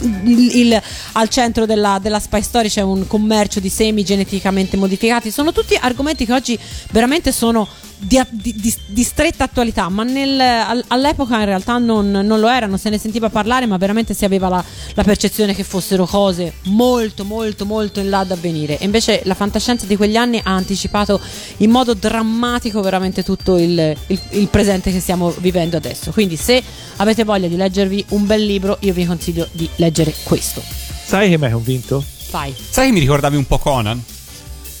il- 0.00 0.56
il- 0.56 0.82
al 1.12 1.28
centro 1.28 1.66
della, 1.66 1.98
della 2.00 2.20
spy 2.20 2.42
story 2.42 2.68
c'è 2.68 2.82
un 2.82 3.06
commercio 3.06 3.60
di 3.60 3.68
semi 3.68 4.04
geneticamente 4.04 4.76
modificati. 4.76 5.30
Sono 5.30 5.52
tutti 5.52 5.74
argomenti 5.80 6.26
che 6.26 6.32
oggi 6.32 6.58
veramente 6.90 7.32
sono 7.32 7.66
di, 7.98 8.20
di- 8.30 8.74
di- 8.86 9.02
stretta 9.02 9.44
attualità, 9.44 9.88
ma 9.88 10.02
nel- 10.04 10.40
al- 10.40 10.84
all'epoca 10.88 11.38
in 11.38 11.44
realtà 11.46 11.78
non, 11.78 12.10
non 12.10 12.38
lo 12.40 12.48
erano. 12.48 12.76
Se 12.76 12.90
ne 12.90 12.98
sentiva 12.98 13.28
parlare, 13.28 13.66
ma 13.66 13.76
veramente 13.76 14.14
si 14.14 14.24
aveva 14.24 14.48
la, 14.48 14.64
la 14.94 15.02
percezione 15.02 15.54
che 15.54 15.64
fossero 15.64 16.06
cose 16.06 16.54
molto, 16.64 17.24
molto, 17.24 17.64
molto 17.66 18.00
in 18.00 18.08
là 18.10 18.24
da 18.24 18.34
avvenire. 18.34 18.78
E 18.78 18.84
invece 18.84 19.22
la 19.24 19.34
fantascienza 19.34 19.86
di 19.86 19.96
quegli 19.96 20.16
anni 20.16 20.40
ha 20.42 20.50
anticipato 20.54 21.20
in 21.58 21.70
modo 21.70 21.94
drammatico 21.94 22.80
veramente 22.80 23.22
tutto 23.22 23.56
il, 23.56 23.96
il- 24.06 24.20
il 24.30 24.48
presente 24.48 24.92
che 24.92 25.00
stiamo 25.00 25.30
vivendo 25.38 25.76
adesso. 25.76 26.10
Quindi, 26.12 26.36
se 26.36 26.62
avete 26.96 27.24
voglia 27.24 27.48
di 27.48 27.56
leggervi 27.56 28.04
un 28.10 28.26
bel 28.26 28.44
libro, 28.44 28.76
io 28.80 28.92
vi 28.92 29.04
consiglio 29.06 29.48
di 29.52 29.68
leggere 29.76 30.14
questo. 30.22 30.62
Sai 31.04 31.28
che 31.30 31.38
mi 31.38 31.46
hai 31.46 31.52
convinto? 31.52 32.04
Vai. 32.30 32.54
Sai 32.70 32.86
che 32.86 32.92
mi 32.92 33.00
ricordavi 33.00 33.36
un 33.36 33.46
po' 33.46 33.58
Conan? 33.58 34.02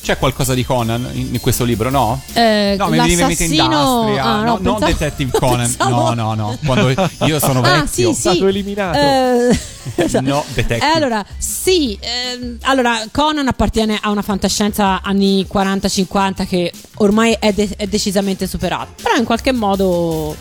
C'è 0.00 0.16
qualcosa 0.16 0.54
di 0.54 0.64
Conan 0.64 1.06
in, 1.12 1.34
in 1.34 1.40
questo 1.40 1.64
libro, 1.64 1.90
no? 1.90 2.20
Eh, 2.32 2.76
No, 2.78 2.88
mi 2.88 2.96
veniva 2.98 3.22
in 3.22 3.26
mente 3.28 3.44
Industria. 3.44 4.24
ah, 4.24 4.36
no, 4.36 4.42
no, 4.42 4.58
non 4.60 4.62
pensavo- 4.62 4.86
Detective 4.86 5.30
Conan. 5.38 5.56
pensavo- 5.66 5.90
No, 5.90 6.14
no, 6.14 6.34
no. 6.34 6.58
Quando 6.64 6.88
io 7.26 7.38
sono 7.38 7.60
Ah, 7.66 7.80
vecchio. 7.82 8.12
sì, 8.14 8.20
sì. 8.30 8.42
eliminato. 8.42 8.98
Eh, 8.98 9.56
No, 10.22 10.44
Detective. 10.54 10.78
Eh, 10.92 10.96
allora, 10.96 11.24
sì, 11.36 11.98
ehm, 12.00 12.58
allora 12.62 13.02
Conan 13.10 13.48
appartiene 13.48 13.98
a 14.00 14.10
una 14.10 14.22
fantascienza 14.22 15.00
anni 15.02 15.46
40-50 15.52 16.46
che 16.46 16.72
ormai 16.96 17.36
è, 17.38 17.52
de- 17.52 17.74
è 17.76 17.86
decisamente 17.86 18.46
superata, 18.46 18.88
però 19.02 19.16
in 19.16 19.24
qualche 19.24 19.52
modo 19.52 20.34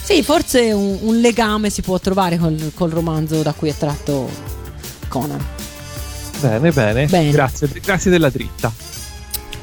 sì, 0.00 0.22
forse 0.22 0.72
un, 0.72 0.98
un 1.02 1.20
legame 1.20 1.70
si 1.70 1.82
può 1.82 1.98
trovare 1.98 2.38
col, 2.38 2.72
col 2.74 2.90
romanzo 2.90 3.42
da 3.42 3.52
cui 3.52 3.68
è 3.68 3.76
tratto 3.76 4.28
Conan. 5.08 5.44
Bene, 6.40 6.70
bene. 6.72 7.06
Bene. 7.06 7.30
Grazie, 7.30 7.68
grazie 7.82 8.10
della 8.10 8.30
dritta. 8.30 8.72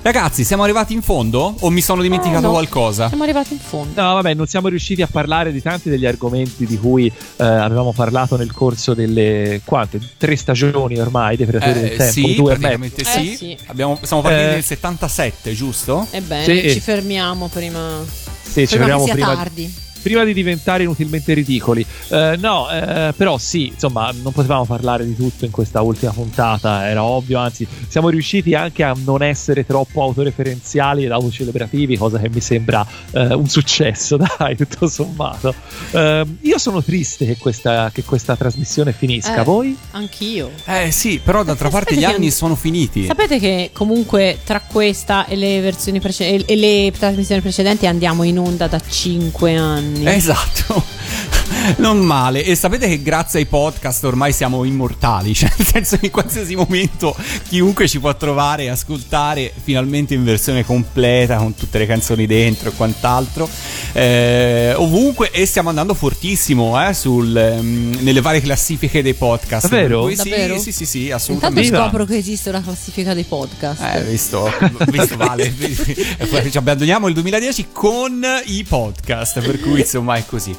Ragazzi, 0.06 0.44
siamo 0.44 0.62
arrivati 0.62 0.94
in 0.94 1.02
fondo? 1.02 1.56
O 1.62 1.72
mi 1.72 1.82
sono 1.82 2.04
dimenticato 2.04 2.42
No, 2.42 2.46
no. 2.50 2.54
qualcosa? 2.54 3.08
Siamo 3.08 3.24
arrivati 3.24 3.54
in 3.54 3.60
fondo. 3.60 4.00
No, 4.00 4.14
vabbè, 4.14 4.36
non 4.36 4.46
siamo 4.46 4.68
riusciti 4.68 5.02
a 5.02 5.08
parlare 5.08 5.52
di 5.52 5.64
tanti 5.64 5.90
degli 5.90 6.06
argomenti 6.06 6.68
di 6.68 6.78
cui 6.78 7.08
eh, 7.08 7.44
avevamo 7.44 7.92
parlato 7.92 8.38
nel 8.38 8.52
corso 8.52 8.94
delle 8.94 9.62
quante? 9.66 10.00
Tre 10.16 10.36
stagioni 10.36 11.00
ormai 11.00 11.38
dei 11.38 11.48
Predatori 11.48 11.80
del 11.80 11.92
Eh, 11.94 11.96
Tempo, 11.98 12.12
sì, 12.14 12.22
due 12.22 12.30
e 12.32 12.36
mezzo. 12.36 12.46
praticamente 12.60 13.02
Eh, 13.02 13.06
sì. 13.06 13.36
sì. 13.36 13.58
Abbiamo, 13.66 13.98
siamo 14.04 14.22
partiti 14.22 14.44
Eh. 14.44 14.52
nel 14.54 14.64
77, 14.64 15.54
giusto? 15.54 16.06
Ebbene, 16.12 16.44
Sì. 16.62 16.70
ci 16.74 16.80
fermiamo 16.82 17.48
prima, 17.48 18.04
Sì, 18.44 18.68
ci 18.68 18.78
sia 18.78 18.86
prima, 19.12 19.34
tardi. 19.36 19.74
Prima 20.06 20.24
di 20.24 20.36
diventare 20.36 20.84
inutilmente 20.84 21.34
ridicoli. 21.34 21.84
Eh, 22.10 22.38
no, 22.40 22.70
eh, 22.70 23.12
però 23.18 23.40
sì, 23.40 23.70
insomma, 23.70 24.14
non 24.22 24.34
potevamo 24.34 24.64
parlare 24.66 25.04
di 25.04 25.16
tutto 25.16 25.46
in 25.46 25.52
questa 25.52 25.82
ultima 25.82 26.12
puntata, 26.12 26.88
era 26.88 27.04
ovvio, 27.04 27.40
anzi, 27.40 27.66
siamo 27.88 28.10
riusciti 28.10 28.54
anche 28.54 28.84
a 28.84 28.96
non 29.04 29.24
essere 29.24 29.66
troppo 29.66 30.04
autoreferenziali 30.04 31.06
ed 31.06 31.12
autocelebrativi, 31.12 31.98
cosa 31.98 32.20
che 32.20 32.30
mi 32.30 32.40
sembra 32.40 32.86
eh, 33.14 33.34
un 33.34 33.48
successo, 33.50 34.20
dai, 34.38 34.56
tutto 34.56 34.88
sommato. 34.88 35.56
Eh, 35.90 36.26
io 36.42 36.58
sono 36.60 36.84
triste 36.84 37.26
che 37.26 37.38
questa, 37.38 37.90
che 37.92 38.04
questa 38.04 38.36
trasmissione 38.36 38.94
finisca, 38.94 39.42
Eh, 39.42 39.44
voi? 39.44 39.76
Anch'io. 39.92 40.52
Eh 40.66 40.92
sì, 40.92 41.20
però 41.24 41.44
d'altra 41.44 41.70
parte 41.70 41.96
gli 41.96 42.04
anni 42.04 42.28
an- 42.28 42.32
sono 42.32 42.54
finiti. 42.54 43.08
Sapete 43.08 43.40
che 43.40 43.72
comunque 43.74 44.38
tra 44.44 44.62
questa 44.62 45.26
e 45.26 45.36
le 45.36 45.62
versioni 45.62 46.00
precedenti 46.00 46.54
e 46.54 46.56
le 46.56 46.94
trasmissioni 46.96 47.42
precedenti 47.42 47.88
andiamo 47.88 48.22
in 48.22 48.38
onda 48.38 48.68
da 48.68 48.80
5 48.80 49.56
anni. 49.56 49.94
Esatto. 50.04 50.84
Non 51.78 52.00
male. 52.00 52.44
E 52.44 52.56
sapete 52.56 52.88
che 52.88 53.02
grazie 53.02 53.40
ai 53.40 53.46
podcast 53.46 54.04
ormai 54.04 54.32
siamo 54.34 54.64
immortali. 54.64 55.34
Cioè, 55.46 55.52
nel 55.58 55.68
senso 55.68 55.98
che 55.98 56.06
in 56.06 56.12
qualsiasi 56.12 56.56
momento 56.56 57.16
chiunque 57.48 57.88
ci 57.88 58.00
può 58.00 58.16
trovare 58.16 58.64
e 58.64 58.70
ascoltare 58.70 59.52
finalmente 59.64 60.14
in 60.14 60.24
versione 60.24 60.64
completa, 60.64 61.38
con 61.38 61.54
tutte 61.56 61.78
le 61.78 61.86
canzoni 61.86 62.26
dentro 62.26 62.70
e 62.70 62.74
quant'altro. 62.74 63.50
Eh, 63.92 64.74
ovunque. 64.76 65.32
E 65.32 65.46
stiamo 65.46 65.70
andando 65.70 65.94
fortissimo 65.94 66.82
eh, 66.82 66.94
sul, 66.94 67.36
ehm, 67.36 67.98
nelle 68.00 68.22
varie 68.22 68.42
classifiche 68.42 69.02
dei 69.02 69.14
podcast. 69.14 69.68
Davvero? 69.68 70.10
Sì, 70.10 70.16
Davvero? 70.16 70.60
Sì, 70.60 70.72
sì, 70.72 70.86
sì, 70.86 71.00
Intanto 71.00 71.16
assolutamente. 71.16 71.70
Viva. 71.70 71.84
scopro 71.84 72.06
che 72.06 72.18
esiste 72.18 72.50
una 72.50 72.62
classifica 72.62 73.14
dei 73.14 73.24
podcast. 73.24 73.82
Eh, 73.82 74.04
visto, 74.04 74.52
visto 74.88 75.18
vale. 75.18 75.54
Ci 76.50 76.58
abbandoniamo 76.58 77.08
il 77.08 77.14
2010 77.14 77.68
con 77.72 78.26
i 78.46 78.64
podcast, 78.64 79.42
per 79.42 79.60
cui 79.60 79.80
insomma 79.82 80.16
è 80.16 80.26
così. 80.26 80.56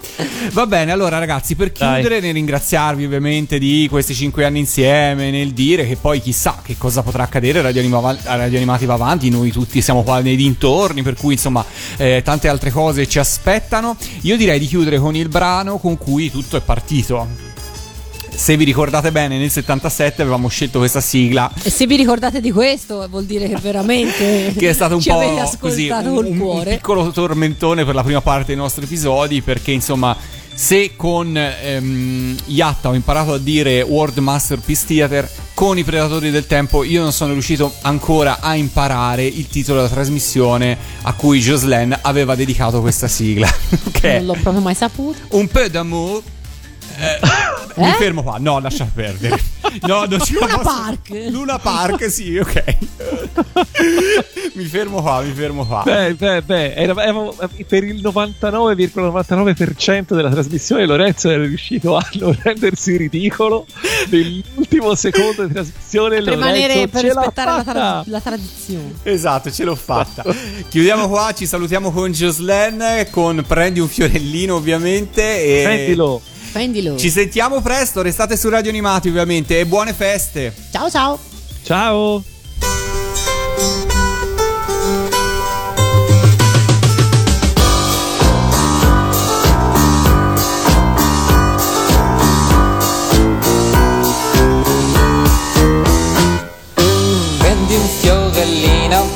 Va 0.53 0.67
bene, 0.67 0.93
allora 0.93 1.19
ragazzi, 1.19 1.55
per 1.55 1.73
Dai. 1.73 2.01
chiudere, 2.01 2.21
nel 2.21 2.35
ringraziarvi 2.35 3.05
ovviamente 3.05 3.59
di 3.59 3.87
questi 3.91 4.15
cinque 4.15 4.45
anni 4.45 4.61
insieme, 4.61 5.31
nel 5.31 5.53
dire 5.53 5.87
che 5.87 5.97
poi 5.97 6.21
chissà 6.21 6.61
che 6.63 6.77
cosa 6.79 7.03
potrà 7.03 7.25
accadere 7.25 7.63
Radio, 7.63 7.81
Anima- 7.81 8.17
a 8.25 8.37
Radio 8.37 8.57
Animati 8.57 8.87
va 8.87 8.95
avanti, 8.95 9.29
noi 9.31 9.51
tutti 9.51 9.81
siamo 9.81 10.03
qua 10.03 10.21
nei 10.21 10.37
dintorni, 10.37 11.03
per 11.03 11.15
cui 11.15 11.35
insomma 11.35 11.65
eh, 11.97 12.23
tante 12.25 12.49
altre 12.49 12.71
cose 12.71 13.07
ci 13.07 13.19
aspettano. 13.19 13.97
Io 14.23 14.37
direi 14.37 14.59
di 14.59 14.67
chiudere 14.67 14.99
con 14.99 15.15
il 15.15 15.29
brano 15.29 15.79
con 15.79 15.97
cui 15.99 16.31
tutto 16.31 16.57
è 16.57 16.61
partito. 16.61 17.46
Se 18.37 18.57
vi 18.57 18.65
ricordate 18.65 19.11
bene, 19.11 19.39
nel 19.39 19.51
77 19.51 20.23
avevamo 20.23 20.49
scelto 20.49 20.79
questa 20.79 21.01
sigla 21.01 21.51
E 21.63 21.71
se 21.71 21.87
vi 21.87 21.97
ricordate 21.97 22.41
di 22.41 22.53
questo, 22.53 23.07
vuol 23.09 23.25
dire 23.25 23.49
che 23.49 23.57
veramente 23.57 24.53
che 24.57 24.69
è 24.69 24.73
stato 24.73 24.97
un 24.97 25.03
po' 25.03 25.51
così 25.59 25.89
un, 25.89 26.37
un- 26.39 26.63
piccolo 26.65 27.11
tormentone 27.11 27.85
per 27.85 27.95
la 27.95 28.03
prima 28.03 28.21
parte 28.21 28.49
dei 28.49 28.57
nostri 28.57 28.85
episodi 28.85 29.41
perché 29.43 29.73
insomma 29.73 30.17
se 30.53 30.93
con 30.97 31.37
ehm, 31.37 32.37
Yatta 32.47 32.89
ho 32.89 32.95
imparato 32.95 33.35
a 33.35 33.39
dire 33.39 33.83
World 33.83 34.17
Masterpiece 34.19 34.87
Theater, 34.87 35.31
con 35.53 35.77
i 35.77 35.85
Predatori 35.85 36.31
del 36.31 36.47
Tempo 36.47 36.83
io 36.83 37.03
non 37.03 37.13
sono 37.13 37.33
riuscito 37.33 37.75
ancora 37.83 38.41
a 38.41 38.55
imparare 38.55 39.25
il 39.27 39.49
titolo 39.49 39.83
della 39.83 39.93
trasmissione 39.93 40.77
a 41.03 41.13
cui 41.13 41.41
Jocelyn 41.41 41.99
aveva 42.01 42.35
dedicato 42.35 42.81
questa 42.81 43.07
sigla. 43.07 43.49
che 43.93 44.17
Non 44.19 44.27
l'ho 44.27 44.37
proprio 44.41 44.63
mai 44.63 44.75
saputo. 44.75 45.19
un 45.31 45.47
peu 45.49 45.69
d'amour. 45.69 46.23
Eh, 46.99 47.19
Mi 47.77 47.93
fermo 47.99 48.23
qua, 48.23 48.37
no, 48.39 48.59
lascia 48.59 48.89
perdere. 48.93 49.39
No, 49.83 50.05
non 50.09 50.21
ci 50.21 50.33
Luna 50.35 50.47
posso- 50.59 50.63
Park. 50.63 51.11
Luna 51.31 51.59
Park, 51.59 52.11
sì, 52.11 52.39
ok. 52.39 52.77
mi 54.55 54.65
fermo 54.65 55.03
qua, 55.03 55.21
mi 55.21 55.33
fermo 55.33 55.67
qua. 55.67 55.83
Beh, 55.85 56.15
beh, 56.15 56.41
beh, 56.43 56.73
era- 56.75 57.03
eravamo- 57.03 57.35
per 57.69 57.85
il 57.85 58.01
99,99% 58.01 60.15
della 60.15 60.31
trasmissione 60.31 60.87
Lorenzo 60.87 61.29
era 61.29 61.43
riuscito 61.45 61.97
a 61.97 62.09
non 62.15 62.35
rendersi 62.43 62.97
ridicolo 62.97 63.67
nell'ultimo 64.11 64.95
secondo 64.95 65.45
di 65.47 65.53
trasmissione 65.53 66.23
Per 66.23 66.35
Lorenzo 66.37 66.47
rimanere, 66.47 66.89
per 66.89 67.03
rispettare 67.05 67.51
la, 67.51 67.63
tra- 67.65 68.03
la 68.07 68.21
tradizione. 68.21 68.95
Esatto, 69.03 69.51
ce 69.51 69.65
l'ho 69.65 69.75
fatta. 69.75 70.25
Chiudiamo 70.69 71.09
qua, 71.09 71.33
ci 71.37 71.47
salutiamo 71.47 71.91
con 71.93 72.11
Jocelyn, 72.13 73.09
con 73.11 73.45
Prendi 73.47 73.81
un 73.81 73.89
fiorellino 73.89 74.55
ovviamente. 74.55 75.43
E 75.43 75.63
Prendilo. 75.65 76.21
Prendilo. 76.57 76.97
Ci 76.97 77.11
sentiamo 77.11 77.61
presto, 77.61 78.01
restate 78.01 78.35
su 78.35 78.49
Radio 78.49 78.71
Animati 78.71 79.11
ovviamente 79.11 79.61
e 79.61 79.67
buone 79.67 79.93
feste. 79.93 80.55
Ciao 80.73 80.89
ciao. 80.89 81.19
Ciao. 81.63 82.23
Prendi 97.39 97.75
un 97.75 97.87
fiorellino, 98.01 99.07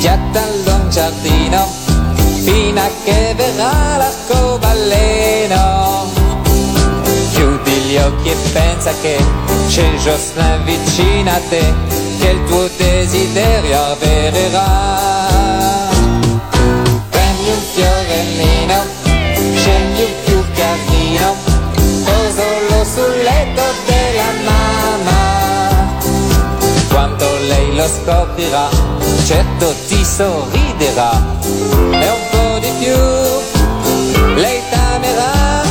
gettalo 0.00 0.70
in 0.70 0.90
giardino, 0.90 1.68
fino 2.42 2.80
a 2.80 2.90
che 3.04 3.32
verrà 3.36 3.96
l'arcobaleno. 3.96 5.83
Gli 7.94 7.98
occhi 7.98 8.28
e 8.28 8.34
pensa 8.52 8.90
che 9.00 9.16
c'è 9.68 9.88
Jocelyn 9.98 10.64
vicino 10.64 11.30
a 11.30 11.40
te, 11.48 11.62
che 12.18 12.28
il 12.28 12.44
tuo 12.46 12.68
desiderio 12.76 13.80
avvererà. 13.80 14.98
Prendi 17.08 17.50
un 17.50 17.62
fiorellino, 17.72 18.84
scegli 19.54 20.00
un 20.00 20.12
più 20.24 20.44
carino, 20.56 21.36
posalo 22.02 22.84
sul 22.84 23.22
letto 23.22 23.62
della 23.86 24.30
mamma. 24.44 25.22
Quando 26.88 27.26
lei 27.46 27.76
lo 27.76 27.86
scoprirà, 27.86 28.68
certo 29.24 29.72
ti 29.86 30.04
sorriderà 30.04 31.12
e 31.92 32.08
un 32.10 32.28
po' 32.32 32.58
di 32.58 32.72
più 32.80 34.34
lei 34.34 34.60
t'amerà. 34.68 35.63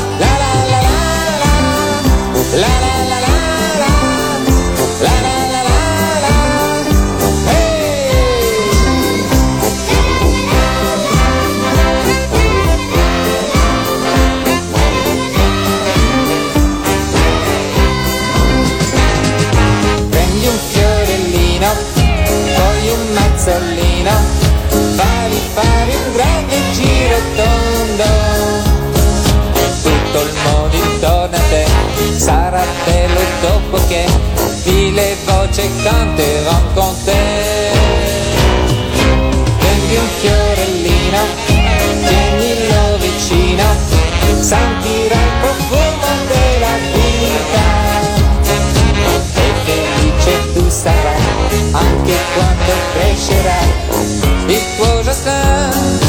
Fare 25.53 25.95
un 25.95 26.11
grande 26.13 26.57
giro 26.73 27.17
tondo. 27.35 28.03
Tutto 29.81 30.21
il 30.21 30.34
mondo 30.43 30.73
intorno 31.03 31.35
a 31.35 31.39
te 31.49 31.65
sarà 32.15 32.63
bello 32.85 33.19
dopo 33.41 33.77
che 33.88 34.05
mille 34.63 35.17
voci 35.25 35.69
canteranno 35.84 36.71
con 36.73 36.95
te. 37.03 37.71
Prendi 39.57 39.95
un 39.95 40.07
fiorellino, 40.21 41.19
tienilo 41.45 42.97
vicino, 42.99 43.65
sentirai 44.39 45.17
il 45.17 45.31
profumo 45.41 46.07
della 46.27 46.75
vita 46.93 47.67
e 49.34 49.53
felice 49.65 50.53
tu 50.53 50.69
sarai 50.69 51.21
anche 51.71 52.15
quando 52.34 52.73
crescerai 52.93 53.71
il 54.47 54.61
tuo 54.77 55.01
Jocelyn 55.01 56.02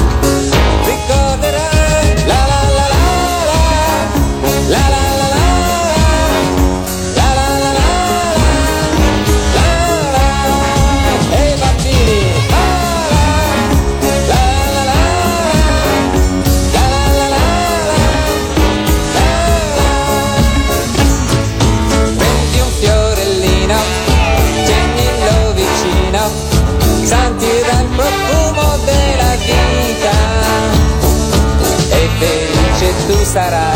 sarà, 33.34 33.72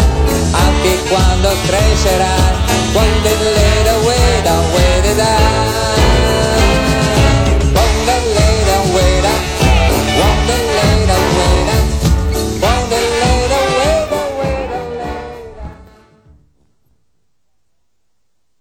abbi 0.52 1.09
quando 1.09 1.48
crescerà. 1.66 2.57